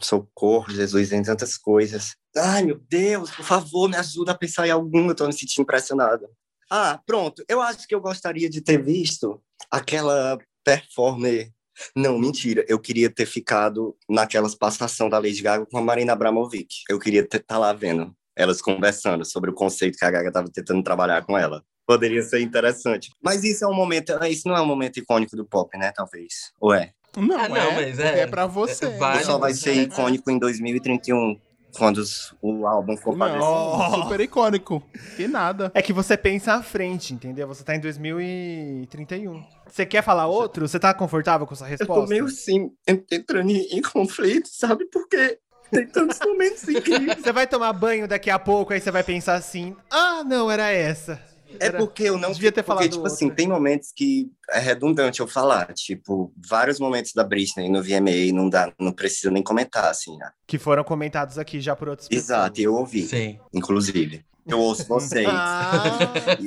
Socorro, 0.04 0.70
Jesus, 0.70 1.12
em 1.12 1.22
tantas 1.22 1.56
coisas. 1.56 2.16
Ai, 2.36 2.62
meu 2.62 2.78
Deus, 2.88 3.30
por 3.30 3.44
favor, 3.44 3.88
me 3.88 3.96
ajuda 3.96 4.32
a 4.32 4.38
pensar 4.38 4.66
em 4.66 4.70
algum. 4.70 5.08
Eu 5.08 5.14
tô 5.14 5.26
me 5.26 5.32
sentindo 5.32 5.62
impressionada. 5.62 6.28
Ah, 6.70 7.00
pronto. 7.06 7.42
Eu 7.48 7.60
acho 7.60 7.86
que 7.86 7.94
eu 7.94 8.00
gostaria 8.00 8.48
de 8.48 8.60
ter 8.60 8.82
visto 8.82 9.42
aquela 9.70 10.38
performer. 10.64 11.50
Não, 11.96 12.18
mentira. 12.18 12.64
Eu 12.68 12.78
queria 12.78 13.08
ter 13.08 13.26
ficado 13.26 13.96
naquelas 14.08 14.54
passação 14.54 15.08
da 15.08 15.18
Lady 15.18 15.42
Gaga 15.42 15.66
com 15.66 15.78
a 15.78 15.82
Marina 15.82 16.12
Abramovic. 16.12 16.82
Eu 16.88 16.98
queria 16.98 17.22
estar 17.22 17.58
lá 17.58 17.72
vendo 17.72 18.14
elas 18.36 18.60
conversando 18.60 19.24
sobre 19.24 19.50
o 19.50 19.54
conceito 19.54 19.98
que 19.98 20.04
a 20.04 20.10
Gaga 20.10 20.28
estava 20.28 20.48
tentando 20.50 20.82
trabalhar 20.82 21.24
com 21.24 21.36
ela. 21.36 21.64
Poderia 21.86 22.22
ser 22.22 22.40
interessante. 22.40 23.10
Mas 23.22 23.42
isso 23.42 23.64
é 23.64 23.66
um 23.66 23.74
momento, 23.74 24.12
isso 24.26 24.46
não 24.46 24.56
é 24.56 24.60
um 24.60 24.66
momento 24.66 24.98
icônico 24.98 25.34
do 25.34 25.44
pop, 25.46 25.76
né? 25.78 25.90
Talvez. 25.90 26.52
Ou 26.60 26.74
é? 26.74 26.92
Não, 27.16 27.38
Ah, 27.38 27.48
não, 27.48 27.56
é, 27.56 27.74
mas 27.74 27.98
é- 27.98 28.20
é 28.20 28.26
pra 28.26 28.46
você. 28.46 28.86
é. 28.86 29.22
Só 29.22 29.38
vai 29.38 29.52
ser 29.54 29.72
icônico 29.74 30.30
em 30.30 30.38
2031, 30.38 31.38
quando 31.76 32.02
o 32.42 32.66
álbum 32.66 32.96
for 32.96 33.16
Não, 33.16 34.02
super 34.04 34.20
icônico. 34.20 34.82
Que 35.16 35.26
nada. 35.26 35.70
É 35.74 35.82
que 35.82 35.92
você 35.92 36.16
pensa 36.16 36.54
à 36.54 36.62
frente, 36.62 37.12
entendeu? 37.14 37.46
Você 37.48 37.64
tá 37.64 37.74
em 37.74 37.80
2031. 37.80 39.42
Você 39.68 39.84
quer 39.86 40.02
falar 40.02 40.26
outro? 40.26 40.66
Você 40.68 40.78
tá 40.78 40.92
confortável 40.94 41.46
com 41.46 41.54
essa 41.54 41.64
Eu 41.64 41.68
resposta? 41.70 42.02
tô 42.02 42.06
meio 42.08 42.26
en- 42.48 43.04
entrando 43.10 43.50
em, 43.50 43.62
em 43.78 43.82
conflito, 43.82 44.48
sabe? 44.48 44.84
Porque 44.86 45.38
tem 45.70 45.86
tantos 45.86 46.18
momentos 46.24 46.66
incríveis. 46.68 47.20
Você 47.22 47.32
vai 47.32 47.46
tomar 47.46 47.72
banho 47.72 48.08
daqui 48.08 48.30
a 48.30 48.38
pouco, 48.38 48.72
aí 48.72 48.80
você 48.80 48.90
vai 48.90 49.02
pensar 49.02 49.34
assim: 49.34 49.76
ah, 49.90 50.22
não, 50.24 50.50
era 50.50 50.70
essa. 50.70 51.20
É 51.60 51.70
porque 51.70 52.04
eu 52.04 52.18
não. 52.18 52.32
Devia 52.32 52.52
ter 52.52 52.62
porque, 52.62 52.66
falado 52.66 52.84
tipo 52.84 52.96
outra. 52.98 53.12
assim, 53.12 53.30
tem 53.30 53.48
momentos 53.48 53.92
que 53.94 54.30
é 54.50 54.58
redundante 54.58 55.20
eu 55.20 55.26
falar. 55.26 55.72
Tipo, 55.72 56.32
vários 56.36 56.78
momentos 56.78 57.12
da 57.12 57.24
Britney 57.24 57.68
no 57.68 57.82
VMA 57.82 58.32
não 58.32 58.48
dá, 58.48 58.72
não 58.78 58.92
precisa 58.92 59.30
nem 59.30 59.42
comentar, 59.42 59.86
assim, 59.86 60.16
né? 60.16 60.30
Que 60.46 60.58
foram 60.58 60.84
comentados 60.84 61.38
aqui 61.38 61.60
já 61.60 61.74
por 61.74 61.88
outros 61.88 62.08
Exato, 62.10 62.60
e 62.60 62.64
eu 62.64 62.74
ouvi, 62.74 63.02
Sim. 63.06 63.38
inclusive. 63.52 64.24
Eu 64.48 64.58
ouço 64.60 64.86
vocês. 64.88 65.28
Ah, 65.30 65.98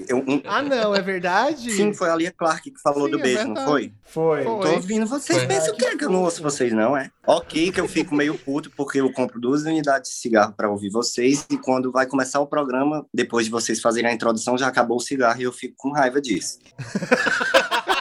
Eu, 0.07 0.17
um- 0.17 0.41
ah, 0.45 0.61
não, 0.61 0.95
é 0.95 1.01
verdade? 1.01 1.71
sim, 1.71 1.93
foi 1.93 2.09
a 2.09 2.15
Lia 2.15 2.31
Clark 2.35 2.71
que 2.71 2.81
falou 2.81 3.05
Sim, 3.05 3.11
do 3.11 3.19
é 3.19 3.21
beijo, 3.21 3.37
não 3.47 3.53
verdade. 3.53 3.67
foi? 3.69 3.93
Foi. 4.03 4.43
Foi. 4.43 4.65
Tô 4.67 4.73
ouvindo 4.73 5.05
vocês. 5.05 5.37
Foi. 5.39 5.47
Pensam 5.47 5.73
o 5.73 5.77
quê? 5.77 5.95
Que 5.95 6.05
eu 6.05 6.09
não 6.09 6.23
ouço 6.23 6.41
vocês, 6.41 6.73
não, 6.73 6.97
é? 6.97 7.11
Ok, 7.27 7.71
que 7.71 7.79
eu 7.79 7.87
fico 7.87 8.15
meio 8.15 8.35
puto 8.37 8.71
porque 8.75 8.99
eu 8.99 9.11
compro 9.13 9.39
duas 9.39 9.61
unidades 9.63 10.09
de 10.11 10.17
cigarro 10.17 10.53
pra 10.53 10.69
ouvir 10.69 10.89
vocês 10.89 11.45
e 11.49 11.57
quando 11.57 11.91
vai 11.91 12.05
começar 12.07 12.39
o 12.39 12.47
programa, 12.47 13.05
depois 13.13 13.45
de 13.45 13.51
vocês 13.51 13.79
fazerem 13.79 14.09
a 14.09 14.13
introdução, 14.13 14.57
já 14.57 14.67
acabou 14.67 14.97
o 14.97 15.01
cigarro 15.01 15.39
e 15.39 15.43
eu 15.43 15.53
fico 15.53 15.75
com 15.77 15.91
raiva 15.91 16.19
disso. 16.19 16.57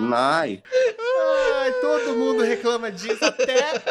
Mas, 0.00 0.60
Ai, 1.60 1.72
todo 1.80 2.16
mundo 2.16 2.42
reclama 2.42 2.90
disso, 2.90 3.24
até 3.24 3.82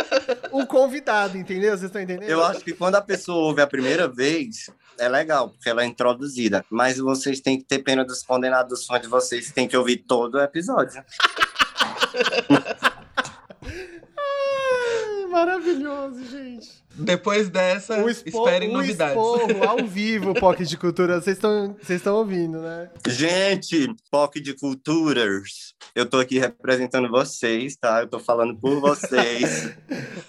o 0.52 0.66
convidado, 0.66 1.38
entendeu? 1.38 1.72
Vocês 1.72 1.84
estão 1.84 2.02
entendendo? 2.02 2.30
eu 2.30 2.44
acho 2.44 2.62
que 2.62 2.74
quando 2.74 2.96
a 2.96 3.02
pessoa 3.02 3.38
ouve 3.38 3.62
a 3.62 3.68
primeira 3.68 4.08
vez, 4.08 4.70
é 4.98 5.08
legal, 5.08 5.50
porque 5.50 5.70
ela 5.70 5.84
é 5.84 5.86
introduzida. 5.86 6.66
Mas 6.70 6.98
vocês 6.98 7.40
têm 7.40 7.58
que 7.58 7.64
ter 7.64 7.80
pena 7.80 8.04
dos 8.04 8.24
condenados 8.24 8.80
dos 8.80 8.86
fãs 8.86 9.02
de 9.02 9.08
vocês, 9.08 9.52
tem 9.52 9.68
que 9.68 9.78
ouvir 9.78 9.98
todo 9.98 10.36
o 10.36 10.42
episódio. 10.42 11.04
Maravilhoso, 15.30 16.26
gente. 16.26 16.79
Depois 17.00 17.50
dessa, 17.50 17.98
O 18.04 18.10
expo- 18.10 18.28
esperem 18.30 18.70
o 18.70 18.74
novidades. 18.74 19.16
esporro 19.16 19.64
ao 19.68 19.78
vivo, 19.88 20.34
POC 20.34 20.66
de 20.66 20.78
Cultura. 20.78 21.22
Vocês 21.22 21.38
estão 21.38 21.76
vocês 21.82 22.00
estão 22.00 22.16
ouvindo, 22.16 22.60
né? 22.60 22.90
Gente, 23.08 23.88
POC 24.12 24.40
de 24.42 24.54
Culturas, 24.54 25.74
eu 25.96 26.06
tô 26.06 26.20
aqui 26.20 26.38
representando 26.40 27.10
vocês, 27.10 27.76
tá? 27.76 28.02
Eu 28.02 28.08
tô 28.08 28.20
falando 28.20 28.56
por 28.56 28.80
vocês. 28.80 29.74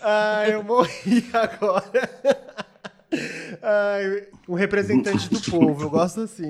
Ai, 0.03 0.55
eu 0.55 0.62
morri 0.62 1.25
agora. 1.33 2.11
Ai, 3.62 4.27
um 4.49 4.55
representante 4.55 5.29
do 5.29 5.41
povo, 5.51 5.83
eu 5.85 5.91
gosto 5.91 6.21
assim. 6.23 6.49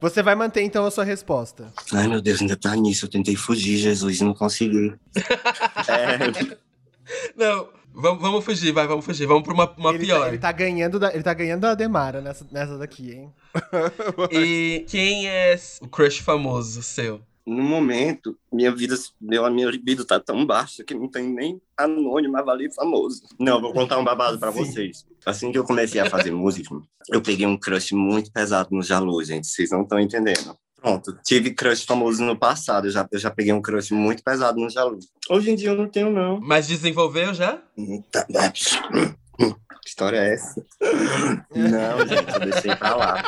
Você 0.00 0.22
vai 0.22 0.34
manter 0.34 0.62
então 0.62 0.86
a 0.86 0.90
sua 0.90 1.04
resposta. 1.04 1.70
Ai, 1.92 2.08
meu 2.08 2.22
Deus, 2.22 2.40
ainda 2.40 2.56
tá 2.56 2.74
nisso. 2.74 3.04
Eu 3.04 3.10
tentei 3.10 3.36
fugir, 3.36 3.76
Jesus, 3.76 4.18
e 4.20 4.24
não 4.24 4.32
consegui. 4.32 4.94
É, 5.86 6.56
Não, 7.36 7.68
vamos, 8.00 8.20
vamos 8.20 8.44
fugir, 8.44 8.72
vai, 8.72 8.86
vamos 8.86 9.04
fugir. 9.04 9.26
Vamos 9.26 9.42
pra 9.42 9.52
uma, 9.54 9.70
uma 9.76 9.90
ele, 9.90 10.04
pior. 10.04 10.20
Tá, 10.20 10.28
ele 10.28 10.38
tá 10.38 10.52
ganhando 10.52 10.98
da, 10.98 11.12
ele 11.14 11.22
tá 11.22 11.34
ganhando 11.34 11.60
da 11.60 11.74
Demara 11.74 12.20
nessa, 12.20 12.46
nessa 12.50 12.78
daqui, 12.78 13.12
hein? 13.12 13.32
E 14.30 14.84
quem 14.88 15.28
é 15.28 15.58
o 15.80 15.88
crush 15.88 16.18
famoso 16.18 16.82
seu? 16.82 17.20
no 17.46 17.62
momento, 17.62 18.38
minha 18.52 18.74
vida, 18.74 18.94
meu, 19.20 19.50
minha 19.50 19.68
libido 19.68 20.04
tá 20.04 20.20
tão 20.20 20.46
baixa 20.46 20.84
que 20.84 20.94
não 20.94 21.08
tem 21.08 21.28
nem 21.28 21.60
anônimo, 21.76 22.36
avali 22.36 22.72
famoso. 22.72 23.22
Não, 23.38 23.60
vou 23.60 23.72
contar 23.72 23.98
um 23.98 24.04
babado 24.04 24.38
pra 24.38 24.52
Sim. 24.52 24.58
vocês. 24.58 25.06
Assim 25.26 25.50
que 25.50 25.58
eu 25.58 25.64
comecei 25.64 26.00
a 26.00 26.08
fazer 26.08 26.30
música, 26.32 26.74
eu 27.08 27.20
peguei 27.20 27.46
um 27.46 27.56
crush 27.56 27.92
muito 27.92 28.30
pesado 28.30 28.68
no 28.70 28.82
Jalu, 28.82 29.22
gente. 29.24 29.46
Vocês 29.46 29.70
não 29.70 29.82
estão 29.82 29.98
entendendo. 29.98 30.56
Pronto, 30.80 31.18
tive 31.24 31.52
crush 31.52 31.84
famoso 31.84 32.22
no 32.24 32.36
passado. 32.36 32.86
Eu 32.86 32.90
já, 32.90 33.06
eu 33.12 33.18
já 33.18 33.30
peguei 33.30 33.52
um 33.52 33.60
crush 33.60 33.90
muito 33.92 34.22
pesado 34.22 34.58
no 34.60 34.70
Jalu. 34.70 34.98
Hoje 35.28 35.50
em 35.50 35.54
dia 35.54 35.70
eu 35.70 35.76
não 35.76 35.88
tenho, 35.88 36.10
não. 36.10 36.40
Mas 36.40 36.66
desenvolveu 36.68 37.34
já? 37.34 37.58
Tá, 38.10 38.24
tá. 38.24 38.50
Que 38.52 39.88
história 39.88 40.18
é 40.18 40.34
essa? 40.34 40.64
Não, 41.54 42.06
gente, 42.06 42.34
eu 42.34 42.40
deixei 42.40 42.76
pra 42.76 42.94
lá. 42.96 43.22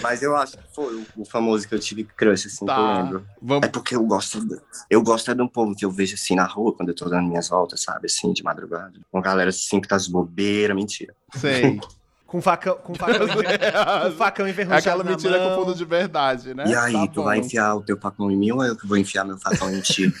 Mas 0.00 0.22
eu 0.22 0.34
acho 0.36 0.56
que 0.56 0.64
foi 0.74 1.04
o- 1.16 1.24
famoso 1.24 1.68
que 1.68 1.74
eu 1.74 1.78
tive 1.78 2.04
crush, 2.04 2.46
assim, 2.46 2.64
que 2.64 2.70
eu 2.70 2.74
Tá. 2.74 3.02
lembro. 3.02 3.18
É 3.30 3.34
Vamos. 3.42 3.68
porque 3.68 3.94
eu 3.96 4.02
gosto. 4.04 4.40
do- 4.44 4.60
Eu 4.90 5.02
gosto 5.02 5.30
é 5.30 5.34
de 5.34 5.42
um 5.42 5.48
povo 5.48 5.74
que 5.74 5.84
eu 5.84 5.90
vejo 5.90 6.14
assim 6.14 6.34
na 6.34 6.44
rua 6.46 6.74
quando 6.74 6.88
eu 6.90 6.94
tô 6.94 7.08
dando 7.08 7.28
minhas 7.28 7.48
voltas, 7.48 7.82
sabe? 7.82 8.06
Assim, 8.06 8.32
de 8.32 8.42
madrugada. 8.42 8.92
Uma 9.12 9.22
galera 9.22 9.50
assim 9.50 9.80
que 9.80 9.88
tá 9.88 9.96
de 9.98 10.10
bobeira, 10.10 10.74
mentira. 10.74 11.14
Sei. 11.34 11.80
Com 12.36 12.42
facão, 12.42 12.76
com 12.82 12.92
facão, 12.94 13.26
com 13.28 14.12
facão 14.16 14.46
É 14.46 14.50
envergonhado 14.50 14.80
aquela 14.80 15.04
na 15.04 15.10
mentira 15.10 15.38
mão. 15.38 15.56
com 15.58 15.64
fundo 15.64 15.76
de 15.76 15.84
verdade, 15.84 16.54
né? 16.54 16.64
e 16.66 16.74
aí, 16.74 16.92
Tá 16.92 17.06
tu 17.06 17.14
bom. 17.20 17.24
vai 17.24 17.38
enfiar 17.38 17.74
o 17.76 17.82
teu 17.82 17.96
facão 17.98 18.28
em 18.30 18.36
mim 18.36 18.50
ou 18.50 18.64
eu 18.64 18.74
que 18.76 18.84
vou 18.86 18.96
enfiar 18.96 19.24
meu 19.24 19.38
facão 19.38 19.70
em 19.72 19.80
ti? 19.80 20.12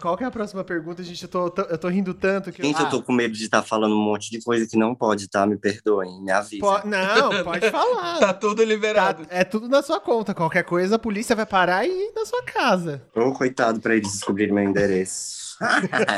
Qual 0.00 0.16
que 0.16 0.24
é 0.24 0.26
a 0.26 0.30
próxima 0.30 0.64
pergunta, 0.64 1.02
gente? 1.02 1.22
Eu 1.24 1.28
tô, 1.28 1.50
tô- 1.50 1.60
eu 1.62 1.76
tô 1.76 1.86
rindo 1.88 2.14
tanto 2.14 2.50
que... 2.50 2.62
Gente, 2.62 2.80
eu 2.80 2.88
tô 2.88 3.02
com 3.02 3.12
medo 3.12 3.34
de 3.34 3.44
estar 3.44 3.62
falando 3.62 3.94
um 3.94 4.02
monte 4.02 4.30
de 4.30 4.42
coisa 4.42 4.66
que 4.66 4.74
não 4.76 4.94
pode, 4.94 5.28
tá? 5.28 5.46
Me 5.46 5.58
perdoem, 5.58 6.22
me 6.22 6.32
avisa. 6.32 6.58
Po- 6.60 6.88
Não, 6.88 7.44
pode 7.44 7.70
falar. 7.70 8.18
Tá 8.20 8.32
tudo 8.32 8.62
Tá- 8.62 8.68
liberado. 8.68 9.26
é 9.28 9.44
tudo 9.44 9.68
na 9.68 9.82
sua 9.82 10.00
conta. 10.00 10.32
Qualquer 10.34 10.64
coisa, 10.64 10.96
a 10.96 10.98
polícia 10.98 11.36
vai 11.36 11.44
parar 11.44 11.84
e 11.86 11.90
ir 11.90 12.12
na 12.16 12.24
sua 12.24 12.42
casa. 12.44 13.02
Ô, 13.14 13.32
coitado, 13.32 13.78
pra 13.78 13.94
eles 13.94 14.10
descobrirem 14.10 14.54
meu 14.54 14.64
endereço. 14.64 15.56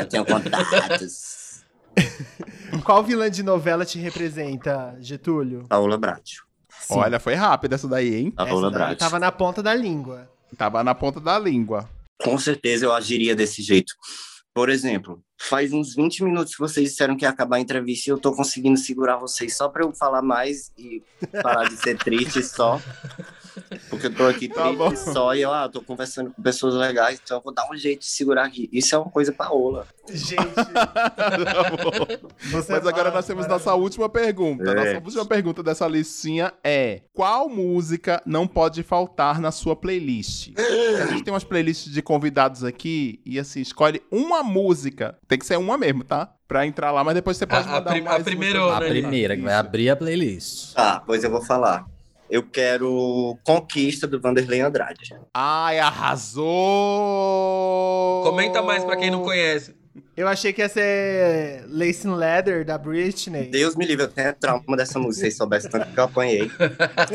eu 0.01 0.07
tenho 0.09 0.25
contatos. 0.25 1.43
Qual 2.85 3.03
vilã 3.03 3.31
de 3.31 3.43
novela 3.43 3.85
te 3.85 3.99
representa, 3.99 4.97
Getúlio? 5.01 5.67
Paola 5.69 5.97
Bratio. 5.97 6.43
Sim. 6.81 6.95
Olha, 6.99 7.21
foi 7.21 7.35
rápido 7.35 7.75
essa 7.75 7.87
daí, 7.87 8.15
hein? 8.15 8.31
Paola 8.31 8.51
Essa 8.53 8.61
daí 8.63 8.73
Bratio. 8.73 8.97
tava 8.99 9.19
na 9.19 9.31
ponta 9.31 9.63
da 9.63 9.75
língua. 9.75 10.29
Tava 10.57 10.83
na 10.83 10.95
ponta 10.95 11.21
da 11.21 11.39
língua. 11.39 11.89
Com 12.23 12.37
certeza 12.39 12.85
eu 12.85 12.93
agiria 12.93 13.35
desse 13.37 13.63
jeito. 13.63 13.93
Por 14.55 14.69
exemplo, 14.69 15.23
faz 15.41 15.73
uns 15.73 15.95
20 15.95 16.25
minutos 16.25 16.53
que 16.55 16.61
vocês 16.61 16.91
disseram 16.91 17.17
que 17.17 17.25
ia 17.25 17.31
acabar 17.31 17.57
a 17.57 17.61
entrevista 17.61 18.11
e 18.11 18.13
eu 18.13 18.19
tô 18.19 18.33
conseguindo 18.35 18.79
segurar 18.79 19.17
vocês 19.17 19.57
só 19.57 19.69
pra 19.69 19.83
eu 19.85 19.93
falar 19.95 20.21
mais 20.21 20.71
e 20.77 21.03
parar 21.43 21.69
de 21.69 21.77
ser 21.77 21.97
triste 21.97 22.43
só. 22.43 22.81
Porque 23.91 24.07
eu 24.07 24.15
tô 24.15 24.27
aqui 24.27 24.49
Tá 24.49 24.63
triste 24.65 24.77
bom. 24.79 24.97
só 24.97 25.35
e 25.35 25.43
eu 25.43 25.53
ah, 25.53 25.69
tô 25.69 25.83
conversando 25.83 26.31
com 26.33 26.43
pessoas 26.43 26.75
legais, 26.75 27.21
então 27.23 27.37
eu 27.39 27.43
vou 27.43 27.53
dar 27.53 27.69
um 27.71 27.77
jeito 27.77 28.01
de 28.01 28.07
segurar 28.07 28.45
aqui. 28.47 28.69
Isso 28.73 28.95
é 28.95 28.99
uma 28.99 29.11
coisa 29.11 29.33
Paola. 29.33 29.87
Gente, 30.09 30.37
Tá 31.53 32.27
Mas 32.51 32.71
agora 32.71 32.95
fala, 33.05 33.11
nós 33.11 33.27
temos 33.27 33.47
nossa 33.47 33.75
última 33.75 34.09
pergunta. 34.09 34.63
É. 34.71 34.75
Nossa 34.75 35.05
última 35.05 35.25
pergunta 35.27 35.63
dessa 35.63 35.87
listinha 35.87 36.53
é: 36.65 37.03
qual 37.13 37.49
música 37.49 38.23
não 38.27 38.47
pode 38.47 38.83
faltar 38.83 39.41
na 39.41 39.51
sua 39.51 39.77
playlist? 39.77 40.51
a 41.03 41.07
gente 41.07 41.23
tem 41.25 41.33
umas 41.33 41.45
playlists 41.45 41.93
de 41.93 42.03
convidados 42.03 42.65
aqui 42.65 43.21
e 43.25 43.39
assim, 43.39 43.61
escolhe 43.61 44.03
uma 44.11 44.43
música. 44.43 45.17
Tem 45.29 45.39
que 45.39 45.47
ser 45.47 45.59
uma 45.59 45.77
mesmo, 45.79 46.05
tá? 46.05 46.33
Pra 46.49 46.67
entrar 46.67 46.91
lá, 46.91 47.03
mas 47.03 47.15
depois 47.15 47.37
você 47.37 47.47
pode 47.47 47.67
A- 47.67 47.71
a 47.71 47.75
mandar 47.79 47.91
prim- 47.93 48.03
mais 48.03 48.21
a 48.21 48.25
primeira 48.25 48.59
músicas. 48.61 48.77
A 48.77 48.81
Né, 48.85 48.89
primeira, 49.01 49.37
que 49.37 49.43
vai 49.43 49.55
abrir 49.55 49.89
a 49.91 49.97
playlist. 49.97 50.75
Tá, 50.75 51.03
pois 51.07 51.25
eu 51.25 51.31
vou 51.31 51.41
falar. 51.43 51.87
Eu 52.33 52.43
quero 52.43 53.39
Conquista 53.45 54.07
do 54.07 54.19
Vanderlei 54.19 54.63
Andrade. 54.63 55.15
Ai, 55.35 55.79
arrasou! 55.79 56.49
Comenta 58.23 58.63
mais 58.63 58.83
pra 58.83 58.97
quem 58.97 59.11
não 59.11 59.23
conhece. 59.23 59.77
Eu 60.17 60.27
achei 60.27 60.51
que 60.51 60.63
ia 60.63 60.69
ser 60.71 61.67
Lacing 61.69 62.15
Leather, 62.15 62.65
da 62.65 62.79
Britney. 62.79 63.51
Deus 63.51 63.77
me 63.77 63.85
livre, 63.85 64.07
eu 64.07 64.09
tenho 64.09 64.33
trauma 64.33 64.79
dessa 64.79 64.99
música, 64.99 65.13
se 65.17 65.21
vocês 65.21 65.37
soubessem 65.37 65.71
tanto 65.71 65.93
que 65.93 66.01
eu 66.01 66.05
apanhei. 66.05 66.51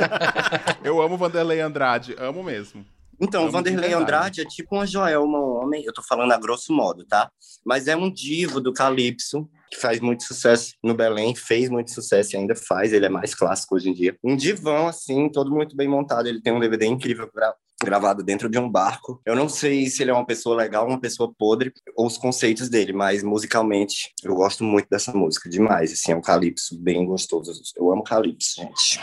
Eu 0.85 1.01
amo 1.01 1.17
Vanderlei 1.17 1.61
Andrade, 1.61 2.15
amo 2.19 2.43
mesmo. 2.43 2.85
Então, 3.19 3.41
Amo 3.41 3.49
o 3.49 3.51
Vanderlei. 3.51 3.93
Andrade 3.93 4.41
é 4.41 4.45
tipo 4.45 4.75
uma 4.75 4.85
Joelma 4.85 5.39
Homem, 5.39 5.83
eu 5.83 5.91
tô 5.91 6.03
falando 6.03 6.31
a 6.31 6.37
grosso 6.37 6.71
modo, 6.71 7.03
tá? 7.03 7.31
Mas 7.65 7.87
é 7.87 7.95
um 7.95 8.11
divo 8.13 8.61
do 8.61 8.71
Calypso, 8.71 9.49
que 9.69 9.79
faz 9.79 9.99
muito 9.99 10.23
sucesso 10.23 10.73
no 10.83 10.93
Belém, 10.93 11.35
fez 11.35 11.69
muito 11.69 11.91
sucesso 11.91 12.35
e 12.35 12.37
ainda 12.37 12.55
faz, 12.55 12.93
ele 12.93 13.05
é 13.05 13.09
mais 13.09 13.33
clássico 13.35 13.75
hoje 13.75 13.89
em 13.89 13.93
dia. 13.93 14.17
Um 14.23 14.35
divão, 14.35 14.87
assim, 14.87 15.29
todo 15.29 15.51
muito 15.51 15.75
bem 15.75 15.87
montado, 15.87 16.27
ele 16.27 16.41
tem 16.41 16.53
um 16.53 16.59
DVD 16.59 16.85
incrível 16.85 17.29
gra- 17.33 17.53
gravado 17.83 18.23
dentro 18.23 18.49
de 18.49 18.57
um 18.57 18.69
barco. 18.69 19.21
Eu 19.25 19.35
não 19.35 19.47
sei 19.49 19.87
se 19.87 20.01
ele 20.01 20.11
é 20.11 20.13
uma 20.13 20.25
pessoa 20.25 20.55
legal, 20.55 20.87
uma 20.87 20.99
pessoa 20.99 21.31
podre, 21.37 21.71
ou 21.95 22.07
os 22.07 22.17
conceitos 22.17 22.69
dele, 22.69 22.93
mas 22.93 23.21
musicalmente 23.23 24.13
eu 24.23 24.33
gosto 24.35 24.63
muito 24.63 24.87
dessa 24.89 25.13
música, 25.13 25.49
demais, 25.49 25.91
assim, 25.93 26.11
é 26.11 26.15
um 26.15 26.21
Calypso 26.21 26.77
bem 26.79 27.05
gostoso. 27.05 27.51
Eu 27.75 27.91
amo 27.91 28.03
Calypso, 28.03 28.61
gente. 28.61 28.99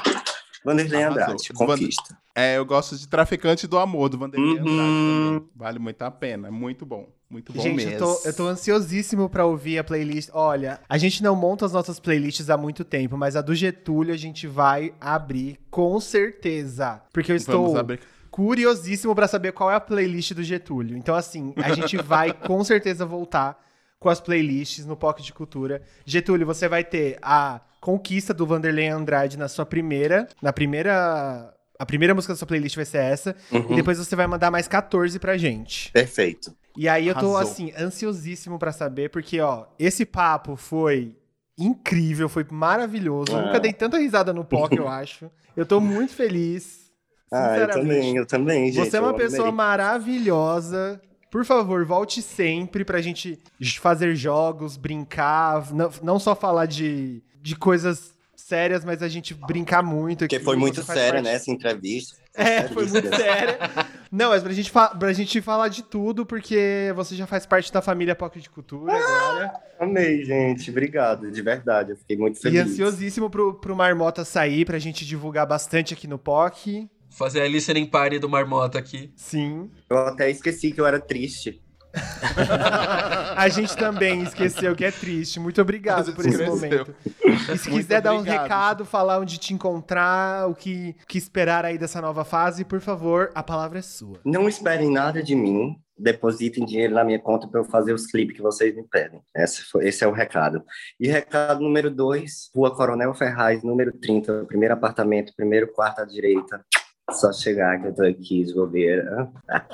Vanderlei. 0.65 1.03
Andrade, 1.03 1.53
Conquista. 1.53 2.17
É, 2.35 2.57
eu 2.57 2.65
gosto 2.65 2.97
de 2.97 3.07
Traficante 3.07 3.67
do 3.67 3.77
Amor, 3.79 4.09
do 4.09 4.17
Vanderlei 4.19 4.55
Uhum. 4.55 4.61
Andrade 4.61 4.77
também. 4.79 5.49
Vale 5.55 5.79
muito 5.79 6.03
a 6.03 6.11
pena, 6.11 6.49
é 6.49 6.51
muito 6.51 6.87
bom. 6.87 7.12
Muito 7.35 7.53
bom 7.53 7.61
Gente, 7.61 7.74
mesmo. 7.85 7.93
eu 7.95 7.99
tô, 7.99 8.20
eu 8.28 8.32
tô 8.32 8.47
ansiosíssimo 8.47 9.28
pra 9.28 9.45
ouvir 9.45 9.76
a 9.76 9.82
playlist. 9.82 10.30
Olha, 10.32 10.78
a 10.89 10.97
gente 10.97 11.20
não 11.20 11.35
monta 11.35 11.66
as 11.66 11.72
nossas 11.72 11.99
playlists 11.99 12.49
há 12.49 12.57
muito 12.57 12.85
tempo, 12.85 13.16
mas 13.16 13.35
a 13.35 13.41
do 13.41 13.53
Getúlio 13.57 14.14
a 14.14 14.16
gente 14.16 14.47
vai 14.47 14.95
abrir 15.01 15.59
com 15.68 15.99
certeza. 15.99 17.03
Porque 17.12 17.32
eu 17.32 17.37
estou 17.37 17.74
curiosíssimo 18.30 19.14
pra 19.16 19.26
saber 19.26 19.51
qual 19.53 19.68
é 19.68 19.74
a 19.74 19.80
playlist 19.80 20.32
do 20.32 20.45
Getúlio. 20.45 20.97
Então, 20.97 21.16
assim, 21.16 21.53
a 21.57 21.72
gente 21.74 21.97
vai 22.03 22.32
com 22.32 22.62
certeza 22.62 23.05
voltar 23.05 23.61
com 23.99 24.09
as 24.09 24.20
playlists 24.20 24.87
no 24.87 24.97
POC 24.97 25.20
de 25.22 25.32
Cultura. 25.32 25.82
Getúlio, 26.07 26.47
você 26.47 26.68
vai 26.68 26.85
ter 26.85 27.18
a 27.20 27.61
Conquista 27.80 28.32
do 28.32 28.47
Vanderlei 28.47 28.87
Andrade 28.89 29.37
na 29.37 29.49
sua 29.49 29.66
primeira. 29.66 30.28
Na 30.41 30.53
primeira. 30.53 31.53
A 31.76 31.85
primeira 31.85 32.14
música 32.14 32.32
da 32.32 32.37
sua 32.39 32.47
playlist 32.47 32.76
vai 32.76 32.85
ser 32.85 32.99
essa. 32.99 33.35
E 33.51 33.57
Uhum. 33.57 33.74
depois 33.74 33.99
você 33.99 34.14
vai 34.14 34.28
mandar 34.28 34.49
mais 34.51 34.68
14 34.68 35.18
pra 35.18 35.37
gente. 35.37 35.91
Perfeito. 35.91 36.55
E 36.77 36.89
aí 36.89 37.07
eu 37.09 37.14
tô, 37.14 37.37
Arrasou. 37.37 37.53
assim, 37.53 37.72
ansiosíssimo 37.79 38.59
pra 38.59 38.72
saber, 38.72 39.11
porque, 39.11 39.41
ó, 39.41 39.66
esse 39.79 40.05
papo 40.05 40.57
foi 40.57 41.14
incrível, 41.57 42.29
foi 42.29 42.45
maravilhoso. 42.51 43.31
Eu 43.33 43.39
Ah. 43.39 43.43
Nunca 43.47 43.61
dei 43.61 43.72
tanta 43.72 43.97
risada 43.99 44.33
no 44.33 44.45
POC, 44.45 44.77
eu 44.79 44.89
acho. 44.89 45.31
Eu 45.57 45.64
tô 45.64 45.81
muito 45.81 46.12
feliz. 46.12 46.91
Ah, 47.33 47.57
eu 47.59 47.70
também, 47.70 48.16
eu 48.16 48.27
também, 48.27 48.72
gente. 48.72 48.89
Você 48.91 48.97
é 48.97 49.01
uma 49.01 49.14
pessoa 49.14 49.49
amei. 49.49 49.55
maravilhosa. 49.57 51.01
Por 51.31 51.45
favor, 51.45 51.85
volte 51.85 52.22
sempre 52.22 52.85
pra 52.85 53.01
gente 53.01 53.39
fazer 53.81 54.14
jogos, 54.14 54.77
brincar, 54.77 55.72
não, 55.72 55.91
não 56.03 56.18
só 56.18 56.35
falar 56.37 56.66
de, 56.66 57.22
de 57.43 57.57
coisas 57.57 58.14
sérias, 58.37 58.85
mas 58.85 59.03
a 59.03 59.09
gente 59.09 59.35
brincar 59.35 59.83
muito. 59.83 60.20
Porque 60.20 60.39
foi 60.39 60.57
muito 60.57 60.83
séria, 60.85 61.14
parte- 61.14 61.25
né, 61.25 61.35
essa 61.35 61.51
entrevista. 61.51 62.16
É, 62.35 62.62
foi 62.68 62.87
muito 62.87 63.09
séria. 63.16 63.59
Não, 64.11 64.30
mas 64.30 64.43
pra 64.43 64.53
gente, 64.53 64.72
pra 64.99 65.12
gente 65.12 65.41
falar 65.41 65.68
de 65.68 65.82
tudo, 65.82 66.26
porque 66.26 66.93
você 66.97 67.14
já 67.14 67.26
faz 67.26 67.47
parte 67.47 67.72
da 67.72 67.80
família 67.80 68.14
Pocket 68.14 68.43
de 68.43 68.51
Cultura 68.51 68.93
agora. 68.93 69.53
Amei, 69.78 70.24
gente. 70.24 70.70
Obrigado, 70.70 71.30
de 71.30 71.43
verdade. 71.43 71.93
Eu 71.93 71.97
fiquei 71.97 72.16
muito 72.16 72.37
E 72.39 72.41
feliz. 72.43 72.61
ansiosíssimo 72.61 73.30
pro, 73.30 73.55
pro 73.55 73.76
Marmota 73.76 74.24
sair, 74.24 74.64
pra 74.64 74.78
gente 74.78 75.05
divulgar 75.07 75.47
bastante 75.47 75.95
aqui 75.95 76.07
no 76.09 76.18
POC. 76.18 76.89
Fazer 77.11 77.43
a 77.43 77.49
listening 77.49 77.87
party 77.87 78.18
do 78.18 78.28
Marmota 78.28 78.78
aqui. 78.78 79.12
Sim. 79.14 79.70
Eu 79.89 79.99
até 79.99 80.28
esqueci 80.30 80.72
que 80.72 80.80
eu 80.80 80.87
era 80.87 80.99
triste. 80.99 81.61
A 83.36 83.49
gente 83.49 83.76
também 83.76 84.22
esqueceu 84.22 84.74
que 84.74 84.84
é 84.84 84.90
triste. 84.90 85.38
Muito 85.38 85.61
obrigado 85.61 86.12
por 86.14 86.26
esse 86.26 86.45
momento. 86.45 86.95
E 87.24 87.59
se 87.59 87.70
Muito 87.70 87.82
quiser 87.82 88.01
dar 88.01 88.14
um 88.14 88.22
recado, 88.22 88.84
falar 88.84 89.18
onde 89.18 89.38
te 89.38 89.55
encontrar, 89.55 90.49
o 90.49 90.55
que, 90.55 90.97
que 91.07 91.18
esperar 91.18 91.64
aí 91.64 91.78
dessa 91.78 92.01
nova 92.01 92.24
fase, 92.24 92.64
por 92.64 92.80
favor, 92.80 93.30
a 93.34 93.42
palavra 93.42 93.78
é 93.78 93.82
sua. 93.82 94.20
Não 94.24 94.49
esperem 94.49 94.90
nada 94.90 95.22
de 95.22 95.34
mim. 95.34 95.76
depositem 95.97 96.64
dinheiro 96.64 96.95
na 96.95 97.05
minha 97.05 97.20
conta 97.20 97.47
para 97.47 97.61
eu 97.61 97.64
fazer 97.64 97.92
os 97.92 98.07
clipes 98.07 98.36
que 98.36 98.42
vocês 98.42 98.74
me 98.74 98.82
pedem. 98.82 99.20
Esse, 99.34 99.62
foi, 99.62 99.86
esse 99.86 100.03
é 100.03 100.09
o 100.09 100.12
recado. 100.12 100.62
E 100.99 101.07
recado 101.07 101.62
número 101.62 101.90
dois, 101.90 102.51
Rua 102.55 102.74
Coronel 102.74 103.14
Ferraz, 103.14 103.62
número 103.62 103.92
30, 103.92 104.45
primeiro 104.47 104.74
apartamento, 104.74 105.32
primeiro 105.36 105.68
quarto 105.72 106.01
à 106.01 106.05
direita. 106.05 106.64
Só 107.11 107.30
chegar 107.32 107.80
que 107.80 107.88
eu 107.88 107.94
tô 107.94 108.02
aqui, 108.02 108.40
esbobeira. 108.40 109.28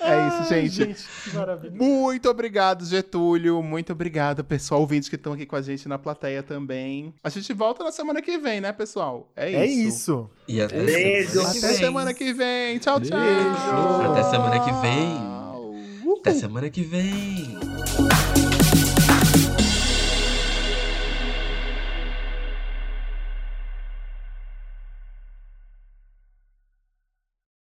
É 0.00 0.28
isso, 0.28 0.48
gente. 0.48 0.68
gente, 0.74 1.04
que 1.24 1.36
maravilha. 1.36 1.72
Muito 1.74 2.28
obrigado, 2.28 2.84
Getúlio. 2.84 3.62
Muito 3.62 3.92
obrigado, 3.92 4.42
pessoal, 4.44 4.80
ouvintes 4.80 5.08
que 5.08 5.14
estão 5.16 5.32
aqui 5.32 5.46
com 5.46 5.56
a 5.56 5.62
gente 5.62 5.88
na 5.88 5.98
plateia 5.98 6.42
também. 6.42 7.14
A 7.22 7.28
gente 7.28 7.52
volta 7.52 7.84
na 7.84 7.92
semana 7.92 8.20
que 8.20 8.38
vem, 8.38 8.60
né, 8.60 8.72
pessoal? 8.72 9.28
É 9.36 9.50
isso. 9.50 9.56
É 9.58 9.66
isso. 9.66 10.30
E 10.48 10.60
até 10.60 10.82
Beijo. 10.82 11.30
semana 11.30 11.52
que 11.52 11.58
Até 11.58 11.68
vem. 11.68 11.76
semana 11.76 12.14
que 12.14 12.32
vem. 12.32 12.78
Tchau, 12.78 13.00
tchau. 13.00 13.18
Beijo. 13.20 14.10
Até 14.12 14.22
semana 14.24 14.60
que 14.60 14.72
vem. 14.80 15.16
Uhul. 16.04 16.18
Até 16.20 16.32
semana 16.34 16.70
que 16.70 16.82
vem. 16.82 17.58